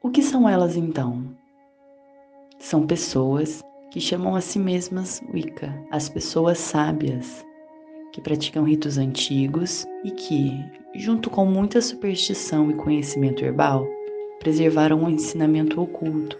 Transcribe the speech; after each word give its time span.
O 0.00 0.10
que 0.10 0.22
são 0.22 0.48
elas 0.48 0.76
então? 0.76 1.24
São 2.60 2.86
pessoas 2.86 3.64
que 3.90 4.00
chamam 4.00 4.36
a 4.36 4.40
si 4.40 4.56
mesmas 4.56 5.20
Wicca, 5.34 5.74
as 5.90 6.08
pessoas 6.08 6.58
sábias, 6.58 7.44
que 8.12 8.20
praticam 8.20 8.62
ritos 8.62 8.96
antigos 8.96 9.84
e 10.04 10.12
que, 10.12 10.52
junto 10.94 11.28
com 11.28 11.44
muita 11.44 11.80
superstição 11.80 12.70
e 12.70 12.74
conhecimento 12.74 13.44
herbal, 13.44 13.88
preservaram 14.38 15.02
o 15.02 15.10
ensinamento 15.10 15.80
oculto 15.80 16.38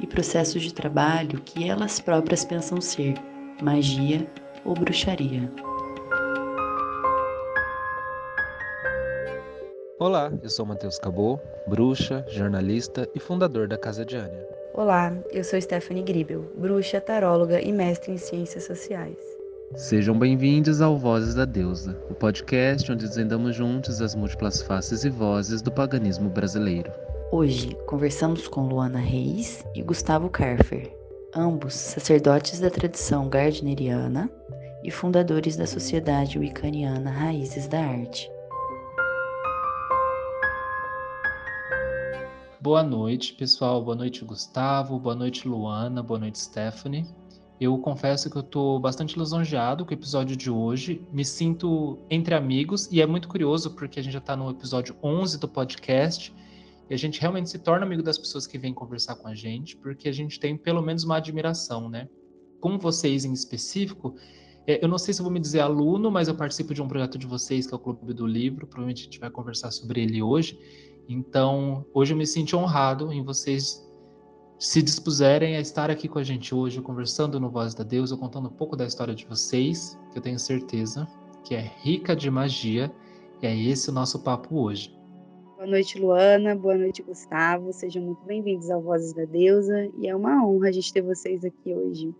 e 0.00 0.06
processos 0.06 0.62
de 0.62 0.72
trabalho 0.72 1.40
que 1.40 1.68
elas 1.68 1.98
próprias 1.98 2.44
pensam 2.44 2.80
ser 2.80 3.14
magia 3.60 4.24
ou 4.64 4.74
bruxaria. 4.74 5.52
Olá, 10.00 10.32
eu 10.42 10.48
sou 10.48 10.64
Matheus 10.64 10.98
Cabô, 10.98 11.38
bruxa, 11.66 12.24
jornalista 12.26 13.06
e 13.14 13.20
fundador 13.20 13.68
da 13.68 13.76
Casa 13.76 14.02
de 14.02 14.16
Ania. 14.16 14.48
Olá, 14.72 15.14
eu 15.30 15.44
sou 15.44 15.60
Stephanie 15.60 16.02
Gribel, 16.02 16.50
bruxa, 16.56 17.02
taróloga 17.02 17.60
e 17.60 17.70
mestre 17.70 18.10
em 18.10 18.16
ciências 18.16 18.64
sociais. 18.64 19.18
Sejam 19.76 20.18
bem-vindos 20.18 20.80
ao 20.80 20.96
Vozes 20.96 21.34
da 21.34 21.44
Deusa, 21.44 21.94
o 22.08 22.14
podcast 22.14 22.90
onde 22.90 23.06
desvendamos 23.06 23.54
juntos 23.54 24.00
as 24.00 24.14
múltiplas 24.14 24.62
faces 24.62 25.04
e 25.04 25.10
vozes 25.10 25.60
do 25.60 25.70
paganismo 25.70 26.30
brasileiro. 26.30 26.90
Hoje 27.30 27.76
conversamos 27.86 28.48
com 28.48 28.68
Luana 28.68 28.98
Reis 28.98 29.62
e 29.74 29.82
Gustavo 29.82 30.30
Karfer, 30.30 30.90
ambos 31.36 31.74
sacerdotes 31.74 32.58
da 32.58 32.70
tradição 32.70 33.28
gardneriana 33.28 34.30
e 34.82 34.90
fundadores 34.90 35.56
da 35.56 35.66
Sociedade 35.66 36.38
Wiccaniana 36.38 37.10
Raízes 37.10 37.68
da 37.68 37.80
Arte. 37.80 38.30
Boa 42.62 42.82
noite, 42.82 43.32
pessoal. 43.32 43.82
Boa 43.82 43.96
noite, 43.96 44.22
Gustavo. 44.22 44.98
Boa 44.98 45.14
noite, 45.14 45.48
Luana. 45.48 46.02
Boa 46.02 46.20
noite, 46.20 46.38
Stephanie. 46.38 47.06
Eu 47.58 47.78
confesso 47.78 48.28
que 48.28 48.36
eu 48.36 48.42
estou 48.42 48.78
bastante 48.78 49.18
lisonjeado 49.18 49.82
com 49.82 49.92
o 49.92 49.94
episódio 49.94 50.36
de 50.36 50.50
hoje. 50.50 51.00
Me 51.10 51.24
sinto 51.24 51.98
entre 52.10 52.34
amigos 52.34 52.86
e 52.92 53.00
é 53.00 53.06
muito 53.06 53.28
curioso 53.28 53.70
porque 53.70 53.98
a 53.98 54.02
gente 54.02 54.12
já 54.12 54.18
está 54.18 54.36
no 54.36 54.50
episódio 54.50 54.94
11 55.02 55.38
do 55.38 55.48
podcast 55.48 56.34
e 56.90 56.92
a 56.92 56.98
gente 56.98 57.18
realmente 57.18 57.48
se 57.48 57.58
torna 57.58 57.86
amigo 57.86 58.02
das 58.02 58.18
pessoas 58.18 58.46
que 58.46 58.58
vêm 58.58 58.74
conversar 58.74 59.14
com 59.14 59.28
a 59.28 59.34
gente 59.34 59.74
porque 59.78 60.06
a 60.06 60.12
gente 60.12 60.38
tem 60.38 60.54
pelo 60.54 60.82
menos 60.82 61.02
uma 61.02 61.16
admiração, 61.16 61.88
né? 61.88 62.10
Com 62.60 62.78
vocês 62.78 63.24
em 63.24 63.32
específico, 63.32 64.16
é, 64.66 64.84
eu 64.84 64.88
não 64.88 64.98
sei 64.98 65.14
se 65.14 65.22
vou 65.22 65.30
me 65.30 65.40
dizer 65.40 65.60
aluno, 65.60 66.10
mas 66.10 66.28
eu 66.28 66.34
participo 66.34 66.74
de 66.74 66.82
um 66.82 66.88
projeto 66.88 67.16
de 67.16 67.26
vocês 67.26 67.66
que 67.66 67.72
é 67.72 67.76
o 67.76 67.80
Clube 67.80 68.12
do 68.12 68.26
Livro. 68.26 68.66
Provavelmente 68.66 69.00
a 69.00 69.04
gente 69.04 69.18
vai 69.18 69.30
conversar 69.30 69.70
sobre 69.70 70.02
ele 70.02 70.22
hoje. 70.22 70.58
Então, 71.12 71.84
hoje 71.92 72.14
eu 72.14 72.16
me 72.16 72.24
sinto 72.24 72.56
honrado 72.56 73.12
em 73.12 73.20
vocês 73.20 73.84
se 74.60 74.80
dispuserem 74.80 75.56
a 75.56 75.60
estar 75.60 75.90
aqui 75.90 76.06
com 76.06 76.20
a 76.20 76.22
gente 76.22 76.54
hoje, 76.54 76.80
conversando 76.80 77.40
no 77.40 77.50
Voz 77.50 77.74
da 77.74 77.82
Deus, 77.82 78.12
ou 78.12 78.18
contando 78.18 78.48
um 78.48 78.52
pouco 78.52 78.76
da 78.76 78.86
história 78.86 79.12
de 79.12 79.26
vocês, 79.26 79.98
que 80.12 80.18
eu 80.18 80.22
tenho 80.22 80.38
certeza 80.38 81.08
que 81.42 81.56
é 81.56 81.72
rica 81.82 82.14
de 82.14 82.30
magia, 82.30 82.92
e 83.42 83.46
é 83.46 83.60
esse 83.60 83.90
o 83.90 83.92
nosso 83.92 84.22
papo 84.22 84.56
hoje. 84.56 84.96
Boa 85.56 85.66
noite, 85.66 85.98
Luana. 85.98 86.54
Boa 86.54 86.76
noite, 86.76 87.02
Gustavo. 87.02 87.72
Sejam 87.72 88.04
muito 88.04 88.24
bem-vindos 88.24 88.70
ao 88.70 88.80
Vozes 88.80 89.12
da 89.12 89.24
Deusa, 89.24 89.90
e 89.98 90.06
é 90.06 90.14
uma 90.14 90.46
honra 90.46 90.68
a 90.68 90.72
gente 90.72 90.92
ter 90.92 91.02
vocês 91.02 91.44
aqui 91.44 91.74
hoje. 91.74 92.14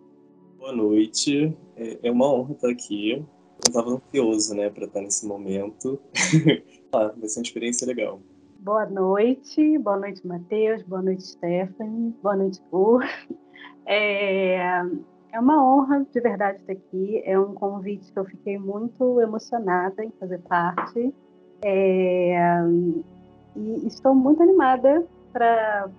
Boa 0.59 0.73
noite. 0.73 1.57
É, 1.77 2.09
é 2.09 2.11
uma 2.11 2.29
honra 2.29 2.55
estar 2.55 2.71
aqui. 2.71 3.13
Eu 3.13 3.69
estava 3.69 3.91
ansioso, 3.91 4.53
né, 4.53 4.69
para 4.69 4.87
estar 4.87 5.01
nesse 5.01 5.25
momento. 5.27 6.01
ah, 6.93 7.15
vai 7.17 7.29
ser 7.29 7.39
uma 7.39 7.45
experiência 7.45 7.87
legal. 7.87 8.21
Boa 8.63 8.85
noite, 8.85 9.79
boa 9.79 9.97
noite, 9.97 10.27
Matheus, 10.27 10.83
boa 10.83 11.01
noite, 11.01 11.23
Stephanie, 11.23 12.15
boa 12.23 12.37
noite, 12.37 12.61
Ur. 12.71 13.03
É, 13.87 14.83
é 15.33 15.41
uma 15.41 15.65
honra 15.65 16.07
de 16.13 16.21
verdade 16.21 16.59
estar 16.59 16.75
aqui, 16.75 17.23
é 17.25 17.41
um 17.41 17.55
convite 17.55 18.13
que 18.13 18.19
eu 18.19 18.25
fiquei 18.27 18.59
muito 18.59 19.19
emocionada 19.19 20.05
em 20.05 20.11
fazer 20.21 20.39
parte. 20.41 21.13
É, 21.65 22.37
e 23.57 23.87
estou 23.87 24.15
muito 24.15 24.43
animada 24.43 25.07
para 25.33 25.91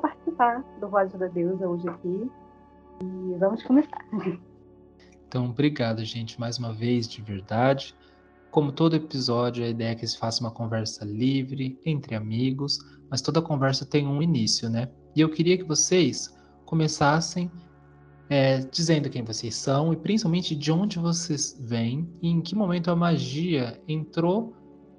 participar 0.00 0.62
do 0.80 0.88
Voz 0.88 1.12
da 1.14 1.26
Deusa 1.26 1.68
hoje 1.68 1.88
aqui. 1.88 2.30
E 3.02 3.34
vamos 3.38 3.60
começar. 3.64 4.04
Então, 5.26 5.46
obrigado, 5.46 6.04
gente, 6.04 6.38
mais 6.38 6.58
uma 6.58 6.72
vez, 6.72 7.08
de 7.08 7.20
verdade. 7.20 7.92
Como 8.54 8.70
todo 8.70 8.94
episódio, 8.94 9.64
a 9.64 9.68
ideia 9.68 9.90
é 9.90 9.94
que 9.96 10.06
se 10.06 10.16
faça 10.16 10.40
uma 10.40 10.50
conversa 10.52 11.04
livre, 11.04 11.76
entre 11.84 12.14
amigos, 12.14 12.78
mas 13.10 13.20
toda 13.20 13.42
conversa 13.42 13.84
tem 13.84 14.06
um 14.06 14.22
início, 14.22 14.70
né? 14.70 14.88
E 15.16 15.20
eu 15.20 15.28
queria 15.28 15.58
que 15.58 15.64
vocês 15.64 16.32
começassem 16.64 17.50
é, 18.30 18.58
dizendo 18.58 19.10
quem 19.10 19.24
vocês 19.24 19.56
são 19.56 19.92
e 19.92 19.96
principalmente 19.96 20.54
de 20.54 20.70
onde 20.70 21.00
vocês 21.00 21.60
vêm 21.68 22.08
e 22.22 22.28
em 22.28 22.40
que 22.40 22.54
momento 22.54 22.92
a 22.92 22.94
magia 22.94 23.76
entrou 23.88 24.54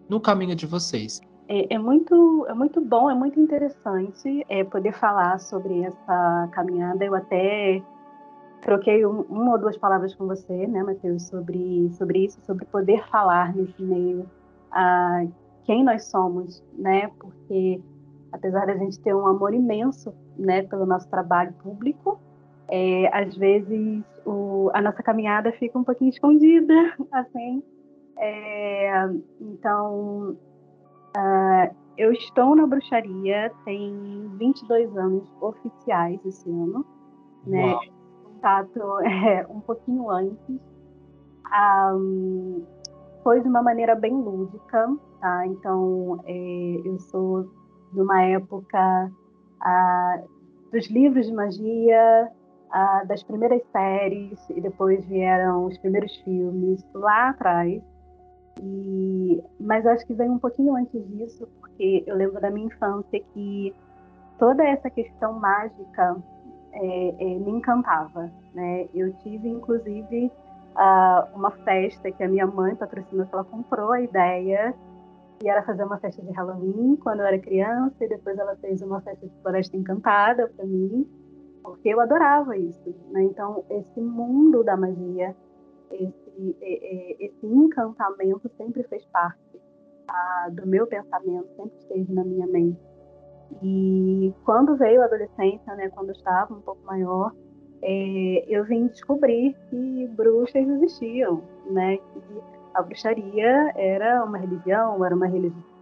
no 0.09 0.19
caminho 0.19 0.53
de 0.53 0.65
vocês. 0.65 1.21
É, 1.47 1.75
é, 1.75 1.79
muito, 1.79 2.45
é 2.49 2.53
muito 2.53 2.81
bom, 2.81 3.09
é 3.09 3.15
muito 3.15 3.39
interessante 3.39 4.45
é, 4.49 4.65
poder 4.65 4.91
falar 4.91 5.39
sobre 5.39 5.79
essa 5.79 6.49
caminhada. 6.51 7.05
Eu 7.05 7.15
até 7.15 7.81
troquei 8.65 9.05
um, 9.05 9.21
uma 9.21 9.53
ou 9.53 9.59
duas 9.59 9.77
palavras 9.77 10.13
com 10.15 10.25
você, 10.25 10.67
né, 10.67 10.83
Matheus, 10.83 11.27
sobre, 11.27 11.89
sobre 11.91 12.25
isso, 12.25 12.41
sobre 12.43 12.65
poder 12.65 13.07
falar 13.09 13.55
nesse 13.55 13.81
meio 13.81 14.29
a 14.71 15.25
quem 15.63 15.83
nós 15.83 16.05
somos, 16.05 16.63
né, 16.73 17.09
porque 17.19 17.81
apesar 18.31 18.65
da 18.65 18.75
gente 18.75 18.99
ter 18.99 19.15
um 19.15 19.25
amor 19.27 19.53
imenso, 19.53 20.13
né, 20.37 20.63
pelo 20.63 20.85
nosso 20.85 21.07
trabalho 21.09 21.53
público, 21.63 22.19
é, 22.67 23.07
às 23.15 23.37
vezes 23.37 24.03
o, 24.25 24.71
a 24.73 24.81
nossa 24.81 25.01
caminhada 25.03 25.51
fica 25.53 25.77
um 25.77 25.83
pouquinho 25.83 26.09
escondida, 26.09 26.73
assim. 27.13 27.63
É, 28.17 29.09
então, 29.39 30.35
uh, 31.15 31.75
eu 31.97 32.11
estou 32.11 32.55
na 32.55 32.65
bruxaria 32.65 33.51
tem 33.63 34.27
22 34.37 34.97
anos 34.97 35.29
oficiais 35.41 36.19
esse 36.25 36.49
ano, 36.49 36.83
né? 37.45 37.73
Uau 37.73 37.94
contato 38.35 38.99
é, 39.01 39.45
um 39.49 39.59
pouquinho 39.59 40.09
antes. 40.09 40.59
Um, 41.93 42.63
foi 43.23 43.41
de 43.41 43.47
uma 43.47 43.61
maneira 43.61 43.95
bem 43.95 44.13
lúdica, 44.13 44.95
tá? 45.19 45.47
Então, 45.47 46.21
é, 46.25 46.81
eu 46.83 46.99
sou 46.99 47.43
de 47.93 48.01
uma 48.01 48.21
época 48.21 49.11
dos 50.71 50.87
livros 50.89 51.25
de 51.25 51.33
magia, 51.33 52.31
das 53.07 53.23
primeiras 53.23 53.63
séries, 53.71 54.37
e 54.49 54.59
depois 54.59 55.03
vieram 55.05 55.65
os 55.65 55.77
primeiros 55.77 56.13
filmes 56.17 56.85
lá 56.93 57.29
atrás. 57.29 57.81
E, 58.61 59.43
mas 59.59 59.85
acho 59.87 60.05
que 60.05 60.13
vem 60.13 60.29
um 60.29 60.39
pouquinho 60.39 60.75
antes 60.75 61.07
disso, 61.09 61.47
porque 61.59 62.03
eu 62.05 62.15
lembro 62.15 62.39
da 62.39 62.51
minha 62.51 62.67
infância 62.67 63.19
que 63.33 63.73
toda 64.37 64.63
essa 64.63 64.89
questão 64.89 65.39
mágica 65.39 66.17
é, 66.75 67.09
é, 67.09 67.39
me 67.39 67.51
encantava. 67.51 68.31
Né? 68.53 68.87
Eu 68.93 69.13
tive, 69.17 69.47
inclusive, 69.47 70.31
uh, 70.75 71.35
uma 71.35 71.51
festa 71.51 72.11
que 72.11 72.23
a 72.23 72.27
minha 72.27 72.45
mãe 72.45 72.75
patrocinou, 72.75 73.25
que 73.25 73.33
ela 73.33 73.43
comprou 73.43 73.91
a 73.91 74.01
ideia, 74.01 74.75
e 75.43 75.49
era 75.49 75.63
fazer 75.63 75.83
uma 75.83 75.97
festa 75.97 76.21
de 76.21 76.31
Halloween 76.31 76.95
quando 76.97 77.21
eu 77.21 77.25
era 77.25 77.39
criança, 77.39 77.95
e 78.03 78.07
depois 78.07 78.37
ela 78.37 78.55
fez 78.57 78.81
uma 78.81 79.01
festa 79.01 79.27
de 79.27 79.33
Floresta 79.41 79.75
Encantada 79.75 80.51
para 80.55 80.65
mim, 80.65 81.07
porque 81.63 81.89
eu 81.89 81.99
adorava 81.99 82.57
isso. 82.57 82.95
Né? 83.11 83.23
Então, 83.23 83.63
esse 83.69 84.01
mundo 84.01 84.63
da 84.63 84.77
magia, 84.77 85.35
esse, 85.91 86.57
esse 87.19 87.45
encantamento 87.45 88.49
sempre 88.57 88.83
fez 88.83 89.05
parte 89.05 89.39
uh, 89.57 90.51
do 90.51 90.67
meu 90.67 90.87
pensamento, 90.87 91.47
sempre 91.55 91.77
esteve 91.79 92.13
na 92.13 92.23
minha 92.23 92.47
mente. 92.47 92.94
E 93.61 94.33
quando 94.43 94.75
veio 94.75 95.01
a 95.01 95.05
adolescência, 95.05 95.75
né, 95.75 95.89
quando 95.89 96.09
eu 96.09 96.15
estava 96.15 96.53
um 96.53 96.61
pouco 96.61 96.83
maior, 96.85 97.31
é, 97.81 98.45
eu 98.47 98.63
vim 98.65 98.87
descobrir 98.87 99.55
que 99.69 100.07
bruxas 100.15 100.67
existiam, 100.67 101.41
né, 101.69 101.97
que 101.97 102.21
a 102.73 102.81
bruxaria 102.81 103.71
era 103.75 104.23
uma 104.23 104.37
religião, 104.37 105.03
era 105.05 105.15
uma 105.15 105.27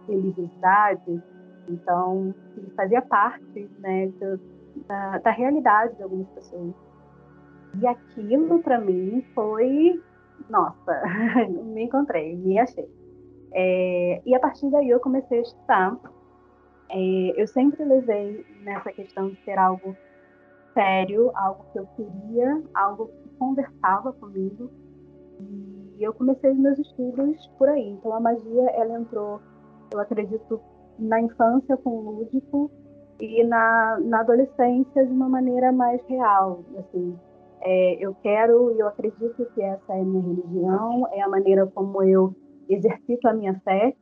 religiosidade, 0.06 1.22
então 1.68 2.34
fazia 2.76 3.02
parte, 3.02 3.70
né, 3.78 4.08
do, 4.20 4.38
da, 4.86 5.18
da 5.18 5.30
realidade 5.30 5.96
de 5.96 6.02
algumas 6.02 6.28
pessoas. 6.28 6.74
E 7.80 7.86
aquilo 7.86 8.62
para 8.62 8.78
mim 8.78 9.24
foi, 9.34 10.00
nossa, 10.48 11.02
me 11.64 11.84
encontrei, 11.84 12.36
me 12.36 12.58
achei. 12.58 12.88
É, 13.52 14.22
e 14.26 14.34
a 14.34 14.40
partir 14.40 14.70
daí 14.70 14.90
eu 14.90 15.00
comecei 15.00 15.38
a 15.38 15.42
estudar 15.42 15.98
é, 16.88 17.40
eu 17.40 17.46
sempre 17.46 17.84
levei 17.84 18.44
nessa 18.62 18.92
questão 18.92 19.28
de 19.28 19.36
ser 19.44 19.58
algo 19.58 19.96
sério, 20.72 21.30
algo 21.34 21.64
que 21.72 21.78
eu 21.78 21.86
queria, 21.96 22.62
algo 22.74 23.06
que 23.06 23.28
conversava 23.38 24.12
comigo. 24.12 24.70
E 25.40 26.02
eu 26.02 26.12
comecei 26.12 26.50
os 26.50 26.58
meus 26.58 26.78
estudos 26.78 27.46
por 27.58 27.68
aí. 27.68 27.88
Então 27.90 28.12
a 28.12 28.20
magia, 28.20 28.70
ela 28.70 28.98
entrou, 28.98 29.40
eu 29.92 30.00
acredito, 30.00 30.60
na 30.98 31.20
infância 31.20 31.76
com 31.76 31.90
o 31.90 32.10
lúdico. 32.10 32.70
e 33.20 33.44
na, 33.44 33.98
na 34.00 34.20
adolescência 34.20 35.06
de 35.06 35.12
uma 35.12 35.28
maneira 35.28 35.72
mais 35.72 36.02
real, 36.06 36.64
assim. 36.78 37.16
É, 37.60 37.96
eu 38.04 38.14
quero 38.22 38.72
e 38.72 38.80
eu 38.80 38.88
acredito 38.88 39.46
que 39.54 39.62
essa 39.62 39.94
é 39.94 40.00
a 40.00 40.04
minha 40.04 40.22
religião, 40.22 41.08
é 41.12 41.22
a 41.22 41.28
maneira 41.28 41.66
como 41.66 42.02
eu 42.02 42.34
exercito 42.68 43.26
a 43.26 43.32
minha 43.32 43.54
fé 43.60 43.94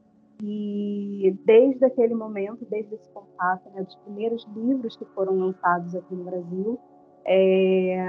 e 0.44 1.38
desde 1.44 1.84
aquele 1.84 2.14
momento, 2.14 2.66
desde 2.68 2.96
esse 2.96 3.08
contato, 3.10 3.70
né, 3.70 3.82
dos 3.82 3.94
primeiros 3.96 4.44
livros 4.56 4.96
que 4.96 5.04
foram 5.14 5.38
lançados 5.38 5.94
aqui 5.94 6.14
no 6.14 6.24
Brasil, 6.24 6.78
é, 7.24 8.04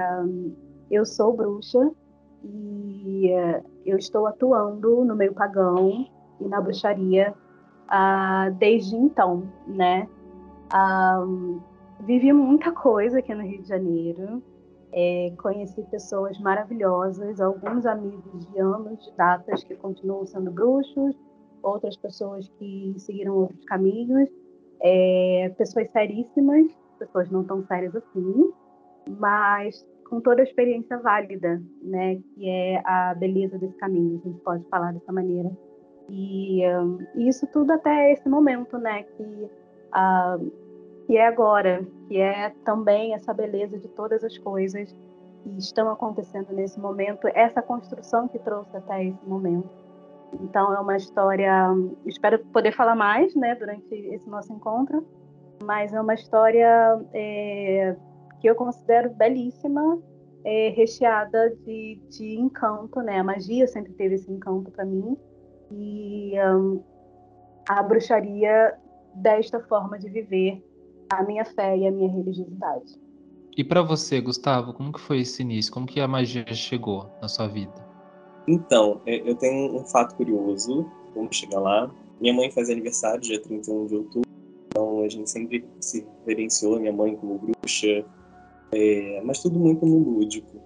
eu 0.90 1.06
sou 1.06 1.36
bruxa 1.36 1.92
e 2.44 3.30
é, 3.30 3.62
eu 3.86 3.98
estou 3.98 4.26
atuando 4.26 5.06
no 5.06 5.16
meio 5.16 5.34
pagão 5.34 6.08
e 6.40 6.48
na 6.48 6.60
bruxaria 6.60 7.36
ah, 7.88 8.50
desde 8.58 8.96
então, 8.96 9.44
né? 9.68 10.10
Ah, 10.72 11.24
vivi 12.00 12.34
muita 12.34 12.72
coisa 12.72 13.20
aqui 13.20 13.36
no 13.36 13.44
Rio 13.44 13.62
de 13.62 13.68
Janeiro, 13.68 14.42
é, 14.92 15.32
conheci 15.38 15.84
pessoas 15.84 16.40
maravilhosas, 16.40 17.40
alguns 17.40 17.86
amigos 17.86 18.48
de 18.48 18.60
anos, 18.60 19.04
de 19.06 19.12
datas 19.16 19.64
que 19.64 19.76
continuam 19.76 20.26
sendo 20.26 20.50
bruxos, 20.50 21.16
outras 21.64 21.96
pessoas 21.98 22.48
que 22.60 22.94
seguiram 22.98 23.36
outros 23.36 23.64
caminhos, 23.66 24.30
é, 24.82 25.52
pessoas 25.58 25.90
seríssimas, 25.92 26.68
pessoas 27.00 27.30
não 27.32 27.44
tão 27.44 27.66
sérias 27.66 27.96
assim, 27.96 28.54
mas 29.08 29.86
com 30.10 30.22
toda 30.22 30.42
a 30.42 30.44
experiência 30.44 30.98
válida, 31.00 31.62
né, 31.82 32.22
que 32.36 32.48
é 32.48 32.82
a 32.86 33.16
beleza 33.16 33.58
desse 33.58 33.76
caminho, 33.78 34.22
a 34.24 34.28
gente 34.28 34.40
pode 34.42 34.64
falar 34.66 34.94
dessa 34.94 35.12
maneira. 35.12 35.52
E 36.10 36.62
um, 36.78 37.00
isso 37.16 37.48
tudo 37.48 37.72
até 37.72 38.12
esse 38.12 38.28
momento, 38.28 38.78
né, 38.78 39.04
que, 39.04 39.24
uh, 39.24 40.52
que 41.08 41.18
é 41.18 41.26
agora, 41.26 41.86
que 42.08 42.18
é 42.18 42.52
também 42.64 43.14
essa 43.14 43.34
beleza 43.34 43.78
de 43.80 43.88
todas 43.90 44.24
as 44.24 44.38
coisas 44.38 44.96
que 45.44 45.58
estão 45.58 45.90
acontecendo 45.90 46.54
nesse 46.54 46.80
momento, 46.80 47.28
essa 47.34 47.62
construção 47.62 48.28
que 48.28 48.40
trouxe 48.40 48.76
até 48.78 49.06
esse 49.06 49.26
momento. 49.26 49.83
Então 50.42 50.74
é 50.74 50.80
uma 50.80 50.96
história, 50.96 51.68
espero 52.06 52.40
poder 52.46 52.72
falar 52.72 52.96
mais, 52.96 53.36
né, 53.36 53.56
durante 53.56 53.94
esse 53.94 54.30
nosso 54.30 54.52
encontro, 54.54 55.06
mas 55.64 55.94
é 55.94 56.02
uma 56.02 56.14
história 56.14 57.00
é, 57.14 57.96
que 58.40 58.48
eu 58.48 58.56
considero 58.56 59.10
belíssima, 59.12 60.02
é, 60.44 60.70
recheada 60.70 61.56
de, 61.66 62.02
de 62.10 62.36
encanto, 62.38 63.00
né? 63.02 63.20
A 63.20 63.24
magia 63.24 63.66
sempre 63.68 63.94
teve 63.94 64.16
esse 64.16 64.30
encanto 64.30 64.70
para 64.72 64.84
mim 64.84 65.18
e 65.72 66.34
um, 66.54 66.84
a 67.70 67.82
bruxaria 67.82 68.76
desta 69.16 69.60
forma 69.62 69.98
de 69.98 70.10
viver 70.10 70.62
a 71.10 71.24
minha 71.24 71.46
fé 71.46 71.78
e 71.78 71.88
a 71.88 71.92
minha 71.92 72.12
religiosidade. 72.12 73.00
E 73.56 73.64
para 73.64 73.82
você, 73.82 74.20
Gustavo, 74.20 74.74
como 74.74 74.92
que 74.92 75.00
foi 75.00 75.20
esse 75.20 75.42
início? 75.44 75.72
Como 75.72 75.86
que 75.86 76.02
a 76.02 76.08
magia 76.08 76.46
chegou 76.54 77.10
na 77.22 77.28
sua 77.28 77.48
vida? 77.48 77.83
Então, 78.48 79.02
é, 79.06 79.30
eu 79.30 79.36
tenho 79.36 79.76
um 79.76 79.86
fato 79.86 80.16
curioso, 80.16 80.86
vamos 81.16 81.36
chegar 81.36 81.60
lá. 81.60 81.90
Minha 82.20 82.34
mãe 82.34 82.52
faz 82.52 82.70
aniversário 82.70 83.22
dia 83.22 83.42
31 83.42 83.88
de 83.88 83.96
outubro, 83.96 84.30
então 84.68 85.04
a 85.04 85.08
gente 85.08 85.30
sempre 85.30 85.66
se 85.80 86.06
reverenciou 86.20 86.80
minha 86.80 86.94
mãe 86.94 87.16
como 87.16 87.40
bruxa, 87.40 88.06
é, 88.72 89.22
mas 89.24 89.42
tudo 89.42 89.60
muito 89.60 89.86
no 89.86 89.98
lúdico. 89.98 90.62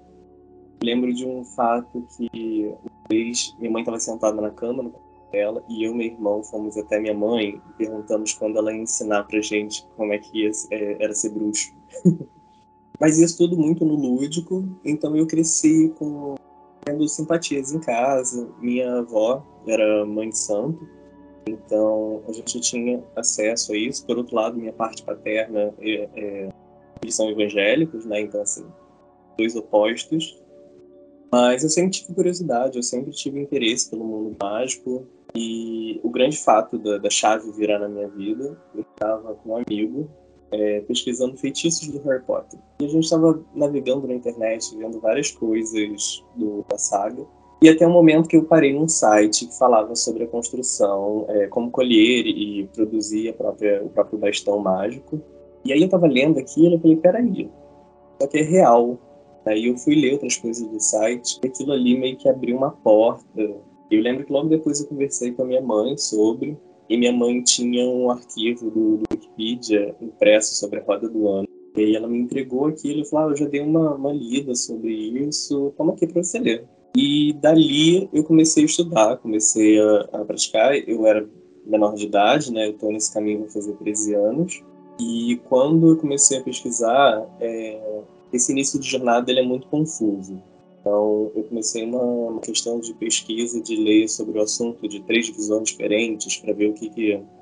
lembro 0.83 1.13
de 1.13 1.25
um 1.25 1.44
fato 1.44 2.07
que 2.15 2.75
uma 2.81 3.07
vez 3.09 3.56
minha 3.59 3.71
mãe 3.71 3.81
estava 3.81 4.00
sentada 4.00 4.41
na 4.41 4.51
cama 4.51 4.83
no 4.83 5.07
dela 5.31 5.63
e 5.69 5.83
eu 5.83 5.91
e 5.91 5.95
meu 5.95 6.07
irmão 6.07 6.44
fomos 6.44 6.77
até 6.77 7.00
minha 7.00 7.13
mãe 7.13 7.62
e 7.69 7.73
perguntamos 7.77 8.33
quando 8.33 8.57
ela 8.57 8.73
ia 8.73 8.81
ensinar 8.81 9.23
pra 9.23 9.41
gente 9.41 9.85
como 9.95 10.13
é 10.13 10.18
que 10.18 10.44
ia, 10.44 10.51
é, 10.71 11.03
era 11.03 11.13
ser 11.13 11.30
bruxo. 11.30 11.73
mas 13.00 13.19
isso 13.19 13.38
tudo 13.38 13.57
muito 13.57 13.85
no 13.85 13.95
lúdico, 13.95 14.63
então 14.83 15.15
eu 15.15 15.27
cresci 15.27 15.94
com 15.97 16.37
tendo 16.88 17.07
simpatias 17.07 17.74
em 17.74 17.80
casa. 17.80 18.50
Minha 18.60 19.00
avó 19.00 19.45
era 19.68 20.06
mãe 20.06 20.30
de 20.30 20.38
santo, 20.38 20.88
então 21.45 22.24
a 22.28 22.31
gente 22.31 22.60
tinha 22.62 23.04
acesso 23.16 23.74
a 23.74 23.78
isso. 23.78 24.06
Por 24.06 24.18
outro 24.18 24.36
lado, 24.36 24.57
minha 24.57 24.74
parte 24.74 25.04
paterna 25.04 25.74
é, 25.80 26.10
é, 26.16 26.50
eles 27.01 27.16
são 27.16 27.30
evangélicos, 27.30 28.06
né? 28.06 28.22
Então 28.22 28.42
assim, 28.42 28.66
dois 29.38 29.56
opostos. 29.56 30.42
Mas 31.30 31.62
eu 31.63 31.69
sempre 31.69 31.92
tive 31.92 32.13
curiosidade, 32.13 32.78
eu 32.78 32.84
sempre 32.84 33.12
tive 33.12 33.42
interesse 33.42 33.90
pelo 33.90 34.06
mundo 34.06 34.36
mágico. 34.42 35.06
E 35.36 36.00
o 36.01 36.10
grande 36.10 36.38
fato 36.38 36.78
da, 36.78 36.98
da 36.98 37.10
chave 37.10 37.51
virar 37.51 37.80
na 37.80 37.90
minha 37.90 38.07
vida, 38.07 38.57
eu 38.74 38.81
estava 38.81 39.36
com 39.36 39.50
um 39.51 39.57
amigo 39.57 40.10
é, 40.51 40.81
pesquisando 40.81 41.38
feitiços 41.38 41.88
do 41.88 41.99
Harry 41.99 42.23
Potter. 42.23 42.59
E 42.79 42.85
a 42.85 42.88
gente 42.88 43.03
estava 43.03 43.39
navegando 43.53 44.07
na 44.07 44.13
internet, 44.13 44.75
vendo 44.77 44.99
várias 44.99 45.31
coisas 45.31 46.23
do, 46.35 46.65
da 46.69 46.77
saga. 46.77 47.25
E 47.61 47.69
até 47.69 47.88
um 47.88 47.91
momento 47.91 48.29
que 48.29 48.38
eu 48.38 48.44
parei 48.44 48.71
num 48.73 48.88
site 48.88 49.47
que 49.47 49.57
falava 49.57 49.95
sobre 49.95 50.23
a 50.23 50.27
construção, 50.27 51.25
é, 51.27 51.47
como 51.47 51.71
colher 51.71 52.25
e 52.27 52.69
produzir 52.73 53.33
própria, 53.33 53.83
o 53.83 53.89
próprio 53.89 54.19
bastão 54.19 54.59
mágico. 54.59 55.19
E 55.65 55.73
aí 55.73 55.79
eu 55.79 55.85
estava 55.85 56.07
lendo 56.07 56.39
aquilo 56.39 56.75
e 56.75 56.79
falei, 56.79 56.97
peraí, 56.97 57.49
só 58.21 58.27
que 58.27 58.38
é 58.38 58.44
real. 58.44 58.99
Aí 59.45 59.67
eu 59.67 59.77
fui 59.77 59.95
ler 59.95 60.13
outras 60.13 60.38
coisas 60.38 60.67
do 60.67 60.79
site 60.79 61.39
e 61.44 61.47
aquilo 61.47 61.71
ali 61.71 61.97
meio 61.97 62.17
que 62.17 62.29
abriu 62.29 62.57
uma 62.57 62.71
porta. 62.71 63.41
Eu 63.89 64.01
lembro 64.01 64.25
que 64.25 64.31
logo 64.31 64.49
depois 64.49 64.79
eu 64.79 64.88
conversei 64.88 65.31
com 65.31 65.41
a 65.44 65.45
minha 65.45 65.61
mãe 65.61 65.97
sobre, 65.97 66.57
e 66.89 66.98
minha 66.98 67.12
mãe 67.12 67.42
tinha 67.42 67.86
um 67.86 68.10
arquivo 68.10 68.69
do, 68.69 68.98
do 68.98 69.04
Wikipedia 69.12 69.95
impresso 70.01 70.56
sobre 70.56 70.80
a 70.80 70.84
roda 70.84 71.10
do 71.10 71.28
ano. 71.28 71.48
E 71.75 71.81
aí 71.81 71.95
ela 71.95 72.07
me 72.07 72.18
entregou 72.18 72.66
aquilo 72.66 73.01
e 73.01 73.06
falou: 73.06 73.30
ah, 73.30 73.31
eu 73.31 73.38
já 73.38 73.45
dei 73.45 73.62
uma, 73.62 73.95
uma 73.95 74.12
lida 74.12 74.56
sobre 74.56 74.94
isso, 74.94 75.74
toma 75.78 75.94
aqui 75.94 76.07
para 76.07 76.24
você 76.24 76.39
ler. 76.39 76.66
E 76.95 77.34
dali 77.34 78.10
eu 78.12 78.24
comecei 78.24 78.63
a 78.63 78.66
estudar, 78.66 79.18
comecei 79.18 79.80
a, 79.80 80.10
a 80.13 80.25
praticar. 80.25 80.75
Eu 80.75 81.06
era 81.06 81.28
menor 81.66 81.94
de 81.94 82.06
idade, 82.06 82.51
né? 82.51 82.68
Eu 82.68 82.72
estou 82.72 82.92
nesse 82.92 83.13
caminho, 83.13 83.40
vou 83.40 83.50
fazer 83.50 83.74
13 83.74 84.16
anos. 84.16 84.63
E 85.00 85.40
quando 85.48 85.90
eu 85.92 85.98
comecei 85.98 86.40
a 86.40 86.44
pesquisar, 86.44 87.24
é, 87.40 88.01
esse 88.33 88.51
início 88.51 88.80
de 88.80 88.90
jornada 88.90 89.30
ele 89.30 89.42
é 89.42 89.44
muito 89.44 89.68
confuso. 89.68 90.42
Então, 90.88 91.34
eu 91.36 91.44
comecei 91.44 91.84
uma, 91.84 92.39
questão 92.39 92.80
de 92.80 92.94
pesquisa, 92.94 93.62
de 93.62 93.75
ler 93.75 94.07
sobre 94.07 94.39
o 94.39 94.42
assunto 94.42 94.88
de 94.88 95.01
três 95.04 95.28
visões 95.28 95.68
diferentes, 95.68 96.38
para 96.38 96.54
ver 96.54 96.69
o 96.69 96.74
que 96.74 96.89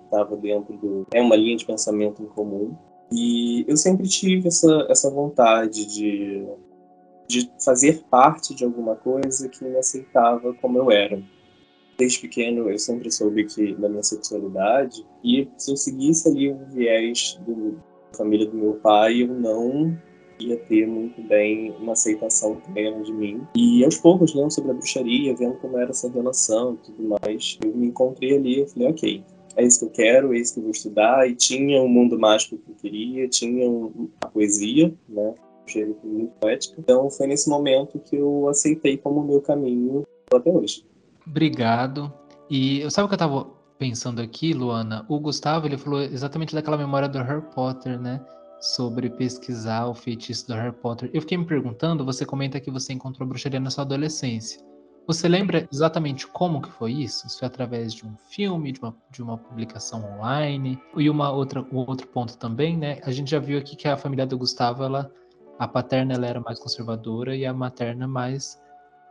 estava 0.04 0.36
dentro 0.36 0.76
do. 0.76 1.06
É 1.14 1.22
uma 1.22 1.36
linha 1.36 1.56
de 1.56 1.64
pensamento 1.64 2.24
em 2.24 2.26
comum. 2.26 2.76
E 3.12 3.64
eu 3.68 3.78
sempre 3.78 4.08
tive 4.08 4.48
essa, 4.48 4.88
essa 4.90 5.12
vontade 5.12 5.86
de, 5.86 6.44
de 7.28 7.52
fazer 7.64 8.04
parte 8.10 8.56
de 8.56 8.66
alguma 8.66 8.96
coisa 8.96 9.48
que 9.48 9.64
me 9.64 9.78
aceitava 9.78 10.52
como 10.56 10.80
eu 10.80 10.90
era. 10.90 11.22
Desde 12.00 12.20
pequeno, 12.20 12.68
eu 12.68 12.80
sempre 12.80 13.12
soube 13.12 13.46
que 13.46 13.76
da 13.76 13.88
minha 13.88 14.02
sexualidade, 14.02 15.06
e 15.24 15.48
se 15.56 15.72
eu 15.72 15.78
seguisse 15.78 16.28
ali 16.28 16.52
o 16.52 16.58
viés 16.74 17.40
do, 17.46 17.74
da 18.12 18.18
família 18.18 18.48
do 18.48 18.58
meu 18.58 18.74
pai, 18.74 19.22
eu 19.22 19.28
não 19.28 19.96
ia 20.40 20.58
ter 20.58 20.88
muito 20.88 21.22
bem 21.24 21.72
uma 21.80 21.94
aceitação 21.94 22.56
plena 22.74 23.02
de 23.02 23.14
mim. 23.14 23.42
E 23.56 23.84
aos 23.84 23.98
poucos, 23.98 24.34
lendo 24.34 24.52
sobre 24.52 24.72
a 24.72 24.74
bruxaria, 24.74 25.36
vendo 25.36 25.56
como 25.56 25.78
era 25.78 25.92
essa 25.92 26.10
relação 26.10 26.74
e 26.74 26.78
tudo 26.86 27.18
mais, 27.22 27.58
eu 27.64 27.74
me 27.76 27.88
encontrei 27.88 28.38
ali 28.38 28.62
e 28.62 28.68
falei, 28.68 28.90
ok, 28.90 29.24
é 29.58 29.64
isso 29.64 29.80
que 29.80 29.86
eu 29.86 29.90
quero, 29.90 30.34
é 30.34 30.38
isso 30.38 30.54
que 30.54 30.60
eu 30.60 30.64
vou 30.64 30.72
estudar. 30.72 31.30
E 31.30 31.36
tinha 31.36 31.82
um 31.82 31.88
mundo 31.88 32.20
mágico 32.20 32.58
que 32.58 32.72
eu 32.72 32.76
queria, 32.76 33.28
tinha 33.28 33.70
a 34.22 34.28
poesia, 34.28 34.94
né? 35.08 35.34
muito 36.04 36.32
poética. 36.40 36.76
Então 36.78 37.10
foi 37.10 37.28
nesse 37.28 37.50
momento 37.50 38.00
que 38.00 38.16
eu 38.16 38.48
aceitei 38.48 38.98
como 38.98 39.24
meu 39.24 39.42
caminho 39.42 40.06
até 40.34 40.52
hoje. 40.52 40.86
Obrigado. 41.26 42.14
E 42.50 42.82
eu 42.82 42.92
sabe 42.92 43.06
o 43.06 43.10
que 43.10 43.14
eu 43.14 43.26
estava 43.26 43.48
pensando 43.80 44.22
aqui, 44.22 44.54
Luana? 44.54 45.06
O 45.10 45.20
Gustavo 45.20 45.66
ele 45.68 45.78
falou 45.78 46.02
exatamente 46.02 46.54
daquela 46.54 46.78
memória 46.78 47.10
do 47.10 47.18
Harry 47.18 47.42
Potter, 47.54 48.00
né? 48.00 48.22
Sobre 48.60 49.10
pesquisar 49.10 49.88
o 49.88 49.94
feitiço 49.94 50.48
do 50.48 50.54
Harry 50.54 50.72
Potter. 50.72 51.10
Eu 51.14 51.22
fiquei 51.22 51.38
me 51.38 51.46
perguntando, 51.46 52.06
você 52.06 52.26
comenta 52.26 52.60
que 52.60 52.72
você 52.72 52.94
encontrou 52.94 53.28
bruxaria 53.28 53.60
na 53.60 53.70
sua 53.70 53.84
adolescência. 53.84 54.60
Você 55.08 55.28
lembra 55.28 55.68
exatamente 55.72 56.26
como 56.26 56.62
que 56.62 56.72
foi 56.72 56.92
isso? 56.92 57.30
Se 57.30 57.38
foi 57.38 57.48
através 57.48 57.94
de 57.94 58.08
um 58.08 58.16
filme, 58.18 58.72
de 58.72 58.80
uma, 58.80 58.96
de 59.12 59.22
uma 59.22 59.38
publicação 59.38 60.04
online? 60.16 60.82
E 60.98 61.10
uma 61.10 61.32
outra, 61.32 61.62
o 61.72 61.78
outro 61.88 62.08
ponto 62.08 62.36
também, 62.38 62.76
né? 62.76 63.00
A 63.04 63.12
gente 63.12 63.30
já 63.30 63.38
viu 63.38 63.60
aqui 63.60 63.76
que 63.76 63.88
a 63.88 63.96
família 63.96 64.26
do 64.26 64.36
Gustavo, 64.36 64.84
ela, 64.84 65.12
a 65.60 65.68
paterna 65.68 66.16
ela 66.16 66.26
era 66.26 66.40
mais 66.40 66.60
conservadora 66.60 67.36
e 67.36 67.46
a 67.46 67.54
materna 67.54 68.08
mais 68.08 68.60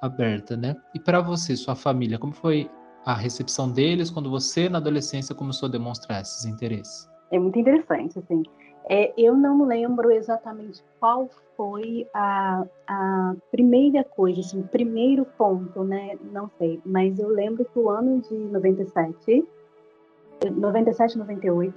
aberta, 0.02 0.56
né? 0.56 0.74
E 0.94 0.98
para 0.98 1.20
você, 1.20 1.56
sua 1.56 1.76
família, 1.76 2.18
como 2.18 2.32
foi 2.32 2.68
a 3.04 3.14
recepção 3.14 3.70
deles 3.70 4.10
quando 4.10 4.28
você, 4.28 4.68
na 4.68 4.78
adolescência, 4.78 5.32
começou 5.32 5.68
a 5.68 5.72
demonstrar 5.72 6.22
esses 6.22 6.44
interesses? 6.44 7.08
É 7.30 7.38
muito 7.38 7.58
interessante, 7.58 8.18
assim. 8.18 8.42
É, 8.88 9.14
eu 9.16 9.34
não 9.34 9.64
lembro 9.64 10.10
exatamente 10.10 10.82
qual 11.00 11.28
foi 11.56 12.06
a, 12.12 12.66
a 12.86 13.34
primeira 13.50 14.04
coisa, 14.04 14.40
assim, 14.40 14.60
o 14.60 14.68
primeiro 14.68 15.24
ponto, 15.38 15.82
né? 15.84 16.18
Não 16.32 16.50
sei, 16.58 16.80
mas 16.84 17.18
eu 17.18 17.28
lembro 17.28 17.64
que 17.64 17.78
o 17.78 17.88
ano 17.88 18.20
de 18.20 18.34
97, 18.34 19.46
97, 20.50 21.16
98, 21.16 21.74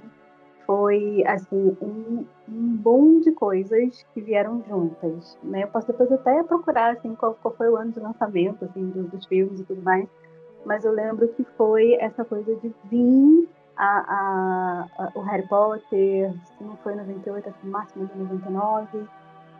foi 0.66 1.24
assim 1.26 1.74
um, 1.80 2.26
um 2.46 2.76
bom 2.76 3.20
de 3.20 3.32
coisas 3.32 4.04
que 4.12 4.20
vieram 4.20 4.62
juntas, 4.68 5.38
né? 5.42 5.62
Eu 5.62 5.68
posso 5.68 5.86
depois 5.86 6.12
até 6.12 6.42
procurar 6.42 6.92
assim 6.92 7.14
qual, 7.14 7.38
qual 7.40 7.54
foi 7.54 7.70
o 7.70 7.76
ano 7.76 7.90
de 7.90 8.00
lançamento 8.00 8.66
assim 8.66 8.86
dos, 8.90 9.08
dos, 9.10 9.24
filmes 9.24 9.60
e 9.60 9.64
tudo 9.64 9.80
mais, 9.80 10.06
mas 10.66 10.84
eu 10.84 10.92
lembro 10.92 11.26
que 11.28 11.44
foi 11.56 11.94
essa 11.94 12.22
coisa 12.22 12.54
de 12.56 12.70
vir 12.84 13.48
a, 13.78 14.86
a, 14.98 15.04
a 15.04 15.12
o 15.14 15.20
Harry 15.22 15.46
Potter, 15.46 16.32
se 16.32 16.64
não 16.64 16.76
foi 16.78 16.94
em 16.94 16.96
98, 16.96 17.48
acho 17.48 17.58
que 17.58 17.66
máximo 17.66 18.06
de 18.06 18.18
99, 18.18 19.08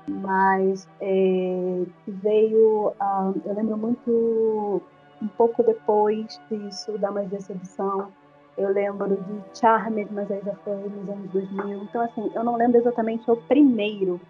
mas 0.09 0.89
é, 1.01 1.85
veio, 2.07 2.89
uh, 2.89 3.41
eu 3.45 3.55
lembro 3.55 3.77
muito 3.77 4.83
um 5.23 5.29
pouco 5.29 5.63
depois 5.63 6.41
disso 6.51 6.99
da 6.99 7.11
Magia 7.11 7.41
Sedução 7.41 8.13
eu 8.59 8.71
lembro 8.71 9.17
de 9.17 9.59
Charmed, 9.59 10.13
mas 10.13 10.29
aí 10.31 10.41
já 10.45 10.55
foi 10.57 10.75
nos 10.75 11.09
anos 11.09 11.31
2000. 11.31 11.83
Então, 11.85 12.03
assim, 12.03 12.31
eu 12.35 12.43
não 12.43 12.57
lembro 12.57 12.77
exatamente 12.77 13.31
o 13.31 13.37
primeiro, 13.37 14.21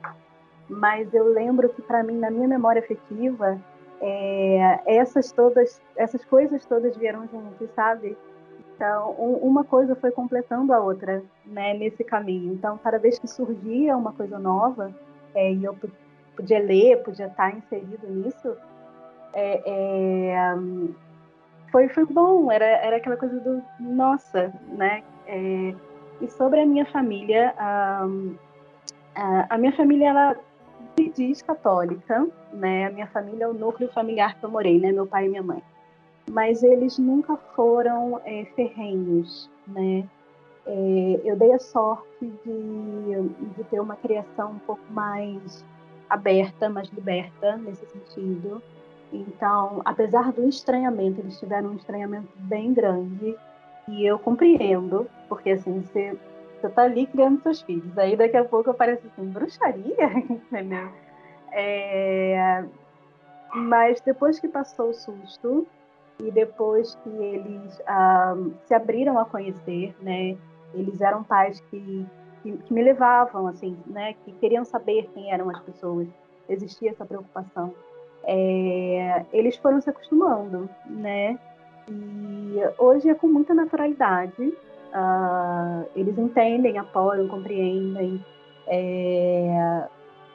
mas 0.68 1.12
eu 1.14 1.32
lembro 1.32 1.70
que, 1.70 1.80
para 1.80 2.02
mim, 2.02 2.18
na 2.18 2.30
minha 2.30 2.46
memória 2.46 2.80
afetiva, 2.80 3.58
é, 4.02 4.80
essas 4.84 5.32
todas, 5.32 5.80
essas 5.96 6.22
coisas 6.26 6.64
todas 6.66 6.94
vieram 6.94 7.26
juntas, 7.28 7.70
sabe? 7.74 8.18
Então, 8.78 9.16
um, 9.18 9.34
uma 9.38 9.64
coisa 9.64 9.96
foi 9.96 10.12
completando 10.12 10.72
a 10.72 10.78
outra, 10.78 11.20
né, 11.44 11.74
nesse 11.74 12.04
caminho. 12.04 12.52
Então, 12.52 12.78
cada 12.78 12.96
vez 12.96 13.18
que 13.18 13.26
surgia 13.26 13.96
uma 13.96 14.12
coisa 14.12 14.38
nova, 14.38 14.94
é, 15.34 15.52
e 15.52 15.64
eu 15.64 15.76
podia 16.36 16.60
ler, 16.60 17.02
podia 17.02 17.26
estar 17.26 17.56
inserido 17.56 18.06
nisso, 18.06 18.56
é, 19.34 19.62
é 19.66 20.54
foi, 21.72 21.88
foi 21.88 22.06
bom, 22.06 22.52
era, 22.52 22.64
era 22.64 22.96
aquela 22.98 23.16
coisa 23.16 23.40
do 23.40 23.60
nossa, 23.80 24.52
né? 24.68 25.02
É, 25.26 25.74
e 26.20 26.28
sobre 26.28 26.60
a 26.60 26.66
minha 26.66 26.86
família, 26.86 27.52
a, 27.58 28.06
a, 29.16 29.54
a 29.54 29.58
minha 29.58 29.72
família, 29.72 30.10
ela 30.10 30.36
se 30.96 31.10
diz 31.10 31.42
católica, 31.42 32.28
né? 32.52 32.86
A 32.86 32.90
minha 32.90 33.08
família 33.08 33.44
é 33.44 33.48
o 33.48 33.54
núcleo 33.54 33.90
familiar 33.92 34.38
que 34.38 34.44
eu 34.44 34.50
morei, 34.50 34.78
né? 34.78 34.92
Meu 34.92 35.06
pai 35.06 35.26
e 35.26 35.28
minha 35.28 35.42
mãe. 35.42 35.62
Mas 36.30 36.62
eles 36.62 36.98
nunca 36.98 37.36
foram 37.54 38.20
é, 38.24 38.44
ferrenhos, 38.56 39.50
né? 39.66 40.04
É, 40.66 41.20
eu 41.24 41.36
dei 41.36 41.52
a 41.52 41.58
sorte 41.58 42.06
de, 42.20 43.28
de 43.56 43.64
ter 43.64 43.80
uma 43.80 43.96
criação 43.96 44.52
um 44.52 44.58
pouco 44.58 44.82
mais 44.90 45.64
aberta, 46.08 46.68
mais 46.68 46.88
liberta 46.88 47.56
nesse 47.56 47.86
sentido. 47.86 48.62
Então, 49.12 49.80
apesar 49.84 50.32
do 50.32 50.46
estranhamento, 50.46 51.20
eles 51.20 51.38
tiveram 51.38 51.70
um 51.70 51.76
estranhamento 51.76 52.28
bem 52.36 52.74
grande 52.74 53.34
e 53.88 54.04
eu 54.04 54.18
compreendo, 54.18 55.08
porque 55.28 55.50
assim, 55.50 55.80
você, 55.80 56.14
você 56.60 56.68
tá 56.68 56.82
ali 56.82 57.06
criando 57.06 57.42
seus 57.42 57.62
filhos, 57.62 57.96
aí 57.96 58.16
daqui 58.16 58.36
a 58.36 58.44
pouco 58.44 58.70
aparece 58.70 59.06
assim, 59.06 59.24
bruxaria, 59.24 60.12
entendeu? 60.28 60.90
É... 61.52 62.64
Mas 63.54 64.00
depois 64.02 64.38
que 64.38 64.46
passou 64.46 64.90
o 64.90 64.94
susto 64.94 65.66
e 66.20 66.30
depois 66.30 66.94
que 66.96 67.08
eles 67.08 67.80
ah, 67.86 68.34
se 68.64 68.74
abriram 68.74 69.18
a 69.18 69.24
conhecer, 69.24 69.94
né? 70.00 70.36
Eles 70.74 71.00
eram 71.00 71.22
pais 71.22 71.60
que, 71.70 72.06
que, 72.42 72.56
que 72.56 72.72
me 72.72 72.82
levavam, 72.82 73.46
assim, 73.46 73.76
né? 73.86 74.14
Que 74.24 74.32
queriam 74.32 74.64
saber 74.64 75.08
quem 75.14 75.32
eram 75.32 75.48
as 75.50 75.60
pessoas. 75.60 76.08
Existia 76.48 76.90
essa 76.90 77.04
preocupação 77.04 77.74
é, 78.24 79.24
eles 79.32 79.56
foram 79.56 79.80
se 79.80 79.88
acostumando, 79.88 80.68
né? 80.86 81.38
E 81.88 82.56
hoje 82.76 83.08
é 83.08 83.14
com 83.14 83.26
muita 83.26 83.54
naturalidade. 83.54 84.42
Uh, 84.42 85.88
eles 85.96 86.16
entendem, 86.18 86.78
apoiam, 86.78 87.26
compreendem, 87.28 88.24
é, 88.66 89.86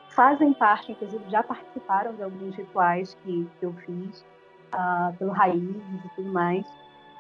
fazem 0.10 0.54
parte, 0.54 0.92
inclusive 0.92 1.24
já 1.30 1.44
participaram 1.44 2.14
de 2.14 2.24
alguns 2.24 2.56
rituais 2.56 3.16
que, 3.24 3.48
que 3.60 3.66
eu 3.66 3.74
fiz 3.86 4.26
uh, 4.74 5.16
pelo 5.18 5.32
Raízes 5.32 6.06
e 6.06 6.10
tudo 6.16 6.32
mais. 6.32 6.66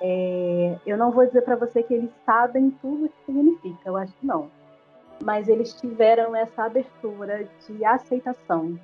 É, 0.02 0.78
eu 0.86 0.98
não 0.98 1.12
vou 1.12 1.26
dizer 1.26 1.44
para 1.44 1.56
você 1.56 1.82
que 1.82 1.94
eles 1.94 2.12
sabem 2.26 2.72
tudo 2.82 3.06
o 3.06 3.10
que 3.10 3.26
significa, 3.26 3.90
eu 3.90 3.96
acho 3.96 4.14
que 4.14 4.26
não. 4.26 4.50
Mas 5.24 5.48
eles 5.48 5.74
tiveram 5.76 6.36
essa 6.36 6.64
abertura 6.64 7.48
de 7.66 7.86
aceitação 7.86 8.78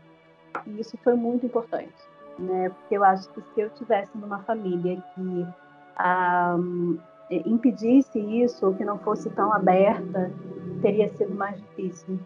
e 0.66 0.80
isso 0.80 0.98
foi 1.04 1.16
muito 1.16 1.46
importante, 1.46 1.94
né? 2.38 2.70
Porque 2.70 2.98
eu 2.98 3.04
acho 3.04 3.30
que 3.30 3.42
se 3.42 3.62
eu 3.62 3.70
tivesse 3.72 4.18
numa 4.18 4.40
família 4.44 5.02
que 5.14 5.48
ah, 5.98 6.56
impedisse 7.30 8.20
isso, 8.20 8.66
ou 8.66 8.74
que 8.74 8.84
não 8.84 8.98
fosse 9.00 9.30
tão 9.32 9.54
aberta, 9.54 10.32
teria 10.82 11.10
sido 11.10 11.36
mais 11.36 11.58
difícil. 11.58 12.20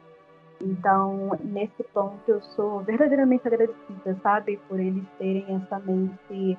Então, 0.64 1.32
nesse 1.44 1.84
ponto, 1.94 2.20
eu 2.26 2.42
sou 2.56 2.80
verdadeiramente 2.80 3.46
agradecida, 3.46 4.18
sabe, 4.24 4.58
por 4.70 4.80
eles 4.80 5.04
terem 5.20 5.46
essa 5.56 5.78
mente 5.80 6.58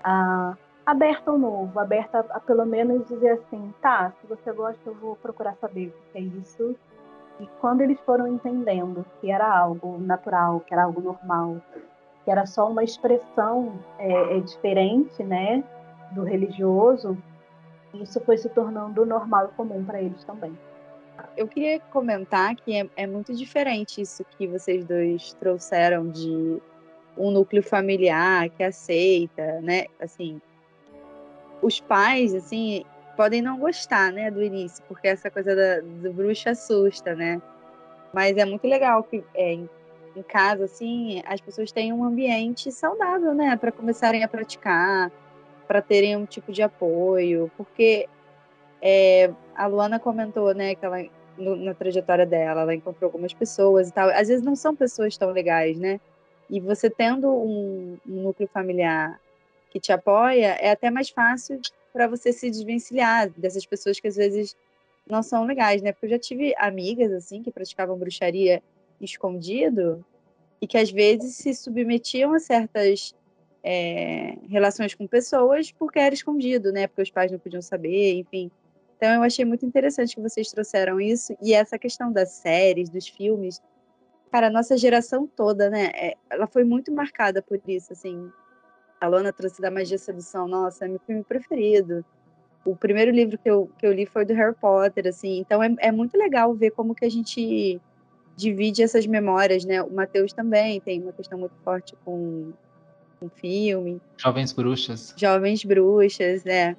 uh, 0.00 0.56
aberta 0.84 1.30
ao 1.30 1.38
novo, 1.38 1.80
aberta 1.80 2.18
a, 2.18 2.36
a, 2.36 2.40
pelo 2.40 2.66
menos 2.66 3.08
dizer 3.08 3.30
assim, 3.30 3.72
tá, 3.80 4.12
se 4.20 4.26
você 4.26 4.52
gosta, 4.52 4.78
eu 4.84 4.94
vou 4.94 5.16
procurar 5.16 5.56
saber 5.56 5.88
o 5.88 6.12
que 6.12 6.18
é 6.18 6.20
isso 6.20 6.76
e 7.40 7.46
quando 7.60 7.82
eles 7.82 7.98
foram 8.00 8.26
entendendo 8.26 9.04
que 9.20 9.30
era 9.30 9.46
algo 9.46 9.98
natural, 9.98 10.60
que 10.60 10.72
era 10.72 10.84
algo 10.84 11.00
normal, 11.00 11.60
que 12.24 12.30
era 12.30 12.46
só 12.46 12.68
uma 12.68 12.82
expressão 12.82 13.78
é, 13.98 14.38
é 14.38 14.40
diferente, 14.40 15.22
né, 15.22 15.62
do 16.12 16.24
religioso, 16.24 17.16
isso 17.94 18.20
foi 18.20 18.38
se 18.38 18.48
tornando 18.48 19.04
normal 19.04 19.46
e 19.46 19.56
comum 19.56 19.84
para 19.84 20.00
eles 20.00 20.22
também. 20.24 20.56
Eu 21.36 21.48
queria 21.48 21.80
comentar 21.80 22.54
que 22.56 22.74
é, 22.74 22.88
é 22.96 23.06
muito 23.06 23.34
diferente 23.34 24.00
isso 24.00 24.24
que 24.36 24.46
vocês 24.46 24.84
dois 24.84 25.32
trouxeram 25.34 26.08
de 26.08 26.60
um 27.16 27.30
núcleo 27.30 27.62
familiar 27.62 28.48
que 28.50 28.62
aceita, 28.62 29.60
né? 29.60 29.86
Assim, 30.00 30.40
os 31.62 31.80
pais, 31.80 32.34
assim, 32.34 32.84
podem 33.16 33.40
não 33.40 33.58
gostar, 33.58 34.12
né, 34.12 34.30
do 34.30 34.42
início, 34.42 34.84
porque 34.86 35.08
essa 35.08 35.30
coisa 35.30 35.56
da, 35.56 35.80
do 35.80 36.12
bruxo 36.12 36.48
assusta, 36.48 37.14
né? 37.14 37.40
Mas 38.12 38.36
é 38.36 38.44
muito 38.44 38.66
legal 38.66 39.02
que 39.02 39.24
é, 39.34 39.54
em, 39.54 39.68
em 40.14 40.22
casa, 40.22 40.64
assim, 40.64 41.22
as 41.26 41.40
pessoas 41.40 41.72
têm 41.72 41.92
um 41.92 42.04
ambiente 42.04 42.70
saudável, 42.70 43.34
né, 43.34 43.56
para 43.56 43.72
começarem 43.72 44.22
a 44.22 44.28
praticar, 44.28 45.10
para 45.66 45.82
terem 45.82 46.16
um 46.16 46.26
tipo 46.26 46.52
de 46.52 46.62
apoio, 46.62 47.50
porque 47.56 48.08
é, 48.88 49.32
a 49.56 49.66
Luana 49.66 49.98
comentou, 49.98 50.54
né, 50.54 50.76
que 50.76 50.86
ela 50.86 51.02
no, 51.36 51.56
na 51.56 51.74
trajetória 51.74 52.24
dela, 52.24 52.60
ela 52.60 52.74
encontrou 52.74 53.08
algumas 53.08 53.34
pessoas 53.34 53.88
e 53.88 53.92
tal. 53.92 54.08
Às 54.10 54.28
vezes 54.28 54.42
não 54.44 54.54
são 54.54 54.76
pessoas 54.76 55.16
tão 55.16 55.30
legais, 55.32 55.76
né? 55.76 56.00
E 56.48 56.60
você 56.60 56.88
tendo 56.88 57.28
um, 57.28 57.98
um 58.06 58.22
núcleo 58.22 58.48
familiar 58.48 59.20
que 59.70 59.80
te 59.80 59.90
apoia, 59.90 60.56
é 60.60 60.70
até 60.70 60.88
mais 60.88 61.10
fácil 61.10 61.60
para 61.92 62.06
você 62.06 62.32
se 62.32 62.48
desvencilhar 62.48 63.28
dessas 63.30 63.66
pessoas 63.66 63.98
que 63.98 64.06
às 64.06 64.14
vezes 64.14 64.56
não 65.04 65.20
são 65.20 65.44
legais, 65.44 65.82
né? 65.82 65.90
Porque 65.92 66.06
eu 66.06 66.10
já 66.10 66.18
tive 66.20 66.54
amigas 66.56 67.12
assim 67.12 67.42
que 67.42 67.50
praticavam 67.50 67.98
bruxaria 67.98 68.62
escondido 69.00 70.04
e 70.60 70.66
que 70.66 70.78
às 70.78 70.92
vezes 70.92 71.34
se 71.34 71.52
submetiam 71.54 72.32
a 72.32 72.38
certas 72.38 73.14
é, 73.64 74.36
relações 74.48 74.94
com 74.94 75.08
pessoas 75.08 75.72
porque 75.72 75.98
era 75.98 76.14
escondido, 76.14 76.70
né? 76.70 76.86
Porque 76.86 77.02
os 77.02 77.10
pais 77.10 77.32
não 77.32 77.38
podiam 77.40 77.60
saber, 77.60 78.14
enfim. 78.14 78.48
Então 78.96 79.12
eu 79.12 79.22
achei 79.22 79.44
muito 79.44 79.66
interessante 79.66 80.14
que 80.14 80.22
vocês 80.22 80.50
trouxeram 80.50 81.00
isso 81.00 81.36
e 81.42 81.52
essa 81.52 81.78
questão 81.78 82.10
das 82.10 82.30
séries, 82.30 82.88
dos 82.88 83.06
filmes. 83.06 83.60
Cara, 84.32 84.48
a 84.48 84.50
nossa 84.50 84.76
geração 84.76 85.26
toda, 85.26 85.70
né? 85.70 85.90
É, 85.94 86.14
ela 86.30 86.46
foi 86.46 86.64
muito 86.64 86.90
marcada 86.92 87.42
por 87.42 87.60
isso, 87.66 87.92
assim. 87.92 88.30
A 89.00 89.06
Lona 89.06 89.32
trouxe 89.32 89.60
da 89.60 89.70
Magia 89.70 89.98
Sedução, 89.98 90.48
nossa, 90.48 90.86
é 90.86 90.88
meu 90.88 90.98
filme 91.00 91.22
preferido. 91.22 92.04
O 92.64 92.74
primeiro 92.74 93.10
livro 93.10 93.38
que 93.38 93.48
eu, 93.48 93.70
que 93.78 93.86
eu 93.86 93.92
li 93.92 94.06
foi 94.06 94.24
do 94.24 94.34
Harry 94.34 94.54
Potter, 94.54 95.06
assim, 95.06 95.38
então 95.38 95.62
é, 95.62 95.74
é 95.78 95.92
muito 95.92 96.16
legal 96.16 96.52
ver 96.54 96.70
como 96.70 96.94
que 96.94 97.04
a 97.04 97.10
gente 97.10 97.80
divide 98.36 98.82
essas 98.82 99.06
memórias, 99.06 99.64
né? 99.64 99.82
O 99.82 99.92
Matheus 99.92 100.32
também 100.32 100.80
tem 100.80 101.02
uma 101.02 101.12
questão 101.12 101.38
muito 101.38 101.54
forte 101.62 101.94
com, 102.04 102.52
com 103.20 103.28
filme. 103.28 104.00
Jovens 104.16 104.52
Bruxas. 104.52 105.14
Jovens 105.16 105.64
Bruxas, 105.64 106.44
né? 106.44 106.76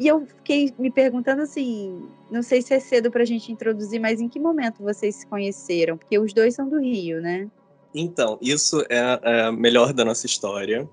E 0.00 0.08
eu 0.08 0.24
fiquei 0.24 0.72
me 0.78 0.90
perguntando 0.90 1.42
assim, 1.42 2.08
não 2.30 2.42
sei 2.42 2.62
se 2.62 2.72
é 2.72 2.80
cedo 2.80 3.10
para 3.10 3.22
a 3.22 3.26
gente 3.26 3.52
introduzir, 3.52 4.00
mas 4.00 4.18
em 4.18 4.28
que 4.28 4.40
momento 4.40 4.82
vocês 4.82 5.16
se 5.16 5.26
conheceram? 5.26 5.98
Porque 5.98 6.18
os 6.18 6.32
dois 6.32 6.54
são 6.54 6.66
do 6.66 6.80
Rio, 6.80 7.20
né? 7.20 7.50
Então, 7.94 8.38
isso 8.40 8.82
é 8.88 9.46
a 9.46 9.52
melhor 9.52 9.92
da 9.92 10.02
nossa 10.02 10.24
história. 10.24 10.88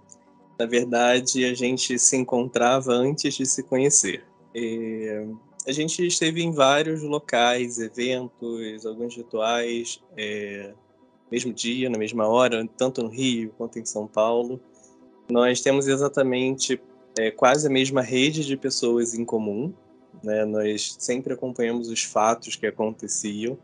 Na 0.59 0.65
verdade, 0.65 1.45
a 1.45 1.53
gente 1.53 1.97
se 1.97 2.17
encontrava 2.17 2.91
antes 2.91 3.33
de 3.35 3.45
se 3.45 3.63
conhecer. 3.63 4.25
E 4.53 5.25
a 5.65 5.71
gente 5.71 6.05
esteve 6.05 6.41
em 6.41 6.51
vários 6.51 7.01
locais, 7.01 7.79
eventos, 7.79 8.85
alguns 8.85 9.15
rituais, 9.15 10.01
é, 10.17 10.73
mesmo 11.31 11.53
dia, 11.53 11.89
na 11.89 11.97
mesma 11.97 12.27
hora, 12.27 12.67
tanto 12.75 13.03
no 13.03 13.09
Rio 13.09 13.53
quanto 13.57 13.79
em 13.79 13.85
São 13.85 14.05
Paulo. 14.05 14.59
Nós 15.29 15.61
temos 15.61 15.87
exatamente 15.87 16.81
é, 17.17 17.31
quase 17.31 17.67
a 17.67 17.69
mesma 17.69 18.01
rede 18.01 18.45
de 18.45 18.55
pessoas 18.55 19.13
em 19.13 19.25
comum, 19.25 19.73
né? 20.23 20.45
Nós 20.45 20.95
sempre 20.99 21.33
acompanhamos 21.33 21.89
os 21.89 22.03
fatos 22.03 22.55
que 22.55 22.67
aconteciam, 22.67 23.57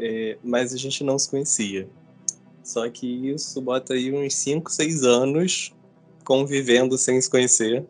é, 0.00 0.38
mas 0.42 0.72
a 0.72 0.76
gente 0.76 1.02
não 1.02 1.18
se 1.18 1.28
conhecia. 1.28 1.88
Só 2.62 2.88
que 2.90 3.30
isso 3.30 3.60
bota 3.60 3.94
aí 3.94 4.12
uns 4.12 4.34
5, 4.34 4.70
6 4.70 5.04
anos 5.04 5.72
convivendo 6.24 6.98
sem 6.98 7.20
se 7.20 7.30
conhecer. 7.30 7.84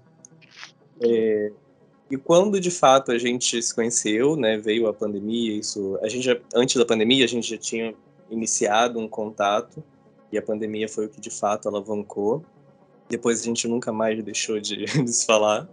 É, 1.01 1.51
e 2.11 2.17
quando 2.17 2.61
de 2.61 2.71
fato 2.71 3.11
a 3.11 3.19
gente 3.19 3.61
se 3.61 3.75
conheceu, 3.75 4.37
né, 4.37 4.59
veio 4.59 4.87
a 4.87 4.95
pandemia, 4.95 5.59
isso, 5.59 5.99
a 6.03 6.09
gente 6.09 6.25
já, 6.25 6.37
antes 6.55 6.77
da 6.77 6.85
pandemia 6.85 7.25
a 7.25 7.29
gente 7.29 7.49
já 7.49 7.59
tinha 7.59 7.95
iniciado 8.31 8.99
um 8.99 9.09
contato 9.09 9.83
e 10.31 10.39
a 10.39 10.43
pandemia 10.43 10.89
foi 10.89 11.07
o 11.07 11.09
que 11.09 11.21
de 11.21 11.31
fato 11.31 11.69
alavancou. 11.69 12.45
Depois 13.09 13.41
a 13.41 13.45
gente 13.45 13.69
nunca 13.69 13.93
mais 13.93 14.23
deixou 14.23 14.61
de, 14.61 14.85
de 15.05 15.13
se 15.13 15.27
falar. 15.27 15.69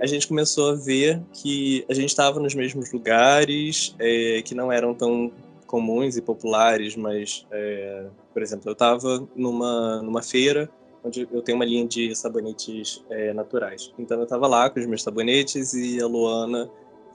A 0.00 0.06
gente 0.06 0.28
começou 0.28 0.70
a 0.70 0.74
ver 0.74 1.22
que 1.32 1.84
a 1.88 1.94
gente 1.94 2.10
estava 2.10 2.38
nos 2.38 2.54
mesmos 2.54 2.92
lugares, 2.92 3.94
é, 3.98 4.42
que 4.42 4.54
não 4.54 4.70
eram 4.70 4.94
tão 4.94 5.32
comuns 5.66 6.16
e 6.16 6.22
populares, 6.22 6.94
mas, 6.94 7.46
é, 7.50 8.06
por 8.32 8.42
exemplo, 8.42 8.68
eu 8.68 8.72
estava 8.74 9.26
numa, 9.34 10.02
numa 10.02 10.22
feira 10.22 10.70
onde 11.06 11.28
eu 11.32 11.40
tenho 11.40 11.56
uma 11.56 11.64
linha 11.64 11.86
de 11.86 12.14
sabonetes 12.14 13.02
é, 13.08 13.32
naturais. 13.32 13.92
Então 13.98 14.18
eu 14.18 14.24
estava 14.24 14.46
lá 14.46 14.68
com 14.68 14.80
os 14.80 14.86
meus 14.86 15.02
sabonetes 15.02 15.72
e 15.72 16.00
a 16.02 16.06
Luana 16.06 16.68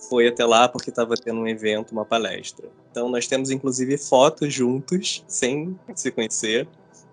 foi 0.09 0.27
até 0.27 0.45
lá 0.45 0.67
porque 0.67 0.89
estava 0.89 1.15
tendo 1.15 1.41
um 1.41 1.47
evento, 1.47 1.91
uma 1.91 2.05
palestra. 2.05 2.69
Então 2.89 3.09
nós 3.09 3.27
temos 3.27 3.51
inclusive 3.51 3.97
fotos 3.97 4.53
juntos, 4.53 5.23
sem 5.27 5.77
se 5.93 6.09
conhecer. 6.09 6.67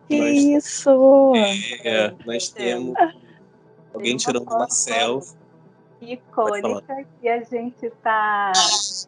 Que 0.09 0.19
nós, 0.19 0.65
isso! 0.65 1.33
É, 1.85 2.15
nós 2.25 2.49
temos 2.49 2.95
alguém 3.93 4.17
tirando 4.17 4.51
uma 4.51 4.69
selfie. 4.71 5.37
Icônica 6.01 7.07
que 7.21 7.29
a 7.29 7.43
gente 7.43 7.87
está 7.87 8.53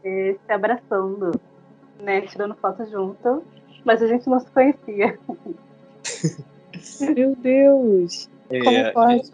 é, 0.04 0.36
se 0.44 0.52
abraçando, 0.52 1.40
né? 2.00 2.20
Tirando 2.22 2.54
foto 2.56 2.84
junto, 2.90 3.44
mas 3.84 4.02
a 4.02 4.08
gente 4.08 4.28
não 4.28 4.40
se 4.40 4.50
conhecia. 4.50 5.18
Meu 7.14 7.36
Deus! 7.36 8.28
É, 8.50 8.60
Como 8.62 8.92
pode? 8.92 9.32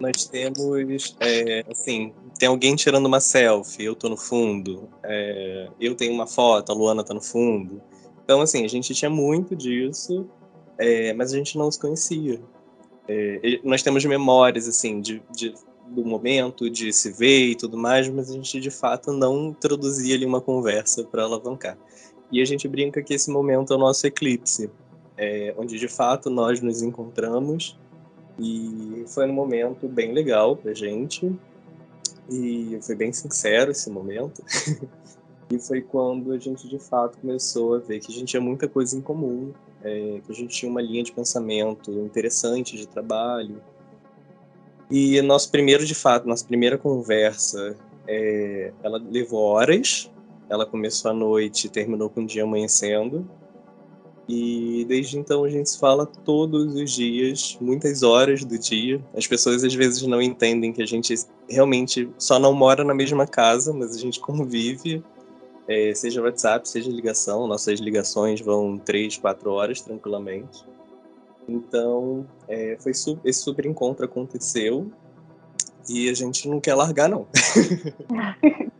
Nós 0.00 0.26
temos, 0.26 1.16
é, 1.20 1.64
assim, 1.70 2.12
tem 2.38 2.48
alguém 2.48 2.76
tirando 2.76 3.06
uma 3.06 3.20
selfie, 3.20 3.84
eu 3.84 3.96
tô 3.96 4.08
no 4.08 4.16
fundo, 4.16 4.88
é, 5.02 5.68
eu 5.80 5.94
tenho 5.94 6.12
uma 6.12 6.26
foto, 6.26 6.70
a 6.70 6.74
Luana 6.74 7.02
tá 7.02 7.14
no 7.14 7.22
fundo. 7.22 7.80
Então, 8.22 8.40
assim, 8.40 8.64
a 8.64 8.68
gente 8.68 8.94
tinha 8.94 9.10
muito 9.10 9.56
disso, 9.56 10.28
é, 10.78 11.12
mas 11.12 11.32
a 11.32 11.36
gente 11.36 11.56
não 11.56 11.70
se 11.70 11.78
conhecia. 11.78 12.40
É, 13.08 13.60
nós 13.64 13.82
temos 13.82 14.04
memórias, 14.04 14.68
assim, 14.68 15.00
de, 15.00 15.22
de, 15.30 15.54
do 15.88 16.04
momento, 16.04 16.70
de 16.70 16.92
se 16.92 17.10
ver 17.12 17.50
e 17.50 17.54
tudo 17.54 17.76
mais, 17.76 18.08
mas 18.08 18.30
a 18.30 18.34
gente, 18.34 18.60
de 18.60 18.70
fato, 18.70 19.12
não 19.12 19.48
introduzia 19.48 20.14
ali 20.14 20.24
uma 20.24 20.40
conversa 20.40 21.04
para 21.04 21.24
alavancar. 21.24 21.76
E 22.30 22.40
a 22.40 22.44
gente 22.44 22.66
brinca 22.66 23.02
que 23.02 23.14
esse 23.14 23.30
momento 23.30 23.72
é 23.72 23.76
o 23.76 23.78
nosso 23.78 24.06
eclipse, 24.06 24.70
é, 25.16 25.54
onde, 25.58 25.78
de 25.78 25.88
fato, 25.88 26.30
nós 26.30 26.60
nos 26.60 26.82
encontramos 26.82 27.78
e 28.38 29.04
foi 29.08 29.28
um 29.28 29.32
momento 29.32 29.86
bem 29.88 30.12
legal 30.12 30.56
pra 30.56 30.72
gente. 30.72 31.30
E 32.30 32.78
foi 32.80 32.94
bem 32.94 33.12
sincero 33.12 33.70
esse 33.70 33.90
momento. 33.90 34.42
e 35.50 35.58
foi 35.58 35.82
quando 35.82 36.32
a 36.32 36.38
gente 36.38 36.68
de 36.68 36.78
fato 36.78 37.18
começou 37.18 37.74
a 37.74 37.78
ver 37.78 38.00
que 38.00 38.10
a 38.10 38.14
gente 38.14 38.28
tinha 38.28 38.40
muita 38.40 38.66
coisa 38.66 38.96
em 38.96 39.00
comum, 39.00 39.52
é, 39.84 40.20
que 40.24 40.32
a 40.32 40.34
gente 40.34 40.56
tinha 40.56 40.70
uma 40.70 40.82
linha 40.82 41.02
de 41.02 41.12
pensamento 41.12 41.90
interessante 41.90 42.76
de 42.76 42.86
trabalho. 42.86 43.62
E 44.90 45.20
nosso 45.22 45.50
primeiro, 45.50 45.84
de 45.86 45.94
fato, 45.94 46.28
nossa 46.28 46.44
primeira 46.44 46.76
conversa, 46.76 47.76
é, 48.06 48.72
ela 48.82 48.98
levou 48.98 49.40
horas. 49.40 50.10
Ela 50.48 50.66
começou 50.66 51.10
à 51.10 51.14
noite 51.14 51.66
e 51.66 51.70
terminou 51.70 52.10
com 52.10 52.22
o 52.22 52.26
dia 52.26 52.44
amanhecendo. 52.44 53.28
E 54.28 54.84
desde 54.88 55.18
então 55.18 55.44
a 55.44 55.48
gente 55.48 55.68
se 55.70 55.78
fala 55.78 56.06
todos 56.06 56.74
os 56.74 56.92
dias, 56.92 57.58
muitas 57.60 58.02
horas 58.02 58.44
do 58.44 58.58
dia. 58.58 59.02
As 59.16 59.26
pessoas 59.26 59.64
às 59.64 59.74
vezes 59.74 60.02
não 60.02 60.22
entendem 60.22 60.72
que 60.72 60.82
a 60.82 60.86
gente 60.86 61.14
realmente 61.48 62.08
só 62.18 62.38
não 62.38 62.52
mora 62.52 62.84
na 62.84 62.94
mesma 62.94 63.26
casa, 63.26 63.72
mas 63.72 63.96
a 63.96 63.98
gente 63.98 64.20
convive, 64.20 65.02
é, 65.68 65.94
seja 65.94 66.22
WhatsApp, 66.22 66.68
seja 66.68 66.90
ligação. 66.90 67.46
Nossas 67.46 67.80
ligações 67.80 68.40
vão 68.40 68.78
três, 68.78 69.16
quatro 69.16 69.50
horas 69.52 69.80
tranquilamente. 69.80 70.64
Então, 71.48 72.26
é, 72.48 72.76
foi 72.80 72.92
esse 72.92 73.40
super 73.40 73.66
encontro 73.66 74.04
aconteceu 74.04 74.90
e 75.88 76.08
a 76.08 76.14
gente 76.14 76.48
não 76.48 76.60
quer 76.60 76.74
largar, 76.74 77.08
não. 77.08 77.26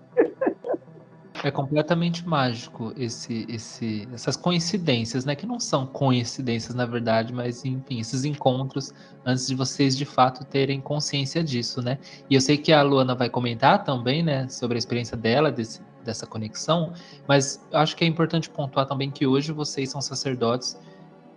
É 1.45 1.51
completamente 1.51 2.27
mágico 2.27 2.93
esse, 2.97 3.45
esse, 3.49 4.09
essas 4.13 4.37
coincidências, 4.37 5.25
né? 5.25 5.35
Que 5.35 5.45
não 5.45 5.59
são 5.59 5.85
coincidências, 5.85 6.73
na 6.73 6.87
verdade, 6.87 7.33
mas 7.33 7.65
enfim, 7.65 7.99
esses 7.99 8.25
encontros 8.25 8.95
antes 9.27 9.49
de 9.49 9.55
vocês 9.57 9.97
de 9.97 10.05
fato 10.05 10.45
terem 10.45 10.81
consciência 10.81 11.43
disso, 11.43 11.83
né? 11.83 11.99
E 12.31 12.37
eu 12.37 12.41
sei 12.41 12.57
que 12.57 12.73
a 12.73 12.81
Luana 12.83 13.17
vai 13.17 13.29
comentar 13.29 13.83
também, 13.83 14.23
né, 14.23 14.49
sobre 14.49 14.77
a 14.77 14.79
experiência 14.79 15.17
dela, 15.17 15.51
desse, 15.51 15.81
dessa 16.03 16.27
conexão, 16.27 16.93
mas 17.27 17.65
acho 17.73 17.97
que 17.97 18.05
é 18.05 18.07
importante 18.07 18.51
pontuar 18.51 18.87
também 18.87 19.11
que 19.11 19.27
hoje 19.27 19.53
vocês 19.53 19.91
são 19.91 20.01
sacerdotes 20.01 20.79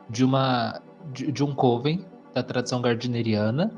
de 0.10 0.24
uma 0.24 0.82
de, 1.12 1.32
de 1.32 1.44
um 1.44 1.54
coven 1.54 2.06
da 2.34 2.44
tradição 2.44 2.82
gardneriana. 2.82 3.72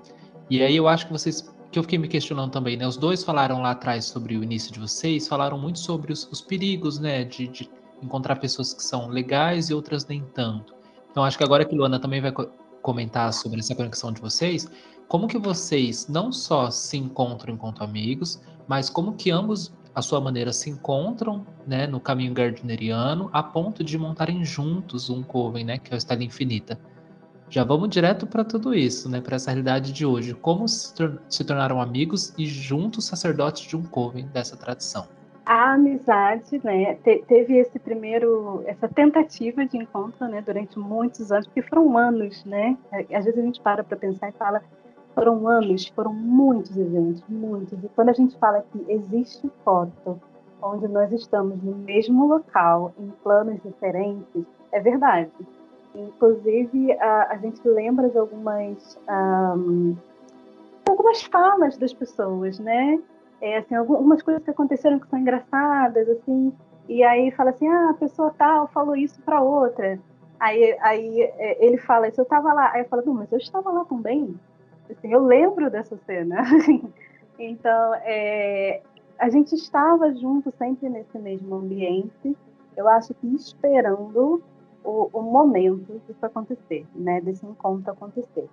E 0.49 0.61
aí 0.61 0.75
eu 0.75 0.87
acho 0.87 1.07
que 1.07 1.13
vocês 1.13 1.53
que 1.71 1.77
eu 1.77 1.83
fiquei 1.83 1.99
me 1.99 2.07
questionando 2.07 2.51
também, 2.51 2.77
né? 2.77 2.87
Os 2.87 2.97
dois 2.97 3.23
falaram 3.23 3.61
lá 3.61 3.71
atrás 3.71 4.05
sobre 4.05 4.37
o 4.37 4.43
início 4.43 4.71
de 4.71 4.79
vocês, 4.79 5.27
falaram 5.27 5.57
muito 5.59 5.79
sobre 5.79 6.13
os, 6.13 6.27
os 6.31 6.41
perigos, 6.41 6.99
né? 6.99 7.23
De, 7.23 7.47
de, 7.47 7.69
encontrar 8.01 8.35
pessoas 8.35 8.73
que 8.73 8.83
são 8.83 9.07
legais 9.07 9.69
e 9.69 9.73
outras 9.73 10.05
nem 10.05 10.23
tanto. 10.33 10.75
Então 11.09 11.23
acho 11.23 11.37
que 11.37 11.43
agora 11.43 11.65
que 11.65 11.75
Luana 11.75 11.99
também 11.99 12.21
vai 12.21 12.31
co 12.31 12.47
comentar 12.83 13.33
sobre 13.33 13.59
essa 13.59 13.75
conexão 13.75 14.13
de 14.13 14.21
vocês, 14.21 14.69
como 15.09 15.27
que 15.27 15.37
vocês 15.37 16.07
não 16.07 16.31
só 16.31 16.69
se 16.69 16.95
encontram 16.95 17.55
enquanto 17.55 17.83
amigos, 17.83 18.39
mas 18.65 18.89
como 18.89 19.13
que 19.13 19.29
ambos, 19.29 19.73
à 19.97 20.01
sua 20.03 20.21
maneira, 20.21 20.53
se 20.53 20.69
encontram, 20.69 21.43
né, 21.65 21.87
no 21.87 21.99
caminho 21.99 22.31
gardneriano, 22.31 23.31
a 23.33 23.41
ponto 23.41 23.83
de 23.83 23.97
montarem 23.97 24.45
juntos 24.45 25.09
um 25.09 25.23
coven, 25.23 25.65
né, 25.65 25.79
que 25.79 25.91
é 25.91 25.95
o 25.95 25.97
Estela 25.97 26.23
Infinita. 26.23 26.79
Já 27.49 27.63
vamos 27.63 27.89
direto 27.89 28.27
para 28.27 28.43
tudo 28.43 28.75
isso, 28.75 29.09
né? 29.09 29.21
Para 29.21 29.37
essa 29.37 29.49
realidade 29.49 29.93
de 29.93 30.05
hoje. 30.05 30.33
Como 30.33 30.67
se, 30.67 30.93
tor 30.93 31.19
se 31.29 31.45
tornaram 31.45 31.81
amigos 31.81 32.33
e 32.37 32.45
juntos 32.45 33.05
sacerdotes 33.05 33.63
de 33.63 33.75
um 33.75 33.83
coven 33.83 34.27
dessa 34.27 34.57
tradição? 34.57 35.07
A 35.45 35.73
amizade, 35.73 36.59
né? 36.61 36.95
Te 36.95 37.23
teve 37.25 37.57
esse 37.57 37.79
primeiro, 37.79 38.63
essa 38.67 38.89
tentativa 38.89 39.65
de 39.65 39.77
encontro, 39.77 40.27
né? 40.27 40.43
Durante 40.45 40.77
muitos 40.77 41.31
anos, 41.31 41.47
porque 41.47 41.61
foram 41.61 41.97
anos, 41.97 42.43
né? 42.43 42.77
Às 42.91 43.23
vezes 43.23 43.39
a 43.39 43.41
gente 43.41 43.61
para 43.61 43.81
para 43.81 43.95
pensar 43.95 44.27
e 44.27 44.33
fala, 44.33 44.61
foram 45.17 45.47
anos, 45.47 45.87
foram 45.87 46.13
muitos 46.13 46.77
eventos, 46.77 47.23
muitos. 47.27 47.83
E 47.83 47.89
quando 47.95 48.09
a 48.09 48.13
gente 48.13 48.37
fala 48.37 48.63
que 48.71 48.85
existe 48.87 49.49
foto 49.63 50.21
onde 50.61 50.87
nós 50.87 51.11
estamos 51.11 51.61
no 51.63 51.75
mesmo 51.75 52.27
local, 52.27 52.93
em 52.99 53.09
planos 53.23 53.59
diferentes, 53.63 54.45
é 54.71 54.79
verdade 54.79 55.31
Inclusive, 55.97 56.93
a, 56.93 57.27
a 57.31 57.37
gente 57.37 57.67
lembra 57.67 58.07
de 58.09 58.17
algumas, 58.17 58.99
um, 59.09 59.95
algumas 60.87 61.23
falas 61.23 61.75
das 61.77 61.91
pessoas, 61.91 62.59
né? 62.59 62.99
É, 63.41 63.57
assim, 63.57 63.75
algumas 63.75 64.21
coisas 64.21 64.43
que 64.43 64.51
aconteceram 64.51 64.99
que 64.99 65.07
são 65.09 65.17
engraçadas, 65.17 66.07
assim, 66.09 66.53
e 66.87 67.03
aí 67.03 67.31
fala 67.31 67.49
assim, 67.49 67.67
ah, 67.67 67.89
a 67.91 67.93
pessoa 67.95 68.33
tal 68.37 68.67
falou 68.67 68.95
isso 68.95 69.19
para 69.21 69.41
outra. 69.41 69.99
Aí, 70.39 70.77
aí 70.81 71.21
é, 71.21 71.65
ele 71.65 71.77
fala 71.77 72.07
isso, 72.07 72.21
eu 72.21 72.23
estava 72.23 72.53
lá. 72.53 72.71
Aí 72.73 72.81
eu 72.81 72.89
falo, 72.89 73.03
não, 73.05 73.13
mas 73.15 73.31
eu 73.31 73.39
estava 73.39 73.71
lá 73.71 73.83
também. 73.85 74.39
Assim, 74.89 75.11
eu 75.11 75.25
lembro 75.25 75.69
dessa 75.69 75.97
cena. 76.05 76.43
então, 77.37 77.93
é, 78.03 78.81
a 79.19 79.29
gente 79.29 79.53
estava 79.55 80.13
junto 80.13 80.51
sempre 80.57 80.89
nesse 80.89 81.17
mesmo 81.17 81.55
ambiente. 81.55 82.35
Eu 82.75 82.87
acho 82.87 83.13
que 83.15 83.27
esperando 83.35 84.41
o, 84.83 85.09
o 85.11 85.21
momento 85.21 85.99
disso 86.07 86.25
acontecer, 86.25 86.85
né, 86.95 87.19
desse 87.21 87.45
encontro 87.45 87.91
acontecer. 87.91 88.47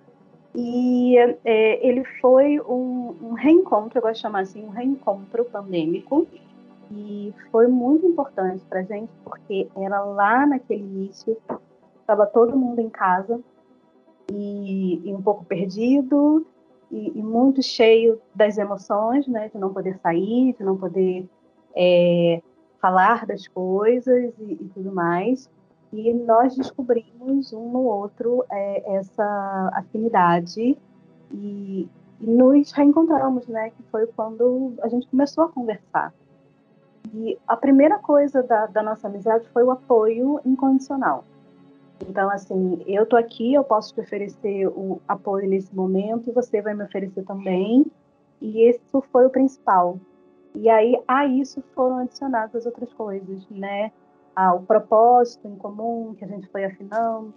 E 0.53 1.17
é, 1.43 1.85
ele 1.85 2.03
foi 2.21 2.59
um, 2.61 3.15
um, 3.21 3.33
reencontro, 3.33 3.97
eu 3.97 4.01
gosto 4.01 4.15
de 4.15 4.21
chamar 4.21 4.39
assim, 4.39 4.63
um 4.63 4.69
reencontro 4.69 5.43
pandêmico, 5.45 6.25
e 6.91 7.33
foi 7.51 7.67
muito 7.67 8.05
importante 8.05 8.63
para 8.65 8.79
a 8.79 8.83
gente, 8.83 9.11
porque 9.23 9.67
era 9.75 10.01
lá 10.03 10.45
naquele 10.45 10.83
início, 10.83 11.37
estava 11.99 12.25
todo 12.25 12.57
mundo 12.57 12.79
em 12.79 12.89
casa, 12.89 13.41
e, 14.31 15.01
e 15.09 15.13
um 15.13 15.21
pouco 15.21 15.45
perdido, 15.45 16.45
e, 16.91 17.17
e, 17.17 17.23
muito 17.23 17.61
cheio 17.63 18.21
das 18.33 18.57
emoções, 18.57 19.27
né, 19.27 19.49
de 19.49 19.57
não 19.57 19.73
poder 19.73 19.97
sair, 19.97 20.53
de 20.53 20.63
não 20.63 20.77
poder 20.77 21.27
é, 21.75 22.41
falar 22.79 23.25
das 23.25 23.47
coisas 23.47 24.33
e, 24.39 24.53
e 24.53 24.71
tudo 24.73 24.93
mais 24.93 25.49
e 25.95 26.13
nós 26.13 26.55
descobrimos 26.55 27.53
um 27.53 27.71
no 27.71 27.83
outro 27.83 28.43
é, 28.51 28.97
essa 28.97 29.71
afinidade 29.73 30.77
e 31.31 31.89
nos 32.19 32.71
reencontramos, 32.71 33.47
né? 33.47 33.69
Que 33.69 33.83
foi 33.83 34.07
quando 34.07 34.73
a 34.81 34.89
gente 34.89 35.07
começou 35.07 35.45
a 35.45 35.49
conversar. 35.49 36.13
E 37.13 37.37
a 37.47 37.55
primeira 37.55 37.97
coisa 37.99 38.43
da, 38.43 38.65
da 38.65 38.83
nossa 38.83 39.07
amizade 39.07 39.47
foi 39.53 39.63
o 39.63 39.71
apoio 39.71 40.39
incondicional. 40.45 41.23
Então, 42.07 42.29
assim, 42.29 42.83
eu 42.85 43.05
tô 43.05 43.15
aqui, 43.15 43.53
eu 43.53 43.63
posso 43.63 43.93
te 43.93 44.01
oferecer 44.01 44.67
o 44.67 45.01
apoio 45.07 45.49
nesse 45.49 45.73
momento, 45.75 46.31
você 46.31 46.61
vai 46.61 46.73
me 46.73 46.83
oferecer 46.83 47.23
também. 47.23 47.85
E 48.41 48.69
isso 48.69 49.03
foi 49.11 49.25
o 49.25 49.29
principal. 49.29 49.99
E 50.53 50.69
aí, 50.69 51.01
a 51.07 51.25
isso 51.25 51.63
foram 51.73 51.99
adicionadas 51.99 52.65
outras 52.65 52.91
coisas, 52.93 53.47
né? 53.49 53.91
O 54.55 54.59
propósito 54.61 55.47
em 55.47 55.55
comum 55.55 56.13
que 56.17 56.23
a 56.25 56.27
gente 56.27 56.47
foi 56.47 56.65
afinando, 56.65 57.33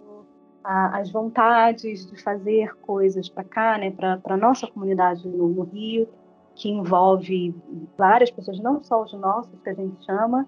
as 0.63 1.09
vontades 1.09 2.05
de 2.05 2.21
fazer 2.21 2.75
coisas 2.81 3.29
para 3.29 3.43
cá, 3.43 3.77
né? 3.77 3.91
Para 3.91 4.19
a 4.25 4.37
nossa 4.37 4.67
comunidade 4.67 5.27
no, 5.27 5.47
no 5.47 5.63
Rio, 5.63 6.07
que 6.55 6.69
envolve 6.69 7.55
várias 7.97 8.29
pessoas, 8.29 8.59
não 8.59 8.83
só 8.83 9.01
os 9.01 9.13
nossos, 9.13 9.57
que 9.61 9.69
a 9.69 9.73
gente 9.73 10.03
chama, 10.05 10.45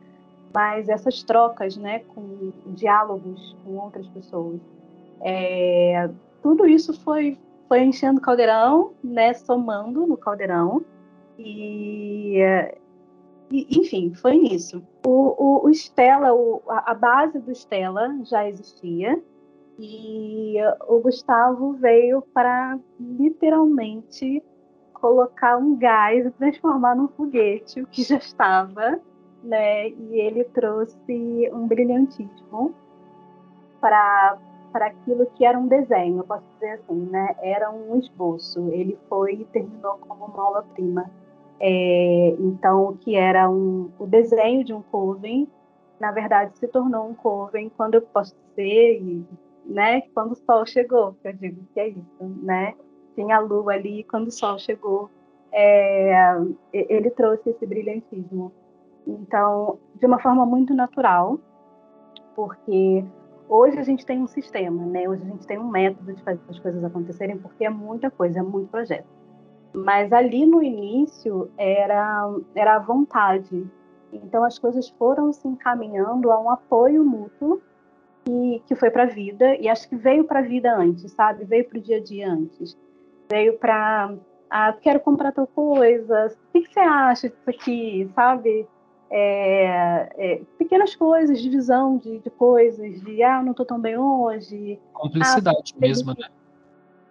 mas 0.53 0.89
essas 0.89 1.23
trocas, 1.23 1.77
né, 1.77 1.99
com 1.99 2.51
diálogos 2.67 3.55
com 3.63 3.77
outras 3.77 4.07
pessoas. 4.07 4.59
É, 5.21 6.09
tudo 6.41 6.65
isso 6.65 6.93
foi, 7.01 7.37
foi 7.67 7.83
enchendo 7.83 8.19
o 8.19 8.21
caldeirão, 8.21 8.93
né, 9.03 9.33
somando 9.33 10.05
no 10.05 10.17
caldeirão, 10.17 10.83
e, 11.37 12.39
e 13.51 13.79
enfim, 13.79 14.13
foi 14.13 14.37
isso. 14.37 14.83
O, 15.05 15.35
o, 15.37 15.67
o 15.67 15.69
Stella, 15.69 16.33
o, 16.33 16.61
a, 16.67 16.91
a 16.91 16.93
base 16.93 17.39
do 17.39 17.51
Stella 17.51 18.19
já 18.23 18.47
existia, 18.47 19.21
e 19.79 20.57
o 20.87 20.99
Gustavo 20.99 21.73
veio 21.73 22.21
para 22.33 22.77
literalmente 22.99 24.43
colocar 24.93 25.57
um 25.57 25.75
gás 25.75 26.25
e 26.25 26.31
transformar 26.31 26.95
num 26.95 27.07
foguete 27.07 27.81
o 27.81 27.87
que 27.87 28.03
já 28.03 28.17
estava, 28.17 28.99
né? 29.43 29.89
E 29.89 30.19
ele 30.19 30.43
trouxe 30.45 31.49
um 31.53 31.67
brilhantismo 31.67 32.73
para 33.79 34.37
para 34.71 34.85
aquilo 34.85 35.25
que 35.35 35.43
era 35.45 35.59
um 35.59 35.67
desenho, 35.67 36.19
eu 36.19 36.23
posso 36.23 36.45
dizer 36.53 36.79
assim, 36.79 36.95
né? 37.09 37.35
Era 37.41 37.69
um 37.69 37.99
esboço. 37.99 38.69
Ele 38.71 38.97
foi 39.09 39.33
e 39.33 39.45
terminou 39.45 39.97
como 39.97 40.23
uma 40.27 40.47
obra-prima. 40.49 41.11
É, 41.59 42.29
então, 42.39 42.85
o 42.87 42.97
que 42.97 43.17
era 43.17 43.49
um, 43.49 43.91
o 43.99 44.07
desenho 44.07 44.63
de 44.63 44.73
um 44.73 44.81
coven, 44.81 45.45
na 45.99 46.13
verdade, 46.13 46.57
se 46.57 46.69
tornou 46.69 47.05
um 47.05 47.13
coven 47.13 47.69
quando 47.75 47.95
eu 47.95 48.01
posso 48.01 48.33
dizer, 48.47 49.03
né? 49.65 50.03
Quando 50.13 50.31
o 50.31 50.35
sol 50.37 50.65
chegou, 50.65 51.15
que 51.21 51.27
eu 51.27 51.33
digo 51.33 51.61
que 51.73 51.79
é 51.81 51.89
isso, 51.89 52.23
né? 52.41 52.73
tinha 53.15 53.37
a 53.37 53.39
lua 53.39 53.73
ali, 53.73 54.03
quando 54.03 54.27
o 54.27 54.31
sol 54.31 54.57
chegou, 54.57 55.09
é, 55.51 56.13
ele 56.73 57.09
trouxe 57.11 57.49
esse 57.49 57.65
brilhantismo. 57.65 58.51
Então, 59.05 59.79
de 59.95 60.05
uma 60.05 60.19
forma 60.19 60.45
muito 60.45 60.73
natural, 60.73 61.39
porque 62.35 63.05
hoje 63.49 63.77
a 63.77 63.83
gente 63.83 64.05
tem 64.05 64.21
um 64.21 64.27
sistema, 64.27 64.85
né? 64.85 65.07
Hoje 65.07 65.23
a 65.23 65.25
gente 65.25 65.47
tem 65.47 65.57
um 65.57 65.67
método 65.67 66.13
de 66.13 66.23
fazer 66.23 66.41
as 66.49 66.59
coisas 66.59 66.83
acontecerem, 66.83 67.37
porque 67.37 67.65
é 67.65 67.69
muita 67.69 68.09
coisa, 68.09 68.39
é 68.39 68.43
muito 68.43 68.69
projeto. 68.69 69.07
Mas 69.73 70.11
ali 70.11 70.45
no 70.45 70.61
início 70.61 71.49
era, 71.57 72.29
era 72.55 72.75
a 72.75 72.79
vontade. 72.79 73.65
Então 74.11 74.43
as 74.43 74.59
coisas 74.59 74.89
foram 74.89 75.31
se 75.31 75.47
encaminhando 75.47 76.31
a 76.31 76.39
um 76.39 76.49
apoio 76.49 77.03
mútuo 77.03 77.61
que, 78.25 78.61
que 78.67 78.75
foi 78.75 78.91
para 78.91 79.03
a 79.03 79.07
vida, 79.07 79.55
e 79.55 79.67
acho 79.67 79.89
que 79.89 79.95
veio 79.95 80.25
para 80.25 80.39
a 80.39 80.43
vida 80.43 80.75
antes, 80.75 81.11
sabe? 81.13 81.43
Veio 81.45 81.67
para 81.67 81.79
o 81.79 81.81
dia 81.81 81.97
a 81.97 82.03
dia 82.03 82.31
antes 82.31 82.77
veio 83.31 83.57
para 83.57 84.13
ah, 84.49 84.73
quero 84.73 84.99
comprar 84.99 85.31
tal 85.31 85.47
coisa, 85.47 86.27
o 86.27 86.51
que, 86.51 86.67
que, 86.67 86.73
você 86.73 86.79
acha 86.81 87.29
disso 87.29 87.49
aqui, 87.49 88.11
sabe? 88.13 88.67
É, 89.13 90.09
é, 90.17 90.41
pequenas 90.57 90.95
coisas, 90.95 91.41
divisão 91.41 91.97
de, 91.97 92.19
de, 92.19 92.29
coisas, 92.29 93.01
de 93.01 93.21
ah, 93.21 93.43
não 93.43 93.51
estou 93.51 93.65
tão 93.65 93.77
bem 93.77 93.97
hoje. 93.97 94.79
Complicidade 94.93 95.73
ah, 95.75 95.79
mesmo, 95.81 96.13
né? 96.17 96.29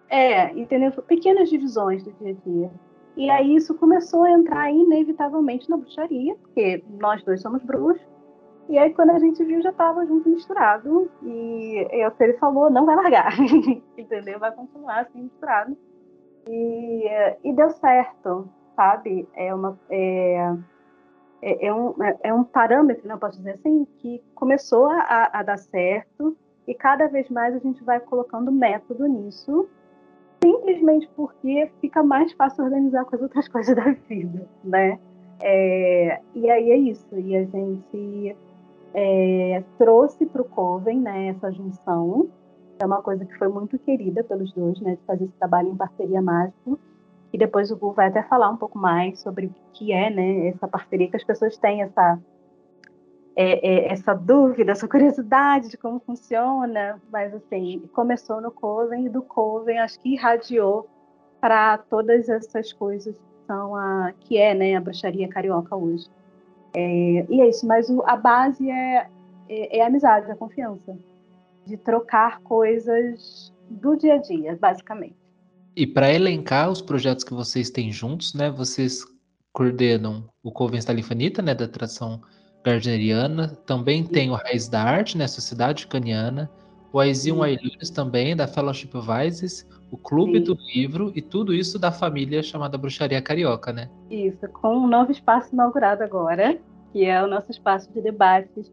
É, 0.09 0.51
entendeu? 0.59 0.91
Pequenas 1.03 1.47
divisões 1.47 2.03
do 2.03 2.11
dia 2.13 2.31
a 2.31 2.49
dia. 2.49 2.71
E 3.15 3.29
aí 3.29 3.55
isso 3.55 3.75
começou 3.75 4.23
a 4.23 4.31
entrar 4.31 4.71
inevitavelmente 4.71 5.69
na 5.69 5.77
bruxaria, 5.77 6.35
porque 6.35 6.83
nós 6.99 7.23
dois 7.23 7.39
somos 7.39 7.61
bruxos. 7.61 8.01
E 8.67 8.79
aí 8.79 8.91
quando 8.93 9.11
a 9.11 9.19
gente 9.19 9.43
viu 9.43 9.61
já 9.61 9.69
estava 9.69 10.03
junto 10.05 10.27
misturado. 10.27 11.07
E 11.21 11.87
é 11.91 12.07
o 12.07 12.11
que 12.11 12.23
ele 12.23 12.33
falou, 12.33 12.71
não 12.71 12.85
vai 12.85 12.95
largar, 12.95 13.31
entendeu? 13.95 14.39
Vai 14.39 14.51
continuar 14.53 15.01
assim 15.01 15.21
misturado. 15.21 15.77
E, 16.49 17.05
e 17.43 17.53
deu 17.53 17.69
certo, 17.69 18.49
sabe? 18.75 19.29
É, 19.35 19.53
uma, 19.53 19.79
é, 19.89 20.55
é, 21.41 21.67
é 21.67 21.73
um, 21.73 22.03
é, 22.03 22.17
é 22.23 22.33
um 22.33 22.43
parâmetro, 22.43 23.07
não 23.07 23.17
posso 23.17 23.37
dizer 23.37 23.51
assim, 23.51 23.85
que 23.97 24.23
começou 24.35 24.87
a, 24.87 25.29
a 25.33 25.43
dar 25.43 25.57
certo 25.57 26.37
e 26.67 26.73
cada 26.73 27.07
vez 27.07 27.29
mais 27.29 27.55
a 27.55 27.59
gente 27.59 27.83
vai 27.83 27.99
colocando 27.99 28.51
método 28.51 29.07
nisso, 29.07 29.67
simplesmente 30.43 31.09
porque 31.15 31.71
fica 31.81 32.03
mais 32.03 32.31
fácil 32.33 32.63
organizar 32.63 33.05
com 33.05 33.15
as 33.15 33.21
outras 33.21 33.47
coisas 33.49 33.75
da 33.75 33.91
vida, 34.07 34.47
né? 34.63 34.99
É, 35.43 36.21
e 36.35 36.49
aí 36.49 36.69
é 36.69 36.77
isso, 36.77 37.17
e 37.17 37.35
a 37.35 37.43
gente 37.43 38.35
é, 38.93 39.63
trouxe 39.79 40.25
para 40.27 40.41
o 40.43 40.45
Coven 40.45 40.99
né, 40.99 41.29
essa 41.29 41.51
junção, 41.51 42.29
é 42.79 42.85
uma 42.85 43.01
coisa 43.01 43.25
que 43.25 43.37
foi 43.37 43.47
muito 43.47 43.77
querida 43.79 44.23
pelos 44.23 44.53
dois, 44.53 44.79
né, 44.81 44.95
de 44.95 45.01
fazer 45.05 45.25
esse 45.25 45.33
trabalho 45.33 45.69
em 45.69 45.75
parceria 45.75 46.21
mágico. 46.21 46.79
E 47.33 47.37
depois 47.37 47.71
o 47.71 47.77
Gu 47.77 47.93
vai 47.93 48.07
até 48.07 48.21
falar 48.23 48.49
um 48.49 48.57
pouco 48.57 48.77
mais 48.77 49.19
sobre 49.19 49.47
o 49.47 49.55
que 49.73 49.93
é, 49.93 50.09
né, 50.09 50.47
essa 50.47 50.67
parceria, 50.67 51.09
que 51.09 51.15
as 51.15 51.23
pessoas 51.23 51.57
têm 51.57 51.81
essa 51.81 52.19
é, 53.35 53.67
é, 53.67 53.91
essa 53.93 54.13
dúvida, 54.13 54.73
essa 54.73 54.87
curiosidade 54.87 55.69
de 55.69 55.77
como 55.77 55.99
funciona, 55.99 57.01
mas 57.11 57.33
assim, 57.33 57.89
começou 57.93 58.41
no 58.41 58.51
Coven 58.51 59.05
e 59.05 59.09
do 59.09 59.21
Coven 59.21 59.79
acho 59.79 59.99
que 59.99 60.13
irradiou 60.13 60.89
para 61.39 61.77
todas 61.77 62.27
essas 62.29 62.73
coisas 62.73 63.15
que 63.15 63.45
são 63.47 63.75
a 63.75 64.13
que 64.19 64.37
é, 64.37 64.53
né, 64.53 64.75
a 64.75 64.81
bruxaria 64.81 65.27
carioca 65.27 65.75
hoje. 65.75 66.09
É, 66.73 67.25
e 67.29 67.41
é 67.41 67.49
isso, 67.49 67.65
mas 67.65 67.89
o, 67.89 68.03
a 68.05 68.15
base 68.15 68.69
é, 68.69 69.07
é, 69.49 69.77
é 69.79 69.81
a 69.81 69.87
amizade, 69.87 70.29
a 70.29 70.35
confiança 70.35 70.97
de 71.65 71.77
trocar 71.77 72.41
coisas 72.41 73.53
do 73.69 73.95
dia 73.95 74.15
a 74.15 74.17
dia, 74.17 74.57
basicamente. 74.59 75.20
E 75.75 75.87
para 75.87 76.13
elencar 76.13 76.69
os 76.69 76.81
projetos 76.81 77.23
que 77.23 77.33
vocês 77.33 77.69
têm 77.69 77.91
juntos, 77.91 78.33
né? 78.33 78.49
Vocês 78.49 79.05
coordenam 79.53 80.29
o 80.43 80.51
Coven 80.51 80.79
Stalifanita, 80.79 81.41
né, 81.41 81.53
da 81.53 81.67
tradição 81.67 82.21
gardneriana, 82.63 83.49
também 83.65 84.03
tem 84.03 84.29
o 84.29 84.35
Raiz 84.35 84.67
da 84.67 84.81
Arte, 84.83 85.17
né, 85.17 85.27
Sociedade 85.27 85.87
Caniana, 85.87 86.49
o 86.93 86.99
Aizion 86.99 87.41
Ailures 87.41 87.89
também, 87.89 88.35
da 88.35 88.47
Fellowship 88.47 88.95
of 88.95 89.07
Isis, 89.25 89.67
o 89.91 89.97
Clube 89.97 90.39
Sim. 90.39 90.43
do 90.43 90.57
Livro 90.73 91.11
e 91.15 91.21
tudo 91.21 91.53
isso 91.53 91.79
da 91.79 91.91
família 91.91 92.43
chamada 92.43 92.77
Bruxaria 92.77 93.21
Carioca, 93.21 93.73
né? 93.73 93.89
Isso, 94.09 94.47
com 94.49 94.77
um 94.77 94.87
novo 94.87 95.11
espaço 95.11 95.53
inaugurado 95.53 96.03
agora, 96.03 96.57
que 96.91 97.05
é 97.05 97.21
o 97.23 97.27
nosso 97.27 97.51
espaço 97.51 97.91
de 97.91 98.01
debates 98.01 98.71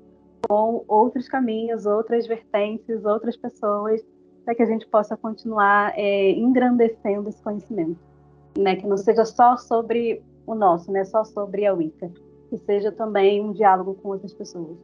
com 0.49 0.85
outros 0.87 1.29
caminhos, 1.29 1.87
outras 1.87 2.27
vertentes, 2.27 3.05
outras 3.05 3.37
pessoas, 3.37 4.01
para 4.49 4.55
que 4.55 4.63
a 4.63 4.67
gente 4.67 4.87
possa 4.87 5.15
continuar 5.15 5.93
é, 5.95 6.31
engrandecendo 6.31 7.29
esse 7.29 7.43
conhecimento, 7.43 8.01
né? 8.57 8.77
Que 8.77 8.87
não 8.87 8.97
seja 8.97 9.27
só 9.27 9.59
sobre 9.59 10.23
o 10.47 10.55
nosso, 10.55 10.91
né? 10.91 11.05
Só 11.05 11.23
sobre 11.23 11.67
a 11.67 11.75
Wicca, 11.75 12.11
que 12.49 12.57
seja 12.57 12.91
também 12.91 13.45
um 13.45 13.53
diálogo 13.53 13.97
com 13.97 14.09
outras 14.09 14.33
pessoas. 14.33 14.79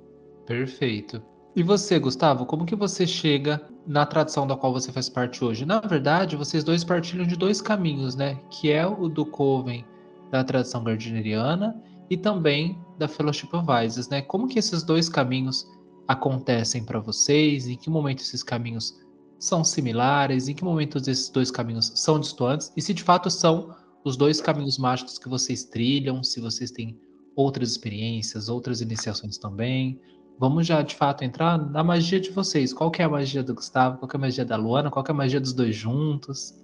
Perfeito. 0.44 1.22
E 1.56 1.62
você, 1.62 1.98
Gustavo, 1.98 2.44
como 2.44 2.66
que 2.66 2.76
você 2.76 3.06
chega 3.06 3.58
na 3.86 4.04
tradição 4.04 4.46
da 4.46 4.54
qual 4.54 4.70
você 4.70 4.92
faz 4.92 5.08
parte 5.08 5.42
hoje? 5.42 5.64
Na 5.64 5.80
verdade, 5.80 6.36
vocês 6.36 6.62
dois 6.62 6.84
partilham 6.84 7.26
de 7.26 7.34
dois 7.34 7.62
caminhos, 7.62 8.14
né? 8.14 8.38
Que 8.50 8.70
é 8.70 8.86
o 8.86 9.08
do 9.08 9.24
Coven 9.24 9.82
da 10.30 10.44
tradição 10.44 10.84
gardneriana 10.84 11.74
e 12.10 12.18
também 12.18 12.78
da 12.98 13.08
Fellowship 13.08 13.48
of 13.54 13.66
Isis, 13.82 14.10
né? 14.10 14.20
Como 14.20 14.46
que 14.46 14.58
esses 14.58 14.82
dois 14.82 15.08
caminhos 15.08 15.66
acontecem 16.06 16.84
para 16.84 17.00
vocês? 17.00 17.66
Em 17.66 17.78
que 17.78 17.88
momento 17.88 18.20
esses 18.20 18.42
caminhos 18.42 19.02
são 19.44 19.62
similares? 19.62 20.48
Em 20.48 20.54
que 20.54 20.64
momento 20.64 20.98
esses 20.98 21.28
dois 21.28 21.50
caminhos 21.50 21.92
são 21.94 22.18
distantes? 22.18 22.72
E 22.76 22.82
se 22.82 22.94
de 22.94 23.02
fato 23.02 23.30
são 23.30 23.74
os 24.04 24.16
dois 24.16 24.40
caminhos 24.40 24.78
mágicos 24.78 25.18
que 25.18 25.28
vocês 25.28 25.64
trilham? 25.64 26.22
Se 26.22 26.40
vocês 26.40 26.70
têm 26.70 26.98
outras 27.36 27.70
experiências, 27.70 28.48
outras 28.48 28.80
iniciações 28.80 29.38
também? 29.38 30.00
Vamos 30.38 30.66
já 30.66 30.82
de 30.82 30.96
fato 30.96 31.22
entrar 31.22 31.58
na 31.58 31.84
magia 31.84 32.18
de 32.18 32.30
vocês. 32.30 32.72
Qual 32.72 32.90
que 32.90 33.02
é 33.02 33.04
a 33.04 33.08
magia 33.08 33.42
do 33.42 33.54
Gustavo? 33.54 33.98
Qual 33.98 34.08
que 34.08 34.16
é 34.16 34.18
a 34.18 34.20
magia 34.20 34.44
da 34.44 34.56
Luana? 34.56 34.90
Qual 34.90 35.04
que 35.04 35.10
é 35.10 35.14
a 35.14 35.16
magia 35.16 35.40
dos 35.40 35.52
dois 35.52 35.76
juntos? 35.76 36.54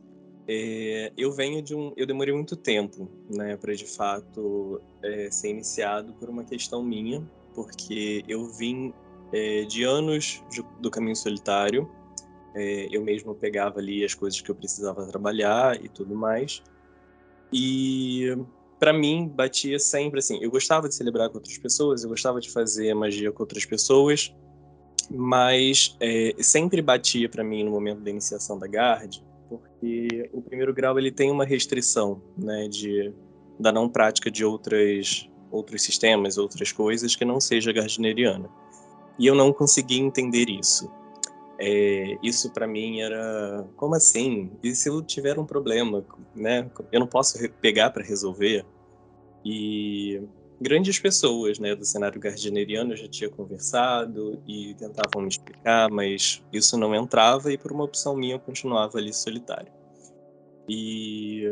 É, 0.49 1.13
eu 1.17 1.31
venho 1.31 1.63
de 1.63 1.77
um. 1.77 1.93
Eu 1.97 2.07
demorei 2.07 2.35
muito 2.35 2.57
tempo, 2.57 3.09
né, 3.33 3.57
para 3.57 3.73
de 3.73 3.87
fato 3.87 4.81
é, 5.03 5.31
ser 5.31 5.51
iniciado 5.51 6.13
por 6.15 6.29
uma 6.29 6.43
questão 6.43 6.83
minha, 6.83 7.23
porque 7.55 8.25
eu 8.27 8.47
vim 8.47 8.93
é, 9.33 9.63
de 9.65 9.85
anos 9.85 10.43
do 10.81 10.91
caminho 10.91 11.15
solitário. 11.15 11.89
É, 12.55 12.89
eu 12.91 13.03
mesmo 13.03 13.35
pegava 13.35 13.79
ali 13.79 14.05
as 14.05 14.15
coisas 14.15 14.41
que 14.41 14.51
eu 14.51 14.55
precisava 14.55 15.07
trabalhar 15.07 15.83
e 15.83 15.89
tudo 15.89 16.15
mais. 16.15 16.63
E 17.53 18.37
para 18.79 18.93
mim 18.93 19.29
batia 19.29 19.79
sempre 19.79 20.19
assim. 20.19 20.39
Eu 20.43 20.51
gostava 20.51 20.89
de 20.89 20.95
celebrar 20.95 21.29
com 21.29 21.37
outras 21.37 21.59
pessoas, 21.59 22.03
eu 22.03 22.09
gostava 22.09 22.41
de 22.41 22.51
fazer 22.51 22.95
magia 22.95 23.31
com 23.31 23.43
outras 23.43 23.65
pessoas, 23.65 24.35
mas 25.11 25.97
é, 26.01 26.35
sempre 26.39 26.81
batia 26.81 27.29
para 27.29 27.45
mim 27.45 27.63
no 27.65 27.71
momento 27.71 28.01
da 28.01 28.11
iniciação 28.11 28.59
da 28.59 28.67
Guard, 28.67 29.19
porque 29.49 30.31
o 30.33 30.41
primeiro 30.41 30.73
grau 30.73 30.99
ele 30.99 31.13
tem 31.13 31.31
uma 31.31 31.45
restrição, 31.45 32.23
né, 32.37 32.69
de 32.69 33.13
da 33.59 33.71
não 33.71 33.91
prática 33.91 34.31
de 34.31 34.43
outras 34.43 35.29
outros 35.51 35.83
sistemas, 35.83 36.39
outras 36.39 36.73
coisas 36.73 37.15
que 37.15 37.25
não 37.25 37.41
seja 37.41 37.73
gardneriana. 37.73 38.49
E 39.19 39.27
eu 39.27 39.35
não 39.35 39.53
conseguia 39.53 40.01
entender 40.01 40.49
isso. 40.49 40.91
É, 41.63 42.17
isso 42.23 42.51
para 42.53 42.67
mim 42.67 43.01
era 43.01 43.69
como 43.77 43.95
assim? 43.95 44.51
E 44.63 44.75
se 44.75 44.89
eu 44.89 45.03
tiver 45.03 45.39
um 45.39 45.45
problema, 45.45 46.03
né? 46.35 46.71
Eu 46.91 47.01
não 47.01 47.07
posso 47.07 47.39
pegar 47.61 47.91
para 47.91 48.03
resolver. 48.03 48.65
E 49.45 50.23
grandes 50.59 50.99
pessoas, 50.99 51.59
né, 51.59 51.75
do 51.75 51.85
cenário 51.85 52.19
gardneriano 52.19 52.93
eu 52.93 52.97
já 52.97 53.09
tinha 53.09 53.29
conversado 53.29 54.43
e 54.47 54.75
tentavam 54.75 55.23
me 55.23 55.29
explicar, 55.29 55.91
mas 55.91 56.43
isso 56.53 56.79
não 56.79 56.95
entrava 56.95 57.53
e 57.53 57.59
por 57.59 57.73
uma 57.73 57.85
opção 57.85 58.17
minha 58.17 58.37
eu 58.37 58.41
continuava 58.41 58.99
ali 58.99 59.13
solitário. 59.13 59.73
E 60.67 61.45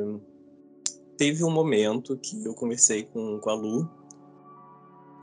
teve 1.19 1.45
um 1.45 1.51
momento 1.51 2.17
que 2.17 2.45
eu 2.47 2.55
conversei 2.55 3.03
com, 3.03 3.39
com 3.41 3.51
a 3.51 3.55
Lu 3.55 3.91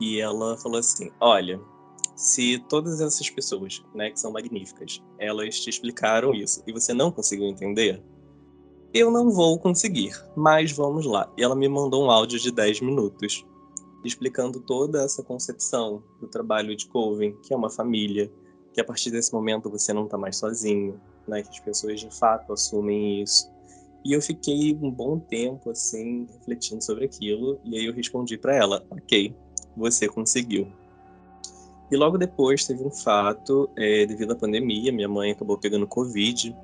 e 0.00 0.20
ela 0.20 0.56
falou 0.58 0.78
assim: 0.78 1.10
Olha, 1.20 1.60
se 2.16 2.58
todas 2.66 3.00
essas 3.02 3.28
pessoas, 3.28 3.84
né, 3.94 4.10
que 4.10 4.18
são 4.18 4.32
magníficas, 4.32 5.02
elas 5.18 5.60
te 5.60 5.68
explicaram 5.68 6.34
isso 6.34 6.62
e 6.66 6.72
você 6.72 6.94
não 6.94 7.12
conseguiu 7.12 7.46
entender, 7.46 8.02
eu 8.94 9.10
não 9.10 9.30
vou 9.30 9.58
conseguir, 9.58 10.18
mas 10.34 10.72
vamos 10.72 11.04
lá. 11.04 11.30
E 11.36 11.42
ela 11.42 11.54
me 11.54 11.68
mandou 11.68 12.06
um 12.06 12.10
áudio 12.10 12.40
de 12.40 12.50
10 12.50 12.80
minutos 12.80 13.44
explicando 14.02 14.60
toda 14.60 15.02
essa 15.02 15.22
concepção 15.22 16.02
do 16.18 16.26
trabalho 16.26 16.74
de 16.74 16.86
Coven, 16.86 17.36
que 17.42 17.52
é 17.52 17.56
uma 17.56 17.68
família, 17.68 18.32
que 18.72 18.80
a 18.80 18.84
partir 18.84 19.10
desse 19.10 19.32
momento 19.34 19.68
você 19.68 19.92
não 19.92 20.04
está 20.04 20.16
mais 20.16 20.36
sozinho, 20.36 20.98
né, 21.28 21.42
que 21.42 21.50
as 21.50 21.60
pessoas 21.60 22.00
de 22.00 22.10
fato 22.18 22.52
assumem 22.52 23.22
isso. 23.22 23.50
E 24.02 24.12
eu 24.12 24.22
fiquei 24.22 24.72
um 24.80 24.90
bom 24.90 25.18
tempo 25.18 25.70
assim 25.70 26.26
refletindo 26.32 26.82
sobre 26.82 27.04
aquilo 27.04 27.60
e 27.64 27.76
aí 27.76 27.84
eu 27.84 27.92
respondi 27.92 28.38
para 28.38 28.54
ela: 28.54 28.86
"OK, 28.90 29.34
você 29.76 30.08
conseguiu". 30.08 30.72
E 31.90 31.96
logo 31.96 32.18
depois 32.18 32.64
teve 32.66 32.82
um 32.82 32.90
fato, 32.90 33.70
é, 33.76 34.04
devido 34.06 34.32
à 34.32 34.36
pandemia, 34.36 34.92
minha 34.92 35.08
mãe 35.08 35.30
acabou 35.30 35.56
pegando 35.56 35.86
Covid, 35.86 36.56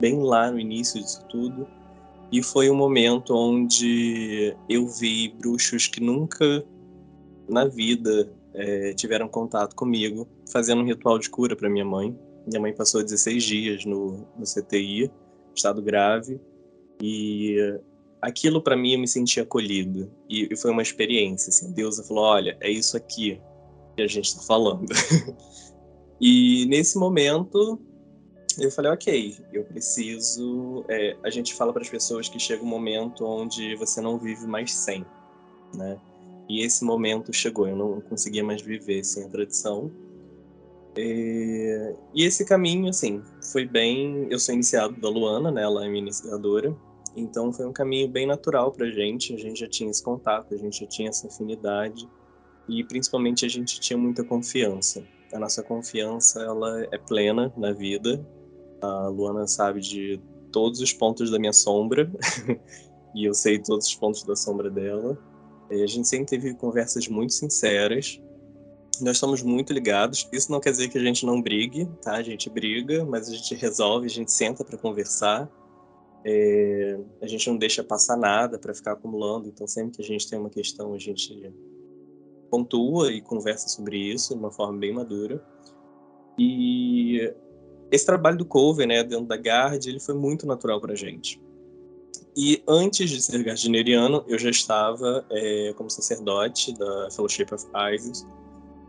bem 0.00 0.20
lá 0.20 0.50
no 0.50 0.58
início 0.58 1.00
disso 1.00 1.24
tudo. 1.28 1.66
E 2.32 2.42
foi 2.42 2.68
um 2.68 2.74
momento 2.74 3.34
onde 3.34 4.56
eu 4.68 4.88
vi 4.88 5.28
bruxos 5.28 5.86
que 5.86 6.00
nunca 6.00 6.64
na 7.48 7.66
vida 7.66 8.28
é, 8.52 8.92
tiveram 8.94 9.28
contato 9.28 9.76
comigo, 9.76 10.26
fazendo 10.50 10.82
um 10.82 10.84
ritual 10.84 11.18
de 11.18 11.30
cura 11.30 11.54
para 11.54 11.70
minha 11.70 11.84
mãe. 11.84 12.18
Minha 12.44 12.60
mãe 12.60 12.74
passou 12.74 13.04
16 13.04 13.44
dias 13.44 13.84
no, 13.84 14.26
no 14.36 14.44
CTI, 14.44 15.10
estado 15.54 15.80
grave, 15.80 16.40
e 17.00 17.56
aquilo 18.20 18.60
para 18.60 18.76
mim 18.76 18.94
eu 18.94 18.98
me 18.98 19.06
senti 19.06 19.38
acolhido. 19.38 20.10
E, 20.28 20.48
e 20.52 20.56
foi 20.56 20.72
uma 20.72 20.82
experiência. 20.82 21.50
Assim, 21.50 21.72
Deus 21.72 22.04
falou: 22.08 22.24
olha, 22.24 22.56
é 22.60 22.68
isso 22.68 22.96
aqui 22.96 23.40
que 23.96 24.02
a 24.02 24.06
gente 24.06 24.26
está 24.26 24.42
falando. 24.42 24.86
e 26.20 26.66
nesse 26.66 26.98
momento 26.98 27.80
eu 28.58 28.70
falei, 28.70 28.90
ok, 28.90 29.36
eu 29.52 29.64
preciso. 29.64 30.84
É, 30.88 31.16
a 31.22 31.30
gente 31.30 31.54
fala 31.54 31.72
para 31.72 31.82
as 31.82 31.88
pessoas 31.88 32.28
que 32.28 32.38
chega 32.38 32.62
um 32.62 32.66
momento 32.66 33.24
onde 33.24 33.74
você 33.76 34.00
não 34.00 34.18
vive 34.18 34.46
mais 34.46 34.72
sem, 34.72 35.04
né? 35.74 35.98
E 36.48 36.64
esse 36.64 36.84
momento 36.84 37.32
chegou, 37.32 37.66
eu 37.66 37.76
não 37.76 38.00
conseguia 38.00 38.44
mais 38.44 38.62
viver 38.62 39.04
sem 39.04 39.24
a 39.24 39.28
tradição. 39.28 39.90
E, 40.96 41.94
e 42.14 42.24
esse 42.24 42.46
caminho, 42.46 42.88
assim, 42.88 43.22
foi 43.52 43.66
bem. 43.66 44.26
Eu 44.30 44.38
sou 44.38 44.54
iniciado 44.54 44.98
da 45.00 45.08
Luana, 45.08 45.50
né? 45.50 45.62
Ela 45.62 45.84
é 45.84 45.88
minha 45.88 46.02
iniciadora. 46.02 46.74
Então 47.14 47.52
foi 47.52 47.66
um 47.66 47.72
caminho 47.72 48.08
bem 48.08 48.26
natural 48.26 48.72
pra 48.72 48.86
gente. 48.90 49.34
A 49.34 49.38
gente 49.38 49.60
já 49.60 49.68
tinha 49.68 49.90
esse 49.90 50.02
contato, 50.02 50.54
a 50.54 50.56
gente 50.56 50.80
já 50.80 50.86
tinha 50.86 51.08
essa 51.08 51.26
afinidade 51.26 52.08
e 52.68 52.82
principalmente 52.84 53.44
a 53.44 53.48
gente 53.48 53.80
tinha 53.80 53.96
muita 53.96 54.24
confiança. 54.24 55.04
A 55.32 55.38
nossa 55.38 55.62
confiança 55.62 56.40
ela 56.40 56.86
é 56.92 56.98
plena 56.98 57.52
na 57.56 57.72
vida. 57.72 58.24
A 58.80 59.08
Luana 59.08 59.46
sabe 59.46 59.80
de 59.80 60.20
todos 60.52 60.80
os 60.80 60.92
pontos 60.92 61.30
da 61.30 61.38
minha 61.38 61.52
sombra 61.52 62.10
e 63.14 63.24
eu 63.24 63.34
sei 63.34 63.58
todos 63.58 63.86
os 63.86 63.94
pontos 63.94 64.22
da 64.24 64.36
sombra 64.36 64.70
dela. 64.70 65.18
E 65.70 65.82
a 65.82 65.86
gente 65.86 66.08
sempre 66.08 66.26
teve 66.26 66.54
conversas 66.54 67.08
muito 67.08 67.32
sinceras. 67.32 68.20
Nós 69.00 69.16
estamos 69.16 69.42
muito 69.42 69.72
ligados. 69.72 70.28
Isso 70.32 70.50
não 70.50 70.60
quer 70.60 70.70
dizer 70.70 70.88
que 70.88 70.98
a 70.98 71.02
gente 71.02 71.26
não 71.26 71.42
brigue, 71.42 71.86
tá? 72.00 72.14
A 72.14 72.22
gente 72.22 72.48
briga, 72.48 73.04
mas 73.04 73.28
a 73.28 73.32
gente 73.32 73.54
resolve, 73.54 74.06
a 74.06 74.10
gente 74.10 74.32
senta 74.32 74.64
para 74.64 74.78
conversar. 74.78 75.50
É... 76.24 76.98
a 77.22 77.26
gente 77.26 77.48
não 77.48 77.56
deixa 77.56 77.84
passar 77.84 78.16
nada 78.16 78.58
para 78.58 78.74
ficar 78.74 78.92
acumulando. 78.92 79.48
Então, 79.48 79.66
sempre 79.66 79.96
que 79.96 80.02
a 80.02 80.04
gente 80.04 80.28
tem 80.28 80.38
uma 80.38 80.50
questão, 80.50 80.94
a 80.94 80.98
gente 80.98 81.52
pontua 82.50 83.12
e 83.12 83.20
conversa 83.20 83.68
sobre 83.68 83.98
isso 83.98 84.34
de 84.34 84.40
uma 84.40 84.50
forma 84.50 84.78
bem 84.78 84.92
madura. 84.92 85.42
E 86.38 87.32
esse 87.90 88.04
trabalho 88.04 88.38
do 88.38 88.44
Coven, 88.44 88.86
né, 88.86 89.02
dentro 89.02 89.26
da 89.26 89.36
Guard, 89.36 89.86
ele 89.86 90.00
foi 90.00 90.14
muito 90.14 90.46
natural 90.46 90.80
para 90.80 90.92
a 90.92 90.96
gente. 90.96 91.40
E 92.36 92.62
antes 92.68 93.08
de 93.08 93.22
ser 93.22 93.42
gardneriano, 93.42 94.22
eu 94.28 94.38
já 94.38 94.50
estava 94.50 95.24
é, 95.30 95.72
como 95.74 95.88
sacerdote 95.88 96.74
da 96.74 97.10
Fellowship 97.10 97.46
of 97.52 97.64
Isis, 97.94 98.26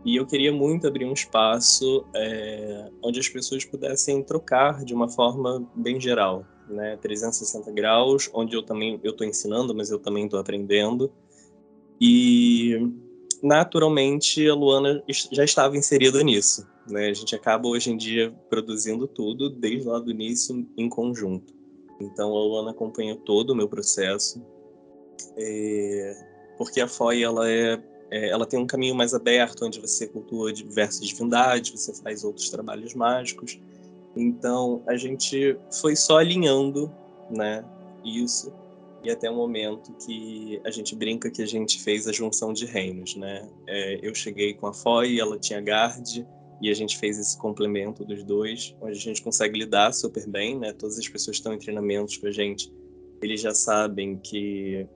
e 0.04 0.16
eu 0.16 0.26
queria 0.26 0.52
muito 0.52 0.86
abrir 0.86 1.04
um 1.04 1.12
espaço 1.12 2.04
é, 2.14 2.90
onde 3.02 3.18
as 3.18 3.28
pessoas 3.28 3.64
pudessem 3.64 4.22
trocar 4.22 4.84
de 4.84 4.94
uma 4.94 5.08
forma 5.08 5.66
bem 5.74 6.00
geral, 6.00 6.44
né, 6.68 6.96
360 6.98 7.72
graus, 7.72 8.30
onde 8.32 8.54
eu 8.54 8.62
também 8.62 9.00
eu 9.02 9.12
estou 9.12 9.26
ensinando, 9.26 9.74
mas 9.74 9.90
eu 9.90 9.98
também 9.98 10.24
estou 10.24 10.38
aprendendo. 10.38 11.10
E 12.00 12.92
naturalmente 13.42 14.48
a 14.48 14.54
Luana 14.54 15.02
já 15.32 15.44
estava 15.44 15.76
inserida 15.76 16.22
nisso. 16.22 16.66
Né? 16.86 17.08
A 17.08 17.14
gente 17.14 17.34
acaba 17.34 17.68
hoje 17.68 17.90
em 17.90 17.96
dia 17.96 18.34
produzindo 18.48 19.06
tudo 19.06 19.50
desde 19.50 19.86
lá 19.86 19.98
do 19.98 20.10
início 20.10 20.66
em 20.76 20.88
conjunto. 20.88 21.54
Então 22.00 22.28
a 22.34 22.40
Luana 22.40 22.70
acompanha 22.70 23.16
todo 23.16 23.50
o 23.50 23.56
meu 23.56 23.68
processo, 23.68 24.42
é... 25.36 26.16
porque 26.56 26.80
a 26.80 26.88
FOI 26.88 27.22
ela 27.22 27.50
é, 27.50 27.82
é, 28.10 28.28
ela 28.28 28.46
tem 28.46 28.58
um 28.58 28.66
caminho 28.66 28.94
mais 28.94 29.14
aberto 29.14 29.64
onde 29.64 29.80
você 29.80 30.06
cultua 30.06 30.52
diversas 30.52 31.06
divindades, 31.06 31.70
você 31.72 31.94
faz 32.02 32.24
outros 32.24 32.50
trabalhos 32.50 32.94
mágicos. 32.94 33.58
Então 34.16 34.82
a 34.86 34.96
gente 34.96 35.56
foi 35.80 35.96
só 35.96 36.18
alinhando, 36.18 36.90
né, 37.30 37.64
isso 38.04 38.52
e 39.08 39.10
até 39.10 39.30
o 39.30 39.34
momento 39.34 39.94
que 39.94 40.60
a 40.64 40.70
gente 40.70 40.94
brinca 40.94 41.30
que 41.30 41.40
a 41.40 41.46
gente 41.46 41.82
fez 41.82 42.06
a 42.06 42.12
junção 42.12 42.52
de 42.52 42.66
reinos, 42.66 43.16
né? 43.16 43.48
É, 43.66 44.06
eu 44.06 44.14
cheguei 44.14 44.52
com 44.52 44.66
a 44.66 44.72
Foy, 44.74 45.18
ela 45.18 45.38
tinha 45.38 45.62
Gard, 45.62 46.26
e 46.60 46.68
a 46.68 46.74
gente 46.74 46.98
fez 46.98 47.18
esse 47.18 47.38
complemento 47.38 48.04
dos 48.04 48.22
dois, 48.22 48.76
onde 48.82 48.98
a 48.98 49.00
gente 49.00 49.22
consegue 49.22 49.58
lidar 49.58 49.94
super 49.94 50.28
bem, 50.28 50.58
né? 50.58 50.74
Todas 50.74 50.98
as 50.98 51.08
pessoas 51.08 51.36
que 51.36 51.40
estão 51.40 51.54
em 51.54 51.58
treinamentos 51.58 52.18
com 52.18 52.26
a 52.26 52.30
gente, 52.30 52.70
eles 53.22 53.40
já 53.40 53.54
sabem 53.54 54.18
que 54.18 54.86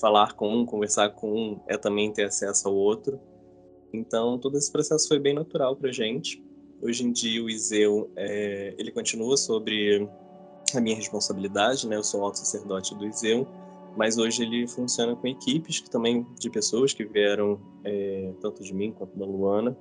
falar 0.00 0.32
com 0.32 0.52
um, 0.52 0.66
conversar 0.66 1.10
com 1.10 1.32
um, 1.32 1.60
é 1.68 1.78
também 1.78 2.12
ter 2.12 2.24
acesso 2.24 2.66
ao 2.66 2.74
outro. 2.74 3.20
Então, 3.92 4.36
todo 4.36 4.58
esse 4.58 4.72
processo 4.72 5.06
foi 5.06 5.20
bem 5.20 5.34
natural 5.34 5.76
para 5.76 5.90
a 5.90 5.92
gente. 5.92 6.42
Hoje 6.82 7.04
em 7.04 7.12
dia, 7.12 7.40
o 7.40 7.48
Iseu, 7.48 8.10
é, 8.16 8.74
ele 8.76 8.90
continua 8.90 9.36
sobre 9.36 10.08
a 10.76 10.80
minha 10.80 10.96
responsabilidade, 10.96 11.86
né? 11.86 11.96
Eu 11.96 12.04
sou 12.04 12.24
alto 12.24 12.38
sacerdote 12.38 12.94
do 12.94 13.06
Iseu, 13.06 13.46
mas 13.96 14.18
hoje 14.18 14.42
ele 14.42 14.66
funciona 14.66 15.16
com 15.16 15.26
equipes 15.26 15.80
que 15.80 15.90
também 15.90 16.26
de 16.38 16.50
pessoas 16.50 16.92
que 16.92 17.04
vieram 17.04 17.60
é, 17.84 18.32
tanto 18.40 18.62
de 18.62 18.72
mim 18.72 18.92
quanto 18.92 19.18
da 19.18 19.24
Luana 19.24 19.76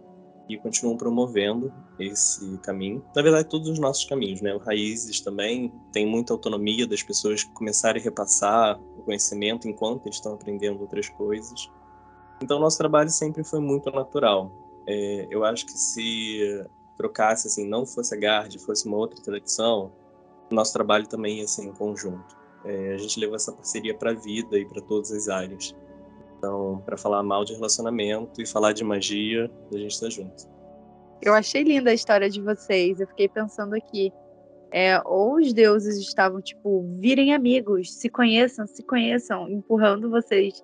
e 0.49 0.57
continuam 0.57 0.97
promovendo 0.97 1.71
esse 1.99 2.57
caminho. 2.59 3.05
Na 3.15 3.21
verdade, 3.21 3.47
todos 3.47 3.69
os 3.69 3.77
nossos 3.77 4.03
caminhos, 4.05 4.41
né? 4.41 4.53
O 4.55 4.57
Raízes 4.57 5.21
também 5.21 5.71
tem 5.91 6.07
muita 6.07 6.33
autonomia 6.33 6.87
das 6.87 7.03
pessoas 7.03 7.43
começarem 7.43 8.01
a 8.01 8.03
repassar 8.03 8.79
o 8.97 9.03
conhecimento 9.03 9.67
enquanto 9.67 10.07
eles 10.07 10.15
estão 10.15 10.33
aprendendo 10.33 10.81
outras 10.81 11.07
coisas. 11.07 11.69
Então, 12.41 12.59
nosso 12.59 12.79
trabalho 12.79 13.11
sempre 13.11 13.43
foi 13.43 13.59
muito 13.59 13.91
natural. 13.91 14.51
É, 14.87 15.27
eu 15.29 15.45
acho 15.45 15.67
que 15.67 15.73
se 15.73 16.65
trocasse, 16.97 17.47
assim, 17.47 17.67
não 17.67 17.85
fosse 17.85 18.15
a 18.15 18.17
Gard, 18.17 18.57
fosse 18.59 18.87
uma 18.87 18.97
outra 18.97 19.21
tradição, 19.21 19.91
nosso 20.55 20.73
trabalho 20.73 21.07
também 21.07 21.45
ser 21.47 21.63
em 21.63 21.73
conjunto. 21.73 22.37
É, 22.65 22.93
a 22.93 22.97
gente 22.97 23.19
levou 23.19 23.35
essa 23.35 23.51
parceria 23.51 23.95
para 23.95 24.11
a 24.11 24.13
vida 24.13 24.57
e 24.57 24.65
para 24.65 24.81
todas 24.81 25.11
as 25.11 25.29
áreas. 25.29 25.75
Então, 26.37 26.81
para 26.85 26.97
falar 26.97 27.21
mal 27.23 27.43
de 27.43 27.53
relacionamento 27.53 28.41
e 28.41 28.45
falar 28.45 28.73
de 28.73 28.83
magia, 28.83 29.49
a 29.73 29.77
gente 29.77 29.91
está 29.91 30.09
junto. 30.09 30.47
Eu 31.21 31.33
achei 31.33 31.63
linda 31.63 31.91
a 31.91 31.93
história 31.93 32.29
de 32.29 32.41
vocês. 32.41 32.99
Eu 32.99 33.07
fiquei 33.07 33.27
pensando 33.27 33.73
aqui. 33.75 34.11
é, 34.71 35.01
ou 35.05 35.35
os 35.35 35.53
deuses 35.53 35.97
estavam 35.97 36.41
tipo, 36.41 36.85
virem 36.99 37.33
amigos, 37.33 37.93
se 37.93 38.09
conheçam, 38.09 38.67
se 38.67 38.83
conheçam, 38.83 39.49
empurrando 39.49 40.09
vocês 40.09 40.63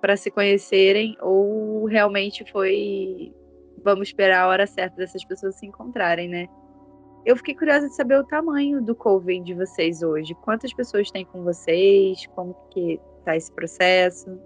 para 0.00 0.16
se 0.16 0.30
conhecerem, 0.30 1.16
ou 1.20 1.84
realmente 1.84 2.44
foi 2.50 3.34
vamos 3.82 4.08
esperar 4.08 4.44
a 4.44 4.48
hora 4.48 4.66
certa 4.66 4.96
dessas 4.96 5.24
pessoas 5.24 5.56
se 5.56 5.66
encontrarem, 5.66 6.28
né? 6.28 6.46
Eu 7.24 7.36
fiquei 7.36 7.54
curiosa 7.54 7.88
de 7.88 7.94
saber 7.94 8.18
o 8.18 8.24
tamanho 8.24 8.82
do 8.82 8.94
Coven 8.94 9.42
de 9.42 9.54
vocês 9.54 10.02
hoje. 10.02 10.34
Quantas 10.36 10.72
pessoas 10.72 11.10
tem 11.10 11.24
com 11.24 11.42
vocês? 11.42 12.26
Como 12.28 12.56
que 12.70 13.00
tá 13.24 13.36
esse 13.36 13.52
processo? 13.52 14.38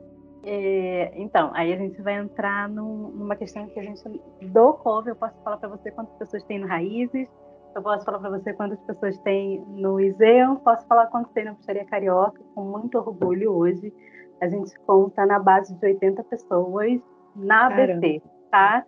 É, 0.42 1.12
então, 1.14 1.50
aí 1.54 1.72
a 1.72 1.76
gente 1.76 2.00
vai 2.02 2.18
entrar 2.18 2.68
num, 2.68 3.08
numa 3.08 3.37
questão 3.37 3.66
que 3.68 3.80
a 3.80 3.82
gente 3.82 4.02
do 4.42 4.74
Coven, 4.74 5.12
eu 5.12 5.16
posso 5.16 5.40
falar 5.42 5.56
para 5.56 5.70
você 5.70 5.90
quantas 5.90 6.14
pessoas 6.16 6.42
tem 6.44 6.58
no 6.58 6.66
Raízes, 6.66 7.26
eu 7.74 7.82
posso 7.82 8.04
falar 8.04 8.18
para 8.18 8.30
você 8.30 8.52
quantas 8.52 8.80
pessoas 8.80 9.18
tem 9.20 9.60
no 9.68 9.98
Iseu, 9.98 10.56
posso 10.56 10.87
falar 10.87 11.06
quantas 11.06 11.32
tem 11.32 11.44
na 11.44 11.54
Puxaria 11.54 11.84
Carioca, 11.87 12.40
com 12.54 12.62
muito 12.62 12.98
orgulho 12.98 13.52
hoje. 13.52 13.92
A 14.40 14.48
gente 14.48 14.78
conta 14.80 15.24
na 15.24 15.38
base 15.38 15.74
de 15.74 15.87
80 15.87 16.22
pessoas 16.24 17.00
na 17.34 17.66
ABC, 17.66 18.20
tá? 18.50 18.84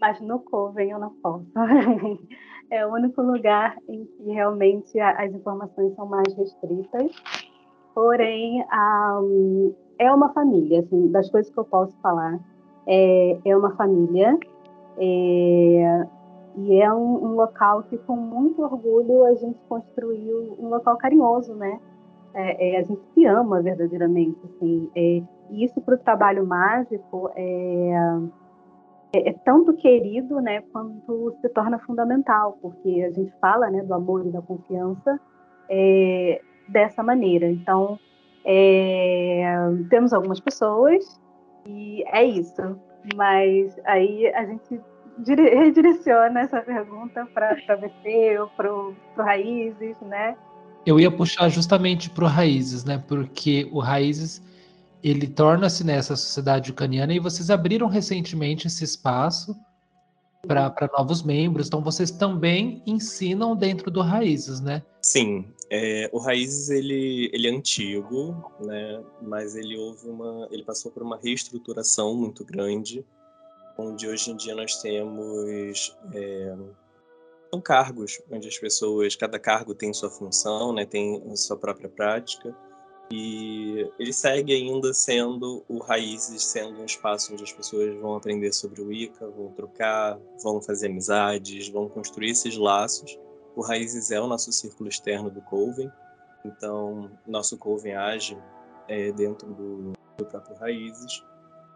Mas 0.00 0.20
no 0.20 0.38
Coven 0.40 0.90
eu 0.90 0.98
não 0.98 1.10
posso. 1.16 1.46
é 2.70 2.86
o 2.86 2.92
único 2.92 3.20
lugar 3.20 3.76
em 3.88 4.04
que 4.04 4.30
realmente 4.30 4.98
as 5.00 5.32
informações 5.32 5.94
são 5.94 6.06
mais 6.06 6.32
restritas. 6.36 7.10
Porém, 7.94 8.64
um, 8.72 9.74
é 9.98 10.10
uma 10.12 10.32
família, 10.32 10.80
assim, 10.80 11.10
das 11.10 11.28
coisas 11.30 11.52
que 11.52 11.58
eu 11.58 11.64
posso 11.64 11.96
falar. 12.00 12.38
É, 12.86 13.38
é 13.44 13.56
uma 13.56 13.74
família 13.76 14.38
é, 14.96 16.06
e 16.56 16.80
é 16.80 16.92
um, 16.92 17.24
um, 17.24 17.34
local 17.34 17.82
que, 17.84 17.98
com 17.98 18.16
muito 18.16 18.62
orgulho, 18.62 19.24
a 19.26 19.34
gente 19.34 19.58
construiu 19.68 20.56
um 20.58 20.68
local 20.68 20.96
carinhoso, 20.96 21.54
né? 21.54 21.78
É, 22.32 22.76
é 22.76 22.78
a 22.78 22.82
gente 22.82 23.02
se 23.12 23.26
ama 23.26 23.60
verdadeiramente, 23.60 24.38
assim. 24.44 24.90
É, 24.94 25.22
e 25.50 25.64
isso 25.64 25.80
para 25.80 25.96
o 25.96 25.98
trabalho 25.98 26.46
mágico 26.46 27.30
é 27.34 27.92
é, 29.12 29.30
é, 29.30 29.32
tanto 29.44 29.72
querido, 29.74 30.40
né, 30.40 30.62
quanto 30.72 31.36
se 31.40 31.48
torna 31.48 31.78
fundamental, 31.80 32.58
porque 32.62 33.02
a 33.02 33.10
gente 33.10 33.32
fala, 33.40 33.68
né, 33.70 33.82
do 33.82 33.94
amor 33.94 34.26
e 34.26 34.30
da 34.30 34.40
confiança 34.40 35.20
é, 35.68 36.40
dessa 36.68 37.02
maneira. 37.02 37.50
Então, 37.50 37.98
é, 38.44 39.44
temos 39.88 40.12
algumas 40.12 40.40
pessoas 40.40 41.20
e 41.66 42.04
é 42.08 42.24
isso. 42.24 42.78
Mas 43.16 43.76
aí 43.84 44.26
a 44.34 44.44
gente 44.44 44.80
redireciona 45.26 46.40
essa 46.40 46.60
pergunta 46.60 47.26
para 47.34 47.76
você 47.76 48.38
ou 48.38 48.48
para 48.48 48.72
o 48.72 48.94
Raízes, 49.16 49.96
né? 50.02 50.36
Eu 50.86 50.98
ia 50.98 51.10
puxar 51.10 51.48
justamente 51.48 52.08
para 52.08 52.24
o 52.24 52.28
Raízes, 52.28 52.84
né? 52.84 53.02
Porque 53.06 53.68
o 53.70 53.80
Raízes 53.80 54.42
ele 55.02 55.26
torna-se 55.26 55.84
nessa 55.84 56.16
sociedade 56.16 56.70
ucraniana 56.70 57.12
e 57.12 57.18
vocês 57.18 57.50
abriram 57.50 57.88
recentemente 57.88 58.66
esse 58.66 58.84
espaço 58.84 59.56
para 60.46 60.90
novos 60.96 61.22
membros, 61.22 61.66
então 61.66 61.82
vocês 61.82 62.10
também 62.10 62.82
ensinam 62.86 63.54
dentro 63.54 63.90
do 63.90 64.00
Raízes, 64.00 64.60
né? 64.60 64.82
Sim, 65.02 65.46
é, 65.70 66.08
o 66.12 66.18
Raízes 66.18 66.70
ele, 66.70 67.30
ele 67.32 67.46
é 67.46 67.50
antigo, 67.50 68.50
né? 68.58 69.02
Mas 69.20 69.54
ele 69.54 69.76
houve 69.76 70.08
uma, 70.08 70.48
ele 70.50 70.64
passou 70.64 70.90
por 70.90 71.02
uma 71.02 71.18
reestruturação 71.18 72.14
muito 72.14 72.44
grande, 72.44 73.04
onde 73.76 74.08
hoje 74.08 74.30
em 74.30 74.36
dia 74.36 74.54
nós 74.54 74.80
temos 74.80 75.94
é, 76.14 76.56
são 77.50 77.60
cargos 77.60 78.20
onde 78.30 78.48
as 78.48 78.58
pessoas, 78.58 79.16
cada 79.16 79.38
cargo 79.38 79.74
tem 79.74 79.92
sua 79.92 80.10
função, 80.10 80.72
né? 80.72 80.86
Tem 80.86 81.36
sua 81.36 81.56
própria 81.56 81.88
prática. 81.88 82.56
E 83.12 83.90
ele 83.98 84.12
segue 84.12 84.54
ainda 84.54 84.94
sendo 84.94 85.64
o 85.68 85.78
Raízes, 85.78 86.44
sendo 86.44 86.80
um 86.80 86.84
espaço 86.84 87.32
onde 87.32 87.42
as 87.42 87.52
pessoas 87.52 87.92
vão 88.00 88.14
aprender 88.14 88.52
sobre 88.52 88.80
o 88.80 88.92
Ica, 88.92 89.28
vão 89.28 89.50
trocar, 89.52 90.18
vão 90.42 90.62
fazer 90.62 90.86
amizades, 90.86 91.68
vão 91.68 91.88
construir 91.88 92.30
esses 92.30 92.56
laços. 92.56 93.18
O 93.56 93.62
Raízes 93.62 94.12
é 94.12 94.20
o 94.20 94.28
nosso 94.28 94.52
círculo 94.52 94.88
externo 94.88 95.28
do 95.28 95.40
Coven, 95.42 95.90
então 96.44 97.10
nosso 97.26 97.58
Coven 97.58 97.94
age 97.94 98.38
é, 98.86 99.10
dentro 99.10 99.52
do, 99.54 99.92
do 100.16 100.24
próprio 100.26 100.56
Raízes. 100.56 101.24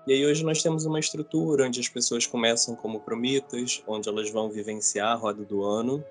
E 0.07 0.13
aí 0.13 0.25
hoje 0.25 0.45
nós 0.45 0.63
temos 0.63 0.85
uma 0.85 1.01
estrutura 1.01 1.67
onde 1.67 1.81
as 1.81 1.89
pessoas 1.89 2.27
começam 2.27 2.77
como 2.77 3.01
promitas, 3.01 3.83
onde 3.87 4.09
elas 4.09 4.31
vão 4.31 4.51
vivenciar 4.51 5.09
a 5.09 5.15
roda 5.15 5.45
do 5.45 5.65
ano. 5.65 6.05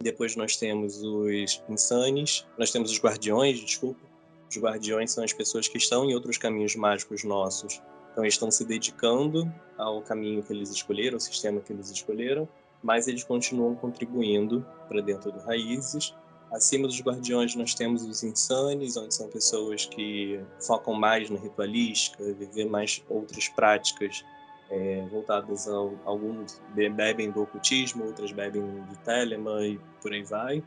Depois 0.00 0.34
nós 0.34 0.56
temos 0.56 1.02
os 1.02 1.62
insanes, 1.68 2.46
nós 2.58 2.70
temos 2.70 2.90
os 2.90 2.98
guardiões, 2.98 3.60
desculpa, 3.60 4.00
os 4.48 4.56
guardiões 4.56 5.12
são 5.12 5.24
as 5.24 5.32
pessoas 5.32 5.68
que 5.68 5.78
estão 5.78 6.04
em 6.04 6.14
outros 6.14 6.38
caminhos 6.38 6.76
mágicos 6.76 7.24
nossos. 7.24 7.82
Então, 8.12 8.24
eles 8.24 8.34
estão 8.34 8.50
se 8.50 8.64
dedicando 8.64 9.52
ao 9.76 10.00
caminho 10.02 10.42
que 10.42 10.52
eles 10.52 10.70
escolheram, 10.70 11.16
ao 11.16 11.20
sistema 11.20 11.60
que 11.60 11.72
eles 11.72 11.90
escolheram, 11.90 12.48
mas 12.82 13.08
eles 13.08 13.24
continuam 13.24 13.74
contribuindo 13.74 14.66
para 14.88 15.00
dentro 15.00 15.30
do 15.30 15.40
Raízes. 15.40 16.14
Acima 16.50 16.86
dos 16.86 17.00
guardiões, 17.00 17.54
nós 17.56 17.74
temos 17.74 18.04
os 18.04 18.22
insanes, 18.22 18.96
onde 18.96 19.14
são 19.14 19.28
pessoas 19.28 19.84
que 19.84 20.40
focam 20.60 20.94
mais 20.94 21.28
na 21.28 21.38
ritualística, 21.38 22.22
viver 22.32 22.66
mais 22.66 23.02
outras 23.08 23.48
práticas 23.48 24.24
é, 24.70 25.06
voltadas 25.10 25.68
a 25.68 25.74
alguns 26.04 26.60
bebem 26.74 27.30
do 27.30 27.42
ocultismo, 27.42 28.04
outras 28.04 28.32
bebem 28.32 28.62
de 28.84 28.98
Telema 28.98 29.64
e 29.64 29.78
por 30.00 30.12
aí 30.12 30.22
vai. 30.22 30.62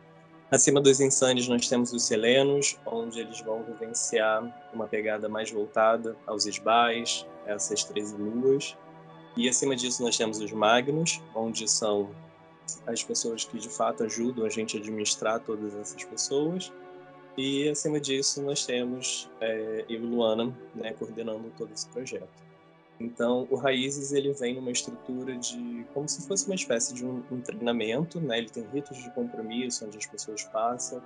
Acima 0.51 0.81
dos 0.81 0.99
insanes 0.99 1.47
nós 1.47 1.69
temos 1.69 1.93
os 1.93 2.03
selenos, 2.03 2.75
onde 2.83 3.19
eles 3.19 3.39
vão 3.41 3.63
vivenciar 3.63 4.43
uma 4.73 4.88
pegada 4.88 5.29
mais 5.29 5.51
voltada 5.51 6.17
aos 6.25 6.47
esbais, 6.47 7.23
essas 7.45 7.83
13 7.83 8.15
luas. 8.17 8.75
E 9.38 9.47
acima 9.47 9.75
disso 9.75 10.01
nós 10.01 10.17
temos 10.17 10.39
os 10.39 10.51
magnos, 10.51 11.21
onde 11.35 11.67
são 11.67 12.09
as 12.88 13.03
pessoas 13.03 13.45
que 13.45 13.59
de 13.59 13.69
fato 13.69 14.03
ajudam 14.03 14.43
a 14.43 14.49
gente 14.49 14.75
a 14.75 14.79
administrar 14.79 15.39
todas 15.39 15.75
essas 15.75 16.03
pessoas. 16.03 16.73
E 17.38 17.69
acima 17.69 17.99
disso 17.99 18.41
nós 18.41 18.65
temos 18.65 19.29
é, 19.39 19.85
eu 19.88 20.01
e 20.01 20.05
Luana 20.05 20.51
né, 20.73 20.93
coordenando 20.93 21.53
todo 21.59 21.71
esse 21.71 21.88
projeto. 21.89 22.48
Então, 22.99 23.47
o 23.49 23.55
Raízes 23.55 24.12
ele 24.12 24.33
vem 24.33 24.55
numa 24.55 24.71
estrutura 24.71 25.35
de 25.38 25.85
como 25.93 26.07
se 26.07 26.27
fosse 26.27 26.45
uma 26.47 26.55
espécie 26.55 26.93
de 26.93 27.05
um, 27.05 27.23
um 27.31 27.39
treinamento, 27.39 28.19
né? 28.19 28.39
Ele 28.39 28.49
tem 28.49 28.65
ritos 28.73 28.97
de 28.97 29.09
compromisso 29.12 29.85
onde 29.85 29.97
as 29.97 30.05
pessoas 30.05 30.43
passam. 30.43 31.01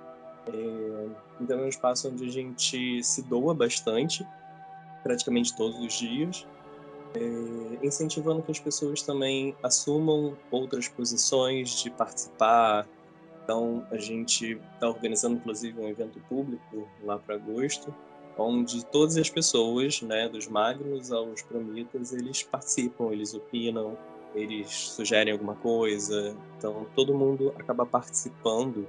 É, 0.48 1.06
então, 1.40 1.60
é 1.60 1.62
um 1.62 1.68
espaço 1.68 2.08
onde 2.08 2.26
a 2.26 2.30
gente 2.30 3.02
se 3.02 3.22
doa 3.22 3.54
bastante, 3.54 4.26
praticamente 5.04 5.56
todos 5.56 5.78
os 5.78 5.92
dias, 5.94 6.46
é, 7.14 7.86
incentivando 7.86 8.42
que 8.42 8.50
as 8.50 8.58
pessoas 8.58 9.00
também 9.02 9.54
assumam 9.62 10.36
outras 10.50 10.88
posições 10.88 11.80
de 11.80 11.90
participar. 11.90 12.88
Então, 13.44 13.86
a 13.90 13.98
gente 13.98 14.58
está 14.74 14.88
organizando, 14.88 15.36
inclusive, 15.36 15.80
um 15.80 15.88
evento 15.88 16.18
público 16.28 16.88
lá 17.04 17.18
para 17.18 17.36
agosto, 17.36 17.94
onde 18.36 18.84
todas 18.86 19.16
as 19.16 19.30
pessoas, 19.30 20.02
né, 20.02 20.28
dos 20.28 20.48
magnos 20.48 21.12
aos 21.12 21.42
promitas, 21.42 22.12
eles 22.12 22.42
participam, 22.42 23.12
eles 23.12 23.34
opinam, 23.34 23.96
eles 24.34 24.68
sugerem 24.90 25.32
alguma 25.32 25.54
coisa, 25.54 26.36
então 26.58 26.86
todo 26.94 27.14
mundo 27.14 27.54
acaba 27.56 27.86
participando 27.86 28.86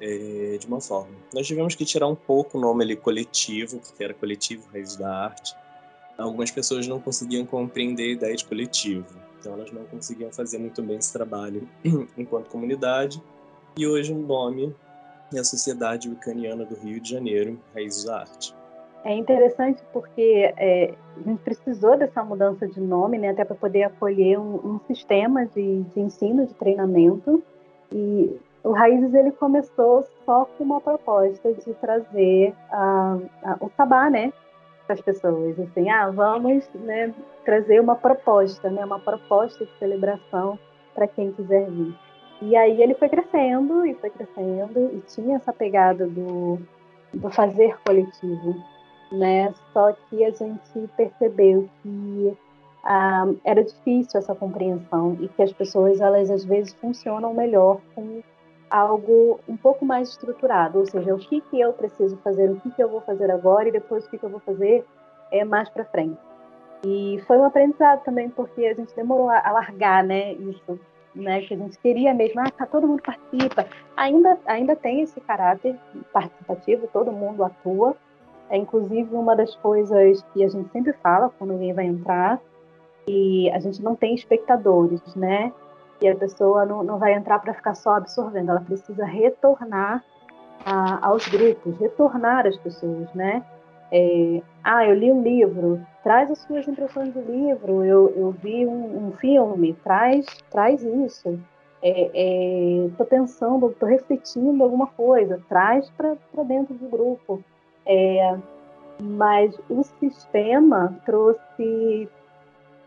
é, 0.00 0.56
de 0.58 0.66
uma 0.66 0.80
forma. 0.80 1.14
Nós 1.32 1.46
tivemos 1.46 1.74
que 1.74 1.84
tirar 1.84 2.08
um 2.08 2.16
pouco 2.16 2.58
o 2.58 2.60
nome 2.60 2.84
ali 2.84 2.96
coletivo, 2.96 3.78
porque 3.78 4.02
era 4.02 4.14
coletivo 4.14 4.68
Raiz 4.72 4.96
da 4.96 5.24
Arte. 5.24 5.54
Algumas 6.18 6.50
pessoas 6.50 6.86
não 6.86 7.00
conseguiam 7.00 7.46
compreender 7.46 8.02
a 8.02 8.12
ideia 8.12 8.36
de 8.36 8.44
coletivo, 8.44 9.06
então 9.38 9.54
elas 9.54 9.70
não 9.72 9.84
conseguiam 9.84 10.32
fazer 10.32 10.58
muito 10.58 10.82
bem 10.82 10.96
esse 10.96 11.12
trabalho 11.12 11.66
enquanto 12.18 12.50
comunidade. 12.50 13.22
E 13.76 13.86
hoje 13.86 14.12
o 14.12 14.18
nome 14.18 14.74
é 15.32 15.38
a 15.38 15.44
Sociedade 15.44 16.08
Wicaniana 16.08 16.64
do 16.64 16.74
Rio 16.74 17.00
de 17.00 17.10
Janeiro, 17.10 17.58
Raiz 17.72 18.04
da 18.04 18.20
Arte. 18.20 18.59
É 19.02 19.14
interessante 19.14 19.82
porque 19.92 20.52
é, 20.58 20.94
a 21.16 21.22
gente 21.22 21.42
precisou 21.42 21.96
dessa 21.96 22.22
mudança 22.22 22.66
de 22.66 22.80
nome, 22.80 23.18
né, 23.18 23.30
até 23.30 23.44
para 23.44 23.56
poder 23.56 23.84
acolher 23.84 24.38
um, 24.38 24.56
um 24.56 24.80
sistema 24.86 25.46
de, 25.46 25.82
de, 25.82 26.00
ensino, 26.00 26.46
de 26.46 26.52
treinamento. 26.54 27.42
E 27.90 28.38
o 28.62 28.72
Raízes 28.72 29.14
ele 29.14 29.30
começou 29.32 30.06
só 30.26 30.44
com 30.44 30.64
uma 30.64 30.80
proposta 30.80 31.52
de 31.52 31.72
trazer 31.74 32.54
a, 32.70 33.18
a, 33.42 33.56
o 33.60 33.70
sabá, 33.74 34.10
né, 34.10 34.32
para 34.86 34.94
as 34.94 35.00
pessoas. 35.00 35.58
Assim, 35.58 35.88
ah, 35.88 36.10
vamos 36.10 36.68
né, 36.74 37.14
trazer 37.44 37.80
uma 37.80 37.96
proposta, 37.96 38.68
né, 38.68 38.84
uma 38.84 39.00
proposta 39.00 39.64
de 39.64 39.72
celebração 39.78 40.58
para 40.94 41.06
quem 41.08 41.32
quiser 41.32 41.70
vir. 41.70 41.94
E 42.42 42.54
aí 42.54 42.82
ele 42.82 42.94
foi 42.94 43.08
crescendo 43.08 43.86
e 43.86 43.94
foi 43.94 44.10
crescendo 44.10 44.90
e 44.92 45.00
tinha 45.08 45.36
essa 45.36 45.52
pegada 45.54 46.06
do, 46.06 46.58
do 47.14 47.30
fazer 47.30 47.78
coletivo 47.84 48.56
né? 49.10 49.52
Só 49.72 49.92
que 49.92 50.24
a 50.24 50.30
gente 50.30 50.88
percebeu 50.96 51.68
que 51.82 52.36
ah, 52.84 53.26
era 53.44 53.62
difícil 53.62 54.18
essa 54.18 54.34
compreensão 54.34 55.16
e 55.20 55.28
que 55.28 55.42
as 55.42 55.52
pessoas 55.52 56.00
elas 56.00 56.30
às 56.30 56.44
vezes 56.44 56.72
funcionam 56.74 57.34
melhor 57.34 57.80
com 57.94 58.22
algo 58.70 59.40
um 59.48 59.56
pouco 59.56 59.84
mais 59.84 60.10
estruturado, 60.10 60.78
ou 60.78 60.86
seja, 60.86 61.14
o 61.14 61.18
que, 61.18 61.40
que 61.40 61.60
eu 61.60 61.72
preciso 61.72 62.16
fazer, 62.18 62.48
o 62.50 62.60
que, 62.60 62.70
que 62.70 62.82
eu 62.82 62.88
vou 62.88 63.00
fazer 63.00 63.30
agora 63.30 63.68
e 63.68 63.72
depois 63.72 64.06
o 64.06 64.10
que, 64.10 64.16
que 64.16 64.24
eu 64.24 64.30
vou 64.30 64.40
fazer 64.40 64.84
é 65.32 65.44
mais 65.44 65.68
para 65.68 65.84
frente. 65.84 66.18
E 66.84 67.20
foi 67.26 67.36
um 67.36 67.44
aprendizado 67.44 68.02
também, 68.04 68.30
porque 68.30 68.64
a 68.64 68.74
gente 68.74 68.94
demorou 68.94 69.28
a 69.28 69.50
largar 69.50 70.02
né, 70.02 70.32
isso, 70.34 70.80
né, 71.14 71.42
que 71.42 71.52
a 71.52 71.56
gente 71.56 71.78
queria 71.78 72.14
mesmo, 72.14 72.40
ah, 72.40 72.50
tá, 72.50 72.64
todo 72.64 72.86
mundo 72.86 73.02
participa. 73.02 73.66
Ainda, 73.96 74.38
ainda 74.46 74.74
tem 74.76 75.02
esse 75.02 75.20
caráter 75.20 75.76
participativo, 76.12 76.88
todo 76.92 77.12
mundo 77.12 77.44
atua. 77.44 77.96
É 78.50 78.56
inclusive 78.56 79.14
uma 79.14 79.36
das 79.36 79.54
coisas 79.56 80.22
que 80.34 80.44
a 80.44 80.48
gente 80.48 80.70
sempre 80.70 80.92
fala 80.94 81.30
quando 81.38 81.52
alguém 81.52 81.72
vai 81.72 81.86
entrar, 81.86 82.40
e 83.06 83.50
a 83.50 83.58
gente 83.58 83.82
não 83.82 83.96
tem 83.96 84.14
espectadores, 84.14 85.00
né? 85.14 85.52
E 86.00 86.08
a 86.08 86.16
pessoa 86.16 86.64
não, 86.64 86.82
não 86.82 86.98
vai 86.98 87.14
entrar 87.14 87.38
para 87.38 87.54
ficar 87.54 87.74
só 87.74 87.94
absorvendo, 87.94 88.50
ela 88.50 88.60
precisa 88.60 89.04
retornar 89.04 90.04
a, 90.64 91.06
aos 91.06 91.26
grupos, 91.28 91.76
retornar 91.78 92.46
às 92.46 92.56
pessoas, 92.56 93.12
né? 93.14 93.44
É, 93.92 94.40
ah, 94.62 94.86
eu 94.86 94.94
li 94.94 95.10
um 95.10 95.22
livro, 95.22 95.84
traz 96.02 96.30
as 96.30 96.38
suas 96.38 96.66
impressões 96.68 97.12
do 97.12 97.20
livro, 97.20 97.84
eu, 97.84 98.08
eu 98.16 98.30
vi 98.30 98.66
um, 98.66 99.08
um 99.08 99.12
filme, 99.12 99.74
traz, 99.82 100.26
traz 100.50 100.82
isso. 100.82 101.38
Estou 101.82 103.06
é, 103.06 103.06
é, 103.06 103.08
pensando, 103.08 103.70
estou 103.70 103.88
refletindo 103.88 104.62
alguma 104.62 104.86
coisa, 104.86 105.42
traz 105.48 105.90
para 105.90 106.42
dentro 106.44 106.74
do 106.74 106.88
grupo. 106.88 107.42
É, 107.86 108.38
mas 109.02 109.54
o 109.68 109.82
sistema 109.82 110.96
trouxe, 111.04 112.08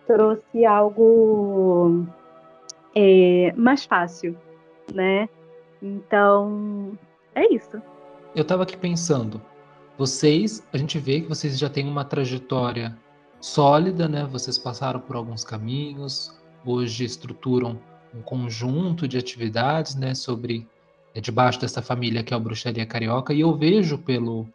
trouxe 0.06 0.66
algo 0.66 2.06
é, 2.96 3.54
mais 3.56 3.86
fácil, 3.86 4.38
né? 4.94 5.28
Então, 5.82 6.98
é 7.36 7.54
isso. 7.54 7.82
Eu 8.36 8.44
estava 8.44 8.64
aqui 8.64 8.78
pensando, 8.78 9.42
vocês, 9.98 10.66
a 10.72 10.78
gente 10.78 10.98
vê 10.98 11.22
que 11.22 11.28
vocês 11.28 11.58
já 11.58 11.70
têm 11.70 11.88
uma 11.88 12.06
trajetória 12.06 12.98
sólida, 13.40 14.08
né? 14.08 14.26
Vocês 14.32 14.58
passaram 14.58 15.00
por 15.00 15.16
alguns 15.16 15.44
caminhos, 15.44 16.34
hoje 16.66 17.04
estruturam 17.04 17.80
um 18.14 18.22
conjunto 18.22 19.08
de 19.08 19.18
atividades, 19.18 19.96
né, 19.96 20.14
sobre 20.14 20.68
é, 21.16 21.20
debaixo 21.20 21.60
dessa 21.60 21.82
família 21.82 22.24
que 22.24 22.34
é 22.34 22.38
o 22.38 22.40
Bruxaria 22.40 22.86
Carioca, 22.86 23.34
e 23.34 23.42
eu 23.42 23.56
vejo 23.56 23.98
pelo 23.98 24.48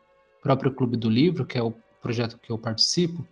próprio 0.48 0.72
Clube 0.72 0.96
do 0.96 1.10
Livro, 1.10 1.44
que 1.44 1.58
é 1.58 1.62
o 1.62 1.74
projeto 2.00 2.38
que 2.38 2.50
eu 2.50 2.56
participo, 2.56 3.22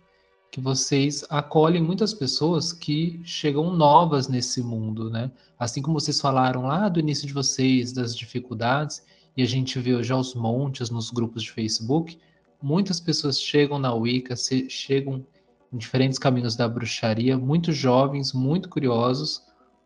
que 0.51 0.61
vocês 0.61 1.25
acolhem 1.31 1.81
muitas 1.81 2.13
pessoas 2.13 2.71
que 2.71 3.19
chegam 3.23 3.75
novas 3.75 4.27
nesse 4.27 4.61
mundo, 4.61 5.09
né? 5.09 5.31
Assim 5.57 5.81
como 5.81 5.99
vocês 5.99 6.21
falaram 6.21 6.67
lá 6.67 6.87
do 6.87 6.99
início 6.99 7.25
de 7.25 7.33
vocês, 7.33 7.91
das 7.91 8.15
dificuldades, 8.15 9.03
e 9.35 9.41
a 9.41 9.47
gente 9.47 9.79
vê 9.79 10.03
já 10.03 10.15
os 10.15 10.35
montes 10.35 10.91
nos 10.91 11.09
grupos 11.09 11.41
de 11.41 11.51
Facebook, 11.51 12.19
muitas 12.61 12.99
pessoas 12.99 13.41
chegam 13.41 13.79
na 13.79 13.91
Wicca, 13.91 14.35
chegam 14.69 15.25
em 15.73 15.77
diferentes 15.77 16.19
caminhos 16.19 16.55
da 16.55 16.69
bruxaria, 16.69 17.35
muito 17.35 17.71
jovens, 17.71 18.31
muito 18.31 18.69
curiosos, 18.69 19.41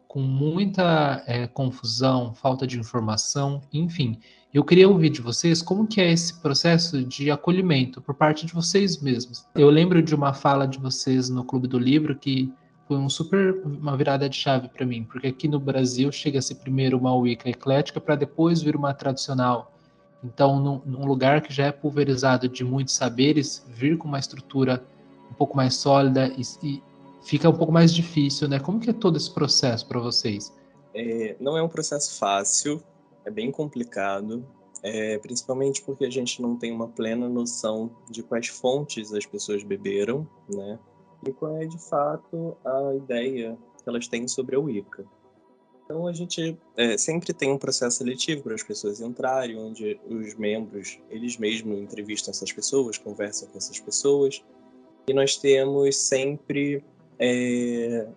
com 0.05 0.19
muita 0.19 1.23
é, 1.25 1.47
confusão, 1.47 2.33
falta 2.33 2.67
de 2.67 2.77
informação, 2.77 3.61
enfim. 3.71 4.19
Eu 4.53 4.65
queria 4.65 4.89
ouvir 4.89 5.09
de 5.09 5.21
vocês 5.21 5.61
como 5.61 5.87
que 5.87 6.01
é 6.01 6.11
esse 6.11 6.33
processo 6.41 7.05
de 7.05 7.31
acolhimento 7.31 8.01
por 8.01 8.13
parte 8.13 8.45
de 8.45 8.53
vocês 8.53 9.01
mesmos. 9.01 9.45
Eu 9.55 9.69
lembro 9.69 10.01
de 10.01 10.13
uma 10.13 10.33
fala 10.33 10.67
de 10.67 10.77
vocês 10.77 11.29
no 11.29 11.45
Clube 11.45 11.69
do 11.69 11.79
Livro 11.79 12.17
que 12.17 12.51
foi 12.85 12.97
um 12.97 13.07
super 13.07 13.61
uma 13.65 13.95
virada 13.95 14.27
de 14.27 14.35
chave 14.35 14.67
para 14.67 14.85
mim, 14.85 15.05
porque 15.05 15.27
aqui 15.27 15.47
no 15.47 15.57
Brasil 15.57 16.11
chega 16.11 16.39
a 16.39 16.41
ser 16.41 16.55
primeiro 16.55 16.97
uma 16.97 17.15
Wicca 17.15 17.49
eclética 17.49 18.01
para 18.01 18.17
depois 18.17 18.61
vir 18.61 18.75
uma 18.75 18.93
tradicional. 18.93 19.73
Então, 20.21 20.59
num, 20.59 20.81
num, 20.85 21.05
lugar 21.05 21.39
que 21.41 21.53
já 21.53 21.67
é 21.67 21.71
pulverizado 21.71 22.49
de 22.49 22.65
muitos 22.65 22.93
saberes, 22.93 23.65
vir 23.69 23.97
com 23.97 24.09
uma 24.09 24.19
estrutura 24.19 24.83
um 25.31 25.33
pouco 25.33 25.55
mais 25.55 25.75
sólida 25.75 26.27
e, 26.37 26.41
e 26.61 26.83
fica 27.23 27.49
um 27.49 27.55
pouco 27.55 27.71
mais 27.71 27.93
difícil, 27.93 28.49
né? 28.49 28.59
Como 28.59 28.81
que 28.81 28.89
é 28.89 28.93
todo 28.93 29.15
esse 29.15 29.33
processo 29.33 29.87
para 29.87 29.99
vocês? 30.01 30.53
É, 30.93 31.37
não 31.39 31.57
é 31.57 31.63
um 31.63 31.69
processo 31.69 32.19
fácil, 32.19 32.83
é 33.25 33.29
bem 33.29 33.51
complicado, 33.51 34.45
é, 34.83 35.17
principalmente 35.19 35.81
porque 35.83 36.05
a 36.05 36.09
gente 36.09 36.41
não 36.41 36.55
tem 36.55 36.71
uma 36.71 36.87
plena 36.87 37.29
noção 37.29 37.91
de 38.09 38.23
quais 38.23 38.47
fontes 38.47 39.13
as 39.13 39.25
pessoas 39.25 39.63
beberam, 39.63 40.27
né? 40.49 40.79
e 41.27 41.31
qual 41.31 41.57
é 41.57 41.65
de 41.65 41.77
fato 41.77 42.57
a 42.65 42.95
ideia 42.95 43.57
que 43.81 43.89
elas 43.89 44.07
têm 44.07 44.27
sobre 44.27 44.55
a 44.55 44.59
Wicca. 44.59 45.05
Então 45.85 46.07
a 46.07 46.13
gente 46.13 46.57
é, 46.77 46.97
sempre 46.97 47.33
tem 47.33 47.51
um 47.51 47.57
processo 47.57 47.97
seletivo 47.97 48.43
para 48.43 48.55
as 48.55 48.63
pessoas 48.63 49.01
entrarem, 49.01 49.57
onde 49.57 49.99
os 50.07 50.35
membros 50.35 50.99
eles 51.09 51.37
mesmos 51.37 51.79
entrevistam 51.79 52.31
essas 52.31 52.51
pessoas, 52.51 52.97
conversam 52.97 53.49
com 53.49 53.57
essas 53.57 53.79
pessoas, 53.79 54.43
e 55.07 55.13
nós 55.13 55.35
temos 55.35 55.97
sempre 55.97 56.83
é, 57.19 58.07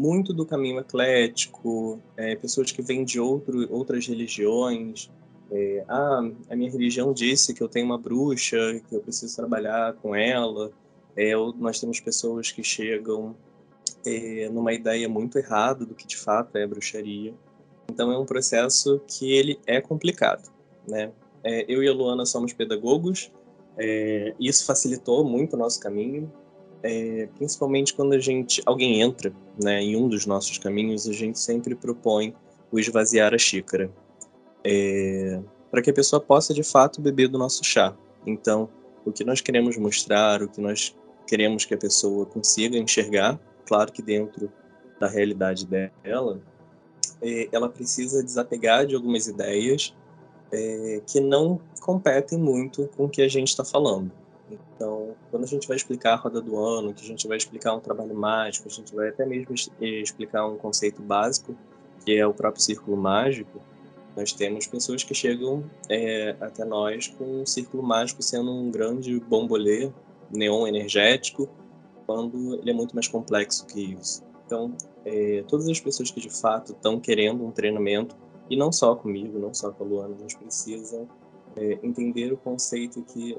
muito 0.00 0.32
do 0.32 0.44
caminho 0.44 0.80
eclético, 0.80 2.00
é, 2.16 2.36
pessoas 2.36 2.70
que 2.70 2.82
vêm 2.82 3.04
de 3.04 3.18
outro, 3.18 3.70
outras 3.72 4.06
religiões. 4.06 5.10
É, 5.50 5.84
ah, 5.88 6.20
a 6.50 6.56
minha 6.56 6.70
religião 6.70 7.12
disse 7.12 7.54
que 7.54 7.62
eu 7.62 7.68
tenho 7.68 7.86
uma 7.86 7.98
bruxa, 7.98 8.80
que 8.88 8.94
eu 8.94 9.00
preciso 9.00 9.34
trabalhar 9.36 9.94
com 9.94 10.14
ela. 10.14 10.70
É, 11.16 11.32
nós 11.58 11.80
temos 11.80 12.00
pessoas 12.00 12.50
que 12.50 12.62
chegam 12.62 13.34
é, 14.04 14.48
numa 14.50 14.72
ideia 14.72 15.08
muito 15.08 15.38
errada 15.38 15.84
do 15.84 15.94
que 15.94 16.06
de 16.06 16.16
fato 16.16 16.56
é 16.56 16.66
bruxaria. 16.66 17.34
Então 17.90 18.12
é 18.12 18.18
um 18.18 18.26
processo 18.26 19.00
que 19.06 19.32
ele 19.32 19.58
é 19.66 19.80
complicado, 19.80 20.50
né? 20.86 21.12
É, 21.42 21.64
eu 21.68 21.82
e 21.82 21.88
a 21.88 21.92
Luana 21.92 22.26
somos 22.26 22.52
pedagogos, 22.52 23.30
é, 23.78 24.34
isso 24.40 24.66
facilitou 24.66 25.24
muito 25.24 25.54
o 25.54 25.58
nosso 25.58 25.78
caminho, 25.78 26.30
é, 26.82 27.28
principalmente 27.36 27.94
quando 27.94 28.12
a 28.12 28.18
gente 28.18 28.62
alguém 28.66 29.00
entra, 29.00 29.32
né, 29.62 29.82
em 29.82 29.96
um 29.96 30.08
dos 30.08 30.26
nossos 30.26 30.58
caminhos, 30.58 31.08
a 31.08 31.12
gente 31.12 31.38
sempre 31.38 31.74
propõe 31.74 32.34
o 32.70 32.78
esvaziar 32.78 33.34
a 33.34 33.38
xícara, 33.38 33.90
é, 34.64 35.40
para 35.70 35.82
que 35.82 35.90
a 35.90 35.94
pessoa 35.94 36.20
possa 36.20 36.52
de 36.52 36.62
fato 36.62 37.00
beber 37.00 37.28
do 37.28 37.38
nosso 37.38 37.64
chá. 37.64 37.94
Então, 38.26 38.68
o 39.04 39.12
que 39.12 39.24
nós 39.24 39.40
queremos 39.40 39.76
mostrar, 39.76 40.42
o 40.42 40.48
que 40.48 40.60
nós 40.60 40.94
queremos 41.26 41.64
que 41.64 41.74
a 41.74 41.78
pessoa 41.78 42.26
consiga 42.26 42.76
enxergar, 42.76 43.38
claro 43.66 43.92
que 43.92 44.02
dentro 44.02 44.50
da 44.98 45.08
realidade 45.08 45.66
dela, 45.66 46.40
é, 47.20 47.48
ela 47.52 47.68
precisa 47.68 48.22
desapegar 48.22 48.86
de 48.86 48.94
algumas 48.94 49.26
ideias 49.26 49.94
é, 50.52 51.00
que 51.06 51.20
não 51.20 51.60
competem 51.80 52.38
muito 52.38 52.88
com 52.96 53.04
o 53.04 53.08
que 53.08 53.22
a 53.22 53.28
gente 53.28 53.48
está 53.48 53.64
falando. 53.64 54.10
Então, 54.50 55.14
quando 55.30 55.44
a 55.44 55.46
gente 55.46 55.66
vai 55.66 55.76
explicar 55.76 56.12
a 56.12 56.16
roda 56.16 56.40
do 56.40 56.58
ano, 56.58 56.94
que 56.94 57.02
a 57.02 57.06
gente 57.06 57.26
vai 57.26 57.36
explicar 57.36 57.74
um 57.74 57.80
trabalho 57.80 58.14
mágico, 58.14 58.68
a 58.68 58.70
gente 58.70 58.94
vai 58.94 59.08
até 59.08 59.26
mesmo 59.26 59.54
explicar 59.80 60.46
um 60.46 60.56
conceito 60.56 61.02
básico, 61.02 61.56
que 62.04 62.16
é 62.16 62.26
o 62.26 62.32
próprio 62.32 62.62
círculo 62.62 62.96
mágico, 62.96 63.60
nós 64.16 64.32
temos 64.32 64.66
pessoas 64.66 65.04
que 65.04 65.12
chegam 65.12 65.62
é, 65.90 66.34
até 66.40 66.64
nós 66.64 67.08
com 67.08 67.42
um 67.42 67.46
círculo 67.46 67.82
mágico 67.82 68.22
sendo 68.22 68.50
um 68.50 68.70
grande 68.70 69.20
bombolê 69.20 69.92
neon 70.30 70.66
energético, 70.66 71.48
quando 72.06 72.54
ele 72.54 72.70
é 72.70 72.72
muito 72.72 72.94
mais 72.94 73.08
complexo 73.08 73.66
que 73.66 73.92
isso. 73.92 74.24
Então, 74.46 74.74
é, 75.04 75.44
todas 75.46 75.68
as 75.68 75.80
pessoas 75.80 76.10
que 76.10 76.20
de 76.20 76.30
fato 76.30 76.72
estão 76.72 76.98
querendo 76.98 77.44
um 77.44 77.50
treinamento, 77.50 78.16
e 78.48 78.56
não 78.56 78.72
só 78.72 78.94
comigo, 78.94 79.38
não 79.38 79.52
só 79.52 79.70
com 79.72 79.84
a 79.84 79.86
Luana, 79.86 80.14
a 80.14 80.18
gente 80.20 80.38
precisa 80.38 81.06
é, 81.56 81.78
entender 81.82 82.32
o 82.32 82.36
conceito 82.36 83.02
que 83.02 83.36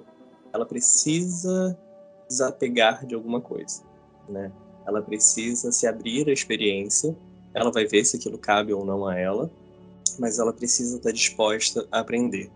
ela 0.57 0.65
precisa 0.65 1.77
desapegar 2.27 3.05
de 3.05 3.15
alguma 3.15 3.39
coisa, 3.39 3.83
né? 4.27 4.51
Ela 4.85 5.01
precisa 5.01 5.71
se 5.71 5.85
abrir 5.85 6.27
à 6.27 6.33
experiência, 6.33 7.15
ela 7.53 7.71
vai 7.71 7.85
ver 7.85 8.03
se 8.03 8.17
aquilo 8.17 8.37
cabe 8.37 8.73
ou 8.73 8.83
não 8.83 9.05
a 9.05 9.17
ela, 9.17 9.51
mas 10.19 10.39
ela 10.39 10.51
precisa 10.51 10.97
estar 10.97 11.11
disposta 11.11 11.87
a 11.91 11.99
aprender, 11.99 12.49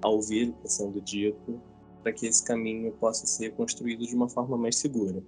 a 0.00 0.08
ouvir 0.08 0.50
o 0.50 0.52
que 0.52 0.66
está 0.66 0.84
sendo 0.84 1.00
dito, 1.00 1.60
para 2.02 2.12
que 2.12 2.26
esse 2.26 2.44
caminho 2.44 2.92
possa 2.92 3.26
ser 3.26 3.52
construído 3.54 4.06
de 4.06 4.14
uma 4.14 4.28
forma 4.28 4.56
mais 4.56 4.76
segura. 4.76 5.22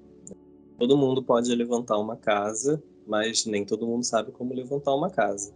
Todo 0.78 0.96
mundo 0.96 1.22
pode 1.22 1.52
levantar 1.54 1.98
uma 1.98 2.16
casa, 2.16 2.82
mas 3.06 3.44
nem 3.44 3.64
todo 3.64 3.86
mundo 3.86 4.04
sabe 4.04 4.30
como 4.30 4.54
levantar 4.54 4.94
uma 4.94 5.10
casa. 5.10 5.52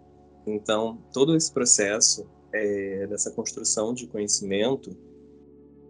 Então, 0.47 0.99
todo 1.13 1.37
esse 1.37 1.53
processo 1.53 2.27
é, 2.53 3.07
dessa 3.07 3.31
construção 3.31 3.95
de 3.95 4.07
conhecimento, 4.07 4.95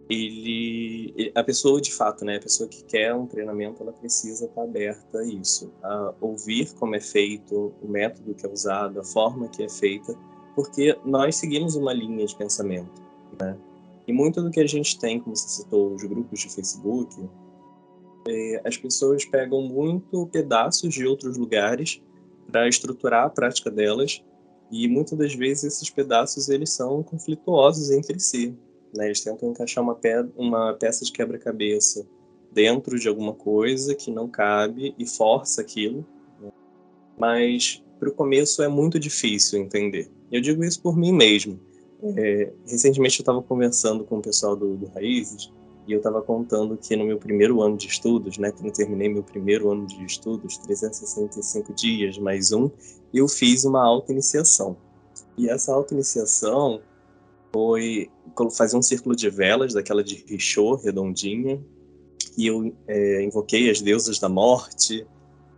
ele, 0.09 1.31
a 1.33 1.43
pessoa 1.43 1.81
de 1.81 1.93
fato, 1.93 2.23
né, 2.23 2.37
a 2.37 2.39
pessoa 2.39 2.69
que 2.69 2.83
quer 2.83 3.13
um 3.13 3.25
treinamento, 3.25 3.81
ela 3.81 3.91
precisa 3.91 4.45
estar 4.45 4.63
aberta 4.63 5.19
a 5.19 5.25
isso, 5.25 5.71
a 5.81 6.13
ouvir 6.21 6.73
como 6.75 6.95
é 6.95 6.99
feito, 6.99 7.73
o 7.81 7.87
método 7.87 8.35
que 8.35 8.45
é 8.45 8.49
usado, 8.49 8.99
a 8.99 9.03
forma 9.03 9.47
que 9.47 9.63
é 9.63 9.69
feita, 9.69 10.15
porque 10.55 10.97
nós 11.03 11.35
seguimos 11.35 11.75
uma 11.75 11.91
linha 11.91 12.25
de 12.25 12.35
pensamento, 12.35 13.01
né? 13.39 13.57
E 14.07 14.13
muito 14.13 14.41
do 14.41 14.51
que 14.51 14.59
a 14.59 14.67
gente 14.67 14.99
tem, 14.99 15.19
como 15.19 15.35
você 15.35 15.49
citou, 15.49 15.93
os 15.93 16.03
grupos 16.03 16.39
de 16.39 16.53
Facebook, 16.53 17.27
é, 18.27 18.61
as 18.63 18.77
pessoas 18.77 19.25
pegam 19.25 19.63
muito 19.63 20.27
pedaços 20.27 20.93
de 20.93 21.05
outros 21.05 21.37
lugares 21.37 22.01
para 22.51 22.67
estruturar 22.67 23.25
a 23.25 23.29
prática 23.29 23.71
delas 23.71 24.23
E 24.71 24.87
muitas 24.87 25.17
das 25.17 25.33
vezes 25.33 25.63
esses 25.63 25.89
pedaços 25.89 26.49
eles 26.49 26.71
são 26.71 27.03
conflituosos 27.03 27.91
entre 27.91 28.19
si. 28.19 28.55
Né? 28.95 29.05
Eles 29.05 29.21
tentam 29.21 29.49
encaixar 29.49 29.83
uma, 29.83 29.95
pe 29.95 30.25
uma 30.35 30.73
peça 30.73 31.03
de 31.03 31.11
quebra-cabeça 31.11 32.05
dentro 32.51 32.97
de 32.97 33.07
alguma 33.07 33.33
coisa 33.33 33.93
que 33.93 34.09
não 34.09 34.27
cabe 34.27 34.95
e 34.97 35.05
força 35.05 35.61
aquilo. 35.61 36.05
Né? 36.41 36.51
Mas 37.17 37.83
para 37.99 38.09
o 38.09 38.13
começo 38.13 38.63
é 38.63 38.67
muito 38.67 38.99
difícil 38.99 39.59
entender. 39.59 40.09
Eu 40.31 40.41
digo 40.41 40.63
isso 40.63 40.81
por 40.81 40.97
mim 40.97 41.11
mesmo. 41.11 41.59
É, 42.17 42.51
recentemente 42.67 43.19
eu 43.19 43.23
estava 43.23 43.41
conversando 43.41 44.03
com 44.03 44.17
o 44.17 44.21
pessoal 44.21 44.55
do, 44.55 44.75
do 44.75 44.85
Raízes 44.87 45.51
e 45.87 45.93
eu 45.93 45.97
estava 45.97 46.21
contando 46.21 46.77
que 46.77 46.95
no 46.95 47.05
meu 47.05 47.17
primeiro 47.17 47.61
ano 47.61 47.77
de 47.77 47.87
estudos, 47.87 48.37
né, 48.37 48.51
quando 48.51 48.67
eu 48.67 48.73
terminei 48.73 49.07
meu 49.07 49.23
primeiro 49.23 49.71
ano 49.71 49.85
de 49.85 50.03
estudos, 50.03 50.57
365 50.57 51.73
dias 51.73 52.17
mais 52.17 52.51
um, 52.51 52.69
eu 53.13 53.27
fiz 53.27 53.65
uma 53.65 53.83
auto-iniciação. 53.83 54.75
E 55.37 55.49
essa 55.49 55.73
auto-iniciação 55.73 56.81
foi 57.55 58.11
fazer 58.51 58.75
um 58.75 58.81
círculo 58.81 59.15
de 59.15 59.29
velas, 59.29 59.73
daquela 59.73 60.03
de 60.03 60.25
Richot, 60.27 60.83
redondinha, 60.83 61.63
e 62.37 62.47
eu 62.47 62.75
é, 62.85 63.23
invoquei 63.23 63.69
as 63.69 63.79
deusas 63.79 64.19
da 64.19 64.27
morte, 64.27 65.07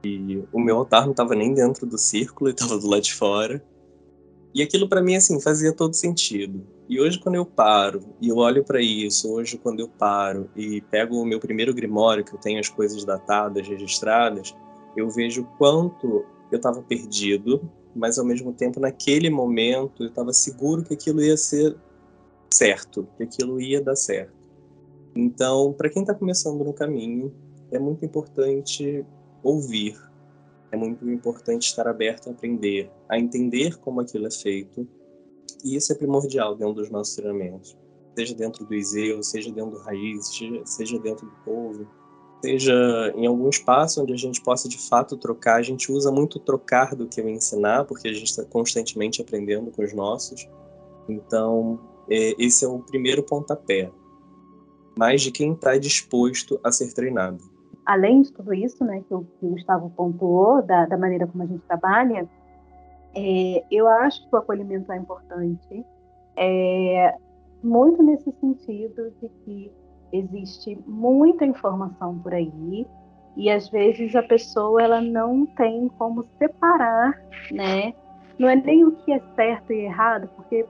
e 0.04 0.44
o 0.54 0.60
meu 0.60 0.78
altar 0.78 1.06
não 1.06 1.12
estava 1.12 1.34
nem 1.34 1.56
dentro 1.56 1.88
do 1.88 1.98
círculo, 1.98 2.52
estava 2.54 2.78
do 2.78 2.88
lado 2.88 3.02
de 3.02 3.16
fora. 3.16 3.66
E 4.54 4.62
aquilo 4.62 4.88
para 4.88 5.02
mim 5.02 5.16
assim 5.16 5.42
fazia 5.42 5.74
todo 5.74 5.96
sentido. 5.96 6.68
E 6.88 7.02
hoje 7.02 7.20
quando 7.20 7.34
eu 7.34 7.46
paro 7.46 8.02
e 8.22 8.30
eu 8.30 8.38
olho 8.38 8.64
para 8.64 8.80
isso, 8.80 9.34
hoje 9.34 9.58
quando 9.58 9.80
eu 9.80 9.88
paro 9.88 10.52
e 10.56 10.82
pego 10.82 11.20
o 11.20 11.26
meu 11.26 11.40
primeiro 11.40 11.74
grimório 11.74 12.24
que 12.24 12.34
eu 12.34 12.40
tenho 12.40 12.60
as 12.60 12.70
coisas 12.70 13.04
datadas, 13.04 13.68
registradas, 13.68 14.56
eu 14.96 15.10
vejo 15.10 15.46
quanto 15.58 16.24
eu 16.52 16.58
estava 16.58 16.80
perdido, 16.84 17.68
mas 17.96 18.20
ao 18.20 18.26
mesmo 18.26 18.54
tempo 18.54 18.80
naquele 18.80 19.32
momento 19.32 20.04
eu 20.04 20.10
estava 20.10 20.32
seguro 20.32 20.84
que 20.84 20.94
aquilo 20.94 21.24
ia 21.24 21.36
ser 21.36 21.76
certo, 22.54 23.08
que 23.18 23.24
aquilo 23.24 23.60
ia 23.60 23.82
dar 23.82 23.96
certo. 23.96 24.36
Então, 25.16 25.74
para 25.74 25.90
quem 25.90 26.04
está 26.04 26.14
começando 26.14 26.64
no 26.64 26.74
caminho, 26.74 27.34
é 27.72 27.80
muito 27.80 28.06
importante 28.06 29.06
ouvir, 29.44 30.00
é 30.72 30.78
muito 30.78 31.10
importante 31.10 31.68
estar 31.68 31.88
aberto 31.88 32.28
a 32.28 32.32
aprender, 32.32 32.92
a 33.10 33.18
entender 33.18 33.78
como 33.78 34.02
aquilo 34.02 34.28
é 34.28 34.32
feito. 34.32 34.88
E 35.64 35.76
isso 35.76 35.92
é 35.92 35.96
primordial 35.96 36.56
dentro 36.56 36.76
dos 36.76 36.90
nossos 36.90 37.16
treinamentos. 37.16 37.78
Seja 38.16 38.36
dentro 38.36 38.66
do 38.66 38.74
ISEU, 38.74 39.24
seja 39.24 39.52
dentro 39.52 39.72
do 39.72 39.80
Raiz, 39.80 40.28
seja 40.66 41.00
dentro 41.00 41.26
do 41.26 41.36
povo, 41.44 41.88
seja 42.44 43.14
em 43.16 43.26
algum 43.26 43.50
espaço 43.50 44.02
onde 44.02 44.14
a 44.14 44.18
gente 44.18 44.42
possa 44.42 44.70
de 44.70 44.78
fato 44.78 45.18
trocar. 45.18 45.56
A 45.56 45.64
gente 45.64 45.92
usa 45.92 46.12
muito 46.12 46.40
trocar 46.40 46.96
do 46.96 47.08
que 47.08 47.20
eu 47.20 47.28
ensinar, 47.28 47.86
porque 47.86 48.08
a 48.08 48.14
gente 48.14 48.28
está 48.28 48.44
constantemente 48.44 49.22
aprendendo 49.22 49.72
com 49.72 49.84
os 49.84 49.94
nossos. 49.94 50.48
Então, 51.10 51.80
é, 52.10 52.36
esse 52.38 52.66
é 52.66 52.68
o 52.68 52.80
primeiro 52.80 53.24
pontapé. 53.24 53.92
Mais 54.98 55.22
de 55.22 55.32
quem 55.32 55.54
está 55.54 55.78
disposto 55.78 56.60
a 56.64 56.72
ser 56.72 56.94
treinado 56.94 57.44
além 57.88 58.22
de 58.22 58.34
tudo 58.34 58.54
isso, 58.54 58.84
né, 58.84 59.02
que 59.08 59.14
o 59.14 59.26
Gustavo 59.42 59.90
pontuou, 59.92 60.62
da, 60.62 60.86
da, 60.86 60.98
maneira 60.98 61.26
como 61.26 61.42
a 61.42 61.46
gente 61.48 61.64
trabalha, 61.66 62.28
é, 63.16 63.64
eu 63.72 63.88
acho 63.88 64.28
que 64.28 64.36
o 64.36 64.40
acolhimento 64.40 64.92
é 64.92 64.98
importante, 64.98 65.86
é, 66.36 67.16
muito 67.64 68.04
nesse 68.04 68.30
sentido 68.42 69.12
de 69.22 69.30
que 69.44 69.72
existe 70.12 70.78
muita 70.86 71.46
informação 71.46 72.20
por 72.20 72.34
aí 72.34 72.86
e 73.36 73.50
às 73.50 73.70
vezes 73.70 74.16
a 74.16 74.24
pessoa 74.24 74.82
ela 74.82 75.02
não 75.02 75.46
tem 75.46 75.88
como 75.98 76.26
separar, 76.38 77.20
né? 77.52 77.94
Não 78.38 78.48
é 78.50 78.56
nem 78.56 78.84
o 78.84 78.92
que 78.92 79.14
é 79.14 79.22
certo 79.36 79.74
e 79.74 79.86
errado, 79.86 80.30
porque 80.36 80.66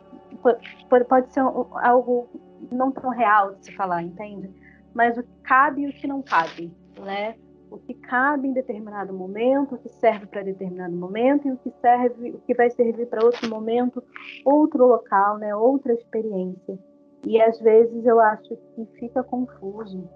pode, 1.08 1.34
ser 1.34 1.42
algo 1.42 2.28
não 2.72 2.92
tão 2.92 3.10
real 3.12 3.56
de 3.56 3.66
se 3.66 3.76
falar, 3.76 4.02
entende? 4.04 4.50
Mas 4.94 5.18
o 5.18 5.24
que 5.24 5.42
cabe 5.44 5.82
e 5.84 5.90
o 5.90 5.94
que 5.94 6.08
não 6.08 6.22
cabe 6.22 6.72
né? 7.02 7.36
O 7.70 7.78
que 7.78 7.94
cabe 7.94 8.48
em 8.48 8.54
determinado 8.54 9.14
momento, 9.14 9.76
o 9.76 9.78
que 9.78 9.90
serve 9.90 10.26
para 10.26 10.42
determinado 10.42 10.96
momento 10.96 11.48
e 11.48 11.52
o 11.52 11.58
que 11.58 11.72
serve, 11.82 12.32
o 12.32 12.40
que 12.40 12.54
vai 12.54 12.70
servir 12.70 13.08
para 13.08 13.26
outro 13.26 13.50
momento, 13.50 14.02
outro 14.46 14.88
local, 14.88 15.38
né? 15.38 15.54
Outra 15.54 15.94
experiência. 15.94 16.80
E 17.26 17.42
às 17.42 17.60
vezes 17.60 18.06
eu 18.06 18.20
acho 18.22 18.56
que 18.74 18.86
fica 18.98 19.22
confuso, 19.22 20.08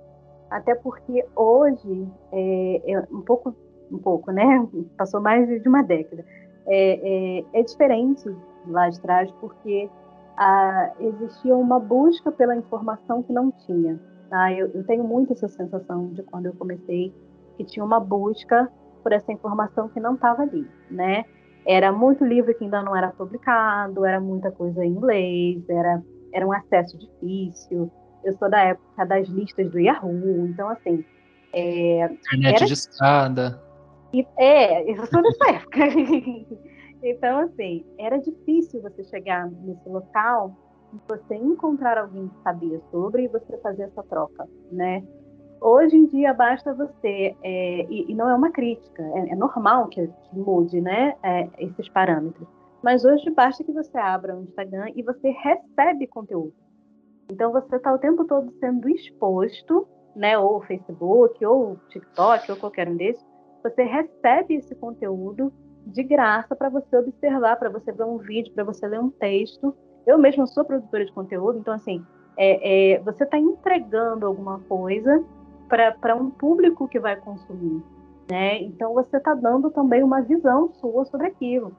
até 0.49 0.75
porque 0.75 1.25
hoje 1.35 2.07
é, 2.31 2.93
é 2.93 2.99
um 3.11 3.21
pouco, 3.21 3.53
um 3.91 3.97
pouco, 3.97 4.31
né? 4.31 4.65
Passou 4.97 5.19
mais 5.19 5.45
de 5.61 5.67
uma 5.67 5.81
década. 5.81 6.23
É, 6.67 7.39
é, 7.39 7.59
é 7.59 7.63
diferente 7.63 8.23
lá 8.67 8.87
de 8.87 9.01
trás 9.01 9.29
porque 9.41 9.89
ah, 10.37 10.91
existia 10.99 11.55
uma 11.55 11.79
busca 11.79 12.31
pela 12.31 12.55
informação 12.55 13.23
que 13.23 13.33
não 13.33 13.51
tinha. 13.51 13.99
Tá? 14.29 14.51
Eu, 14.53 14.67
eu 14.73 14.83
tenho 14.85 15.03
muito 15.03 15.33
essa 15.33 15.47
sensação 15.47 16.07
de 16.13 16.23
quando 16.23 16.45
eu 16.45 16.53
comecei 16.53 17.13
que 17.57 17.65
tinha 17.65 17.83
uma 17.83 17.99
busca 17.99 18.71
por 19.03 19.11
essa 19.11 19.31
informação 19.31 19.89
que 19.89 19.99
não 19.99 20.15
estava 20.15 20.43
ali, 20.43 20.67
né? 20.89 21.25
Era 21.65 21.91
muito 21.91 22.25
livro 22.25 22.53
que 22.55 22.63
ainda 22.63 22.81
não 22.81 22.95
era 22.95 23.09
publicado, 23.09 24.05
era 24.05 24.19
muita 24.19 24.51
coisa 24.51 24.83
em 24.83 24.89
inglês, 24.89 25.63
era, 25.69 26.01
era 26.33 26.47
um 26.47 26.51
acesso 26.51 26.97
difícil. 26.97 27.91
Eu 28.23 28.33
sou 28.33 28.49
da 28.49 28.61
época 28.61 29.05
das 29.05 29.27
listas 29.27 29.69
do 29.69 29.79
Yahoo, 29.79 30.47
então 30.47 30.69
assim. 30.69 31.03
É, 31.53 32.05
Internet 32.05 32.55
era... 32.55 32.65
de 32.65 32.73
escada. 32.73 33.61
E, 34.13 34.25
é, 34.37 34.91
eu 34.91 35.05
sou 35.05 35.21
dessa 35.21 35.49
época. 35.51 35.79
Então, 37.03 37.39
assim, 37.39 37.85
era 37.97 38.17
difícil 38.17 38.81
você 38.81 39.03
chegar 39.03 39.49
nesse 39.49 39.87
local 39.87 40.55
você 41.07 41.35
encontrar 41.35 41.97
alguém 41.97 42.27
que 42.27 42.43
sabia 42.43 42.81
sobre 42.91 43.23
e 43.23 43.27
você 43.27 43.57
fazer 43.59 43.83
essa 43.83 44.03
troca, 44.03 44.47
né? 44.71 45.03
Hoje 45.59 45.95
em 45.95 46.05
dia 46.07 46.33
basta 46.33 46.73
você, 46.73 47.35
é, 47.43 47.85
e, 47.87 48.11
e, 48.11 48.15
não 48.15 48.27
é 48.27 48.33
uma 48.33 48.49
crítica, 48.49 49.03
é, 49.03 49.29
é 49.29 49.35
normal 49.35 49.87
que, 49.89 50.07
que, 50.07 50.37
mude, 50.37 50.81
né, 50.81 51.15
é, 51.21 51.47
esses 51.59 51.87
parâmetros. 51.89 52.47
Mas 52.81 53.05
hoje 53.05 53.29
basta 53.29 53.63
que 53.63 53.71
você 53.71 53.95
abra 53.95 54.35
o 54.35 54.41
Instagram 54.41 54.87
e 54.95 55.03
você 55.03 55.29
recebe 55.29 56.07
conteúdo. 56.07 56.53
Então 57.31 57.51
você 57.51 57.75
está 57.75 57.93
o 57.93 57.99
tempo 57.99 58.25
todo 58.25 58.51
sendo 58.59 58.89
exposto, 58.89 59.87
né, 60.15 60.35
ou 60.35 60.61
Facebook, 60.61 61.45
ou 61.45 61.77
TikTok, 61.89 62.51
ou 62.51 62.57
qualquer 62.57 62.89
um 62.89 62.97
desses. 62.97 63.23
Você 63.63 63.83
recebe 63.83 64.55
esse 64.55 64.73
conteúdo 64.73 65.53
de 65.85 66.03
graça 66.03 66.55
para 66.55 66.69
você 66.69 66.97
observar, 66.97 67.57
para 67.57 67.69
você 67.69 67.91
ver 67.91 68.03
um 68.03 68.17
vídeo, 68.17 68.53
para 68.53 68.63
você 68.63 68.87
ler 68.87 68.99
um 68.99 69.09
texto 69.09 69.75
eu 70.05 70.17
mesma 70.17 70.47
sou 70.47 70.65
produtora 70.65 71.05
de 71.05 71.11
conteúdo, 71.11 71.59
então, 71.59 71.73
assim, 71.73 72.03
é, 72.37 72.93
é, 72.93 72.99
você 72.99 73.23
está 73.23 73.37
entregando 73.37 74.25
alguma 74.25 74.59
coisa 74.61 75.23
para 75.67 76.15
um 76.15 76.29
público 76.29 76.87
que 76.87 76.99
vai 76.99 77.15
consumir. 77.15 77.81
Né? 78.29 78.61
Então, 78.61 78.93
você 78.93 79.17
está 79.17 79.33
dando 79.33 79.69
também 79.69 80.03
uma 80.03 80.21
visão 80.21 80.71
sua 80.73 81.05
sobre 81.05 81.27
aquilo. 81.27 81.75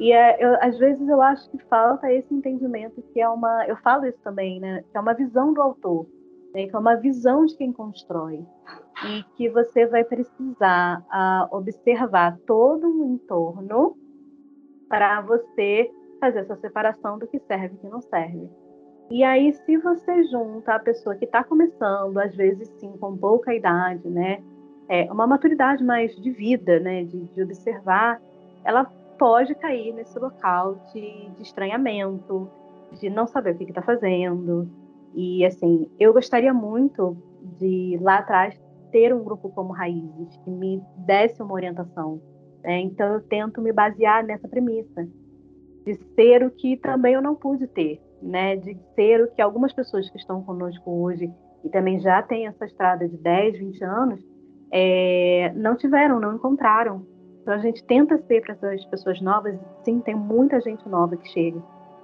E 0.00 0.12
é, 0.12 0.42
eu, 0.42 0.56
às 0.60 0.78
vezes 0.78 1.08
eu 1.08 1.20
acho 1.20 1.50
que 1.50 1.58
falta 1.64 2.12
esse 2.12 2.32
entendimento 2.32 3.02
que 3.12 3.20
é 3.20 3.28
uma, 3.28 3.66
eu 3.66 3.76
falo 3.78 4.06
isso 4.06 4.18
também, 4.22 4.60
né? 4.60 4.84
Que 4.92 4.96
é 4.96 5.00
uma 5.00 5.12
visão 5.12 5.52
do 5.52 5.60
autor, 5.60 6.06
né? 6.54 6.66
que 6.66 6.74
é 6.74 6.78
uma 6.78 6.96
visão 6.96 7.44
de 7.44 7.56
quem 7.56 7.72
constrói 7.72 8.44
e 9.06 9.22
que 9.36 9.48
você 9.48 9.86
vai 9.86 10.04
precisar 10.04 11.00
uh, 11.00 11.56
observar 11.56 12.38
todo 12.46 12.86
o 12.88 13.04
entorno 13.04 13.96
para 14.88 15.20
você 15.20 15.90
fazer 16.20 16.40
essa 16.40 16.56
separação 16.56 17.18
do 17.18 17.26
que 17.26 17.38
serve 17.40 17.76
e 17.76 17.78
que 17.78 17.88
não 17.88 18.00
serve. 18.00 18.50
E 19.10 19.22
aí, 19.24 19.52
se 19.52 19.76
você 19.78 20.24
junta 20.24 20.74
a 20.74 20.78
pessoa 20.78 21.14
que 21.14 21.24
está 21.24 21.42
começando, 21.42 22.18
às 22.18 22.34
vezes 22.34 22.68
sim, 22.78 22.92
com 22.98 23.16
pouca 23.16 23.54
idade, 23.54 24.06
né, 24.08 24.42
é, 24.88 25.10
uma 25.12 25.26
maturidade 25.26 25.82
mais 25.82 26.14
de 26.16 26.30
vida, 26.30 26.78
né, 26.80 27.04
de, 27.04 27.24
de 27.24 27.42
observar, 27.42 28.20
ela 28.64 28.84
pode 29.18 29.54
cair 29.54 29.94
nesse 29.94 30.18
local 30.18 30.76
de, 30.92 31.30
de 31.30 31.42
estranhamento, 31.42 32.50
de 32.92 33.08
não 33.08 33.26
saber 33.26 33.54
o 33.54 33.58
que 33.58 33.64
está 33.64 33.82
fazendo. 33.82 34.68
E 35.20 35.44
assim, 35.44 35.90
eu 35.98 36.12
gostaria 36.12 36.54
muito 36.54 37.16
de 37.58 37.98
lá 38.00 38.18
atrás 38.18 38.56
ter 38.92 39.12
um 39.12 39.24
grupo 39.24 39.48
como 39.48 39.72
Raízes 39.72 40.36
que 40.44 40.48
me 40.48 40.80
desse 40.98 41.42
uma 41.42 41.54
orientação. 41.54 42.22
Né? 42.62 42.82
Então 42.82 43.14
eu 43.14 43.20
tento 43.22 43.60
me 43.60 43.72
basear 43.72 44.24
nessa 44.24 44.46
premissa 44.46 45.08
de 45.84 45.94
ser 46.14 46.44
o 46.44 46.52
que 46.52 46.76
também 46.76 47.14
eu 47.14 47.20
não 47.20 47.34
pude 47.34 47.66
ter, 47.66 48.00
né? 48.22 48.54
De 48.54 48.78
ser 48.94 49.24
o 49.24 49.28
que 49.32 49.42
algumas 49.42 49.72
pessoas 49.72 50.08
que 50.08 50.18
estão 50.18 50.40
conosco 50.44 50.88
hoje 50.88 51.28
e 51.64 51.68
também 51.68 51.98
já 51.98 52.22
têm 52.22 52.46
essa 52.46 52.64
estrada 52.64 53.08
de 53.08 53.16
10, 53.16 53.58
20 53.58 53.84
anos, 53.84 54.24
é, 54.70 55.52
não 55.56 55.74
tiveram, 55.74 56.20
não 56.20 56.36
encontraram. 56.36 57.04
Então 57.42 57.54
a 57.54 57.58
gente 57.58 57.82
tenta 57.82 58.18
ser 58.18 58.42
para 58.42 58.52
essas 58.52 58.84
pessoas 58.84 59.20
novas, 59.20 59.58
sim, 59.82 59.98
tem 59.98 60.14
muita 60.14 60.60
gente 60.60 60.88
nova 60.88 61.16
que 61.16 61.28
chega. 61.28 61.60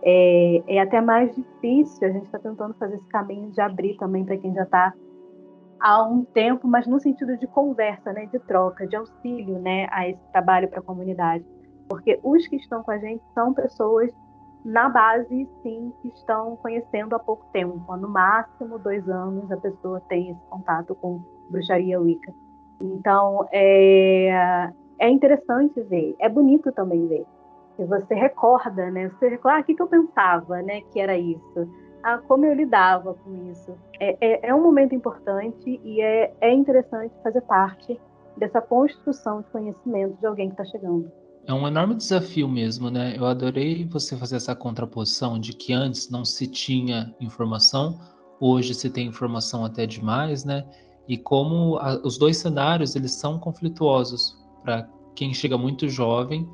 É, 0.06 0.62
é 0.66 0.80
até 0.80 1.00
mais 1.00 1.34
difícil, 1.34 2.06
a 2.06 2.10
gente 2.10 2.26
está 2.26 2.38
tentando 2.38 2.74
fazer 2.74 2.96
esse 2.96 3.08
caminho 3.08 3.50
de 3.50 3.60
abrir 3.60 3.96
também 3.96 4.24
para 4.24 4.36
quem 4.36 4.52
já 4.52 4.64
está 4.64 4.92
há 5.80 6.02
um 6.02 6.24
tempo, 6.24 6.68
mas 6.68 6.86
no 6.86 7.00
sentido 7.00 7.36
de 7.38 7.46
conversa, 7.46 8.12
né, 8.12 8.26
de 8.26 8.38
troca, 8.40 8.86
de 8.86 8.96
auxílio, 8.96 9.58
né, 9.58 9.86
a 9.90 10.08
esse 10.08 10.20
trabalho 10.32 10.68
para 10.68 10.80
a 10.80 10.82
comunidade 10.82 11.44
Porque 11.88 12.18
os 12.22 12.46
que 12.46 12.56
estão 12.56 12.82
com 12.82 12.90
a 12.90 12.98
gente 12.98 13.22
são 13.34 13.52
pessoas 13.54 14.10
na 14.64 14.88
base, 14.88 15.48
sim, 15.62 15.92
que 16.00 16.08
estão 16.08 16.56
conhecendo 16.56 17.14
há 17.14 17.18
pouco 17.18 17.46
tempo. 17.52 17.96
No 17.96 18.08
máximo 18.08 18.78
dois 18.78 19.06
anos 19.08 19.50
a 19.52 19.56
pessoa 19.58 20.00
tem 20.08 20.30
esse 20.30 20.40
contato 20.48 20.94
com 20.94 21.22
bruxaria 21.50 22.00
Wicca. 22.00 22.32
Então, 22.80 23.46
é, 23.52 24.70
é 24.98 25.08
interessante 25.10 25.80
ver, 25.82 26.16
é 26.18 26.28
bonito 26.28 26.72
também 26.72 27.06
ver. 27.06 27.26
E 27.78 27.84
você 27.84 28.14
recorda, 28.14 28.90
né? 28.90 29.08
Você 29.08 29.28
recorda, 29.28 29.58
ah, 29.58 29.60
o 29.60 29.64
que, 29.64 29.74
que 29.74 29.82
eu 29.82 29.88
pensava, 29.88 30.62
né? 30.62 30.80
Que 30.92 31.00
era 31.00 31.16
isso. 31.16 31.68
Ah, 32.02 32.18
como 32.18 32.44
eu 32.44 32.54
lidava 32.54 33.14
com 33.14 33.50
isso. 33.50 33.74
É, 33.98 34.16
é, 34.20 34.48
é 34.48 34.54
um 34.54 34.62
momento 34.62 34.94
importante 34.94 35.80
e 35.82 36.00
é, 36.00 36.32
é 36.40 36.52
interessante 36.52 37.14
fazer 37.22 37.40
parte 37.42 37.98
dessa 38.36 38.60
construção 38.60 39.40
de 39.40 39.48
conhecimento 39.48 40.18
de 40.20 40.26
alguém 40.26 40.48
que 40.48 40.60
está 40.60 40.64
chegando. 40.64 41.10
É 41.46 41.52
um 41.52 41.66
enorme 41.66 41.94
desafio 41.94 42.48
mesmo, 42.48 42.90
né? 42.90 43.14
Eu 43.16 43.26
adorei 43.26 43.84
você 43.84 44.16
fazer 44.16 44.36
essa 44.36 44.54
contraposição 44.54 45.38
de 45.38 45.52
que 45.52 45.72
antes 45.72 46.10
não 46.10 46.24
se 46.24 46.46
tinha 46.46 47.14
informação, 47.20 47.98
hoje 48.40 48.74
se 48.74 48.88
tem 48.88 49.06
informação 49.06 49.64
até 49.64 49.86
demais, 49.86 50.44
né? 50.44 50.64
E 51.06 51.18
como 51.18 51.76
a, 51.78 52.00
os 52.02 52.16
dois 52.16 52.38
cenários 52.38 52.96
eles 52.96 53.12
são 53.12 53.38
conflituosos 53.38 54.38
para 54.62 54.88
quem 55.14 55.34
chega 55.34 55.58
muito 55.58 55.88
jovem, 55.88 56.48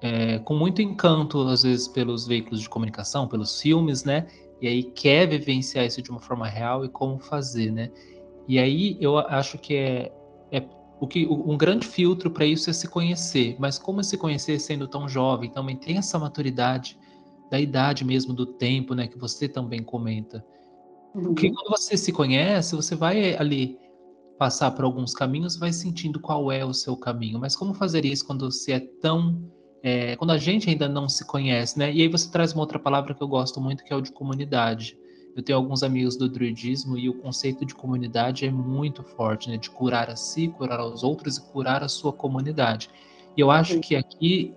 é, 0.00 0.38
com 0.40 0.54
muito 0.54 0.82
encanto 0.82 1.40
às 1.42 1.62
vezes 1.62 1.88
pelos 1.88 2.26
veículos 2.26 2.60
de 2.60 2.68
comunicação, 2.68 3.26
pelos 3.26 3.60
filmes, 3.60 4.04
né? 4.04 4.26
E 4.60 4.68
aí 4.68 4.82
quer 4.82 5.26
vivenciar 5.26 5.84
isso 5.84 6.00
de 6.00 6.10
uma 6.10 6.20
forma 6.20 6.46
real 6.46 6.84
e 6.84 6.88
como 6.88 7.18
fazer, 7.18 7.70
né? 7.70 7.90
E 8.48 8.58
aí 8.58 8.96
eu 9.00 9.18
acho 9.18 9.58
que 9.58 9.74
é, 9.74 10.12
é 10.50 10.62
o 11.00 11.06
que 11.06 11.26
um 11.26 11.56
grande 11.56 11.86
filtro 11.86 12.30
para 12.30 12.46
isso 12.46 12.70
é 12.70 12.72
se 12.72 12.88
conhecer, 12.88 13.56
mas 13.58 13.78
como 13.78 14.02
se 14.02 14.16
conhecer 14.16 14.58
sendo 14.58 14.88
tão 14.88 15.08
jovem, 15.08 15.50
também 15.50 15.76
tem 15.76 15.98
essa 15.98 16.18
maturidade 16.18 16.98
da 17.50 17.60
idade 17.60 18.04
mesmo 18.04 18.32
do 18.32 18.46
tempo, 18.46 18.94
né, 18.94 19.06
que 19.06 19.18
você 19.18 19.48
também 19.48 19.82
comenta. 19.82 20.44
Porque 21.12 21.48
uhum. 21.48 21.54
quando 21.54 21.78
você 21.78 21.96
se 21.96 22.12
conhece, 22.12 22.74
você 22.74 22.94
vai 22.94 23.36
ali 23.36 23.78
passar 24.38 24.70
por 24.72 24.84
alguns 24.84 25.14
caminhos, 25.14 25.56
vai 25.56 25.72
sentindo 25.72 26.20
qual 26.20 26.50
é 26.52 26.64
o 26.64 26.74
seu 26.74 26.96
caminho. 26.96 27.38
Mas 27.38 27.56
como 27.56 27.74
fazer 27.74 28.04
isso 28.04 28.26
quando 28.26 28.50
você 28.50 28.72
é 28.72 28.80
tão 28.80 29.42
é, 29.86 30.16
quando 30.16 30.32
a 30.32 30.36
gente 30.36 30.68
ainda 30.68 30.88
não 30.88 31.08
se 31.08 31.24
conhece, 31.24 31.78
né? 31.78 31.92
E 31.92 32.02
aí 32.02 32.08
você 32.08 32.28
traz 32.28 32.52
uma 32.52 32.62
outra 32.62 32.76
palavra 32.76 33.14
que 33.14 33.22
eu 33.22 33.28
gosto 33.28 33.60
muito, 33.60 33.84
que 33.84 33.92
é 33.92 33.96
o 33.96 34.00
de 34.00 34.10
comunidade. 34.10 34.98
Eu 35.36 35.44
tenho 35.44 35.56
alguns 35.56 35.84
amigos 35.84 36.16
do 36.16 36.28
druidismo 36.28 36.98
e 36.98 37.08
o 37.08 37.14
conceito 37.14 37.64
de 37.64 37.72
comunidade 37.72 38.44
é 38.44 38.50
muito 38.50 39.04
forte, 39.04 39.48
né? 39.48 39.56
De 39.56 39.70
curar 39.70 40.10
a 40.10 40.16
si, 40.16 40.48
curar 40.48 40.80
aos 40.80 41.04
outros 41.04 41.36
e 41.36 41.52
curar 41.52 41.84
a 41.84 41.88
sua 41.88 42.12
comunidade. 42.12 42.90
E 43.36 43.40
eu 43.40 43.48
acho 43.48 43.78
que 43.78 43.94
aqui, 43.94 44.52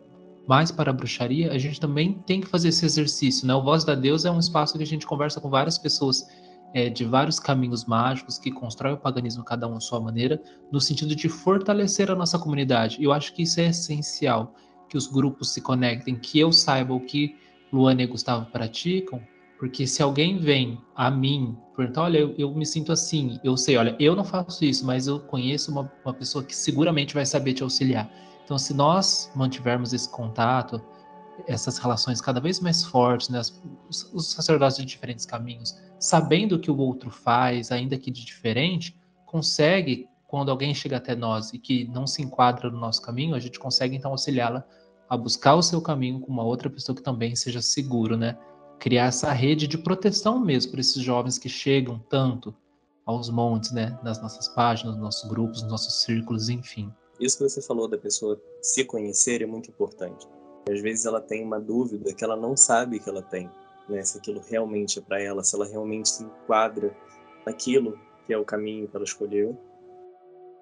mais 0.48 0.72
para 0.72 0.90
a 0.90 0.94
bruxaria, 0.94 1.52
a 1.52 1.60
gente 1.60 1.80
também 1.80 2.14
tem 2.26 2.42
que 2.42 2.48
fazer 2.48 2.70
esse 2.70 2.84
exercício, 2.84 3.46
né? 3.46 3.54
O 3.54 3.62
Voz 3.62 3.84
da 3.84 3.94
Deus 3.94 4.26
é 4.26 4.32
um 4.32 4.40
espaço 4.40 4.78
que 4.78 4.84
a 4.84 4.88
gente 4.88 5.06
conversa 5.06 5.40
com 5.40 5.48
várias 5.48 5.78
pessoas 5.78 6.26
é, 6.74 6.90
de 6.90 7.06
vários 7.06 7.40
caminhos 7.40 7.86
mágicos 7.86 8.40
que 8.40 8.50
constroem 8.50 8.96
o 8.96 8.98
paganismo 8.98 9.44
cada 9.44 9.68
um 9.68 9.78
à 9.78 9.80
sua 9.80 10.00
maneira, 10.00 10.42
no 10.72 10.82
sentido 10.82 11.16
de 11.16 11.30
fortalecer 11.30 12.10
a 12.10 12.16
nossa 12.16 12.40
comunidade. 12.40 12.98
E 13.00 13.04
eu 13.04 13.14
acho 13.14 13.32
que 13.32 13.44
isso 13.44 13.60
é 13.60 13.68
essencial, 13.68 14.56
que 14.90 14.98
os 14.98 15.08
grupos 15.08 15.54
se 15.54 15.62
conectem, 15.62 16.16
que 16.16 16.40
eu 16.40 16.52
saiba 16.52 16.94
o 16.94 17.00
que 17.00 17.36
Luana 17.72 18.02
e 18.02 18.08
Gustavo 18.08 18.48
praticam, 18.52 19.22
porque 19.60 19.86
se 19.86 20.02
alguém 20.02 20.38
vem 20.38 20.82
a 20.96 21.12
mim 21.12 21.58
perguntar, 21.76 22.04
olha, 22.04 22.20
eu, 22.20 22.34
eu, 22.38 22.54
me 22.54 22.66
sinto 22.66 22.92
assim, 22.92 23.40
eu 23.44 23.58
sei, 23.58 23.76
olha, 23.78 23.96
eu 24.00 24.16
não 24.16 24.24
faço 24.24 24.64
isso, 24.64 24.86
mas 24.86 25.06
eu 25.06 25.20
conheço 25.20 25.70
uma, 25.72 25.92
uma 26.04 26.14
pessoa 26.14 26.44
que 26.44 26.56
seguramente 26.56 27.14
vai 27.14 27.26
saber 27.26 27.54
te 27.54 27.62
auxiliar. 27.62 28.10
Então, 28.44 28.58
se 28.58 28.74
nós 28.74 29.32
mantivermos 29.36 29.94
esse 29.94 30.10
contato, 30.10 30.82
essas 31.46 31.78
relações 31.78 32.22
cada 32.22 32.40
vez 32.40 32.60
mais 32.60 32.84
fortes, 32.86 33.30
né, 33.30 33.40
os, 33.90 34.12
os 34.14 34.32
sacerdotes 34.32 34.78
de 34.78 34.86
diferentes 34.86 35.26
caminhos, 35.26 35.78
sabendo 36.00 36.56
o 36.56 36.60
que 36.60 36.72
o 36.72 36.78
outro 36.78 37.12
faz, 37.12 37.72
ainda 37.72 37.98
que 37.98 38.10
de 38.10 38.26
diferente, 38.26 38.98
consegue, 39.26 40.08
quando 40.26 40.50
alguém 40.50 40.74
chega 40.74 40.98
até 40.98 41.16
nós 41.16 41.54
e 41.54 41.60
que 41.60 41.86
não 41.90 42.08
se 42.08 42.22
enquadra 42.22 42.72
no 42.72 42.80
nosso 42.80 43.02
caminho, 43.02 43.36
a 43.36 43.40
gente 43.40 43.60
consegue 43.60 43.96
então 43.96 44.12
auxiliá-la 44.12 44.66
a 45.10 45.18
buscar 45.18 45.56
o 45.56 45.62
seu 45.62 45.82
caminho 45.82 46.20
com 46.20 46.32
uma 46.32 46.44
outra 46.44 46.70
pessoa 46.70 46.96
que 46.96 47.02
também 47.02 47.36
seja 47.36 47.62
seguro, 47.62 48.16
né? 48.16 48.38
criar 48.80 49.08
essa 49.08 49.32
rede 49.32 49.68
de 49.68 49.78
proteção 49.78 50.40
mesmo 50.40 50.72
para 50.72 50.80
esses 50.80 51.04
jovens 51.04 51.38
que 51.38 51.50
chegam 51.50 52.00
tanto 52.10 52.56
aos 53.06 53.30
montes, 53.30 53.72
né, 53.72 54.00
nas 54.04 54.22
nossas 54.22 54.48
páginas, 54.50 54.96
nos 54.96 55.04
nossos 55.04 55.30
grupos, 55.30 55.62
nos 55.62 55.72
nossos 55.72 56.02
círculos, 56.04 56.48
enfim. 56.48 56.92
Isso 57.20 57.38
que 57.38 57.44
você 57.44 57.62
falou 57.62 57.88
da 57.88 57.98
pessoa 57.98 58.40
se 58.62 58.86
conhecer 58.86 59.42
é 59.42 59.46
muito 59.46 59.70
importante. 59.70 60.28
Às 60.70 60.82
vezes 60.82 61.06
ela 61.06 61.20
tem 61.20 61.44
uma 61.44 61.60
dúvida 61.60 62.14
que 62.14 62.24
ela 62.24 62.38
não 62.38 62.56
sabe 62.56 63.00
que 63.00 63.10
ela 63.10 63.22
tem, 63.22 63.50
né, 63.90 64.04
se 64.04 64.18
aquilo 64.18 64.42
realmente 64.48 65.00
é 65.00 65.02
para 65.02 65.22
ela, 65.22 65.44
se 65.44 65.56
ela 65.56 65.68
realmente 65.68 66.08
se 66.08 66.24
enquadra 66.24 66.96
naquilo 67.46 68.00
que 68.26 68.34
é 68.34 68.38
o 68.38 68.46
caminho 68.46 68.88
que 68.88 68.96
ela 68.96 69.06
escolheu. 69.06 69.58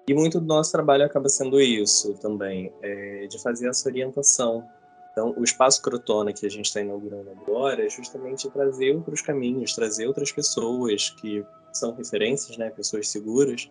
E 0.08 0.14
muito 0.14 0.40
do 0.40 0.46
nosso 0.46 0.72
trabalho 0.72 1.04
acaba 1.04 1.28
sendo 1.28 1.60
isso 1.60 2.14
também, 2.14 2.72
é, 2.80 3.26
de 3.26 3.38
fazer 3.42 3.68
essa 3.68 3.86
orientação. 3.86 4.66
Então, 5.12 5.34
o 5.36 5.44
espaço 5.44 5.82
Crotona 5.82 6.32
que 6.32 6.46
a 6.46 6.48
gente 6.48 6.64
está 6.64 6.80
inaugurando 6.80 7.30
agora 7.30 7.84
é 7.84 7.90
justamente 7.90 8.48
trazer 8.48 8.94
outros 8.94 9.20
caminhos, 9.20 9.74
trazer 9.74 10.06
outras 10.06 10.32
pessoas 10.32 11.10
que 11.10 11.44
são 11.74 11.94
referências, 11.94 12.56
né, 12.56 12.70
pessoas 12.70 13.08
seguras, 13.08 13.70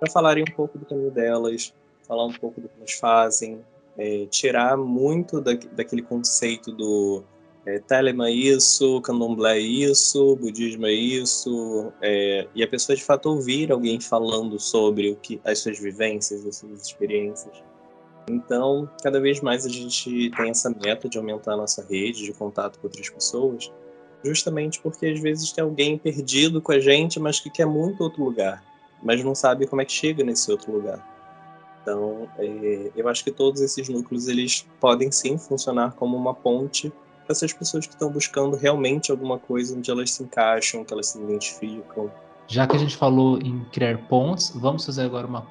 para 0.00 0.10
falarem 0.10 0.42
um 0.42 0.52
pouco 0.56 0.76
do 0.76 0.84
caminho 0.84 1.12
delas, 1.12 1.72
falar 2.02 2.24
um 2.24 2.32
pouco 2.32 2.60
do 2.60 2.68
que 2.68 2.74
elas 2.78 2.94
fazem, 2.94 3.64
é, 3.96 4.26
tirar 4.26 4.76
muito 4.76 5.40
da, 5.40 5.52
daquele 5.72 6.02
conceito 6.02 6.72
do 6.72 7.22
é, 7.66 7.80
Telema 7.80 8.28
é 8.28 8.32
isso, 8.32 9.00
Candomblé 9.00 9.56
é 9.56 9.60
isso, 9.60 10.36
Budismo 10.36 10.86
é 10.86 10.92
isso, 10.92 11.92
é, 12.00 12.46
e 12.54 12.62
a 12.62 12.68
pessoa 12.68 12.94
de 12.94 13.02
fato 13.02 13.28
ouvir 13.28 13.72
alguém 13.72 14.00
falando 14.00 14.58
sobre 14.60 15.10
o 15.10 15.16
que 15.16 15.40
as 15.44 15.58
suas 15.58 15.76
vivências, 15.78 16.46
as 16.46 16.56
suas 16.56 16.86
experiências. 16.86 17.62
Então, 18.30 18.88
cada 19.02 19.20
vez 19.20 19.40
mais 19.40 19.66
a 19.66 19.68
gente 19.68 20.30
tem 20.30 20.50
essa 20.50 20.70
meta 20.70 21.08
de 21.08 21.18
aumentar 21.18 21.54
a 21.54 21.56
nossa 21.56 21.84
rede 21.84 22.24
de 22.24 22.32
contato 22.32 22.78
com 22.78 22.86
outras 22.86 23.10
pessoas, 23.10 23.72
justamente 24.24 24.80
porque 24.80 25.06
às 25.06 25.18
vezes 25.18 25.50
tem 25.50 25.64
alguém 25.64 25.98
perdido 25.98 26.62
com 26.62 26.70
a 26.70 26.78
gente, 26.78 27.18
mas 27.18 27.40
que 27.40 27.50
quer 27.50 27.66
muito 27.66 28.02
outro 28.02 28.22
lugar, 28.22 28.62
mas 29.02 29.24
não 29.24 29.34
sabe 29.34 29.66
como 29.66 29.82
é 29.82 29.84
que 29.84 29.92
chega 29.92 30.22
nesse 30.22 30.50
outro 30.52 30.70
lugar. 30.70 31.04
Então, 31.82 32.28
é, 32.38 32.92
eu 32.94 33.08
acho 33.08 33.24
que 33.24 33.32
todos 33.32 33.60
esses 33.60 33.88
núcleos 33.88 34.28
eles 34.28 34.66
podem 34.80 35.10
sim 35.10 35.36
funcionar 35.36 35.94
como 35.94 36.16
uma 36.16 36.34
ponte 36.34 36.92
essas 37.32 37.52
pessoas 37.52 37.86
que 37.86 37.92
estão 37.92 38.10
buscando 38.10 38.56
realmente 38.56 39.10
alguma 39.10 39.38
coisa 39.38 39.76
onde 39.76 39.90
elas 39.90 40.12
se 40.12 40.22
encaixam, 40.22 40.84
que 40.84 40.92
elas 40.92 41.08
se 41.08 41.18
identificam. 41.18 42.10
Já 42.48 42.66
que 42.66 42.76
a 42.76 42.78
gente 42.78 42.96
falou 42.96 43.38
em 43.38 43.64
criar 43.72 43.98
pontes, 44.06 44.52
vamos 44.54 44.84
fazer 44.84 45.02
agora 45.02 45.26
uma 45.26 45.46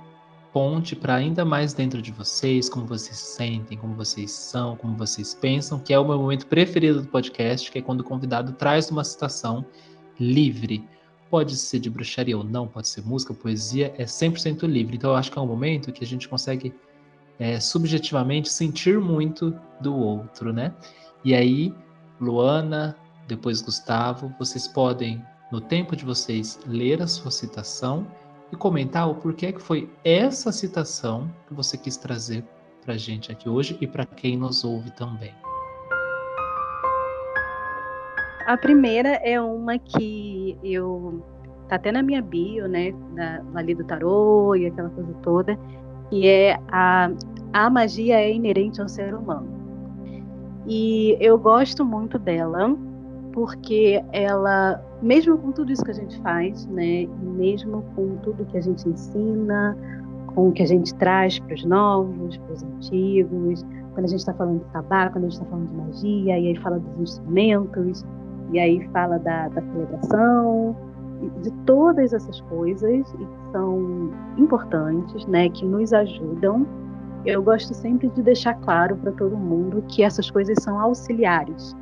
ponte 0.54 0.96
para 0.96 1.16
ainda 1.16 1.44
mais 1.44 1.74
dentro 1.74 2.02
de 2.02 2.14
vocês, 2.14 2.70
como 2.70 2.86
vocês 2.86 3.18
se 3.18 3.36
sentem, 3.36 3.78
como 3.78 3.94
vocês 3.94 4.32
são, 4.32 4.78
como 4.78 4.96
vocês 4.96 5.34
pensam, 5.34 5.78
que 5.78 5.94
é 5.94 6.00
o 6.00 6.08
meu 6.08 6.18
momento 6.18 6.48
preferido 6.48 7.02
do 7.02 7.08
podcast, 7.10 7.70
que 7.70 7.80
é 7.80 7.82
quando 7.82 8.00
o 8.00 8.04
convidado 8.06 8.54
traz 8.54 8.90
uma 8.90 9.04
citação 9.04 9.66
livre. 10.18 10.88
Pode 11.30 11.58
ser 11.58 11.80
de 11.80 11.90
bruxaria 11.90 12.38
ou 12.38 12.44
não, 12.46 12.70
pode 12.70 12.88
ser 12.88 13.06
música, 13.06 13.34
poesia, 13.34 13.94
é 13.98 14.06
100% 14.06 14.66
livre. 14.66 14.96
Então 14.96 15.10
eu 15.10 15.18
acho 15.18 15.30
que 15.30 15.38
é 15.38 15.42
um 15.42 15.46
momento 15.46 15.92
que 15.92 16.06
a 16.06 16.08
gente 16.08 16.30
consegue 16.30 16.74
é, 17.38 17.60
subjetivamente 17.60 18.48
sentir 18.48 18.98
muito 19.00 19.54
do 19.82 19.94
outro, 19.94 20.54
né? 20.54 20.74
E 21.26 21.34
aí, 21.34 21.74
Luana, 22.22 22.96
depois 23.28 23.60
Gustavo, 23.60 24.32
vocês 24.38 24.68
podem, 24.68 25.20
no 25.52 25.60
tempo 25.60 25.96
de 25.96 26.06
vocês, 26.06 26.60
ler 26.68 27.02
a 27.02 27.08
sua 27.08 27.32
citação 27.32 28.06
e 28.54 28.56
comentar 28.56 29.10
o 29.10 29.16
porquê 29.16 29.52
que 29.52 29.60
foi 29.60 29.90
essa 30.04 30.52
citação 30.52 31.28
que 31.48 31.54
você 31.56 31.80
quis 31.80 31.98
trazer 31.98 32.44
para 32.84 32.94
a 32.94 32.98
gente 32.98 33.32
aqui 33.32 33.50
hoje 33.50 33.76
e 33.82 33.88
para 33.88 34.06
quem 34.06 34.38
nos 34.38 34.64
ouve 34.64 34.92
também. 34.92 35.34
A 38.46 38.56
primeira 38.56 39.10
é 39.24 39.42
uma 39.42 39.80
que 39.80 40.56
eu 40.64 41.26
tá 41.68 41.78
até 41.78 41.92
na 41.92 42.04
minha 42.04 42.22
bio, 42.22 42.68
né, 42.68 42.92
da, 43.16 43.44
ali 43.56 43.74
do 43.74 43.84
tarô 43.84 44.56
e 44.56 44.68
aquela 44.68 44.92
coisa 44.92 45.12
toda, 45.24 45.58
que 46.12 46.28
é 46.28 46.56
a 46.68 47.10
a 47.52 47.68
magia 47.68 48.20
é 48.20 48.32
inerente 48.32 48.80
ao 48.80 48.88
ser 48.88 49.16
humano. 49.16 49.65
E 50.68 51.18
eu 51.20 51.38
gosto 51.38 51.86
muito 51.86 52.18
dela 52.18 52.76
porque 53.32 54.02
ela 54.14 54.82
mesmo 55.02 55.38
com 55.38 55.52
tudo 55.52 55.72
isso 55.72 55.84
que 55.84 55.92
a 55.92 55.96
gente 55.96 56.20
faz, 56.22 56.66
né, 56.68 57.06
mesmo 57.22 57.84
com 57.96 58.16
tudo 58.24 58.46
que 58.46 58.58
a 58.58 58.62
gente 58.62 58.88
ensina, 58.88 59.78
com 60.34 60.50
o 60.50 60.52
que 60.52 60.64
a 60.64 60.66
gente 60.66 60.96
traz 60.96 61.38
para 61.40 61.54
os 61.54 61.66
novos, 61.66 62.38
para 62.38 62.54
os 62.54 62.64
antigos, 62.64 63.64
quando 63.94 64.06
a 64.06 64.08
gente 64.08 64.20
está 64.20 64.34
falando 64.34 64.64
de 64.64 64.72
tabaco, 64.72 65.14
quando 65.14 65.26
a 65.26 65.30
gente 65.30 65.40
está 65.40 65.46
falando 65.46 65.70
de 65.70 65.76
magia, 65.76 66.40
e 66.40 66.48
aí 66.48 66.56
fala 66.58 66.80
dos 66.80 67.00
instrumentos, 67.00 68.06
e 68.52 68.60
aí 68.60 68.88
fala 68.90 69.20
da, 69.20 69.50
da 69.50 69.62
celebração, 69.62 70.76
de 71.42 71.52
todas 71.66 72.14
essas 72.14 72.42
coisas 72.42 73.12
que 73.12 73.28
são 73.52 74.12
importantes, 74.38 75.26
né, 75.28 75.50
que 75.50 75.66
nos 75.66 75.94
ajudam 75.94 76.66
eu 77.26 77.42
gosto 77.42 77.74
sempre 77.74 78.10
de 78.10 78.22
deixar 78.22 78.54
claro 78.56 78.96
para 78.98 79.12
todo 79.12 79.36
mundo 79.36 79.84
que 79.88 80.04
essas 80.04 80.30
coisas 80.30 80.62
são 80.62 80.80
auxiliares, 80.80 81.76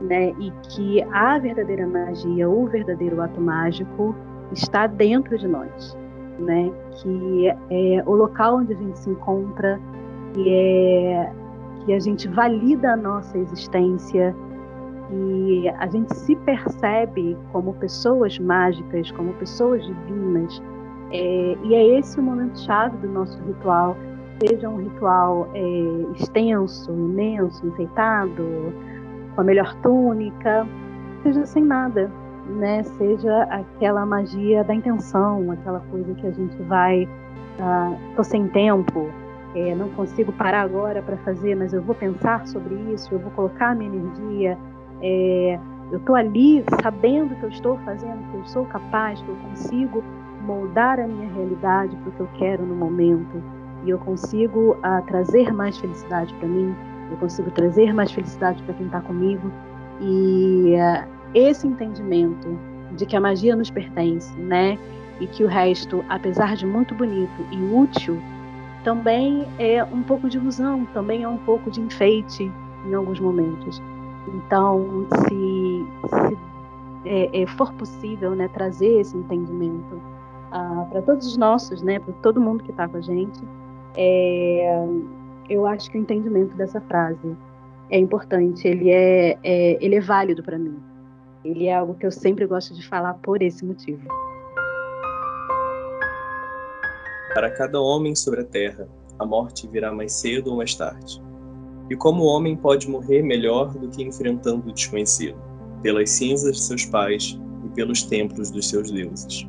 né? 0.00 0.30
E 0.38 0.50
que 0.68 1.02
a 1.12 1.38
verdadeira 1.38 1.86
magia, 1.86 2.48
o 2.48 2.66
verdadeiro 2.66 3.20
ato 3.20 3.40
mágico, 3.40 4.14
está 4.52 4.86
dentro 4.86 5.36
de 5.38 5.46
nós, 5.46 5.96
né? 6.38 6.70
Que 7.02 7.48
é 7.70 8.02
o 8.06 8.14
local 8.14 8.56
onde 8.56 8.72
a 8.72 8.76
gente 8.76 8.98
se 8.98 9.10
encontra, 9.10 9.78
que 10.32 10.48
é 10.48 11.32
que 11.84 11.92
a 11.94 11.98
gente 11.98 12.28
valida 12.28 12.92
a 12.92 12.96
nossa 12.96 13.38
existência 13.38 14.34
e 15.12 15.68
a 15.68 15.86
gente 15.86 16.14
se 16.14 16.36
percebe 16.36 17.36
como 17.52 17.74
pessoas 17.74 18.38
mágicas, 18.38 19.10
como 19.12 19.32
pessoas 19.34 19.84
divinas. 19.84 20.62
É, 21.12 21.56
e 21.64 21.74
é 21.74 21.98
esse 21.98 22.20
o 22.20 22.22
momento 22.22 22.58
chave 22.60 22.96
do 22.98 23.08
nosso 23.08 23.42
ritual, 23.42 23.96
seja 24.40 24.68
um 24.68 24.76
ritual 24.76 25.48
é, 25.54 25.60
extenso, 26.16 26.90
imenso, 26.90 27.66
enfeitado, 27.66 28.72
com 29.34 29.40
a 29.40 29.44
melhor 29.44 29.74
túnica, 29.82 30.66
seja 31.22 31.44
sem 31.44 31.62
nada, 31.62 32.10
né? 32.46 32.82
Seja 32.82 33.42
aquela 33.44 34.06
magia 34.06 34.64
da 34.64 34.74
intenção, 34.74 35.50
aquela 35.52 35.80
coisa 35.90 36.14
que 36.14 36.26
a 36.26 36.30
gente 36.30 36.56
vai, 36.62 37.06
ah, 37.60 37.94
tô 38.16 38.24
sem 38.24 38.48
tempo, 38.48 39.10
é, 39.54 39.74
não 39.74 39.90
consigo 39.90 40.32
parar 40.32 40.62
agora 40.62 41.02
para 41.02 41.16
fazer, 41.18 41.54
mas 41.54 41.72
eu 41.72 41.82
vou 41.82 41.94
pensar 41.94 42.46
sobre 42.46 42.74
isso, 42.92 43.12
eu 43.12 43.18
vou 43.18 43.30
colocar 43.32 43.76
minha 43.76 43.90
energia, 43.92 44.58
é, 45.02 45.58
eu 45.92 45.98
estou 45.98 46.14
ali 46.14 46.64
sabendo 46.82 47.34
que 47.36 47.42
eu 47.42 47.48
estou 47.50 47.76
fazendo, 47.78 48.30
que 48.30 48.36
eu 48.38 48.46
sou 48.46 48.64
capaz, 48.66 49.20
que 49.20 49.28
eu 49.28 49.36
consigo 49.36 50.02
moldar 50.46 50.98
a 50.98 51.06
minha 51.06 51.30
realidade 51.32 51.94
para 51.96 52.08
o 52.08 52.12
que 52.12 52.20
eu 52.20 52.28
quero 52.38 52.64
no 52.64 52.74
momento 52.74 53.59
e 53.84 53.90
eu 53.90 53.98
consigo 53.98 54.72
uh, 54.72 55.04
trazer 55.06 55.52
mais 55.52 55.78
felicidade 55.78 56.32
para 56.34 56.48
mim, 56.48 56.74
eu 57.10 57.16
consigo 57.16 57.50
trazer 57.50 57.92
mais 57.92 58.12
felicidade 58.12 58.62
para 58.62 58.74
quem 58.74 58.86
está 58.86 59.00
comigo 59.00 59.50
e 60.00 60.74
uh, 60.76 61.08
esse 61.34 61.66
entendimento 61.66 62.58
de 62.96 63.06
que 63.06 63.16
a 63.16 63.20
magia 63.20 63.54
nos 63.54 63.70
pertence, 63.70 64.32
né? 64.38 64.78
E 65.20 65.26
que 65.26 65.44
o 65.44 65.46
resto, 65.46 66.04
apesar 66.08 66.56
de 66.56 66.66
muito 66.66 66.94
bonito 66.94 67.46
e 67.50 67.74
útil, 67.74 68.20
também 68.82 69.46
é 69.58 69.84
um 69.84 70.02
pouco 70.02 70.28
de 70.28 70.38
ilusão, 70.38 70.86
também 70.94 71.22
é 71.22 71.28
um 71.28 71.36
pouco 71.38 71.70
de 71.70 71.80
enfeite 71.80 72.50
em 72.86 72.94
alguns 72.94 73.20
momentos. 73.20 73.82
Então, 74.26 75.06
se, 75.28 75.86
se 76.08 76.38
é, 77.04 77.42
é, 77.42 77.46
for 77.46 77.72
possível 77.74 78.34
né, 78.34 78.48
trazer 78.48 79.00
esse 79.00 79.16
entendimento 79.16 79.94
uh, 79.94 80.86
para 80.90 81.02
todos 81.02 81.26
os 81.26 81.36
nossos, 81.36 81.82
né, 81.82 81.98
para 81.98 82.14
todo 82.22 82.40
mundo 82.40 82.64
que 82.64 82.70
está 82.70 82.88
com 82.88 82.96
a 82.96 83.00
gente, 83.00 83.40
é, 83.96 84.84
eu 85.48 85.66
acho 85.66 85.90
que 85.90 85.98
o 85.98 86.00
entendimento 86.00 86.56
dessa 86.56 86.80
frase 86.82 87.36
é 87.90 87.98
importante, 87.98 88.66
ele 88.66 88.90
é, 88.90 89.38
é 89.42 89.84
ele 89.84 89.96
é 89.96 90.00
válido 90.00 90.42
para 90.42 90.58
mim. 90.58 90.78
Ele 91.44 91.66
é 91.66 91.74
algo 91.74 91.94
que 91.94 92.06
eu 92.06 92.10
sempre 92.10 92.46
gosto 92.46 92.74
de 92.74 92.86
falar 92.86 93.14
por 93.14 93.42
esse 93.42 93.64
motivo. 93.64 94.06
Para 97.34 97.50
cada 97.50 97.80
homem 97.80 98.14
sobre 98.14 98.40
a 98.40 98.44
terra, 98.44 98.88
a 99.18 99.24
morte 99.24 99.66
virá 99.66 99.92
mais 99.92 100.12
cedo 100.12 100.50
ou 100.50 100.56
mais 100.56 100.74
tarde. 100.74 101.22
E 101.88 101.96
como 101.96 102.22
o 102.22 102.26
homem 102.26 102.56
pode 102.56 102.88
morrer 102.88 103.22
melhor 103.22 103.72
do 103.72 103.88
que 103.88 104.02
enfrentando 104.02 104.68
o 104.68 104.72
desconhecido, 104.72 105.38
pelas 105.82 106.10
cinzas 106.10 106.56
de 106.56 106.62
seus 106.62 106.84
pais 106.84 107.38
e 107.64 107.68
pelos 107.70 108.02
templos 108.02 108.50
dos 108.50 108.68
seus 108.68 108.90
deuses. 108.90 109.46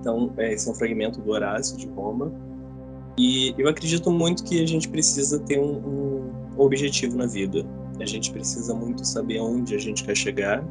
Então, 0.00 0.32
é, 0.36 0.52
esse 0.52 0.68
é 0.68 0.72
um 0.72 0.74
fragmento 0.74 1.20
do 1.20 1.30
Horácio 1.30 1.76
de 1.76 1.88
Roma. 1.88 2.32
E 3.16 3.54
eu 3.56 3.68
acredito 3.68 4.10
muito 4.10 4.42
que 4.44 4.62
a 4.62 4.66
gente 4.66 4.88
precisa 4.88 5.38
ter 5.38 5.58
um, 5.58 5.76
um 5.76 6.32
objetivo 6.56 7.16
na 7.16 7.26
vida. 7.26 7.64
A 8.00 8.06
gente 8.06 8.32
precisa 8.32 8.74
muito 8.74 9.04
saber 9.04 9.38
aonde 9.38 9.74
a 9.74 9.78
gente 9.78 10.02
quer 10.02 10.16
chegar. 10.16 10.64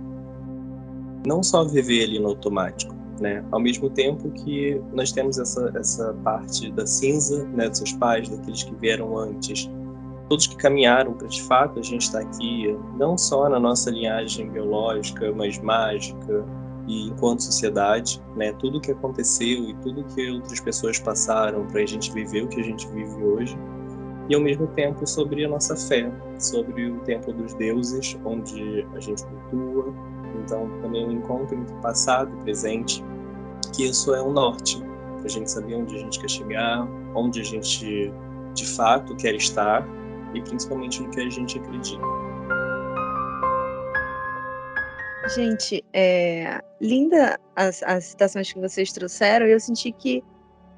Não 1.25 1.41
só 1.41 1.63
viver 1.63 2.03
ali 2.03 2.19
no 2.19 2.29
automático, 2.29 2.93
né? 3.21 3.43
Ao 3.49 3.59
mesmo 3.59 3.89
tempo 3.89 4.29
que 4.31 4.81
nós 4.93 5.11
temos 5.13 5.37
essa, 5.37 5.71
essa 5.75 6.13
parte 6.23 6.69
da 6.71 6.85
cinza, 6.85 7.45
né, 7.45 7.69
dos 7.69 7.77
seus 7.77 7.93
pais, 7.93 8.27
daqueles 8.27 8.63
que 8.63 8.75
vieram 8.75 9.17
antes, 9.17 9.69
todos 10.27 10.47
que 10.47 10.57
caminharam 10.57 11.13
para 11.13 11.27
de 11.27 11.41
fato 11.43 11.79
a 11.79 11.83
gente 11.83 12.01
estar 12.01 12.21
tá 12.21 12.27
aqui, 12.27 12.75
não 12.97 13.17
só 13.17 13.47
na 13.47 13.59
nossa 13.59 13.89
linhagem 13.89 14.49
biológica, 14.49 15.31
mas 15.31 15.57
mágica 15.59 16.45
e 16.87 17.07
enquanto 17.07 17.43
sociedade, 17.43 18.21
né? 18.35 18.53
Tudo 18.53 18.81
que 18.81 18.91
aconteceu 18.91 19.69
e 19.69 19.73
tudo 19.75 20.03
que 20.05 20.29
outras 20.29 20.59
pessoas 20.59 20.99
passaram 20.99 21.65
para 21.67 21.81
a 21.81 21.85
gente 21.85 22.11
viver 22.11 22.43
o 22.43 22.47
que 22.47 22.59
a 22.59 22.63
gente 22.63 22.87
vive 22.87 23.23
hoje 23.23 23.57
e 24.29 24.35
ao 24.35 24.41
mesmo 24.41 24.67
tempo 24.67 25.05
sobre 25.05 25.43
a 25.43 25.49
nossa 25.49 25.75
fé, 25.75 26.11
sobre 26.39 26.89
o 26.89 26.99
templo 27.01 27.33
dos 27.33 27.53
deuses, 27.55 28.17
onde 28.23 28.85
a 28.95 28.99
gente 28.99 29.23
cultua, 29.25 29.93
então, 30.43 30.69
também 30.81 31.05
um 31.05 31.11
encontro 31.11 31.55
entre 31.55 31.75
passado 31.75 32.31
e 32.39 32.43
presente, 32.43 33.03
que 33.75 33.83
isso 33.83 34.13
é 34.13 34.21
um 34.21 34.31
norte, 34.31 34.81
para 35.17 35.25
a 35.25 35.29
gente 35.29 35.49
saber 35.49 35.75
onde 35.75 35.95
a 35.95 35.99
gente 35.99 36.19
quer 36.19 36.29
chegar, 36.29 36.87
onde 37.15 37.41
a 37.41 37.43
gente 37.43 38.11
de 38.53 38.65
fato 38.65 39.15
quer 39.15 39.35
estar 39.35 39.87
e 40.33 40.41
principalmente 40.41 41.01
no 41.01 41.09
que 41.09 41.21
a 41.21 41.29
gente 41.29 41.59
acredita. 41.59 42.22
Gente, 45.27 45.83
é, 45.93 46.61
linda 46.81 47.39
as, 47.55 47.81
as 47.83 48.05
citações 48.05 48.51
que 48.51 48.59
vocês 48.59 48.91
trouxeram, 48.91 49.45
eu 49.45 49.59
senti 49.59 49.91
que 49.91 50.21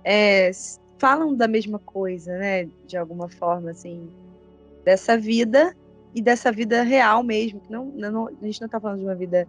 é, 0.04 0.52
falam 1.00 1.36
da 1.36 1.48
mesma 1.48 1.80
coisa, 1.80 2.38
né? 2.38 2.70
De 2.86 2.96
alguma 2.96 3.28
forma, 3.28 3.72
assim, 3.72 4.08
dessa 4.84 5.18
vida 5.18 5.76
e 6.14 6.22
dessa 6.22 6.52
vida 6.52 6.84
real 6.84 7.24
mesmo, 7.24 7.60
que 7.60 7.72
não, 7.72 7.86
não, 7.88 8.28
a 8.28 8.46
gente 8.46 8.62
não 8.62 8.68
está 8.68 8.80
falando 8.80 9.00
de 9.00 9.06
uma 9.06 9.16
vida 9.16 9.48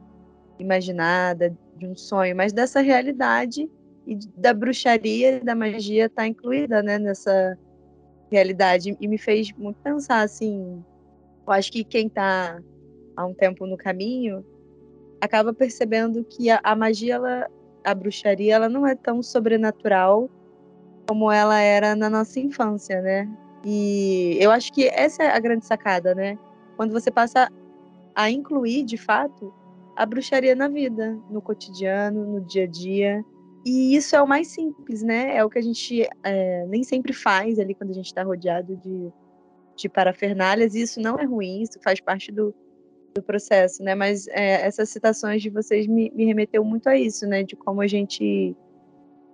imaginada, 0.58 1.54
de 1.76 1.86
um 1.86 1.94
sonho, 1.94 2.34
mas 2.34 2.52
dessa 2.52 2.80
realidade 2.80 3.70
e 4.06 4.16
da 4.34 4.54
bruxaria 4.54 5.36
e 5.36 5.40
da 5.40 5.54
magia 5.54 6.06
está 6.06 6.26
incluída 6.26 6.82
né, 6.82 6.98
nessa 6.98 7.58
realidade. 8.32 8.96
E 8.98 9.06
me 9.06 9.18
fez 9.18 9.52
muito 9.52 9.78
pensar, 9.82 10.22
assim, 10.22 10.82
eu 11.46 11.52
acho 11.52 11.70
que 11.70 11.84
quem 11.84 12.06
está 12.06 12.58
há 13.14 13.26
um 13.26 13.34
tempo 13.34 13.66
no 13.66 13.76
caminho 13.76 14.42
acaba 15.20 15.52
percebendo 15.52 16.24
que 16.24 16.50
a, 16.50 16.60
a 16.62 16.74
magia, 16.74 17.14
ela, 17.14 17.50
a 17.84 17.94
bruxaria, 17.94 18.54
ela 18.54 18.68
não 18.68 18.86
é 18.86 18.94
tão 18.94 19.22
sobrenatural 19.22 20.30
como 21.08 21.30
ela 21.30 21.60
era 21.60 21.94
na 21.94 22.10
nossa 22.10 22.40
infância, 22.40 23.00
né? 23.00 23.28
E 23.64 24.36
eu 24.40 24.50
acho 24.50 24.72
que 24.72 24.88
essa 24.88 25.22
é 25.22 25.30
a 25.30 25.38
grande 25.38 25.66
sacada, 25.66 26.14
né? 26.14 26.38
quando 26.76 26.92
você 26.92 27.10
passa 27.10 27.50
a 28.14 28.30
incluir, 28.30 28.84
de 28.84 28.96
fato, 28.96 29.52
a 29.96 30.04
bruxaria 30.06 30.54
na 30.54 30.68
vida, 30.68 31.18
no 31.30 31.40
cotidiano, 31.40 32.24
no 32.24 32.40
dia 32.42 32.64
a 32.64 32.66
dia. 32.66 33.24
E 33.64 33.96
isso 33.96 34.14
é 34.14 34.22
o 34.22 34.28
mais 34.28 34.48
simples, 34.48 35.02
né? 35.02 35.34
É 35.36 35.44
o 35.44 35.50
que 35.50 35.58
a 35.58 35.62
gente 35.62 36.06
é, 36.22 36.66
nem 36.66 36.84
sempre 36.84 37.12
faz 37.12 37.58
ali 37.58 37.74
quando 37.74 37.90
a 37.90 37.94
gente 37.94 38.06
está 38.06 38.22
rodeado 38.22 38.76
de, 38.76 39.12
de 39.74 39.88
parafernálias. 39.88 40.74
E 40.74 40.82
isso 40.82 41.00
não 41.00 41.18
é 41.18 41.24
ruim, 41.24 41.62
isso 41.62 41.80
faz 41.82 42.00
parte 42.00 42.30
do, 42.30 42.54
do 43.16 43.22
processo, 43.22 43.82
né? 43.82 43.94
Mas 43.94 44.28
é, 44.28 44.66
essas 44.66 44.88
citações 44.90 45.42
de 45.42 45.50
vocês 45.50 45.86
me, 45.86 46.10
me 46.14 46.24
remeteu 46.24 46.64
muito 46.64 46.88
a 46.88 46.96
isso, 46.96 47.26
né? 47.26 47.42
De 47.42 47.56
como 47.56 47.80
a 47.80 47.86
gente 47.86 48.54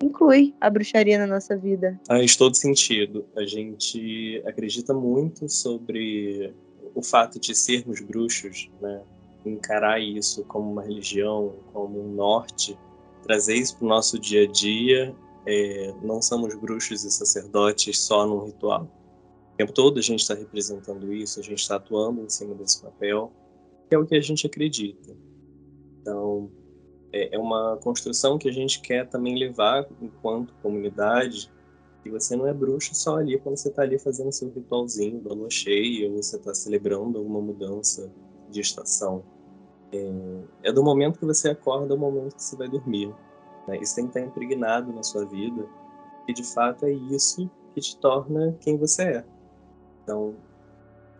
inclui 0.03 0.55
a 0.61 0.69
bruxaria 0.69 1.19
na 1.19 1.27
nossa 1.27 1.57
vida. 1.57 1.99
Faz 2.07 2.37
todo 2.37 2.57
sentido. 2.57 3.25
A 3.37 3.45
gente 3.45 4.43
acredita 4.47 4.93
muito 4.93 5.49
sobre 5.49 6.55
o 6.95 7.03
fato 7.03 7.39
de 7.39 7.55
sermos 7.55 8.01
bruxos, 8.01 8.71
né, 8.81 9.03
encarar 9.47 10.01
isso 10.01 10.45
como 10.45 10.71
uma 10.71 10.83
religião, 10.83 11.55
como 11.73 12.01
um 12.01 12.15
norte, 12.15 12.79
trazer 13.23 13.55
isso 13.55 13.77
para 13.79 13.87
o 13.87 13.89
nosso 13.89 14.19
dia 14.19 14.43
a 14.43 14.47
dia, 14.47 15.15
é, 15.47 15.95
não 16.03 16.21
somos 16.21 16.55
bruxos 16.55 17.05
e 17.05 17.11
sacerdotes 17.11 17.99
só 17.99 18.27
num 18.27 18.45
ritual. 18.45 18.89
O 19.55 19.57
tempo 19.57 19.73
todo 19.73 19.99
a 19.99 20.03
gente 20.03 20.21
está 20.21 20.35
representando 20.35 21.13
isso, 21.13 21.41
a 21.41 21.43
gente 21.43 21.61
está 21.61 21.77
atuando 21.77 22.23
em 22.23 22.29
cima 22.29 22.55
desse 22.55 22.83
papel, 22.83 23.33
é 23.95 23.99
o 23.99 24.07
que 24.07 24.15
a 24.15 24.21
gente 24.21 24.47
acredita. 24.47 25.17
Então, 26.01 26.51
é, 27.13 27.35
é 27.35 27.39
uma 27.39 27.77
construção 27.79 28.39
que 28.39 28.49
a 28.49 28.53
gente 28.53 28.81
quer 28.81 29.09
também 29.09 29.39
levar 29.39 29.87
enquanto 30.01 30.55
comunidade 30.63 31.51
e 32.05 32.11
você 32.11 32.35
não 32.35 32.47
é 32.47 32.53
bruxo 32.53 32.95
só 32.95 33.19
ali 33.19 33.39
quando 33.39 33.57
você 33.57 33.69
está 33.69 33.83
ali 33.83 33.99
fazendo 33.99 34.33
seu 34.33 34.51
ritualzinho 34.51 35.21
da 35.21 35.33
lua 35.33 35.51
cheia, 35.51 36.11
ou 36.11 36.17
você 36.17 36.37
está 36.37 36.53
celebrando 36.53 37.19
alguma 37.19 37.41
mudança 37.41 38.11
de 38.51 38.61
estação. 38.61 39.23
É, 39.93 40.11
é, 40.65 40.73
do 40.73 40.83
momento 40.83 41.19
que 41.19 41.25
você 41.25 41.51
acorda 41.51 41.95
ao 41.95 42.01
momento 42.01 42.35
que 42.35 42.43
você 42.43 42.57
vai 42.57 42.69
dormir. 42.69 43.15
Né? 43.69 43.79
Isso 43.79 43.95
tem 43.95 44.09
que 44.09 44.19
estar 44.19 44.29
impregnado 44.29 44.93
na 44.93 45.03
sua 45.03 45.25
vida, 45.25 45.65
e 46.27 46.33
de 46.33 46.43
fato 46.43 46.87
é 46.87 46.93
isso 46.93 47.49
que 47.75 47.81
te 47.81 47.97
torna 47.99 48.57
quem 48.61 48.77
você 48.77 49.03
é. 49.03 49.25
Então, 50.03 50.35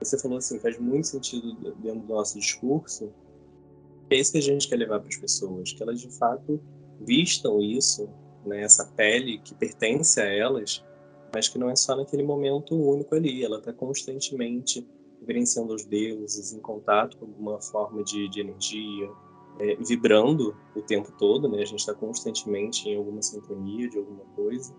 você 0.05 0.19
falou 0.19 0.39
assim, 0.39 0.59
faz 0.59 0.79
muito 0.79 1.07
sentido 1.07 1.55
dentro 1.75 2.01
do 2.01 2.15
nosso 2.15 2.39
discurso, 2.39 3.13
é 4.11 4.17
isso 4.17 4.33
que 4.33 4.39
a 4.39 4.43
gente 4.43 4.69
quer 4.69 4.77
levar 4.77 5.01
para 5.01 5.09
as 5.09 5.17
pessoas, 5.17 5.73
que 5.73 5.83
elas 5.83 6.01
de 6.01 6.11
fato 6.11 6.61
vistam 7.01 7.61
isso 7.61 8.09
né, 8.45 8.63
essa 8.63 8.85
pele 8.85 9.39
que 9.39 9.55
pertence 9.55 10.21
a 10.21 10.25
elas 10.25 10.85
mas 11.35 11.49
que 11.49 11.59
não 11.59 11.71
é 11.71 11.77
só 11.77 11.97
naquele 11.97 12.23
momento 12.23 12.75
único 12.75 13.15
ali, 13.15 13.43
ela 13.43 13.59
está 13.59 13.73
constantemente 13.73 14.87
reverenciando 15.21 15.73
os 15.75 15.85
deuses, 15.85 16.53
em 16.53 16.61
contato 16.61 17.17
com 17.17 17.25
alguma 17.25 17.61
forma 17.61 18.05
de, 18.05 18.29
de 18.29 18.41
energia, 18.41 19.11
é, 19.59 19.77
vibrando 19.77 20.55
o 20.77 20.83
tempo 20.83 21.11
todo, 21.13 21.49
né? 21.49 21.63
A 21.63 21.65
gente 21.65 21.81
está 21.81 21.95
constantemente 21.95 22.89
em 22.89 22.97
alguma 22.97 23.23
sintonia 23.23 23.89
de 23.89 23.99
alguma 23.99 24.25
coisa. 24.37 24.75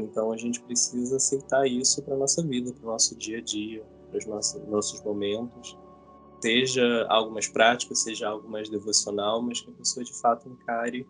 Então 0.00 0.32
a 0.32 0.36
gente 0.36 0.60
precisa 0.60 1.16
aceitar 1.16 1.66
isso 1.66 2.02
para 2.02 2.16
nossa 2.16 2.42
vida, 2.42 2.72
para 2.72 2.84
o 2.84 2.92
nosso 2.92 3.16
dia 3.16 3.38
a 3.38 3.42
dia, 3.42 3.84
para 4.08 4.18
os 4.18 4.26
nossos, 4.26 4.68
nossos 4.68 5.02
momentos. 5.02 5.78
Seja 6.40 7.06
algo 7.08 7.32
mais 7.32 7.48
prático, 7.48 7.94
seja 7.96 8.28
algo 8.28 8.48
mais 8.48 8.68
devocional, 8.68 9.42
mas 9.42 9.60
que 9.60 9.70
a 9.70 9.74
pessoa 9.74 10.04
de 10.04 10.14
fato 10.20 10.48
encare 10.48 11.06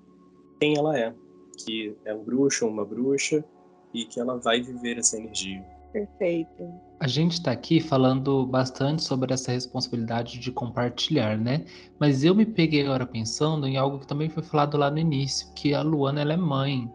quem 0.59 0.77
ela 0.77 0.99
é, 0.99 1.15
que 1.59 1.95
é 2.05 2.15
um 2.15 2.25
bruxo 2.25 2.65
ou 2.65 2.71
uma 2.71 2.85
bruxa 2.85 3.45
e 3.93 4.05
que 4.05 4.19
ela 4.19 4.39
vai 4.39 4.61
viver 4.61 4.99
essa 4.99 5.19
energia. 5.19 5.65
Perfeito. 5.93 6.73
A 7.01 7.07
gente 7.07 7.33
está 7.33 7.53
aqui 7.53 7.81
falando 7.81 8.47
bastante 8.47 9.03
sobre 9.03 9.33
essa 9.33 9.53
responsabilidade 9.53 10.39
de 10.39 10.53
compartilhar, 10.53 11.39
né? 11.39 11.65
Mas 11.99 12.25
eu 12.25 12.35
me 12.35 12.45
peguei 12.45 12.85
agora 12.85 13.07
pensando 13.07 13.67
em 13.67 13.77
algo 13.77 14.01
que 14.01 14.07
também 14.07 14.29
foi 14.29 14.43
falado 14.43 14.77
lá 14.77 14.91
no 14.91 14.99
início, 14.99 15.53
que 15.55 15.73
a 15.73 15.83
Luana 15.83 16.21
ela 16.21 16.35
é 16.35 16.37
mãe, 16.37 16.91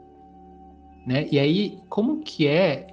né? 1.08 1.28
E 1.32 1.40
aí, 1.40 1.80
como 1.90 2.22
que 2.22 2.48
é 2.48 2.88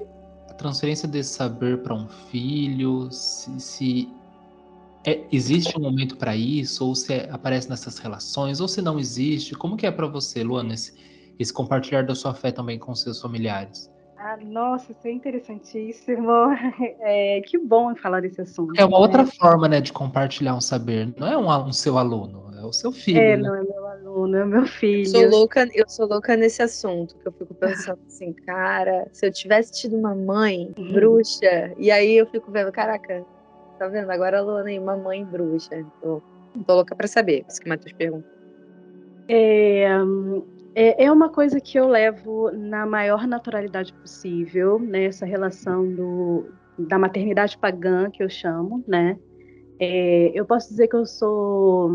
transferência 0.63 1.09
desse 1.09 1.35
saber 1.35 1.83
para 1.83 1.95
um 1.95 2.07
filho? 2.09 3.11
Se, 3.11 3.59
se 3.59 4.09
é, 5.05 5.25
existe 5.33 5.77
um 5.77 5.81
momento 5.81 6.17
para 6.17 6.37
isso, 6.37 6.87
ou 6.87 6.95
se 6.95 7.15
é, 7.15 7.31
aparece 7.31 7.69
nessas 7.69 7.99
relações, 7.99 8.61
ou 8.61 8.69
se 8.69 8.83
não 8.83 8.99
existe? 8.99 9.55
Como 9.55 9.77
que 9.77 9.87
é 9.87 9.91
para 9.91 10.07
você, 10.07 10.43
Luana, 10.45 10.75
esse, 10.75 10.95
esse 11.39 11.53
compartilhar 11.53 12.03
da 12.03 12.15
sua 12.15 12.35
fé 12.35 12.53
também 12.53 12.79
com 12.79 12.95
seus 12.95 13.21
familiares? 13.21 13.89
Ah, 14.23 14.37
nossa, 14.45 14.93
isso 14.93 15.09
é 15.09 15.11
interessantíssimo. 15.11 16.31
É, 17.01 17.41
que 17.41 17.57
bom 17.57 17.95
falar 17.97 18.21
desse 18.21 18.41
assunto. 18.43 18.75
É 18.77 18.85
uma 18.85 18.99
né? 18.99 19.03
outra 19.03 19.27
forma, 19.27 19.66
né, 19.66 19.81
de 19.81 19.93
compartilhar 19.93 20.55
um 20.55 20.61
saber. 20.61 21.12
Não 21.16 21.27
é 21.27 21.37
um, 21.39 21.68
um, 21.68 21.73
seu 21.73 21.97
aluno, 21.97 22.51
é 22.59 22.64
o 22.64 22.73
seu 22.73 22.93
filho. 22.93 23.18
É, 23.18 23.37
né? 23.37 23.43
não 23.43 23.55
é 23.55 23.62
meu 23.62 23.87
aluno, 23.87 24.37
é 24.37 24.45
meu 24.45 24.66
filho. 24.66 25.03
Eu 25.03 25.07
sou 25.07 25.29
louca, 25.29 25.68
eu 25.73 25.89
sou 25.89 26.07
louca 26.07 26.37
nesse 26.37 26.62
assunto, 26.62 27.16
que 27.16 27.27
eu 27.27 27.33
fico 27.33 27.55
pensando 27.55 27.99
assim, 28.07 28.33
cara, 28.45 29.09
se 29.12 29.27
eu 29.27 29.33
tivesse 29.33 29.73
tido 29.73 29.97
uma 29.97 30.14
mãe 30.14 30.73
uhum. 30.77 30.93
bruxa, 30.93 31.73
e 31.79 31.91
aí 31.91 32.16
eu 32.16 32.27
fico 32.27 32.51
vendo, 32.51 32.71
caraca, 32.71 33.25
tá 33.79 33.89
vendo? 33.89 34.11
Agora 34.11 34.39
a 34.39 34.43
Luana 34.43 34.68
aí, 34.68 34.79
uma 34.79 34.97
mãe 34.97 35.25
bruxa. 35.25 35.85
Tô, 36.03 36.23
tô 36.66 36.75
louca 36.75 36.95
pra 36.95 37.09
saber, 37.09 37.45
isso 37.49 37.61
que 37.61 37.66
o 37.66 37.71
Matheus 37.71 37.93
pergunta. 37.95 38.29
É, 39.29 39.89
é, 40.75 41.05
é, 41.05 41.12
uma 41.12 41.29
coisa 41.29 41.61
que 41.61 41.79
eu 41.79 41.89
levo 41.89 42.51
na 42.53 42.87
maior 42.87 43.27
naturalidade 43.27 43.93
possível, 43.93 44.79
né? 44.79 45.05
Essa 45.05 45.27
relação 45.27 45.87
do, 45.93 46.47
da 46.79 46.99
maternidade 46.99 47.59
pagã, 47.59 48.11
que 48.11 48.23
eu 48.23 48.29
chamo, 48.29 48.85
né? 48.87 49.18
É, 49.79 50.31
eu 50.35 50.45
posso 50.45 50.68
dizer 50.68 50.89
que 50.89 50.97
eu 50.97 51.07
sou 51.07 51.91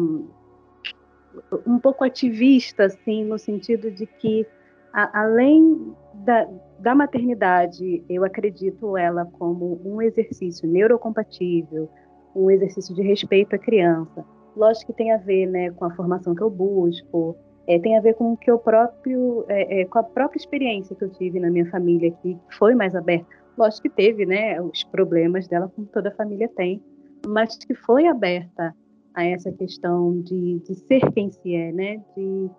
um 1.66 1.80
pouco 1.80 2.04
ativista, 2.04 2.86
assim, 2.86 3.24
no 3.24 3.38
sentido 3.38 3.92
de 3.92 4.06
que, 4.06 4.46
a, 4.94 5.22
além 5.22 5.94
da, 6.14 6.48
da 6.80 6.96
maternidade, 6.96 8.04
eu 8.10 8.24
acredito 8.24 8.98
ela 8.98 9.26
como 9.26 9.80
um 9.86 10.02
exercício 10.02 10.68
neurocompatível, 10.68 11.90
um 12.36 12.50
exercício 12.50 12.94
de 12.94 13.02
respeito 13.02 13.56
à 13.56 13.60
criança. 13.60 14.26
Lógico 14.56 14.92
que 14.92 14.98
tem 14.98 15.12
a 15.12 15.18
ver 15.18 15.46
né, 15.48 15.72
com 15.72 15.86
a 15.86 15.96
formação 15.96 16.34
que 16.34 16.42
eu 16.42 16.50
busco, 16.50 17.38
é, 17.68 17.80
tem 17.80 17.98
a 17.98 18.02
ver 18.02 18.14
com 18.16 18.34
o 18.34 18.38
que 18.38 18.50
eu 18.50 18.60
próprio, 18.60 19.46
é, 19.48 19.82
é, 19.82 19.86
com 19.86 20.00
a 20.00 20.04
própria 20.04 20.38
experiência 20.38 20.96
que 20.96 21.04
eu 21.04 21.10
tive 21.10 21.40
na 21.40 21.50
minha 21.50 21.70
família 21.70 22.12
que 22.22 22.38
foi 22.58 22.76
mais 22.76 22.96
aberta. 22.96 23.28
Lógico 23.58 23.84
que 23.84 23.90
teve, 23.90 24.26
né, 24.26 24.62
os 24.62 24.84
problemas 24.84 25.48
dela, 25.48 25.72
como 25.76 25.88
toda 25.88 26.12
família 26.12 26.50
tem, 26.56 26.82
mas 27.26 27.58
que 27.58 27.74
foi 27.74 28.08
aberta 28.08 28.76
a 29.14 29.24
essa 29.24 29.52
questão 29.52 30.22
de, 30.22 30.60
de 30.60 30.76
ser 30.76 31.12
quem 31.12 31.32
se 31.32 31.56
é, 31.56 31.72
né, 31.72 32.04
de, 32.16 32.50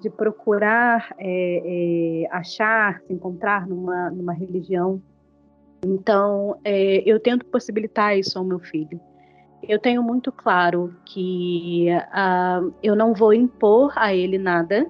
de 0.00 0.10
procurar 0.10 1.14
é, 1.18 2.24
é, 2.24 2.28
achar, 2.30 3.00
se 3.00 3.12
encontrar 3.12 3.66
numa, 3.66 4.10
numa 4.10 4.32
religião. 4.32 5.00
Então, 5.84 6.58
é, 6.62 7.02
eu 7.08 7.18
tento 7.18 7.46
possibilitar 7.46 8.16
isso 8.18 8.38
ao 8.38 8.44
meu 8.44 8.58
filho 8.58 9.00
eu 9.68 9.78
tenho 9.78 10.02
muito 10.02 10.30
claro 10.32 10.94
que 11.04 11.88
uh, 11.90 12.74
eu 12.82 12.94
não 12.94 13.14
vou 13.14 13.32
impor 13.32 13.92
a 13.96 14.14
ele 14.14 14.38
nada, 14.38 14.86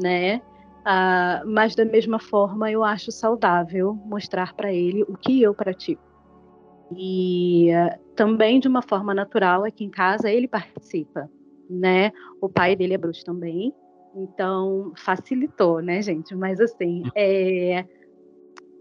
né? 0.00 0.40
Uh, 0.80 1.46
mas 1.46 1.74
da 1.74 1.84
mesma 1.84 2.18
forma 2.18 2.70
eu 2.70 2.82
acho 2.82 3.12
saudável 3.12 3.94
mostrar 4.06 4.54
para 4.54 4.72
ele 4.72 5.02
o 5.02 5.16
que 5.16 5.42
eu 5.42 5.54
pratico. 5.54 6.02
E 6.96 7.70
uh, 7.70 7.98
também 8.14 8.58
de 8.58 8.68
uma 8.68 8.82
forma 8.82 9.14
natural 9.14 9.64
aqui 9.64 9.84
em 9.84 9.90
casa 9.90 10.30
ele 10.30 10.48
participa, 10.48 11.30
né? 11.68 12.10
O 12.40 12.48
pai 12.48 12.74
dele 12.74 12.94
é 12.94 12.98
bruxo 12.98 13.24
também, 13.24 13.74
então 14.14 14.92
facilitou, 14.96 15.80
né, 15.80 16.00
gente? 16.00 16.34
Mas 16.34 16.60
assim, 16.60 17.02
é, 17.14 17.84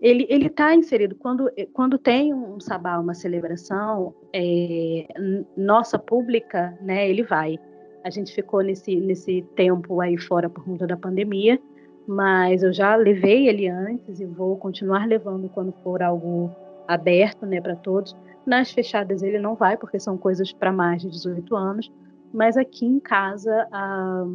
ele 0.02 0.26
ele 0.30 0.48
está 0.48 0.76
inserido. 0.76 1.16
Quando 1.16 1.50
quando 1.74 1.98
tem 1.98 2.34
um 2.34 2.60
sabá 2.60 2.98
uma 3.00 3.14
celebração 3.14 4.14
é, 4.34 5.08
nossa 5.56 5.98
pública 5.98 6.78
né 6.82 7.10
ele 7.10 7.24
vai. 7.24 7.58
A 8.04 8.10
gente 8.10 8.34
ficou 8.34 8.62
nesse 8.62 8.96
nesse 8.96 9.42
tempo 9.56 10.00
aí 10.02 10.18
fora 10.18 10.50
por 10.50 10.64
conta 10.64 10.86
da 10.88 10.98
pandemia 10.98 11.60
mas 12.08 12.64
eu 12.64 12.72
já 12.72 12.96
levei 12.96 13.50
ele 13.50 13.68
antes 13.68 14.20
e 14.22 14.26
vou 14.26 14.56
continuar 14.56 15.06
levando 15.06 15.50
quando 15.50 15.74
for 15.84 16.02
algo 16.02 16.50
aberto 16.88 17.46
né 17.46 17.60
para 17.60 17.76
todos. 17.76 18.16
Nas 18.46 18.72
fechadas 18.72 19.22
ele 19.24 19.40
não 19.40 19.56
vai 19.56 19.76
porque 19.78 20.00
são 20.00 20.18
coisas 20.18 20.54
para 20.54 20.72
mais 20.72 21.02
de 21.02 21.10
18 21.10 21.56
anos 21.56 21.92
mas 22.34 22.58
aqui 22.58 22.86
em 22.86 23.00
casa 23.00 23.68
ah, 23.72 24.26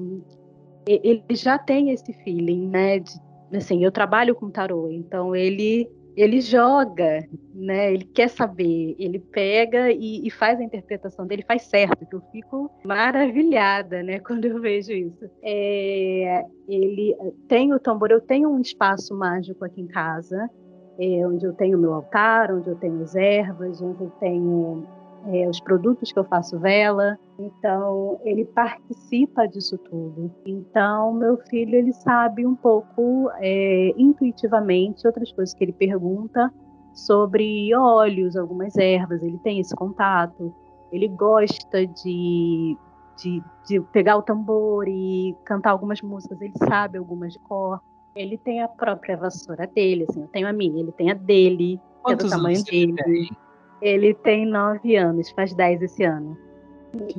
ele 0.87 1.25
já 1.31 1.59
tem 1.59 1.91
esse 1.91 2.13
feeling 2.13 2.69
né 2.69 2.99
de 2.99 3.13
assim, 3.53 3.85
eu 3.85 3.93
trabalho 3.93 4.35
com 4.35 4.51
tarô, 4.51 4.91
então 4.91 5.35
ele 5.35 5.89
ele 6.17 6.41
joga, 6.41 7.27
né? 7.55 7.95
Ele 7.95 8.05
quer 8.05 8.29
saber, 8.29 8.95
ele 8.99 9.19
pega 9.19 9.91
e, 9.91 10.27
e, 10.27 10.31
faz 10.31 10.61
a 10.61 10.63
interpretação 10.63 11.27
dele, 11.27 11.43
faz 11.43 11.63
certo, 11.63 12.05
que 12.07 12.15
eu 12.15 12.21
fico 12.31 12.71
maravilhada, 12.85 14.03
né? 14.03 14.19
Quando 14.21 14.45
eu 14.45 14.61
vejo 14.61 14.93
isso. 14.93 15.25
É, 15.43 16.45
ele 16.69 17.17
tem 17.49 17.73
o 17.73 17.81
tambor, 17.81 18.11
eu 18.11 18.21
tenho 18.21 18.51
um 18.51 18.61
espaço 18.61 19.17
mágico 19.17 19.65
aqui 19.65 19.81
em 19.81 19.87
casa, 19.87 20.51
é, 20.99 21.27
onde 21.27 21.47
eu 21.47 21.55
tenho 21.55 21.79
meu 21.79 21.95
altar, 21.95 22.53
onde 22.53 22.69
eu 22.69 22.77
tenho 22.77 23.03
as 23.03 23.15
ervas, 23.15 23.81
onde 23.81 24.03
eu 24.03 24.11
tenho 24.21 24.87
é, 25.27 25.49
os 25.49 25.61
produtos 25.61 26.12
que 26.12 26.18
eu 26.18 26.25
faço 26.25 26.59
vela. 26.59 27.18
Então, 27.39 28.20
ele 28.25 28.45
participa 28.45 29.47
disso 29.47 29.79
tudo. 29.79 30.31
Então, 30.45 31.12
meu 31.12 31.37
filho, 31.49 31.75
ele 31.75 31.93
sabe 31.93 32.47
um 32.47 32.55
pouco 32.55 33.31
é, 33.37 33.93
intuitivamente 33.97 35.07
outras 35.07 35.33
coisas 35.33 35.55
que 35.55 35.64
ele 35.64 35.73
pergunta 35.73 36.53
sobre 36.95 37.75
óleos, 37.75 38.37
algumas 38.37 38.77
ervas, 38.77 39.23
ele 39.23 39.39
tem 39.39 39.59
esse 39.59 39.75
contato. 39.75 40.55
Ele 40.91 41.09
gosta 41.09 41.87
de, 41.87 42.77
de, 43.16 43.43
de 43.66 43.81
pegar 43.93 44.16
o 44.18 44.23
tambor 44.23 44.87
e 44.87 45.35
cantar 45.45 45.70
algumas 45.70 46.03
músicas, 46.03 46.41
ele 46.41 46.53
sabe 46.68 46.99
algumas 46.99 47.33
de 47.33 47.39
cor. 47.41 47.81
Ele 48.14 48.37
tem 48.37 48.61
a 48.61 48.68
própria 48.68 49.16
vassoura 49.16 49.66
dele, 49.66 50.05
assim, 50.09 50.20
eu 50.20 50.29
tenho 50.29 50.47
a 50.47 50.53
minha, 50.53 50.81
ele 50.81 50.93
tem 50.93 51.11
a 51.11 51.14
dele, 51.14 51.81
Quantos 52.03 52.27
é 52.27 52.29
do 52.29 52.31
tamanho 52.31 52.62
dele. 52.62 52.95
Tem? 52.95 53.31
Ele 53.83 54.14
tem 54.14 54.47
nove 54.47 54.97
anos, 54.97 55.30
faz 55.33 55.53
dez 55.55 55.83
esse 55.83 56.05
ano. 56.05 56.39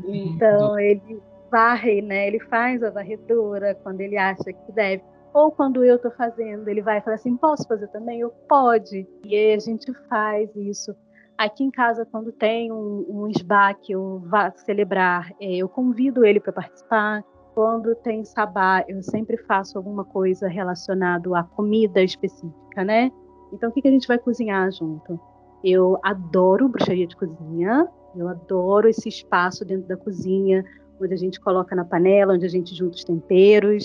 Então 0.08 0.80
ele 0.80 1.22
varre, 1.52 2.02
né? 2.02 2.28
Ele 2.28 2.40
faz 2.40 2.82
a 2.82 2.90
varredura 2.90 3.76
quando 3.84 4.02
ele 4.02 4.18
acha 4.18 4.52
que 4.52 4.72
deve. 4.72 5.04
Ou 5.34 5.52
quando 5.52 5.84
eu 5.84 5.98
estou 5.98 6.12
fazendo, 6.12 6.68
ele 6.68 6.82
vai 6.82 7.02
falar 7.02 7.16
assim: 7.16 7.36
posso 7.36 7.68
fazer 7.68 7.88
também? 7.90 8.22
Eu 8.22 8.30
pode. 8.48 9.06
E 9.26 9.36
aí 9.36 9.54
a 9.54 9.60
gente 9.60 9.94
faz 10.08 10.50
isso. 10.56 10.96
Aqui 11.38 11.64
em 11.64 11.72
casa, 11.72 12.06
quando 12.06 12.32
tem 12.32 12.72
um, 12.72 13.06
um 13.10 13.28
SBA 13.28 13.74
que 13.82 13.92
eu 13.92 14.22
vá 14.26 14.52
celebrar, 14.52 15.32
é, 15.42 15.56
eu 15.56 15.68
convido 15.68 16.26
ele 16.26 16.40
para 16.40 16.54
participar. 16.54 17.24
Quando 17.54 17.94
tem 17.96 18.24
sabá, 18.24 18.84
eu 18.88 19.04
sempre 19.04 19.38
faço 19.38 19.78
alguma 19.78 20.06
coisa 20.06 20.48
relacionada 20.48 21.38
à 21.38 21.44
comida 21.44 22.02
específica, 22.02 22.84
né? 22.84 23.12
Então, 23.52 23.70
o 23.70 23.72
que, 23.72 23.82
que 23.82 23.88
a 23.88 23.92
gente 23.92 24.08
vai 24.08 24.18
cozinhar 24.18 24.72
junto? 24.72 25.20
Eu 25.64 25.98
adoro 26.04 26.68
bruxaria 26.68 27.08
de 27.08 27.16
cozinha, 27.16 27.88
eu 28.16 28.28
adoro 28.28 28.88
esse 28.88 29.10
espaço 29.10 29.64
dentro 29.64 29.88
da 29.88 29.98
cozinha, 29.98 30.64
onde 31.02 31.14
a 31.14 31.18
gente 31.18 31.40
coloca 31.40 31.76
na 31.76 31.86
panela, 31.86 32.34
onde 32.34 32.46
a 32.46 32.50
gente 32.50 32.76
junta 32.76 32.96
os 32.96 33.04
temperos. 33.04 33.84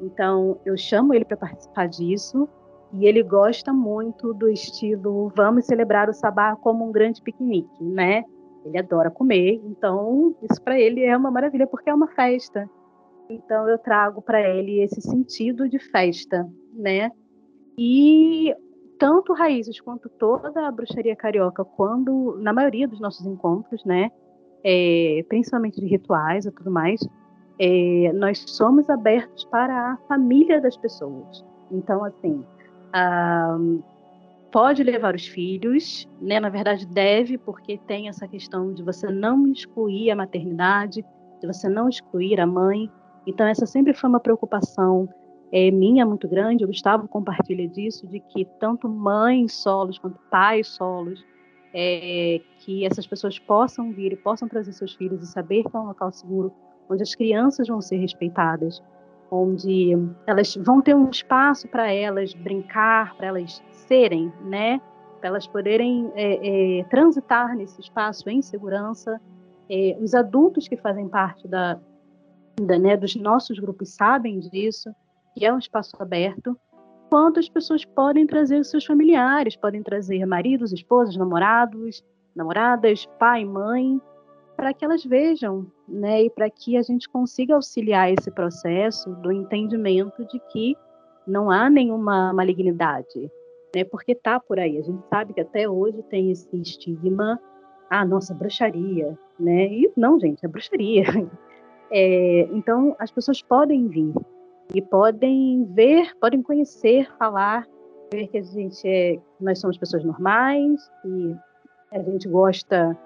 Então, 0.00 0.58
eu 0.64 0.76
chamo 0.76 1.14
ele 1.14 1.24
para 1.24 1.36
participar 1.36 1.86
disso. 1.86 2.48
E 2.92 3.06
ele 3.06 3.24
gosta 3.24 3.72
muito 3.72 4.32
do 4.32 4.48
estilo 4.48 5.32
vamos 5.34 5.66
celebrar 5.66 6.08
o 6.08 6.14
sabá 6.14 6.54
como 6.54 6.86
um 6.86 6.92
grande 6.92 7.20
piquenique, 7.20 7.82
né? 7.82 8.22
Ele 8.64 8.78
adora 8.78 9.10
comer, 9.10 9.60
então 9.64 10.34
isso 10.48 10.62
para 10.62 10.78
ele 10.78 11.02
é 11.02 11.16
uma 11.16 11.30
maravilha 11.30 11.66
porque 11.66 11.90
é 11.90 11.94
uma 11.94 12.06
festa. 12.06 12.70
Então 13.28 13.68
eu 13.68 13.78
trago 13.78 14.22
para 14.22 14.40
ele 14.40 14.80
esse 14.80 15.00
sentido 15.00 15.68
de 15.68 15.78
festa, 15.78 16.48
né? 16.72 17.10
E 17.76 18.54
tanto 18.98 19.32
raízes 19.32 19.80
quanto 19.80 20.08
toda 20.08 20.66
a 20.66 20.70
bruxaria 20.70 21.16
carioca, 21.16 21.64
quando 21.64 22.36
na 22.40 22.52
maioria 22.52 22.88
dos 22.88 23.00
nossos 23.00 23.26
encontros, 23.26 23.84
né, 23.84 24.10
é, 24.64 25.24
principalmente 25.28 25.80
de 25.80 25.86
rituais 25.86 26.46
e 26.46 26.50
tudo 26.50 26.70
mais, 26.70 27.00
é, 27.58 28.12
nós 28.14 28.44
somos 28.46 28.88
abertos 28.90 29.44
para 29.44 29.92
a 29.92 29.96
família 30.08 30.60
das 30.60 30.76
pessoas. 30.76 31.44
Então, 31.70 32.04
assim, 32.04 32.44
ah, 32.92 33.56
pode 34.50 34.82
levar 34.82 35.14
os 35.14 35.26
filhos, 35.26 36.08
né? 36.20 36.38
Na 36.38 36.48
verdade, 36.48 36.86
deve, 36.86 37.36
porque 37.36 37.76
tem 37.86 38.08
essa 38.08 38.28
questão 38.28 38.72
de 38.72 38.82
você 38.82 39.10
não 39.10 39.46
excluir 39.48 40.10
a 40.10 40.16
maternidade, 40.16 41.04
de 41.40 41.46
você 41.46 41.68
não 41.68 41.88
excluir 41.88 42.40
a 42.40 42.46
mãe. 42.46 42.90
Então, 43.26 43.46
essa 43.46 43.66
sempre 43.66 43.92
foi 43.92 44.08
uma 44.08 44.20
preocupação 44.20 45.08
é, 45.54 45.70
minha 45.70 46.04
muito 46.04 46.26
grande. 46.26 46.64
O 46.64 46.66
Gustavo 46.66 47.06
compartilha 47.06 47.68
disso, 47.68 48.08
de 48.08 48.18
que 48.18 48.44
tanto 48.58 48.88
mães 48.88 49.52
solos 49.52 50.00
quanto 50.00 50.18
pais 50.28 50.66
solos, 50.66 51.24
é, 51.72 52.40
que 52.58 52.84
essas 52.84 53.06
pessoas 53.06 53.38
possam 53.38 53.92
vir 53.92 54.12
e 54.12 54.16
possam 54.16 54.48
trazer 54.48 54.72
seus 54.72 54.94
filhos 54.94 55.22
e 55.22 55.26
saber 55.28 55.62
que 55.62 55.76
é 55.76 55.78
um 55.78 55.86
local 55.86 56.10
seguro, 56.10 56.52
onde 56.90 57.04
as 57.04 57.14
crianças 57.14 57.68
vão 57.68 57.80
ser 57.80 57.98
respeitadas, 57.98 58.82
onde 59.30 59.96
elas 60.26 60.56
vão 60.56 60.82
ter 60.82 60.96
um 60.96 61.08
espaço 61.08 61.68
para 61.68 61.88
elas 61.92 62.34
brincar, 62.34 63.14
para 63.14 63.28
elas 63.28 63.62
serem, 63.70 64.32
né? 64.44 64.80
Para 65.20 65.28
elas 65.28 65.46
poderem 65.46 66.10
é, 66.16 66.80
é, 66.80 66.84
transitar 66.84 67.54
nesse 67.54 67.80
espaço 67.80 68.28
em 68.28 68.42
segurança. 68.42 69.20
É, 69.70 69.96
os 70.00 70.14
adultos 70.14 70.66
que 70.66 70.76
fazem 70.76 71.08
parte 71.08 71.46
da, 71.46 71.78
da, 72.60 72.76
né, 72.76 72.96
dos 72.96 73.14
nossos 73.14 73.58
grupos 73.60 73.90
sabem 73.90 74.40
disso, 74.40 74.92
que 75.34 75.44
é 75.44 75.52
um 75.52 75.58
espaço 75.58 75.90
aberto. 75.98 76.58
Quanto 77.10 77.38
as 77.38 77.48
pessoas 77.48 77.84
podem 77.84 78.26
trazer 78.26 78.64
seus 78.64 78.84
familiares, 78.84 79.56
podem 79.56 79.82
trazer 79.82 80.24
maridos, 80.26 80.72
esposas, 80.72 81.16
namorados, 81.16 82.02
namoradas, 82.34 83.06
pai, 83.18 83.44
mãe, 83.44 84.00
para 84.56 84.72
que 84.72 84.84
elas 84.84 85.04
vejam, 85.04 85.66
né, 85.88 86.24
e 86.24 86.30
para 86.30 86.48
que 86.48 86.76
a 86.76 86.82
gente 86.82 87.08
consiga 87.08 87.54
auxiliar 87.54 88.12
esse 88.12 88.30
processo 88.30 89.10
do 89.16 89.32
entendimento 89.32 90.24
de 90.26 90.40
que 90.50 90.76
não 91.26 91.50
há 91.50 91.68
nenhuma 91.68 92.32
malignidade, 92.32 93.30
né, 93.74 93.84
porque 93.84 94.12
está 94.12 94.38
por 94.38 94.58
aí. 94.58 94.78
A 94.78 94.82
gente 94.82 95.04
sabe 95.08 95.34
que 95.34 95.40
até 95.40 95.68
hoje 95.68 96.02
tem 96.04 96.30
esse 96.30 96.56
estigma, 96.56 97.40
ah, 97.90 98.04
nossa, 98.04 98.34
bruxaria, 98.34 99.16
né? 99.38 99.66
E 99.66 99.92
não, 99.96 100.18
gente, 100.18 100.44
é 100.44 100.48
bruxaria. 100.48 101.04
É, 101.96 102.48
então, 102.50 102.96
as 102.98 103.12
pessoas 103.12 103.40
podem 103.40 103.86
vir 103.86 104.14
e 104.72 104.80
podem 104.80 105.64
ver, 105.74 106.16
podem 106.20 106.42
conhecer, 106.42 107.10
falar, 107.18 107.66
ver 108.12 108.28
que 108.28 108.38
a 108.38 108.42
gente 108.42 108.86
é, 108.86 109.18
nós 109.40 109.58
somos 109.58 109.76
pessoas 109.76 110.04
normais, 110.04 110.90
e 111.04 111.34
a 111.92 112.02
gente 112.02 112.28
gosta 112.28 112.96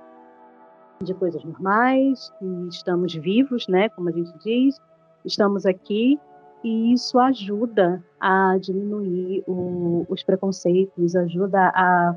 de 1.02 1.14
coisas 1.14 1.42
normais, 1.44 2.32
e 2.42 2.68
estamos 2.68 3.14
vivos, 3.14 3.66
né, 3.68 3.88
como 3.90 4.09
a 4.09 4.12
gente 4.12 4.32
diz, 4.38 4.80
estamos 5.24 5.66
aqui 5.66 6.18
e 6.62 6.92
isso 6.92 7.18
ajuda 7.18 8.02
a 8.20 8.56
diminuir 8.61 9.44
o, 9.46 10.04
os 10.09 10.22
preconceitos, 10.22 11.14
ajuda 11.14 11.70
a 11.74 12.16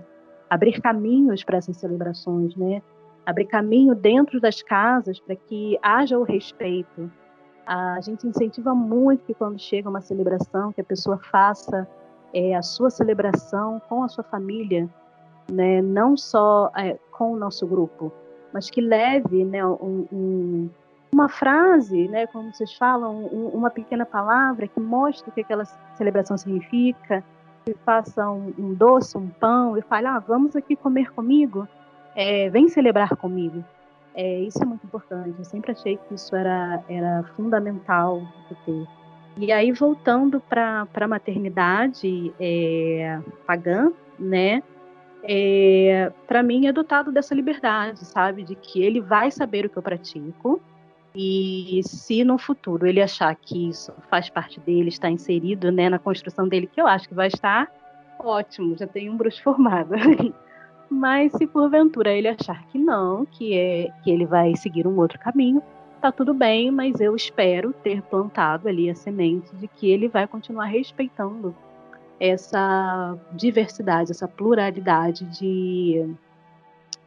abrir 0.50 0.82
caminhos 0.82 1.44
para 1.44 1.58
essas 1.58 1.78
celebrações, 1.78 2.56
né? 2.56 2.82
Abrir 3.26 3.46
caminho 3.46 3.94
dentro 3.94 4.42
das 4.42 4.62
casas 4.64 5.20
para 5.20 5.36
que 5.36 5.78
haja 5.82 6.18
o 6.18 6.24
respeito. 6.24 7.12
A 7.74 8.02
gente 8.02 8.28
incentiva 8.28 8.76
muito 8.76 9.24
que 9.24 9.34
quando 9.34 9.58
chega 9.58 9.90
uma 9.90 10.02
celebração, 10.02 10.74
que 10.74 10.82
a 10.82 10.84
pessoa 10.84 11.18
faça 11.18 11.88
é, 12.34 12.54
a 12.54 12.62
sua 12.62 12.90
celebração 12.90 13.82
com 13.88 14.04
a 14.04 14.10
sua 14.10 14.26
família, 14.26 14.90
né? 15.50 15.82
Não 15.82 16.18
só 16.18 16.70
é, 16.76 17.00
com 17.14 17.32
o 17.32 17.38
nosso 17.38 17.66
grupo, 17.66 18.12
mas 18.54 18.70
que 18.70 18.82
leve 18.82 19.46
né, 19.46 19.66
um, 19.66 20.06
um, 20.12 20.70
uma 21.14 21.30
frase, 21.30 22.10
né, 22.10 22.28
como 22.28 22.54
vocês 22.54 22.74
falam, 22.74 23.26
um, 23.32 23.48
uma 23.54 23.70
pequena 23.70 24.06
palavra 24.06 24.68
que 24.68 24.80
mostre 24.82 25.30
o 25.30 25.34
que 25.34 25.40
aquela 25.40 25.64
celebração 25.96 26.38
significa, 26.38 27.24
que 27.64 27.74
faça 27.86 28.30
um, 28.30 28.74
doce, 28.74 29.18
um 29.18 29.30
pão, 29.30 29.78
e 29.78 29.82
fale, 29.82 30.08
ah, 30.08 30.20
vamos 30.20 30.58
aqui 30.58 30.76
comer 30.76 31.14
comigo, 31.14 31.66
é, 32.18 32.50
vem 32.50 32.68
celebrar 32.68 33.16
comigo. 33.16 33.64
É, 34.14 34.42
isso 34.42 34.62
é 34.62 34.66
muito 34.66 34.86
importante, 34.86 35.36
eu 35.40 35.46
sempre 35.46 35.72
achei 35.72 35.98
que 35.98 36.16
isso 36.16 36.36
era, 36.36 36.84
era 36.90 37.24
fundamental 37.36 38.22
de 38.50 38.56
ter. 38.66 38.88
E 39.38 39.52
aí, 39.52 39.72
voltando 39.72 40.42
para 40.42 40.86
a 40.94 41.08
maternidade 41.08 42.34
é, 42.38 43.20
pagã, 43.48 43.92
né, 44.20 44.62
é, 45.24 46.12
para 46.28 46.42
mim 46.42 46.68
é 46.68 46.72
dotado 46.72 47.12
dessa 47.12 47.36
liberdade, 47.36 48.06
sabe? 48.06 48.44
De 48.44 48.56
que 48.56 48.82
ele 48.82 49.00
vai 49.00 49.32
saber 49.32 49.66
o 49.66 49.70
que 49.70 49.78
eu 49.78 49.84
pratico. 49.84 50.62
E 51.14 51.82
se 51.84 52.24
no 52.24 52.38
futuro 52.38 52.88
ele 52.88 53.02
achar 53.02 53.36
que 53.36 53.70
isso 53.70 53.94
faz 54.10 54.30
parte 54.30 54.60
dele, 54.62 54.90
está 54.90 55.10
inserido 55.10 55.72
né, 55.72 55.90
na 55.90 56.00
construção 56.00 56.48
dele, 56.48 56.68
que 56.68 56.80
eu 56.80 56.88
acho 56.88 57.08
que 57.10 57.14
vai 57.14 57.28
estar, 57.28 57.70
ótimo, 58.18 58.78
já 58.78 58.88
tem 58.88 59.10
um 59.10 59.18
bruxo 59.18 59.44
formado. 59.44 59.94
Mas 60.92 61.32
se 61.32 61.48
porventura 61.48 62.12
ele 62.12 62.28
achar 62.28 62.68
que 62.68 62.78
não, 62.78 63.26
que 63.26 63.58
é 63.58 63.90
que 64.04 64.12
ele 64.12 64.26
vai 64.26 64.58
seguir 64.58 64.86
um 64.86 64.98
outro 64.98 65.18
caminho, 65.18 65.64
tá 66.02 66.12
tudo 66.12 66.34
bem, 66.34 66.70
mas 66.70 67.00
eu 67.00 67.16
espero 67.16 67.72
ter 67.72 68.02
plantado 68.02 68.68
ali 68.68 68.90
a 68.90 68.94
semente 68.94 69.56
de 69.56 69.70
que 69.70 69.90
ele 69.90 70.10
vai 70.10 70.28
continuar 70.28 70.66
respeitando 70.66 71.56
essa 72.20 73.18
diversidade, 73.32 74.12
essa 74.12 74.28
pluralidade 74.28 75.24
de, 75.26 76.14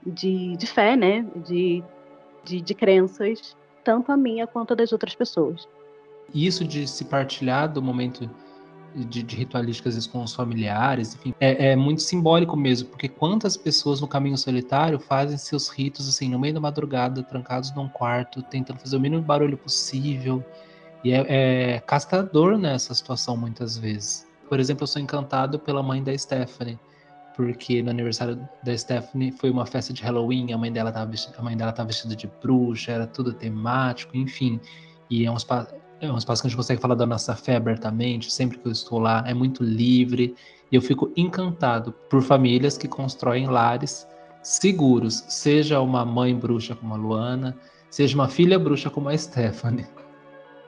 de, 0.07 0.57
de 0.57 0.67
fé, 0.67 0.97
né? 0.97 1.27
De, 1.45 1.85
de, 2.43 2.63
de 2.63 2.75
crenças, 2.75 3.55
tanto 3.85 4.11
a 4.11 4.17
minha 4.17 4.47
quanto 4.47 4.73
a 4.73 4.77
das 4.77 4.93
outras 4.93 5.15
pessoas. 5.15 5.69
Isso 6.35 6.65
de 6.65 6.89
se 6.89 7.05
partilhar 7.05 7.71
do 7.71 7.83
momento 7.83 8.31
de, 8.95 9.23
de 9.23 9.37
ritualísticas 9.37 10.07
com 10.07 10.23
os 10.23 10.35
familiares, 10.35 11.15
enfim, 11.15 11.35
é, 11.41 11.73
é, 11.73 11.77
muito 11.77 12.03
simbólico 12.03 12.57
mesmo, 12.57 12.89
porque 12.89 13.09
quantas 13.09 13.57
pessoas 13.57 14.01
no 14.01 14.07
caminho 14.07 14.39
solitário 14.39 14.99
fazem 14.99 15.37
seus 15.37 15.69
ritos 15.69 16.09
assim 16.09 16.29
no 16.29 16.39
meio 16.39 16.55
da 16.55 16.61
madrugada, 16.61 17.23
trancados 17.23 17.75
num 17.75 17.89
quarto, 17.89 18.43
tentando 18.43 18.79
fazer 18.79 18.97
o 18.97 19.01
mínimo 19.01 19.23
barulho 19.23 19.57
possível, 19.57 20.45
e 21.03 21.13
é, 21.13 21.75
é 21.75 21.81
castrador 21.81 22.57
nessa 22.57 22.95
situação 22.95 23.37
muitas 23.37 23.77
vezes. 23.77 24.27
Por 24.49 24.61
exemplo, 24.61 24.85
eu 24.85 24.87
sou 24.87 25.03
encantado 25.03 25.59
pela 25.59 25.83
mãe 25.83 26.03
da 26.03 26.17
Stephanie, 26.17 26.79
porque 27.37 27.83
no 27.83 27.91
aniversário 27.91 28.49
da 28.63 28.77
Stephanie 28.77 29.33
foi 29.33 29.51
uma 29.51 29.67
festa 29.67 29.93
de 29.93 30.03
Halloween, 30.03 30.53
a 30.53 30.59
mãe 30.59 30.73
dela 30.73 30.91
estava 30.91 31.11
vestida, 31.11 31.37
a 31.39 31.43
mãe 31.43 31.57
dela 31.57 31.73
vestida 31.85 32.15
de 32.15 32.31
bruxa, 32.41 32.93
era 32.93 33.07
tudo 33.07 33.33
temático, 33.33 34.17
enfim. 34.17 34.61
E 35.11 35.27
é 35.27 35.31
um 35.31 35.37
é 36.07 36.13
um 36.13 36.19
espaço 36.19 36.43
que 36.43 36.47
a 36.47 36.51
gente 36.51 36.57
consegue 36.57 36.81
falar 36.81 36.95
da 36.95 37.07
nossa 37.07 37.35
fé 37.35 37.57
abertamente, 37.57 38.33
sempre 38.33 38.59
que 38.59 38.67
eu 38.67 38.73
estou 38.73 38.99
lá, 38.99 39.25
é 39.27 39.35
muito 39.35 39.63
livre. 39.63 40.35
E 40.71 40.77
eu 40.77 40.83
fico 40.83 41.13
encantado 41.17 41.93
por 42.11 42.23
famílias 42.23 42.77
que 42.77 42.89
constroem 42.89 43.47
lares 43.47 44.07
seguros, 44.43 45.25
seja 45.29 45.81
uma 45.81 46.05
mãe 46.05 46.35
bruxa 46.35 46.75
como 46.75 46.95
a 46.95 46.97
Luana, 46.97 47.57
seja 47.91 48.15
uma 48.15 48.29
filha 48.29 48.59
bruxa 48.59 48.91
como 48.91 49.09
a 49.09 49.17
Stephanie. 49.17 49.87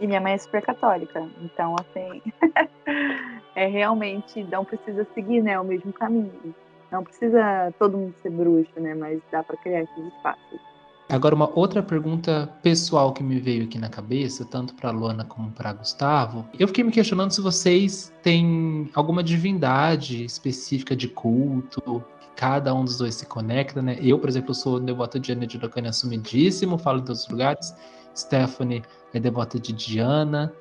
E 0.00 0.06
minha 0.06 0.20
mãe 0.20 0.32
é 0.32 0.38
super 0.38 0.62
católica, 0.62 1.26
então 1.40 1.74
assim, 1.80 2.22
é 3.54 3.66
realmente 3.66 4.42
não 4.44 4.64
precisa 4.64 5.06
seguir, 5.14 5.42
né, 5.42 5.58
o 5.58 5.64
mesmo 5.64 5.92
caminho. 5.92 6.54
Não 6.90 7.02
precisa 7.02 7.72
todo 7.78 7.96
mundo 7.96 8.14
ser 8.22 8.30
bruxo, 8.30 8.78
né, 8.78 8.94
mas 8.94 9.20
dá 9.30 9.42
para 9.42 9.56
criar 9.56 9.82
esses 9.82 10.06
espaços. 10.06 10.75
Agora 11.08 11.36
uma 11.36 11.48
outra 11.56 11.82
pergunta 11.84 12.50
pessoal 12.62 13.12
que 13.12 13.22
me 13.22 13.38
veio 13.38 13.64
aqui 13.64 13.78
na 13.78 13.88
cabeça, 13.88 14.44
tanto 14.44 14.74
para 14.74 14.90
Luana 14.90 15.24
como 15.24 15.52
para 15.52 15.72
Gustavo. 15.72 16.44
Eu 16.58 16.66
fiquei 16.66 16.82
me 16.82 16.90
questionando 16.90 17.30
se 17.30 17.40
vocês 17.40 18.12
têm 18.24 18.90
alguma 18.92 19.22
divindade 19.22 20.24
específica 20.24 20.96
de 20.96 21.06
culto, 21.06 22.04
que 22.20 22.26
cada 22.34 22.74
um 22.74 22.84
dos 22.84 22.98
dois 22.98 23.14
se 23.14 23.24
conecta, 23.24 23.80
né? 23.80 23.96
Eu, 24.02 24.18
por 24.18 24.28
exemplo, 24.28 24.52
sou 24.52 24.80
devoto 24.80 25.20
de 25.20 25.30
Ana 25.30 25.46
de 25.46 25.58
Locânia 25.58 25.90
assumidíssimo, 25.90 26.76
falo 26.76 26.98
em 26.98 27.04
todos 27.04 27.22
os 27.22 27.28
lugares. 27.28 27.72
Stephanie 28.16 28.82
é 29.14 29.20
devota 29.20 29.60
de 29.60 29.72
Diana, 29.72 30.52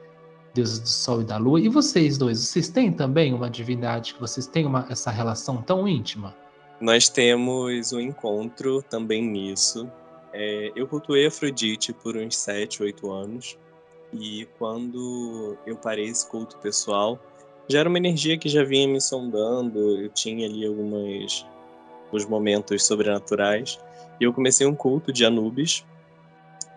deusa 0.53 0.79
do 0.79 0.87
sol 0.87 1.21
e 1.21 1.25
da 1.25 1.37
lua. 1.37 1.59
E 1.59 1.69
vocês 1.69 2.19
dois, 2.19 2.39
vocês 2.39 2.69
têm 2.69 2.91
também 2.91 3.33
uma 3.33 3.49
divindade 3.49 4.13
que 4.13 4.19
vocês 4.19 4.45
têm 4.45 4.65
uma, 4.67 4.85
essa 4.91 5.09
relação 5.09 5.61
tão 5.63 5.87
íntima? 5.87 6.35
Nós 6.79 7.09
temos 7.09 7.91
um 7.93 7.99
encontro 7.99 8.83
também 8.83 9.23
nisso. 9.23 9.89
É, 10.37 10.71
eu 10.75 10.85
cultuei 10.85 11.25
Afrodite 11.25 11.93
por 11.93 12.17
uns 12.17 12.37
7, 12.37 12.83
8 12.83 13.11
anos. 13.11 13.57
E 14.13 14.47
quando 14.57 15.57
eu 15.65 15.75
parei 15.77 16.05
esse 16.05 16.27
culto 16.27 16.57
pessoal, 16.57 17.19
já 17.67 17.79
era 17.79 17.89
uma 17.89 17.97
energia 17.97 18.37
que 18.37 18.49
já 18.49 18.63
vinha 18.63 18.87
me 18.87 18.99
sondando. 18.99 19.97
Eu 19.99 20.09
tinha 20.09 20.45
ali 20.45 20.65
algumas 20.65 21.45
os 22.11 22.25
momentos 22.25 22.85
sobrenaturais. 22.85 23.79
E 24.19 24.25
eu 24.25 24.33
comecei 24.33 24.67
um 24.67 24.75
culto 24.75 25.11
de 25.11 25.25
Anubis, 25.25 25.85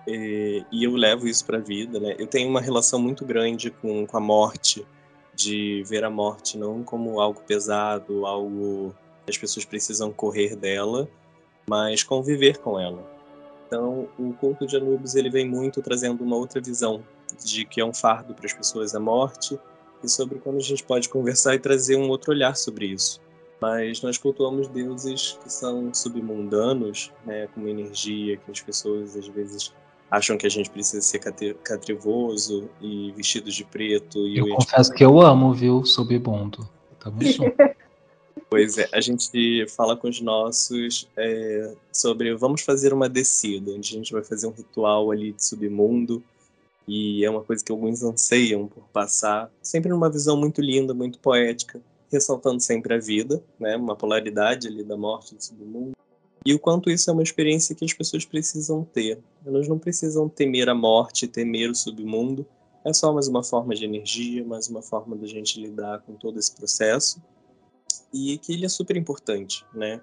e, 0.07 0.65
e 0.73 0.85
eu 0.85 0.97
levo 0.97 1.29
isso 1.29 1.45
para 1.45 1.59
a 1.59 1.61
vida, 1.61 2.01
né? 2.01 2.17
Eu 2.19 2.27
tenho 2.27 2.49
uma 2.49 2.61
relação 2.61 2.99
muito 2.99 3.25
grande 3.25 3.71
com, 3.71 4.07
com 4.07 4.17
a 4.17 4.21
morte 4.21 4.87
de 5.35 5.85
ver 5.87 6.03
a 6.03 6.11
morte 6.11 6.59
não 6.59 6.83
como 6.83 7.21
algo 7.21 7.41
pesado, 7.47 8.27
algo 8.27 8.95
que 9.25 9.31
as 9.31 9.39
pessoas 9.39 9.65
precisam 9.65 10.11
correr 10.11 10.57
dela, 10.57 11.09
mas 11.69 12.03
conviver 12.03 12.59
com 12.59 12.81
ela. 12.81 13.18
Então, 13.69 14.09
o 14.19 14.33
culto 14.33 14.67
de 14.67 14.79
Anubis 14.79 15.15
ele 15.15 15.29
vem 15.29 15.47
muito 15.47 15.83
trazendo 15.83 16.25
uma 16.25 16.37
outra 16.37 16.59
visão 16.59 17.05
de 17.45 17.67
que 17.67 17.83
é 17.83 17.85
um 17.85 17.93
fardo 17.93 18.35
para 18.35 18.47
as 18.47 18.53
pessoas 18.55 18.95
a 18.95 19.01
morte 19.01 19.59
e 20.03 20.09
sobre 20.09 20.39
como 20.39 20.57
a 20.57 20.63
gente 20.63 20.83
pode 20.83 21.11
conversar 21.11 21.55
e 21.55 21.59
trazer 21.59 21.97
um 21.97 22.09
outro 22.09 22.33
olhar 22.33 22.57
sobre 22.57 22.87
isso. 22.87 23.21
Mas 23.61 24.01
nós 24.01 24.17
cultuamos 24.17 24.69
deuses 24.69 25.39
que 25.43 25.53
são 25.53 25.93
submundanos, 25.93 27.13
né, 27.27 27.47
com 27.49 27.61
uma 27.61 27.69
energia 27.69 28.39
que 28.39 28.51
as 28.51 28.63
pessoas 28.63 29.15
às 29.15 29.29
vezes 29.29 29.75
acham 30.11 30.39
que 30.39 30.47
a 30.47 30.51
gente 30.51 30.71
precisa 30.71 31.03
ser 31.03 31.19
catrivoso 31.63 32.71
e 32.81 33.13
vestido 33.13 33.51
de 33.51 33.65
preto. 33.65 34.27
E 34.27 34.39
eu 34.39 34.49
confesso 34.49 34.95
que 34.95 35.05
eu 35.05 35.21
amo, 35.21 35.53
viu, 35.53 35.85
submundo. 35.85 36.67
Tamo 36.99 37.23
junto. 37.23 37.55
Pois 38.49 38.79
é, 38.79 38.89
a 38.93 39.01
gente 39.01 39.67
fala 39.69 39.97
com 39.97 40.09
os 40.09 40.21
nossos 40.21 41.09
é, 41.17 41.75
sobre 41.93 42.35
vamos 42.35 42.63
fazer 42.63 42.93
uma 42.93 43.09
descida, 43.09 43.71
onde 43.73 43.95
a 43.95 43.97
gente 43.99 44.13
vai 44.13 44.23
fazer 44.23 44.47
um 44.47 44.53
ritual 44.53 45.11
ali 45.11 45.33
de 45.33 45.45
submundo, 45.45 46.23
e 46.87 47.25
é 47.25 47.31
uma 47.31 47.43
coisa 47.43 47.65
que 47.65 47.73
alguns 47.73 48.03
anseiam 48.03 48.67
por 48.67 48.85
passar, 48.89 49.51
sempre 49.63 49.91
numa 49.91 50.11
visão 50.11 50.37
muito 50.37 50.61
linda, 50.61 50.95
muito 50.95 51.19
poética, 51.19 51.81
ressaltando 52.11 52.61
sempre 52.61 52.95
a 52.95 52.99
vida, 52.99 53.43
né, 53.61 53.77
uma 53.77 53.95
polaridade 53.95 54.69
ali 54.69 54.83
da 54.83 54.97
morte 54.97 55.35
do 55.35 55.43
submundo, 55.43 55.93
e 56.45 56.55
o 56.55 56.59
quanto 56.59 56.91
isso 56.91 57.11
é 57.11 57.13
uma 57.13 57.23
experiência 57.23 57.75
que 57.75 57.85
as 57.85 57.93
pessoas 57.93 58.25
precisam 58.25 58.85
ter. 58.85 59.19
Elas 59.45 59.69
não 59.69 59.79
precisam 59.79 60.29
temer 60.29 60.69
a 60.69 60.75
morte, 60.75 61.27
temer 61.27 61.71
o 61.71 61.75
submundo, 61.75 62.47
é 62.85 62.93
só 62.93 63.13
mais 63.13 63.29
uma 63.29 63.43
forma 63.43 63.75
de 63.75 63.85
energia, 63.85 64.43
mais 64.45 64.69
uma 64.69 64.81
forma 64.81 65.15
da 65.15 65.27
gente 65.27 65.61
lidar 65.61 66.01
com 66.01 66.15
todo 66.15 66.39
esse 66.39 66.55
processo 66.55 67.21
e 68.13 68.39
que 68.39 68.53
ele 68.53 68.65
é 68.65 68.69
super 68.69 68.97
importante, 68.97 69.65
né, 69.75 70.01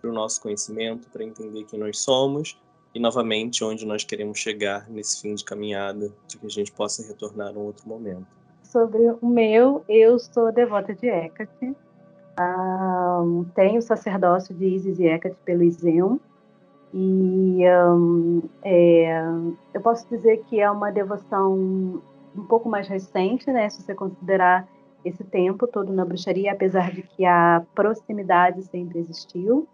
para 0.00 0.10
o 0.10 0.12
nosso 0.12 0.40
conhecimento, 0.40 1.08
para 1.10 1.24
entender 1.24 1.64
quem 1.64 1.78
nós 1.78 1.98
somos 1.98 2.58
e 2.94 3.00
novamente 3.00 3.62
onde 3.64 3.86
nós 3.86 4.04
queremos 4.04 4.38
chegar 4.38 4.88
nesse 4.88 5.20
fim 5.20 5.34
de 5.34 5.44
caminhada, 5.44 6.12
de 6.26 6.38
que 6.38 6.46
a 6.46 6.50
gente 6.50 6.72
possa 6.72 7.06
retornar 7.06 7.48
a 7.48 7.58
um 7.58 7.64
outro 7.66 7.88
momento. 7.88 8.26
Sobre 8.62 9.10
o 9.20 9.26
meu, 9.26 9.84
eu 9.88 10.18
sou 10.18 10.52
devota 10.52 10.94
de 10.94 11.06
Hecate. 11.06 11.76
Um, 12.38 13.44
tenho 13.54 13.78
o 13.78 13.82
sacerdócio 13.82 14.54
de 14.54 14.66
Isis 14.66 14.98
e 14.98 15.06
Hecate 15.06 15.36
pelo 15.44 15.62
Iseum. 15.62 16.20
E 16.92 17.62
um, 17.68 18.42
é, 18.62 19.22
eu 19.74 19.80
posso 19.80 20.08
dizer 20.08 20.42
que 20.44 20.60
é 20.60 20.70
uma 20.70 20.90
devoção 20.90 22.02
um 22.36 22.44
pouco 22.46 22.68
mais 22.68 22.88
recente, 22.88 23.50
né? 23.50 23.68
Se 23.68 23.82
você 23.82 23.94
considerar 23.94 24.68
esse 25.08 25.24
tempo 25.24 25.66
todo 25.66 25.92
na 25.92 26.04
bruxaria, 26.04 26.52
apesar 26.52 26.92
de 26.92 27.02
que 27.02 27.24
a 27.24 27.62
proximidade 27.74 28.62
sempre 28.64 28.98
existiu, 29.00 29.66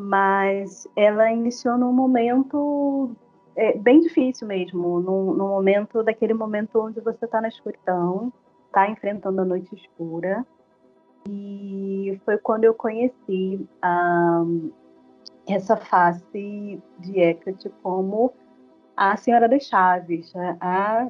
mas 0.00 0.86
ela 0.94 1.30
iniciou 1.32 1.76
num 1.76 1.92
momento 1.92 3.10
é, 3.56 3.76
bem 3.76 4.00
difícil 4.00 4.46
mesmo, 4.46 5.00
no 5.00 5.48
momento 5.48 6.02
daquele 6.02 6.34
momento 6.34 6.80
onde 6.80 7.00
você 7.00 7.24
está 7.24 7.40
na 7.40 7.48
escuridão, 7.48 8.32
está 8.66 8.88
enfrentando 8.88 9.40
a 9.40 9.44
noite 9.44 9.74
escura, 9.74 10.46
e 11.28 12.20
foi 12.24 12.38
quando 12.38 12.64
eu 12.64 12.74
conheci 12.74 13.66
a, 13.82 14.44
essa 15.48 15.76
face 15.76 16.80
de 16.98 17.20
Hecate 17.20 17.70
como 17.82 18.32
a 18.96 19.16
Senhora 19.16 19.48
das 19.48 19.64
Chaves, 19.64 20.32
a 20.60 21.08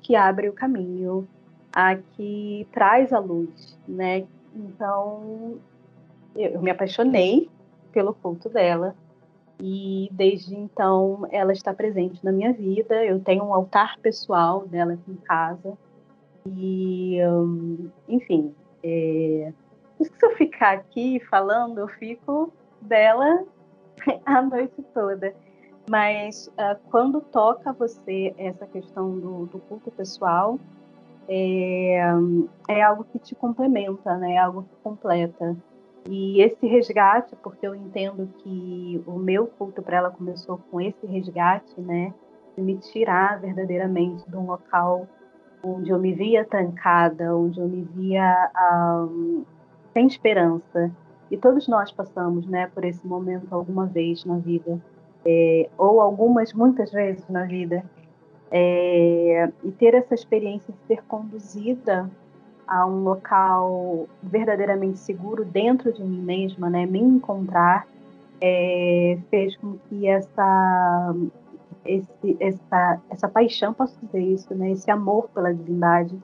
que 0.00 0.14
abre 0.14 0.48
o 0.48 0.52
caminho, 0.52 1.26
a 1.76 1.94
que 1.94 2.66
traz 2.72 3.12
a 3.12 3.18
luz, 3.18 3.78
né? 3.86 4.26
Então, 4.54 5.58
eu 6.34 6.62
me 6.62 6.70
apaixonei 6.70 7.50
pelo 7.92 8.14
culto 8.14 8.48
dela 8.48 8.96
e 9.60 10.08
desde 10.10 10.56
então 10.56 11.26
ela 11.30 11.52
está 11.52 11.74
presente 11.74 12.24
na 12.24 12.32
minha 12.32 12.50
vida. 12.50 13.04
Eu 13.04 13.20
tenho 13.20 13.44
um 13.44 13.52
altar 13.52 13.98
pessoal 13.98 14.66
dela 14.66 14.94
aqui 14.94 15.12
em 15.12 15.16
casa 15.16 15.76
e, 16.46 17.18
um, 17.26 17.90
enfim, 18.08 18.54
é... 18.82 19.52
se 20.00 20.10
eu 20.22 20.34
ficar 20.34 20.72
aqui 20.72 21.20
falando, 21.28 21.80
eu 21.80 21.88
fico 21.88 22.50
dela 22.80 23.44
a 24.24 24.40
noite 24.40 24.82
toda. 24.94 25.34
Mas 25.90 26.48
uh, 26.48 26.80
quando 26.90 27.20
toca 27.20 27.70
você 27.74 28.34
essa 28.38 28.66
questão 28.66 29.18
do, 29.18 29.44
do 29.44 29.58
culto 29.58 29.90
pessoal, 29.90 30.58
é, 31.28 32.00
é 32.68 32.82
algo 32.82 33.04
que 33.04 33.18
te 33.18 33.34
complementa, 33.34 34.16
né? 34.16 34.34
É 34.34 34.38
algo 34.38 34.62
que 34.62 34.76
completa. 34.82 35.56
E 36.08 36.40
esse 36.40 36.66
resgate, 36.66 37.34
porque 37.42 37.66
eu 37.66 37.74
entendo 37.74 38.28
que 38.38 39.02
o 39.06 39.18
meu 39.18 39.46
culto 39.46 39.82
para 39.82 39.96
ela 39.96 40.10
começou 40.10 40.58
com 40.70 40.80
esse 40.80 41.06
resgate, 41.06 41.80
né? 41.80 42.14
De 42.56 42.62
me 42.62 42.76
tirar 42.76 43.40
verdadeiramente 43.40 44.28
de 44.28 44.36
um 44.36 44.46
local 44.46 45.06
onde 45.62 45.90
eu 45.90 45.98
me 45.98 46.12
via 46.12 46.44
tancada, 46.44 47.34
onde 47.34 47.60
eu 47.60 47.68
me 47.68 47.82
via 47.82 48.50
um, 49.10 49.44
sem 49.92 50.06
esperança. 50.06 50.90
E 51.30 51.36
todos 51.36 51.66
nós 51.66 51.90
passamos, 51.90 52.46
né, 52.46 52.68
por 52.68 52.84
esse 52.84 53.04
momento 53.04 53.52
alguma 53.52 53.86
vez 53.86 54.24
na 54.24 54.38
vida, 54.38 54.80
é, 55.24 55.68
ou 55.76 56.00
algumas, 56.00 56.52
muitas 56.52 56.92
vezes 56.92 57.28
na 57.28 57.44
vida. 57.44 57.84
É, 58.50 59.50
e 59.64 59.72
ter 59.72 59.94
essa 59.94 60.14
experiência 60.14 60.72
de 60.72 60.86
ser 60.86 61.02
conduzida 61.04 62.08
a 62.66 62.86
um 62.86 63.02
local 63.02 64.08
verdadeiramente 64.22 64.98
seguro 64.98 65.44
dentro 65.44 65.92
de 65.92 66.02
mim 66.02 66.20
mesma, 66.20 66.68
né, 66.68 66.84
me 66.86 67.00
encontrar, 67.00 67.86
é, 68.40 69.18
fez 69.30 69.56
com 69.56 69.78
que 69.88 70.06
essa, 70.06 71.14
esse, 71.84 72.36
essa, 72.40 73.00
essa 73.08 73.28
paixão, 73.28 73.72
posso 73.72 73.98
dizer 74.04 74.20
isso, 74.20 74.54
né, 74.54 74.72
esse 74.72 74.90
amor 74.90 75.28
pela 75.30 75.54
divindade 75.54 76.16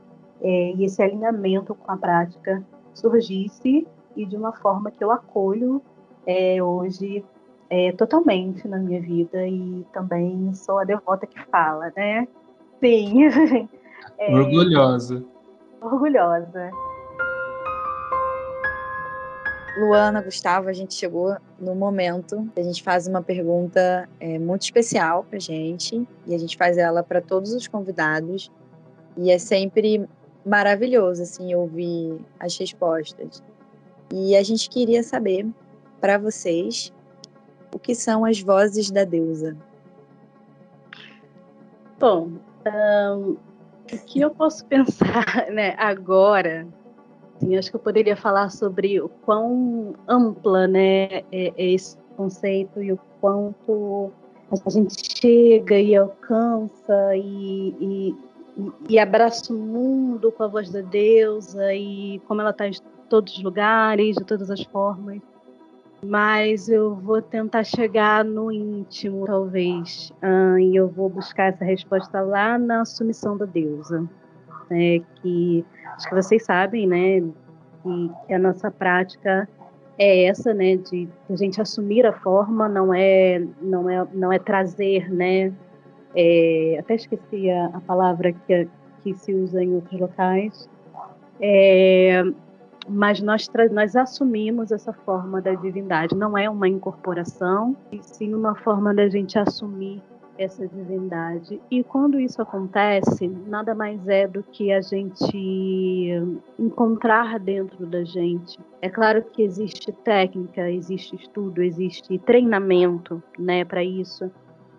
é, 0.42 0.72
e 0.72 0.84
esse 0.84 1.02
alinhamento 1.02 1.74
com 1.74 1.90
a 1.90 1.96
prática 1.96 2.62
surgisse 2.94 3.86
e 4.16 4.26
de 4.26 4.36
uma 4.36 4.52
forma 4.52 4.90
que 4.90 5.02
eu 5.02 5.10
acolho 5.10 5.80
é, 6.26 6.62
hoje 6.62 7.24
é, 7.72 7.90
totalmente 7.92 8.68
na 8.68 8.76
minha 8.76 9.00
vida 9.00 9.48
e 9.48 9.82
também 9.94 10.52
sou 10.52 10.78
a 10.78 10.84
devota 10.84 11.26
que 11.26 11.42
fala, 11.46 11.90
né? 11.96 12.28
Sim. 12.80 13.68
É, 14.18 14.34
orgulhosa. 14.34 15.24
Orgulhosa. 15.80 16.70
Luana, 19.78 20.20
Gustavo, 20.20 20.68
a 20.68 20.72
gente 20.72 20.94
chegou 20.94 21.36
no 21.58 21.74
momento 21.74 22.46
a 22.56 22.62
gente 22.62 22.82
faz 22.82 23.06
uma 23.06 23.22
pergunta 23.22 24.08
é, 24.20 24.38
muito 24.38 24.62
especial 24.62 25.24
para 25.24 25.38
gente 25.38 26.06
e 26.26 26.34
a 26.34 26.38
gente 26.38 26.56
faz 26.56 26.76
ela 26.76 27.02
para 27.02 27.20
todos 27.20 27.52
os 27.54 27.66
convidados 27.68 28.50
e 29.16 29.30
é 29.30 29.38
sempre 29.38 30.06
maravilhoso 30.44 31.22
assim 31.22 31.54
ouvir 31.54 32.20
as 32.38 32.56
respostas. 32.58 33.42
E 34.12 34.36
a 34.36 34.42
gente 34.42 34.68
queria 34.68 35.02
saber 35.02 35.46
para 36.00 36.18
vocês 36.18 36.92
o 37.74 37.78
que 37.78 37.94
são 37.94 38.24
as 38.24 38.40
vozes 38.40 38.90
da 38.90 39.04
deusa? 39.04 39.56
Bom, 41.98 42.32
um, 42.66 43.36
o 43.92 43.98
que 44.06 44.20
eu 44.20 44.30
posso 44.30 44.64
pensar 44.66 45.46
né, 45.50 45.74
agora, 45.78 46.66
assim, 47.36 47.56
acho 47.56 47.70
que 47.70 47.76
eu 47.76 47.80
poderia 47.80 48.16
falar 48.16 48.50
sobre 48.50 49.00
o 49.00 49.08
quão 49.08 49.94
ampla 50.06 50.66
né, 50.66 51.22
é, 51.32 51.52
é 51.56 51.70
esse 51.72 51.96
conceito 52.16 52.82
e 52.82 52.92
o 52.92 52.98
quanto 53.20 54.12
a 54.66 54.70
gente 54.70 55.18
chega 55.18 55.78
e 55.78 55.96
alcança 55.96 57.16
e, 57.16 57.74
e, 57.80 58.16
e 58.90 58.98
abraça 58.98 59.52
o 59.52 59.56
mundo 59.56 60.30
com 60.30 60.42
a 60.42 60.46
voz 60.46 60.70
da 60.70 60.82
deusa 60.82 61.72
e 61.74 62.20
como 62.28 62.42
ela 62.42 62.50
está 62.50 62.68
em 62.68 62.72
todos 63.08 63.34
os 63.34 63.42
lugares, 63.42 64.16
de 64.16 64.24
todas 64.24 64.50
as 64.50 64.62
formas 64.64 65.22
mas 66.04 66.68
eu 66.68 66.96
vou 66.96 67.22
tentar 67.22 67.62
chegar 67.62 68.24
no 68.24 68.50
íntimo, 68.50 69.24
talvez, 69.24 70.12
ah, 70.20 70.60
e 70.60 70.74
eu 70.74 70.88
vou 70.88 71.08
buscar 71.08 71.52
essa 71.52 71.64
resposta 71.64 72.20
lá 72.20 72.58
na 72.58 72.84
submissão 72.84 73.36
da 73.36 73.44
deusa, 73.44 74.08
né, 74.68 75.00
que 75.16 75.64
acho 75.94 76.08
que 76.08 76.14
vocês 76.14 76.44
sabem, 76.44 76.88
né, 76.88 77.20
que, 77.82 78.34
a 78.34 78.38
nossa 78.38 78.70
prática 78.70 79.48
é 79.96 80.24
essa, 80.24 80.52
né, 80.52 80.76
de 80.76 81.08
a 81.30 81.36
gente 81.36 81.60
assumir 81.60 82.04
a 82.04 82.12
forma, 82.12 82.68
não 82.68 82.92
é, 82.92 83.40
não 83.60 83.88
é, 83.88 84.06
não 84.12 84.32
é 84.32 84.40
trazer, 84.40 85.08
né, 85.08 85.52
é, 86.16 86.78
até 86.80 86.96
esqueci 86.96 87.48
a, 87.48 87.66
a 87.66 87.80
palavra 87.80 88.32
que, 88.32 88.68
que 89.02 89.14
se 89.14 89.32
usa 89.32 89.62
em 89.62 89.74
outros 89.74 90.00
locais, 90.00 90.68
é, 91.40 92.24
mas 92.88 93.20
nós, 93.20 93.48
nós 93.70 93.96
assumimos 93.96 94.70
essa 94.72 94.92
forma 94.92 95.40
da 95.40 95.54
divindade. 95.54 96.14
Não 96.14 96.36
é 96.36 96.48
uma 96.48 96.68
incorporação, 96.68 97.76
e 97.90 98.02
sim 98.02 98.34
uma 98.34 98.54
forma 98.54 98.94
da 98.94 99.08
gente 99.08 99.38
assumir 99.38 100.02
essa 100.38 100.66
divindade. 100.66 101.60
E 101.70 101.84
quando 101.84 102.18
isso 102.18 102.40
acontece, 102.40 103.28
nada 103.28 103.74
mais 103.74 104.06
é 104.08 104.26
do 104.26 104.42
que 104.42 104.72
a 104.72 104.80
gente 104.80 106.10
encontrar 106.58 107.38
dentro 107.38 107.86
da 107.86 108.04
gente. 108.04 108.58
É 108.80 108.88
claro 108.88 109.22
que 109.22 109.42
existe 109.42 109.92
técnica, 109.92 110.70
existe 110.70 111.16
estudo, 111.16 111.62
existe 111.62 112.18
treinamento, 112.18 113.22
né, 113.38 113.64
para 113.64 113.84
isso. 113.84 114.30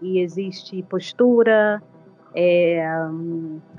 E 0.01 0.19
existe 0.19 0.83
postura, 0.83 1.81
é, 2.35 2.83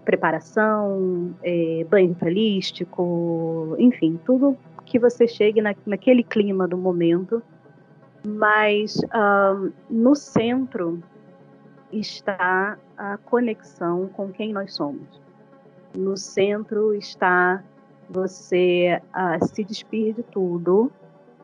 preparação, 0.05 1.35
é, 1.43 1.85
banho 1.89 2.09
ritualístico, 2.09 3.75
enfim, 3.79 4.19
tudo 4.25 4.57
que 4.85 4.99
você 4.99 5.27
chegue 5.27 5.61
na, 5.61 5.75
naquele 5.87 6.23
clima 6.23 6.69
do 6.69 6.77
momento. 6.77 7.43
Mas 8.27 8.97
um, 8.97 9.71
no 9.91 10.15
centro 10.15 11.03
está 11.93 12.79
a 12.97 13.19
conexão 13.19 14.09
com 14.09 14.31
quem 14.31 14.53
nós 14.53 14.75
somos. 14.75 15.21
No 15.95 16.17
centro 16.17 16.95
está 16.95 17.63
você 18.09 19.01
uh, 19.15 19.47
se 19.47 19.63
despir 19.65 20.15
de 20.15 20.23
tudo, 20.23 20.91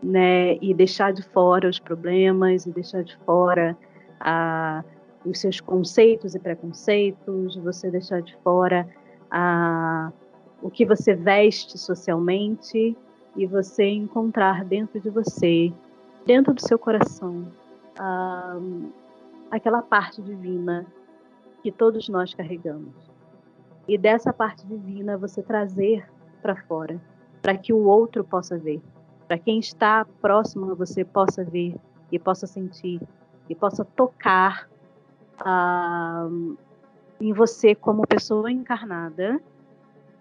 né, 0.02 0.56
e 0.60 0.72
deixar 0.72 1.12
de 1.12 1.22
fora 1.22 1.68
os 1.68 1.78
problemas, 1.78 2.66
e 2.66 2.70
deixar 2.70 3.02
de 3.02 3.16
fora 3.18 3.76
uh, 4.20 4.84
os 5.24 5.38
seus 5.38 5.60
conceitos 5.60 6.34
e 6.34 6.38
preconceitos, 6.38 7.56
você 7.56 7.90
deixar 7.90 8.22
de 8.22 8.34
fora 8.38 8.88
uh, 9.26 10.12
o 10.62 10.70
que 10.70 10.84
você 10.84 11.14
veste 11.14 11.78
socialmente 11.78 12.96
e 13.36 13.46
você 13.46 13.84
encontrar 13.84 14.64
dentro 14.64 15.00
de 15.00 15.10
você, 15.10 15.72
dentro 16.26 16.52
do 16.52 16.60
seu 16.60 16.78
coração, 16.78 17.46
aquela 19.50 19.82
parte 19.82 20.20
divina 20.22 20.86
que 21.62 21.70
todos 21.70 22.08
nós 22.08 22.34
carregamos. 22.34 22.94
E 23.86 23.96
dessa 23.98 24.32
parte 24.32 24.66
divina 24.66 25.16
você 25.16 25.42
trazer 25.42 26.08
para 26.42 26.56
fora, 26.56 27.00
para 27.42 27.56
que 27.56 27.72
o 27.72 27.84
outro 27.84 28.24
possa 28.24 28.58
ver, 28.58 28.80
para 29.26 29.38
quem 29.38 29.58
está 29.58 30.06
próximo 30.20 30.72
a 30.72 30.74
você 30.74 31.04
possa 31.04 31.44
ver 31.44 31.76
e 32.10 32.18
possa 32.18 32.46
sentir 32.46 33.00
e 33.48 33.54
possa 33.54 33.84
tocar 33.84 34.68
uh, 35.40 36.56
em 37.20 37.32
você 37.32 37.74
como 37.74 38.06
pessoa 38.06 38.50
encarnada 38.50 39.40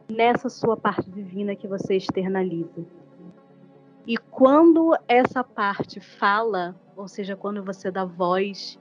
nessa 0.09 0.49
sua 0.49 0.75
parte 0.75 1.09
divina 1.09 1.55
que 1.55 1.67
você 1.67 1.95
externaliza. 1.95 2.85
E 4.07 4.17
quando 4.17 4.97
essa 5.07 5.43
parte 5.43 5.99
fala, 5.99 6.75
ou 6.97 7.07
seja, 7.07 7.35
quando 7.35 7.63
você 7.63 7.91
dá 7.91 8.03
voz 8.03 8.79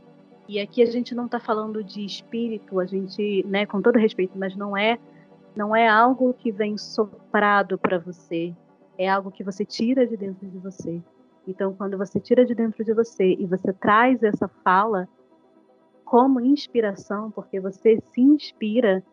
e 0.48 0.58
aqui 0.58 0.82
a 0.82 0.86
gente 0.86 1.14
não 1.14 1.26
está 1.26 1.38
falando 1.38 1.84
de 1.84 2.04
espírito, 2.04 2.80
a 2.80 2.86
gente, 2.86 3.44
né, 3.46 3.66
com 3.66 3.82
todo 3.82 3.98
respeito, 3.98 4.38
mas 4.38 4.56
não 4.56 4.74
é, 4.74 4.98
não 5.54 5.76
é 5.76 5.86
algo 5.86 6.32
que 6.32 6.50
vem 6.50 6.78
soprado 6.78 7.76
para 7.76 7.98
você, 7.98 8.54
é 8.96 9.06
algo 9.06 9.30
que 9.30 9.44
você 9.44 9.64
tira 9.66 10.06
de 10.06 10.16
dentro 10.16 10.48
de 10.48 10.58
você. 10.58 11.02
Então, 11.46 11.74
quando 11.74 11.98
você 11.98 12.18
tira 12.18 12.44
de 12.46 12.54
dentro 12.54 12.82
de 12.82 12.94
você 12.94 13.36
e 13.38 13.44
você 13.44 13.72
traz 13.72 14.22
essa 14.22 14.48
fala 14.48 15.06
como 16.08 16.40
inspiração, 16.40 17.30
porque 17.30 17.60
você 17.60 18.00
se 18.14 18.20
inspira 18.22 19.04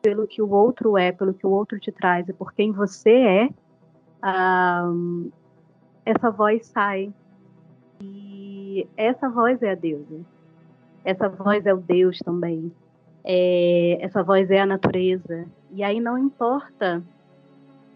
pelo 0.00 0.28
que 0.28 0.40
o 0.40 0.48
outro 0.48 0.96
é, 0.96 1.10
pelo 1.10 1.34
que 1.34 1.44
o 1.44 1.50
outro 1.50 1.80
te 1.80 1.90
traz 1.90 2.28
e 2.28 2.32
por 2.32 2.52
quem 2.52 2.70
você 2.70 3.10
é, 3.10 3.48
um, 4.84 5.28
essa 6.04 6.30
voz 6.30 6.64
sai. 6.66 7.12
E 8.00 8.86
essa 8.96 9.28
voz 9.28 9.60
é 9.60 9.72
a 9.72 9.74
deusa. 9.74 10.20
Essa 11.04 11.28
voz 11.28 11.66
é 11.66 11.74
o 11.74 11.78
Deus 11.78 12.20
também. 12.20 12.70
É, 13.24 13.98
essa 14.00 14.22
voz 14.22 14.48
é 14.48 14.60
a 14.60 14.66
natureza. 14.66 15.46
E 15.72 15.82
aí 15.82 15.98
não 15.98 16.16
importa 16.16 17.02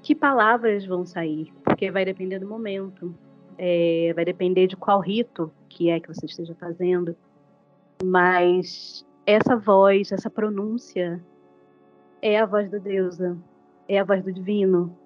que 0.03 0.13
palavras 0.13 0.85
vão 0.85 1.07
sair, 1.07 1.53
porque 1.63 1.89
vai 1.93 2.05
depender 2.05 2.41
do 2.41 2.49
momento, 2.49 3.15
é, 3.57 4.13
vai 4.13 4.25
depender 4.25 4.67
de 4.67 4.77
qual 4.77 4.99
rito 4.99 5.53
que 5.69 5.89
é 5.89 6.01
que 6.01 6.09
você 6.09 6.27
esteja 6.27 6.57
fazendo. 6.57 7.15
Mas 8.05 9.07
essa 9.27 9.57
voz, 9.57 10.11
essa 10.13 10.31
pronúncia 10.31 11.23
é 12.23 12.39
a 12.39 12.47
voz 12.47 12.71
da 12.71 12.79
deusa, 12.79 13.37
é 13.89 13.99
a 13.99 14.05
voz 14.05 14.23
do 14.25 14.33
divino. 14.33 14.97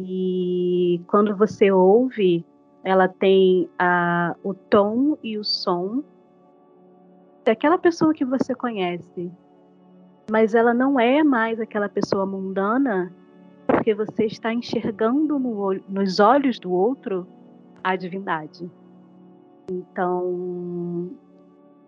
E 0.00 1.00
quando 1.06 1.36
você 1.36 1.70
ouve, 1.70 2.44
ela 2.82 3.08
tem 3.08 3.68
a, 3.78 4.34
o 4.42 4.54
tom 4.54 5.16
e 5.22 5.38
o 5.38 5.44
som 5.44 6.02
daquela 7.44 7.78
pessoa 7.78 8.14
que 8.14 8.24
você 8.24 8.54
conhece, 8.54 9.30
mas 10.30 10.54
ela 10.54 10.72
não 10.72 10.98
é 10.98 11.22
mais 11.22 11.60
aquela 11.60 11.88
pessoa 11.88 12.24
mundana, 12.24 13.12
porque 13.66 13.94
você 13.94 14.24
está 14.24 14.52
enxergando 14.52 15.38
no 15.38 15.74
nos 15.88 16.20
olhos 16.20 16.58
do 16.58 16.72
outro 16.72 17.26
a 17.82 17.96
divindade. 17.96 18.70
Então, 19.70 21.10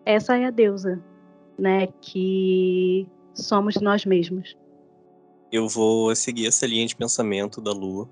essa 0.07 0.37
é 0.39 0.47
a 0.47 0.51
deusa, 0.51 1.03
né, 1.59 1.89
que 2.01 3.07
somos 3.35 3.75
nós 3.77 4.07
mesmos. 4.07 4.57
Eu 5.51 5.69
vou 5.69 6.15
seguir 6.15 6.47
essa 6.47 6.67
linha 6.67 6.87
de 6.87 6.95
pensamento 6.95 7.61
da 7.61 7.73
Lua 7.73 8.09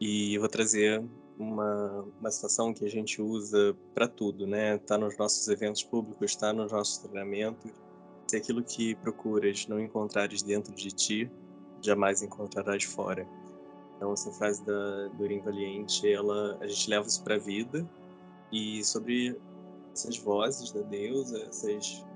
e 0.00 0.36
vou 0.38 0.48
trazer 0.48 1.02
uma, 1.38 2.04
uma 2.20 2.30
situação 2.30 2.74
que 2.74 2.84
a 2.84 2.90
gente 2.90 3.22
usa 3.22 3.76
para 3.94 4.08
tudo, 4.08 4.46
né? 4.46 4.78
Tá 4.78 4.98
nos 4.98 5.16
nossos 5.16 5.46
eventos 5.48 5.82
públicos, 5.84 6.32
está 6.32 6.52
nos 6.52 6.72
nossos 6.72 6.98
treinamentos. 6.98 7.70
Se 8.26 8.36
aquilo 8.36 8.62
que 8.62 8.94
procuras 8.96 9.66
não 9.66 9.80
encontrares 9.80 10.42
dentro 10.42 10.74
de 10.74 10.90
ti, 10.90 11.30
jamais 11.80 12.22
encontrarás 12.22 12.84
fora. 12.84 13.26
Então 13.96 14.12
essa 14.12 14.30
frase 14.32 14.64
da 14.64 15.08
Doreen 15.16 15.40
Valiente, 15.40 16.10
ela 16.10 16.56
a 16.60 16.66
gente 16.66 16.90
leva 16.90 17.06
isso 17.06 17.22
para 17.22 17.36
a 17.36 17.38
vida 17.38 17.88
e 18.52 18.82
sobre 18.84 19.36
essas 19.98 20.18
vozes 20.18 20.72
da 20.72 20.82
deusa, 20.82 21.44
essas 21.48 22.06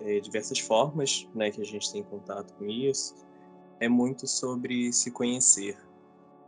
é, 0.00 0.20
diversas 0.20 0.58
formas, 0.58 1.28
né, 1.34 1.50
que 1.50 1.60
a 1.60 1.64
gente 1.64 1.92
tem 1.92 2.02
contato 2.04 2.54
com 2.54 2.66
isso, 2.66 3.14
é 3.80 3.88
muito 3.88 4.26
sobre 4.26 4.92
se 4.92 5.10
conhecer. 5.10 5.76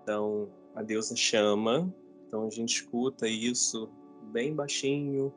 Então 0.02 0.48
a 0.74 0.82
deusa 0.82 1.16
chama 1.16 1.92
então 2.26 2.46
a 2.46 2.50
gente 2.50 2.82
escuta 2.82 3.28
isso 3.28 3.88
bem 4.32 4.54
baixinho, 4.54 5.32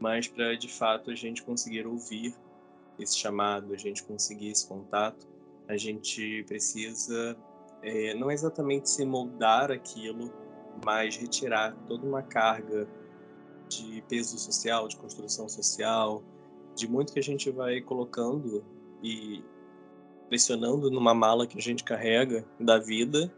mas 0.00 0.26
para 0.26 0.56
de 0.56 0.68
fato 0.68 1.10
a 1.10 1.14
gente 1.14 1.42
conseguir 1.42 1.86
ouvir 1.86 2.34
esse 2.98 3.18
chamado, 3.18 3.72
a 3.72 3.76
gente 3.76 4.02
conseguir 4.02 4.48
esse 4.48 4.66
contato, 4.66 5.26
a 5.68 5.76
gente 5.76 6.44
precisa 6.44 7.36
é, 7.82 8.14
não 8.14 8.30
exatamente 8.30 8.88
se 8.88 9.04
moldar 9.04 9.70
aquilo, 9.70 10.32
mas 10.84 11.16
retirar 11.16 11.76
toda 11.86 12.06
uma 12.06 12.22
carga 12.22 12.88
de 13.68 14.02
peso 14.08 14.38
social, 14.38 14.88
de 14.88 14.96
construção 14.96 15.48
social, 15.48 16.22
de 16.74 16.88
muito 16.88 17.12
que 17.12 17.18
a 17.18 17.22
gente 17.22 17.50
vai 17.50 17.80
colocando 17.80 18.64
e 19.02 19.42
pressionando 20.28 20.90
numa 20.90 21.14
mala 21.14 21.46
que 21.46 21.58
a 21.58 21.62
gente 21.62 21.84
carrega 21.84 22.44
da 22.58 22.78
vida 22.78 23.32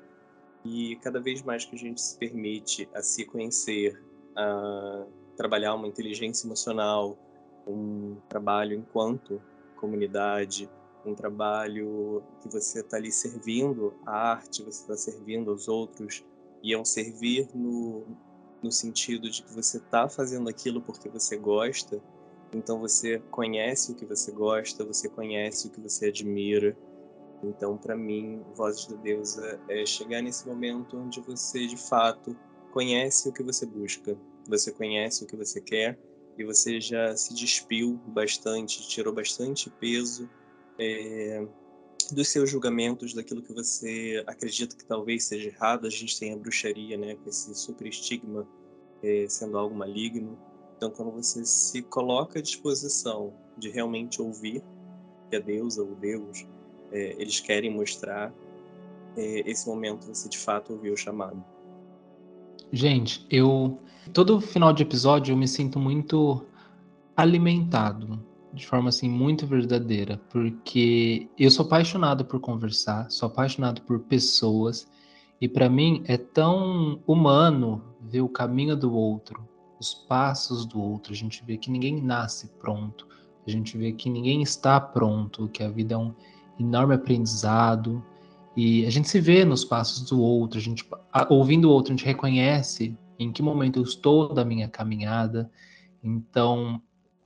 e 0.64 0.96
cada 0.96 1.20
vez 1.20 1.42
mais 1.42 1.64
que 1.64 1.74
a 1.74 1.78
gente 1.78 2.00
se 2.00 2.16
permite 2.18 2.88
a 2.94 3.02
se 3.02 3.24
conhecer, 3.24 4.02
a 4.34 5.04
trabalhar 5.36 5.74
uma 5.74 5.86
inteligência 5.86 6.46
emocional, 6.46 7.16
um 7.66 8.16
trabalho 8.28 8.76
enquanto 8.76 9.40
comunidade, 9.76 10.68
um 11.04 11.14
trabalho 11.14 12.22
que 12.40 12.48
você 12.48 12.80
está 12.80 12.96
ali 12.96 13.12
servindo 13.12 13.94
a 14.04 14.30
arte, 14.32 14.62
você 14.62 14.80
está 14.80 14.96
servindo 14.96 15.50
aos 15.50 15.68
outros, 15.68 16.24
e 16.62 16.72
é 16.72 16.78
um 16.78 16.84
servir 16.84 17.48
no, 17.54 18.04
no 18.62 18.72
sentido 18.72 19.30
de 19.30 19.42
que 19.42 19.52
você 19.52 19.78
está 19.78 20.08
fazendo 20.08 20.48
aquilo 20.48 20.80
porque 20.80 21.08
você 21.08 21.36
gosta, 21.36 22.02
então 22.54 22.78
você 22.78 23.18
conhece 23.30 23.92
o 23.92 23.94
que 23.94 24.04
você 24.04 24.32
gosta, 24.32 24.84
você 24.84 25.08
conhece 25.08 25.68
o 25.68 25.70
que 25.70 25.80
você 25.80 26.06
admira, 26.06 26.76
então, 27.42 27.76
para 27.76 27.96
mim, 27.96 28.42
Vozes 28.54 28.86
da 28.86 28.96
Deusa 28.96 29.60
é 29.68 29.84
chegar 29.84 30.22
nesse 30.22 30.46
momento 30.46 30.96
onde 30.98 31.20
você, 31.20 31.66
de 31.66 31.76
fato, 31.76 32.36
conhece 32.72 33.28
o 33.28 33.32
que 33.32 33.42
você 33.42 33.66
busca, 33.66 34.16
você 34.48 34.72
conhece 34.72 35.24
o 35.24 35.26
que 35.26 35.36
você 35.36 35.60
quer 35.60 35.98
e 36.38 36.44
você 36.44 36.80
já 36.80 37.16
se 37.16 37.34
despiu 37.34 38.00
bastante, 38.08 38.86
tirou 38.88 39.12
bastante 39.12 39.70
peso 39.70 40.28
é, 40.78 41.46
dos 42.12 42.28
seus 42.28 42.50
julgamentos, 42.50 43.14
daquilo 43.14 43.42
que 43.42 43.52
você 43.52 44.22
acredita 44.26 44.76
que 44.76 44.84
talvez 44.84 45.24
seja 45.24 45.48
errado. 45.48 45.86
A 45.86 45.90
gente 45.90 46.18
tem 46.18 46.32
a 46.32 46.36
bruxaria, 46.36 46.96
né, 46.96 47.16
com 47.16 47.28
esse 47.28 47.54
super 47.54 47.86
estigma 47.86 48.46
é, 49.02 49.26
sendo 49.28 49.58
algo 49.58 49.74
maligno. 49.74 50.38
Então, 50.76 50.90
quando 50.90 51.10
você 51.10 51.44
se 51.44 51.82
coloca 51.82 52.38
à 52.38 52.42
disposição 52.42 53.32
de 53.56 53.70
realmente 53.70 54.20
ouvir 54.20 54.62
que 55.30 55.36
a 55.36 55.40
deusa 55.40 55.82
ou 55.82 55.94
Deus 55.94 56.46
é, 56.92 57.16
eles 57.18 57.40
querem 57.40 57.70
mostrar 57.70 58.32
é, 59.16 59.50
esse 59.50 59.66
momento 59.66 60.06
você 60.06 60.28
de 60.28 60.38
fato 60.38 60.72
ouviu 60.72 60.94
o 60.94 60.96
chamado. 60.96 61.42
Gente, 62.72 63.26
eu 63.30 63.80
todo 64.12 64.40
final 64.40 64.72
de 64.72 64.82
episódio 64.82 65.32
eu 65.32 65.36
me 65.36 65.48
sinto 65.48 65.78
muito 65.78 66.44
alimentado, 67.16 68.22
de 68.56 68.66
forma 68.66 68.88
assim 68.88 69.08
muito 69.08 69.46
verdadeira, 69.46 70.18
porque 70.30 71.28
eu 71.38 71.50
sou 71.50 71.66
apaixonado 71.66 72.24
por 72.24 72.40
conversar, 72.40 73.10
sou 73.10 73.26
apaixonado 73.26 73.82
por 73.82 74.00
pessoas 74.00 74.90
e 75.38 75.46
para 75.46 75.68
mim 75.68 76.02
é 76.06 76.16
tão 76.16 76.98
humano 77.06 77.84
ver 78.00 78.22
o 78.22 78.28
caminho 78.28 78.74
do 78.74 78.94
outro, 78.94 79.46
os 79.78 79.92
passos 79.92 80.64
do 80.64 80.80
outro. 80.80 81.12
A 81.12 81.16
gente 81.16 81.44
vê 81.44 81.58
que 81.58 81.70
ninguém 81.70 82.00
nasce 82.00 82.48
pronto, 82.58 83.06
a 83.46 83.50
gente 83.50 83.76
vê 83.76 83.92
que 83.92 84.08
ninguém 84.08 84.40
está 84.40 84.80
pronto, 84.80 85.48
que 85.48 85.62
a 85.62 85.68
vida 85.68 85.94
é 85.94 85.98
um 85.98 86.14
enorme 86.58 86.94
aprendizado 86.94 88.02
e 88.56 88.86
a 88.86 88.90
gente 88.90 89.06
se 89.06 89.20
vê 89.20 89.44
nos 89.44 89.66
passos 89.66 90.08
do 90.08 90.18
outro, 90.18 90.58
a 90.58 90.62
gente 90.62 90.82
ouvindo 91.28 91.68
o 91.68 91.70
outro, 91.70 91.92
a 91.92 91.96
gente 91.96 92.06
reconhece 92.06 92.96
em 93.18 93.30
que 93.30 93.42
momento 93.42 93.78
eu 93.78 93.82
estou 93.82 94.32
da 94.32 94.46
minha 94.46 94.66
caminhada. 94.66 95.50
Então, 96.02 96.80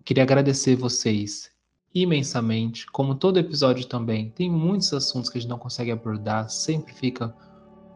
queria 0.05 0.23
agradecer 0.23 0.77
vocês 0.77 1.51
imensamente, 1.95 2.87
como 2.87 3.15
todo 3.15 3.39
episódio 3.39 3.87
também. 3.87 4.31
Tem 4.31 4.51
muitos 4.51 4.93
assuntos 4.93 5.29
que 5.29 5.39
a 5.39 5.41
gente 5.41 5.51
não 5.51 5.59
consegue 5.59 5.91
abordar, 5.91 6.49
sempre 6.49 6.93
fica 6.95 7.35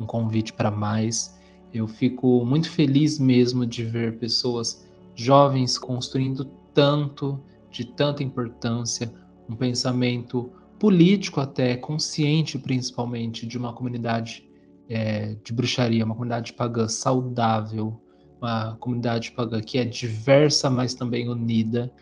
um 0.01 0.07
convite 0.07 0.53
para 0.53 0.71
mais. 0.71 1.39
Eu 1.73 1.87
fico 1.87 2.45
muito 2.45 2.71
feliz 2.71 3.19
mesmo 3.19 3.65
de 3.65 3.85
ver 3.85 4.19
pessoas 4.19 4.85
jovens 5.15 5.79
construindo 5.79 6.45
tanto, 6.73 7.41
de 7.71 7.85
tanta 7.85 8.23
importância, 8.23 9.13
um 9.49 9.55
pensamento 9.55 10.51
político 10.79 11.41
até, 11.41 11.77
consciente 11.77 12.59
principalmente, 12.59 13.47
de 13.47 13.57
uma 13.57 13.73
comunidade 13.73 14.49
é, 14.89 15.37
de 15.43 15.53
bruxaria, 15.53 16.05
uma 16.05 16.15
comunidade 16.15 16.53
pagã 16.53 16.89
saudável, 16.89 18.01
uma 18.45 18.77
comunidade 18.77 19.33
pagã 19.33 19.61
que 19.61 19.79
é 19.79 19.85
diversa, 19.85 20.71
mas 20.71 20.95
também 20.95 21.29
unida. 21.29 21.93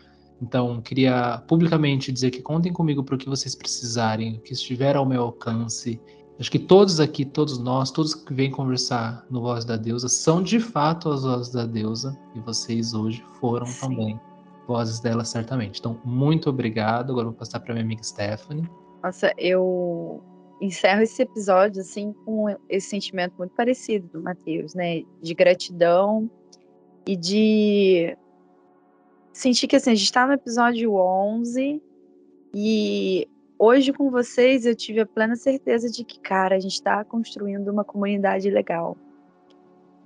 Então, 0.41 0.81
queria 0.81 1.41
publicamente 1.47 2.11
dizer 2.11 2.31
que 2.31 2.41
contem 2.41 2.71
comigo 2.71 3.03
para 3.03 3.15
o 3.15 3.17
que 3.17 3.29
vocês 3.29 3.55
precisarem, 3.55 4.35
o 4.35 4.39
que 4.41 4.53
estiver 4.53 4.95
ao 4.95 5.05
meu 5.05 5.23
alcance. 5.23 6.01
Acho 6.39 6.51
que 6.51 6.59
todos 6.59 6.99
aqui, 6.99 7.23
todos 7.23 7.57
nós, 7.57 7.91
todos 7.91 8.13
que 8.13 8.33
vêm 8.33 8.51
conversar 8.51 9.25
no 9.29 9.41
Voz 9.41 9.63
da 9.63 9.77
Deusa, 9.77 10.09
são 10.09 10.43
de 10.43 10.59
fato 10.59 11.09
as 11.09 11.23
vozes 11.23 11.53
da 11.53 11.65
Deusa, 11.65 12.17
e 12.35 12.39
vocês 12.39 12.93
hoje 12.93 13.23
foram 13.39 13.65
Sim. 13.65 13.79
também 13.79 14.19
vozes 14.67 14.99
dela, 14.99 15.23
certamente. 15.23 15.79
Então, 15.79 15.99
muito 16.03 16.49
obrigado. 16.49 17.11
Agora 17.11 17.27
vou 17.27 17.35
passar 17.35 17.59
para 17.59 17.73
minha 17.73 17.85
amiga 17.85 18.03
Stephanie. 18.03 18.67
Nossa, 19.03 19.33
eu 19.37 20.23
encerro 20.63 21.01
esse 21.01 21.21
episódio 21.21 21.81
assim 21.81 22.13
com 22.25 22.45
esse 22.69 22.87
sentimento 22.87 23.35
muito 23.37 23.53
parecido 23.53 24.07
do 24.07 24.21
Matheus, 24.21 24.73
né? 24.73 25.03
De 25.21 25.33
gratidão 25.33 26.29
e 27.05 27.17
de 27.17 28.17
sentir 29.33 29.67
que 29.67 29.75
assim, 29.75 29.91
a 29.91 29.95
gente 29.95 30.05
está 30.05 30.25
no 30.25 30.33
episódio 30.33 30.95
11 30.95 31.81
e 32.55 33.27
hoje 33.59 33.91
com 33.91 34.09
vocês 34.09 34.65
eu 34.65 34.73
tive 34.73 35.01
a 35.01 35.05
plena 35.05 35.35
certeza 35.35 35.89
de 35.89 36.05
que, 36.05 36.17
cara, 36.19 36.55
a 36.55 36.59
gente 36.59 36.75
está 36.75 37.03
construindo 37.03 37.67
uma 37.67 37.83
comunidade 37.83 38.49
legal. 38.49 38.95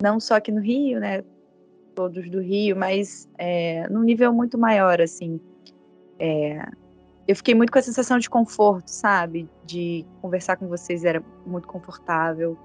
Não 0.02 0.20
só 0.20 0.36
aqui 0.36 0.52
no 0.52 0.62
Rio, 0.62 1.00
né? 1.00 1.24
Todos 1.94 2.30
do 2.30 2.40
Rio, 2.40 2.76
mas 2.76 3.30
é, 3.38 3.88
num 3.90 4.02
nível 4.02 4.34
muito 4.34 4.58
maior, 4.58 5.02
assim. 5.02 5.40
É, 6.20 6.68
eu 7.28 7.36
fiquei 7.36 7.54
muito 7.54 7.72
com 7.72 7.78
a 7.78 7.82
sensação 7.82 8.18
de 8.18 8.30
conforto, 8.30 8.88
sabe? 8.88 9.50
De 9.66 10.06
conversar 10.22 10.56
com 10.56 10.68
vocês 10.68 11.04
era 11.04 11.22
muito 11.46 11.68
confortável. 11.68 12.58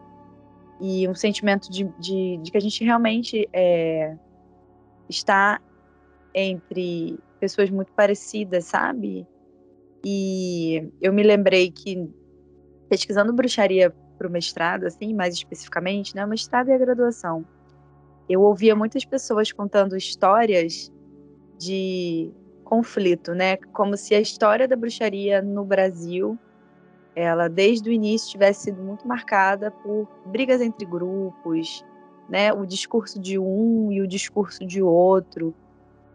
E 0.80 1.08
um 1.08 1.14
sentimento 1.14 1.70
de, 1.70 1.84
de, 1.98 2.38
de 2.38 2.50
que 2.50 2.56
a 2.56 2.60
gente 2.60 2.84
realmente 2.84 3.48
é, 3.52 4.16
está 5.08 5.60
entre 6.34 7.18
pessoas 7.40 7.70
muito 7.70 7.92
parecidas, 7.92 8.66
sabe? 8.66 9.26
E 10.04 10.88
eu 11.00 11.12
me 11.12 11.24
lembrei 11.24 11.70
que, 11.70 12.08
pesquisando 12.88 13.32
bruxaria 13.32 13.92
para 14.16 14.28
o 14.28 14.30
mestrado, 14.30 14.84
assim, 14.84 15.12
mais 15.12 15.34
especificamente, 15.34 16.14
né? 16.14 16.24
Mestrado 16.24 16.68
e 16.68 16.72
a 16.72 16.78
graduação. 16.78 17.44
Eu 18.28 18.42
ouvia 18.42 18.76
muitas 18.76 19.04
pessoas 19.04 19.50
contando 19.50 19.96
histórias 19.96 20.92
de 21.58 22.32
conflito, 22.62 23.34
né? 23.34 23.56
Como 23.72 23.96
se 23.96 24.14
a 24.14 24.20
história 24.20 24.66
da 24.66 24.76
bruxaria 24.76 25.42
no 25.42 25.64
Brasil, 25.64 26.38
ela 27.14 27.48
desde 27.48 27.90
o 27.90 27.92
início 27.92 28.30
tivesse 28.30 28.64
sido 28.64 28.82
muito 28.82 29.06
marcada 29.06 29.70
por 29.70 30.08
brigas 30.26 30.60
entre 30.60 30.86
grupos, 30.86 31.84
né? 32.28 32.52
O 32.52 32.64
discurso 32.64 33.20
de 33.20 33.38
um 33.38 33.92
e 33.92 34.00
o 34.00 34.06
discurso 34.06 34.64
de 34.64 34.82
outro. 34.82 35.54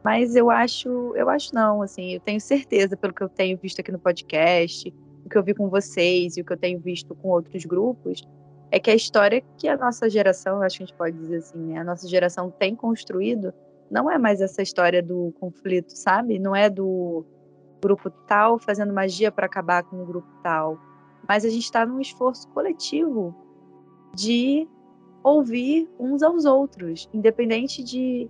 Mas 0.03 0.35
eu 0.35 0.49
acho, 0.49 1.13
eu 1.15 1.29
acho 1.29 1.53
não, 1.53 1.81
assim, 1.81 2.13
eu 2.13 2.19
tenho 2.19 2.39
certeza 2.39 2.95
pelo 2.95 3.13
que 3.13 3.21
eu 3.21 3.29
tenho 3.29 3.57
visto 3.57 3.81
aqui 3.81 3.91
no 3.91 3.99
podcast, 3.99 4.93
o 5.25 5.29
que 5.29 5.37
eu 5.37 5.43
vi 5.43 5.53
com 5.53 5.69
vocês 5.69 6.37
e 6.37 6.41
o 6.41 6.45
que 6.45 6.53
eu 6.53 6.57
tenho 6.57 6.79
visto 6.79 7.13
com 7.15 7.27
outros 7.29 7.65
grupos, 7.65 8.25
é 8.71 8.79
que 8.79 8.89
a 8.89 8.95
história 8.95 9.43
que 9.57 9.67
a 9.67 9.77
nossa 9.77 10.09
geração, 10.09 10.61
acho 10.61 10.77
que 10.77 10.83
a 10.83 10.85
gente 10.85 10.95
pode 10.95 11.17
dizer 11.17 11.37
assim, 11.37 11.57
né, 11.57 11.79
a 11.79 11.83
nossa 11.83 12.07
geração 12.07 12.49
tem 12.49 12.75
construído 12.75 13.53
não 13.89 14.09
é 14.09 14.17
mais 14.17 14.41
essa 14.41 14.61
história 14.61 15.01
do 15.01 15.33
conflito, 15.39 15.91
sabe? 15.91 16.39
Não 16.39 16.55
é 16.55 16.69
do 16.69 17.25
grupo 17.81 18.09
tal 18.09 18.59
fazendo 18.59 18.93
magia 18.93 19.31
para 19.31 19.45
acabar 19.45 19.83
com 19.83 20.01
o 20.01 20.05
grupo 20.05 20.27
tal. 20.43 20.77
Mas 21.27 21.45
a 21.45 21.49
gente 21.49 21.63
está 21.63 21.85
num 21.85 21.99
esforço 21.99 22.47
coletivo 22.49 23.35
de 24.13 24.67
ouvir 25.23 25.89
uns 25.99 26.23
aos 26.23 26.45
outros, 26.45 27.09
independente 27.13 27.83
de 27.83 28.29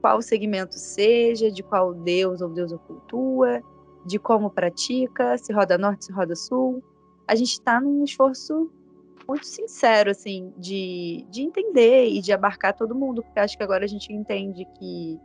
qual 0.00 0.20
segmento 0.22 0.74
seja, 0.74 1.50
de 1.50 1.62
qual 1.62 1.94
deus 1.94 2.40
ou 2.40 2.48
deusa 2.50 2.78
cultua, 2.78 3.60
de 4.04 4.18
como 4.18 4.50
pratica, 4.50 5.36
se 5.38 5.52
roda 5.52 5.76
norte, 5.76 6.06
se 6.06 6.12
roda 6.12 6.36
sul. 6.36 6.82
A 7.26 7.34
gente 7.34 7.52
está 7.52 7.80
num 7.80 8.04
esforço 8.04 8.70
muito 9.28 9.46
sincero, 9.46 10.10
assim, 10.10 10.52
de, 10.56 11.26
de 11.30 11.42
entender 11.42 12.08
e 12.08 12.20
de 12.20 12.32
abarcar 12.32 12.74
todo 12.74 12.94
mundo, 12.94 13.22
porque 13.22 13.40
acho 13.40 13.56
que 13.56 13.62
agora 13.62 13.84
a 13.84 13.88
gente 13.88 14.12
entende 14.12 14.64
que 14.78 15.18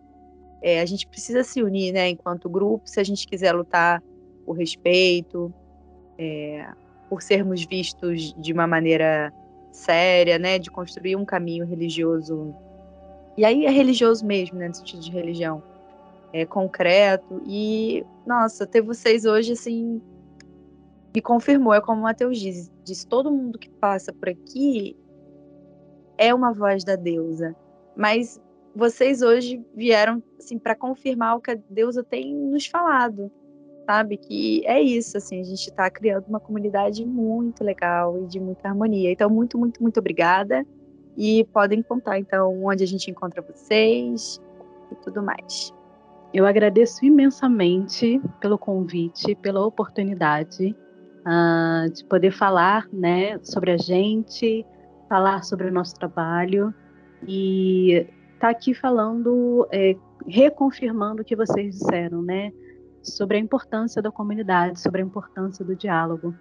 é, 0.62 0.82
a 0.82 0.86
gente 0.86 1.08
precisa 1.08 1.44
se 1.44 1.62
unir, 1.62 1.92
né, 1.92 2.10
enquanto 2.10 2.50
grupo, 2.50 2.88
se 2.88 3.00
a 3.00 3.04
gente 3.04 3.28
quiser 3.28 3.54
lutar 3.54 4.02
por 4.46 4.54
respeito, 4.54 5.54
é, 6.18 6.68
por 7.10 7.22
sermos 7.22 7.64
vistos 7.66 8.34
de 8.34 8.54
uma 8.54 8.68
maneira 8.68 9.34
séria, 9.72 10.38
né, 10.38 10.60
de 10.60 10.70
construir 10.70 11.16
um 11.16 11.26
caminho 11.26 11.66
religioso. 11.66 12.54
E 13.38 13.46
aí 13.46 13.66
é 13.66 13.70
religioso 13.70 14.26
mesmo, 14.26 14.58
né, 14.58 14.68
no 14.68 14.76
sentido 14.76 15.02
de 15.02 15.12
religião, 15.12 15.64
é 16.34 16.46
concreto. 16.46 17.42
E 17.46 18.06
nossa, 18.26 18.68
ter 18.68 18.82
vocês 18.82 19.26
hoje 19.26 19.54
assim 19.54 20.02
me 21.14 21.22
confirmou, 21.22 21.74
é 21.74 21.82
como 21.82 22.00
o 22.00 22.04
Mateus 22.04 22.40
diz, 22.40 22.72
diz, 22.84 23.04
todo 23.04 23.32
mundo 23.32 23.60
que 23.60 23.70
passa 23.70 24.14
por 24.14 24.30
aqui 24.30 24.96
é 26.18 26.34
uma 26.34 26.54
voz 26.54 26.84
da 26.84 26.96
deusa. 26.96 27.56
Mas 27.96 28.40
vocês 28.76 29.22
hoje 29.22 29.64
vieram 29.76 30.24
assim 30.40 30.58
para 30.58 30.76
confirmar 30.76 31.36
o 31.36 31.42
que 31.42 31.52
a 31.52 31.60
deusa 31.70 32.04
tem 32.04 32.34
nos 32.34 32.66
falado, 32.68 33.30
sabe? 33.86 34.18
Que 34.18 34.66
é 34.66 34.82
isso, 34.82 35.18
assim, 35.18 35.42
a 35.42 35.44
gente 35.44 35.68
está 35.68 35.90
criando 35.90 36.28
uma 36.28 36.40
comunidade 36.40 37.06
muito 37.06 37.64
legal 37.64 38.18
e 38.24 38.28
de 38.28 38.40
muita 38.40 38.70
harmonia. 38.70 39.12
Então, 39.12 39.30
muito, 39.30 39.58
muito, 39.58 39.82
muito 39.82 40.00
obrigada. 40.00 40.66
E 41.18 41.44
podem 41.46 41.84
contar, 41.84 42.20
então, 42.20 42.64
onde 42.64 42.84
a 42.84 42.88
gente 42.88 43.12
encontra 43.12 43.42
vocês 43.42 44.40
e 44.90 44.96
tudo 44.96 45.22
mais. 45.22 45.74
Eu 46.34 46.46
agradeço 46.46 47.04
imensamente 47.04 48.22
pelo 48.40 48.58
convite, 48.58 49.36
pela 49.36 49.66
oportunidade 49.66 50.74
uh, 51.26 51.92
de 51.92 52.04
poder 52.06 52.32
falar 52.32 52.88
né, 52.92 53.40
sobre 53.44 53.72
a 53.72 53.78
gente, 53.78 54.66
falar 55.10 55.44
sobre 55.44 55.68
o 55.68 55.72
nosso 55.72 55.96
trabalho 55.96 56.74
e 57.28 58.08
estar 58.34 58.48
tá 58.48 58.50
aqui 58.50 58.74
falando, 58.74 59.68
é, 59.72 59.96
reconfirmando 60.28 61.22
o 61.22 61.26
que 61.26 61.36
vocês 61.36 61.78
disseram, 61.78 62.22
né? 62.22 62.52
Sobre 63.04 63.38
a 63.38 63.40
importância 63.40 64.02
da 64.02 64.12
comunidade, 64.12 64.80
sobre 64.80 65.02
a 65.02 65.06
importância 65.06 65.66
do 65.66 65.76
diálogo, 65.76 66.36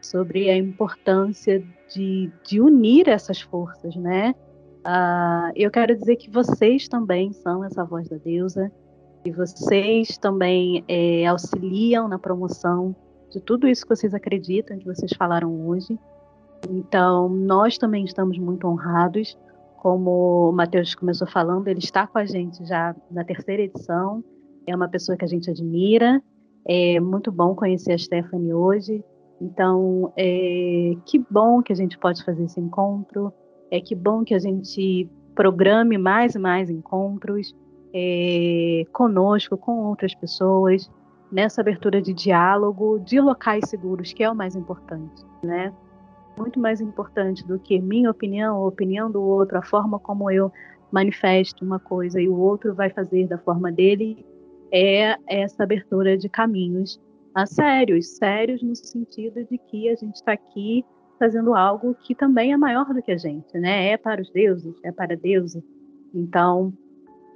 sobre 0.00 0.50
a 0.50 0.56
importância 0.56 1.64
de, 1.92 2.30
de 2.44 2.60
unir 2.60 3.08
essas 3.08 3.40
forças, 3.40 3.94
né? 3.96 4.34
Uh, 4.86 5.50
eu 5.56 5.70
quero 5.70 5.96
dizer 5.96 6.16
que 6.16 6.30
vocês 6.30 6.88
também 6.88 7.32
são 7.32 7.64
essa 7.64 7.84
voz 7.84 8.08
da 8.08 8.16
deusa, 8.16 8.70
e 9.24 9.30
vocês 9.30 10.18
também 10.18 10.84
é, 10.86 11.26
auxiliam 11.26 12.06
na 12.06 12.18
promoção 12.18 12.94
de 13.34 13.40
tudo 13.40 13.66
isso 13.66 13.82
que 13.82 13.94
vocês 13.94 14.14
acreditam, 14.14 14.78
que 14.78 14.86
vocês 14.86 15.12
falaram 15.18 15.66
hoje. 15.66 15.98
Então, 16.70 17.28
nós 17.28 17.76
também 17.76 18.04
estamos 18.04 18.38
muito 18.38 18.66
honrados. 18.68 19.36
Como 19.76 20.50
o 20.50 20.52
Matheus 20.52 20.94
começou 20.94 21.26
falando, 21.26 21.66
ele 21.66 21.80
está 21.80 22.06
com 22.06 22.16
a 22.16 22.24
gente 22.24 22.64
já 22.64 22.94
na 23.10 23.24
terceira 23.24 23.62
edição. 23.62 24.22
É 24.66 24.74
uma 24.74 24.88
pessoa 24.88 25.18
que 25.18 25.24
a 25.24 25.28
gente 25.28 25.50
admira. 25.50 26.22
É 26.66 27.00
muito 27.00 27.32
bom 27.32 27.56
conhecer 27.56 27.92
a 27.92 27.98
Stephanie 27.98 28.54
hoje. 28.54 29.04
Então, 29.40 30.12
é, 30.16 30.92
que 31.04 31.18
bom 31.28 31.60
que 31.60 31.72
a 31.72 31.76
gente 31.76 31.98
pode 31.98 32.24
fazer 32.24 32.44
esse 32.44 32.60
encontro. 32.60 33.32
É 33.68 33.80
que 33.80 33.96
bom 33.96 34.22
que 34.22 34.32
a 34.32 34.38
gente 34.38 35.10
programe 35.34 35.98
mais 35.98 36.36
e 36.36 36.38
mais 36.38 36.70
encontros 36.70 37.52
é, 37.92 38.84
conosco, 38.92 39.56
com 39.56 39.86
outras 39.86 40.14
pessoas 40.14 40.88
nessa 41.34 41.60
abertura 41.60 42.00
de 42.00 42.14
diálogo, 42.14 43.00
de 43.00 43.20
locais 43.20 43.68
seguros, 43.68 44.12
que 44.12 44.22
é 44.22 44.30
o 44.30 44.36
mais 44.36 44.54
importante, 44.54 45.24
né? 45.42 45.74
Muito 46.38 46.60
mais 46.60 46.80
importante 46.80 47.44
do 47.44 47.58
que 47.58 47.80
minha 47.80 48.08
opinião, 48.08 48.56
a 48.56 48.66
opinião 48.68 49.10
do 49.10 49.20
outro, 49.20 49.58
a 49.58 49.62
forma 49.62 49.98
como 49.98 50.30
eu 50.30 50.52
manifesto 50.92 51.64
uma 51.64 51.80
coisa 51.80 52.20
e 52.20 52.28
o 52.28 52.38
outro 52.38 52.72
vai 52.72 52.88
fazer 52.88 53.26
da 53.26 53.36
forma 53.36 53.72
dele, 53.72 54.24
é 54.72 55.16
essa 55.26 55.64
abertura 55.64 56.16
de 56.16 56.28
caminhos 56.28 57.00
a 57.34 57.46
sérios, 57.46 58.16
sérios 58.16 58.62
no 58.62 58.76
sentido 58.76 59.42
de 59.44 59.58
que 59.58 59.88
a 59.88 59.96
gente 59.96 60.14
está 60.14 60.32
aqui 60.34 60.84
fazendo 61.18 61.52
algo 61.52 61.96
que 61.96 62.14
também 62.14 62.52
é 62.52 62.56
maior 62.56 62.94
do 62.94 63.02
que 63.02 63.10
a 63.10 63.16
gente, 63.16 63.58
né? 63.58 63.88
É 63.88 63.96
para 63.96 64.22
os 64.22 64.30
deuses, 64.30 64.76
é 64.84 64.92
para 64.92 65.16
deuses. 65.16 65.64
Então, 66.14 66.72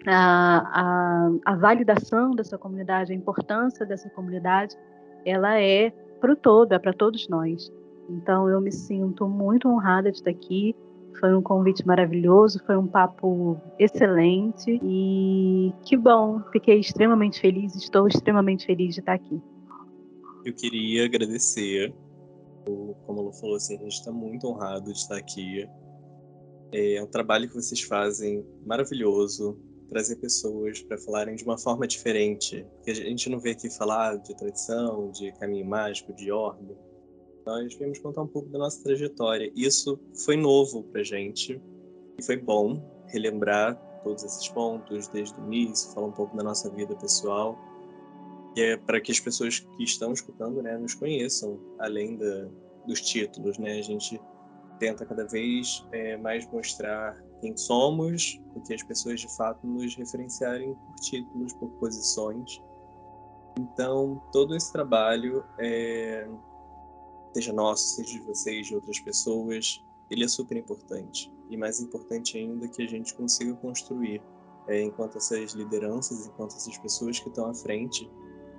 a, 0.07 1.31
a, 1.45 1.53
a 1.53 1.57
validação 1.57 2.31
dessa 2.31 2.57
comunidade, 2.57 3.13
a 3.13 3.17
importância 3.17 3.85
dessa 3.85 4.09
comunidade, 4.11 4.77
ela 5.25 5.61
é 5.61 5.91
para 6.21 6.33
o 6.33 6.37
todo, 6.37 6.73
é 6.73 6.79
para 6.79 6.93
todos 6.93 7.29
nós. 7.29 7.73
Então, 8.09 8.49
eu 8.49 8.61
me 8.61 8.73
sinto 8.73 9.29
muito 9.29 9.69
honrada 9.69 10.11
de 10.11 10.19
estar 10.19 10.31
aqui. 10.31 10.75
Foi 11.21 11.35
um 11.35 11.43
convite 11.43 11.85
maravilhoso, 11.87 12.63
foi 12.65 12.77
um 12.77 12.87
papo 12.87 13.61
excelente 13.79 14.79
e 14.83 15.73
que 15.85 15.97
bom. 15.97 16.41
Fiquei 16.53 16.79
extremamente 16.79 17.41
feliz, 17.41 17.75
estou 17.75 18.07
extremamente 18.07 18.65
feliz 18.65 18.95
de 18.95 19.01
estar 19.01 19.15
aqui. 19.15 19.41
Eu 20.45 20.55
queria 20.55 21.05
agradecer, 21.05 21.93
como 23.05 23.21
ela 23.21 23.33
falou 23.33 23.57
assim, 23.57 23.77
a 23.77 23.81
gente 23.81 23.95
está 23.95 24.13
muito 24.13 24.47
honrado 24.47 24.93
de 24.93 24.99
estar 24.99 25.17
aqui. 25.17 25.69
É 26.73 27.03
um 27.03 27.07
trabalho 27.07 27.49
que 27.49 27.55
vocês 27.55 27.83
fazem 27.83 28.47
maravilhoso, 28.65 29.59
trazer 29.89 30.17
pessoas 30.17 30.83
para 30.83 30.99
falarem 30.99 31.35
de 31.35 31.45
uma 31.45 31.59
forma 31.59 31.87
diferente. 31.87 32.67
Porque 32.77 32.91
a 32.91 32.95
gente 32.95 33.29
não 33.29 33.39
vê 33.39 33.51
aqui 33.51 33.71
falar 33.71 34.17
de 34.17 34.37
tradição, 34.37 35.11
de 35.11 35.33
caminho 35.33 35.67
mágico, 35.67 36.13
de 36.13 36.31
ordem. 36.31 36.77
Nós 37.47 37.75
viemos 37.75 37.99
contar 37.99 38.23
um 38.23 38.27
pouco 38.27 38.49
da 38.51 38.59
nossa 38.59 38.83
trajetória. 38.83 39.51
Isso 39.57 39.99
foi 40.25 40.37
novo 40.37 40.85
para 40.85 41.03
gente 41.03 41.61
e 42.19 42.23
foi 42.23 42.37
bom 42.37 42.83
relembrar 43.07 43.77
todos 44.03 44.23
esses 44.23 44.49
pontos 44.49 45.09
desde 45.09 45.39
o 45.41 45.45
início, 45.45 45.93
falar 45.93 46.09
um 46.09 46.13
pouco 46.13 46.37
da 46.37 46.43
nossa 46.43 46.71
vida 46.71 46.95
pessoal. 46.97 47.59
E 48.57 48.61
é 48.61 48.77
para 48.77 49.01
que 49.01 49.13
as 49.13 49.21
pessoas 49.21 49.61
que 49.61 49.85
estão 49.85 50.13
escutando, 50.13 50.63
né, 50.63 50.77
nos 50.77 50.95
conheçam, 50.95 51.59
além 51.79 52.17
da, 52.17 52.49
dos 52.87 53.01
títulos, 53.01 53.59
né? 53.59 53.79
A 53.79 53.83
gente 53.83 54.21
tenta 54.79 55.05
cada 55.05 55.27
vez 55.27 55.87
é, 55.93 56.17
mais 56.17 56.51
mostrar 56.51 57.17
quem 57.41 57.57
somos, 57.57 58.41
do 58.55 58.61
que 58.61 58.75
as 58.75 58.83
pessoas 58.83 59.21
de 59.21 59.37
fato 59.37 59.67
nos 59.67 59.95
referenciarem 59.95 60.75
por 60.75 60.95
títulos, 60.97 61.53
por 61.55 61.71
posições. 61.73 62.63
Então, 63.59 64.23
todo 64.33 64.55
esse 64.55 64.73
trabalho, 64.73 65.45
é, 65.59 66.29
seja 67.33 67.53
nosso, 67.53 67.97
seja 67.97 68.19
de 68.19 68.21
vocês, 68.21 68.67
de 68.67 68.75
outras 68.75 69.01
pessoas, 69.01 69.85
ele 70.11 70.25
é 70.25 70.29
super 70.29 70.57
importante. 70.57 71.33
E 71.51 71.57
mais 71.57 71.81
importante 71.81 72.39
ainda 72.39 72.69
que 72.69 72.83
a 72.83 72.87
gente 72.87 73.15
consiga 73.15 73.55
construir, 73.55 74.23
é, 74.67 74.83
enquanto 74.83 75.17
essas 75.17 75.53
lideranças, 75.53 76.27
enquanto 76.27 76.53
essas 76.57 76.77
pessoas 76.79 77.19
que 77.19 77.29
estão 77.29 77.51
à 77.51 77.55
frente, 77.55 78.09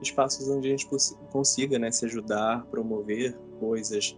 espaços 0.01 0.47
onde 0.49 0.67
a 0.67 0.71
gente 0.71 0.87
consiga 1.31 1.77
né, 1.77 1.91
se 1.91 2.05
ajudar, 2.05 2.65
promover 2.67 3.37
coisas, 3.59 4.17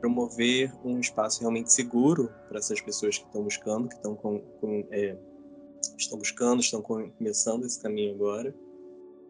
promover 0.00 0.72
um 0.84 0.98
espaço 0.98 1.40
realmente 1.40 1.72
seguro 1.72 2.32
para 2.48 2.58
essas 2.58 2.80
pessoas 2.80 3.18
que 3.18 3.24
estão 3.24 3.42
buscando, 3.42 3.88
que 3.88 3.94
estão 3.94 4.14
com, 4.14 4.40
com 4.60 4.86
é, 4.90 5.16
estão 5.98 6.18
buscando, 6.18 6.60
estão 6.60 6.82
começando 6.82 7.64
esse 7.64 7.80
caminho 7.80 8.14
agora, 8.14 8.54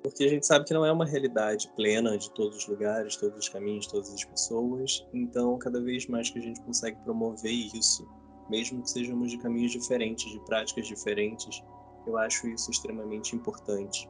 porque 0.02 0.24
a 0.24 0.28
gente 0.28 0.46
sabe 0.46 0.64
que 0.64 0.72
não 0.72 0.84
é 0.84 0.92
uma 0.92 1.04
realidade 1.04 1.70
plena 1.76 2.16
de 2.16 2.30
todos 2.32 2.58
os 2.58 2.66
lugares, 2.66 3.16
todos 3.16 3.38
os 3.38 3.48
caminhos, 3.48 3.86
todas 3.86 4.12
as 4.12 4.24
pessoas. 4.24 5.06
Então, 5.12 5.58
cada 5.58 5.80
vez 5.80 6.06
mais 6.06 6.30
que 6.30 6.38
a 6.38 6.42
gente 6.42 6.60
consegue 6.62 6.96
promover 7.04 7.52
isso, 7.52 8.08
mesmo 8.48 8.82
que 8.82 8.90
sejamos 8.90 9.30
de 9.30 9.38
caminhos 9.38 9.72
diferentes, 9.72 10.30
de 10.30 10.40
práticas 10.46 10.86
diferentes, 10.86 11.62
eu 12.06 12.16
acho 12.16 12.48
isso 12.48 12.70
extremamente 12.70 13.36
importante. 13.36 14.08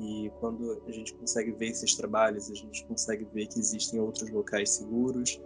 E 0.00 0.30
quando 0.38 0.82
a 0.86 0.92
gente 0.92 1.12
consegue 1.14 1.52
ver 1.52 1.68
esses 1.68 1.94
trabalhos, 1.94 2.50
a 2.50 2.54
gente 2.54 2.84
consegue 2.86 3.24
ver 3.32 3.46
que 3.46 3.58
existem 3.58 3.98
outros 3.98 4.30
locais 4.30 4.70
seguros, 4.70 5.40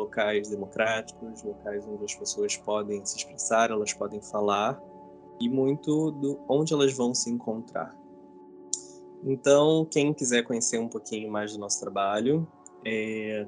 locais 0.00 0.48
democráticos, 0.48 1.42
locais 1.42 1.86
onde 1.86 2.04
as 2.04 2.14
pessoas 2.14 2.56
podem 2.56 3.04
se 3.04 3.18
expressar, 3.18 3.70
elas 3.70 3.92
podem 3.92 4.20
falar 4.22 4.80
e 5.40 5.48
muito 5.48 6.10
do 6.12 6.38
onde 6.48 6.72
elas 6.72 6.92
vão 6.92 7.14
se 7.14 7.30
encontrar. 7.30 7.98
Então, 9.24 9.86
quem 9.90 10.12
quiser 10.14 10.42
conhecer 10.42 10.78
um 10.78 10.88
pouquinho 10.88 11.30
mais 11.30 11.52
do 11.52 11.58
nosso 11.58 11.78
trabalho, 11.80 12.46
é... 12.84 13.46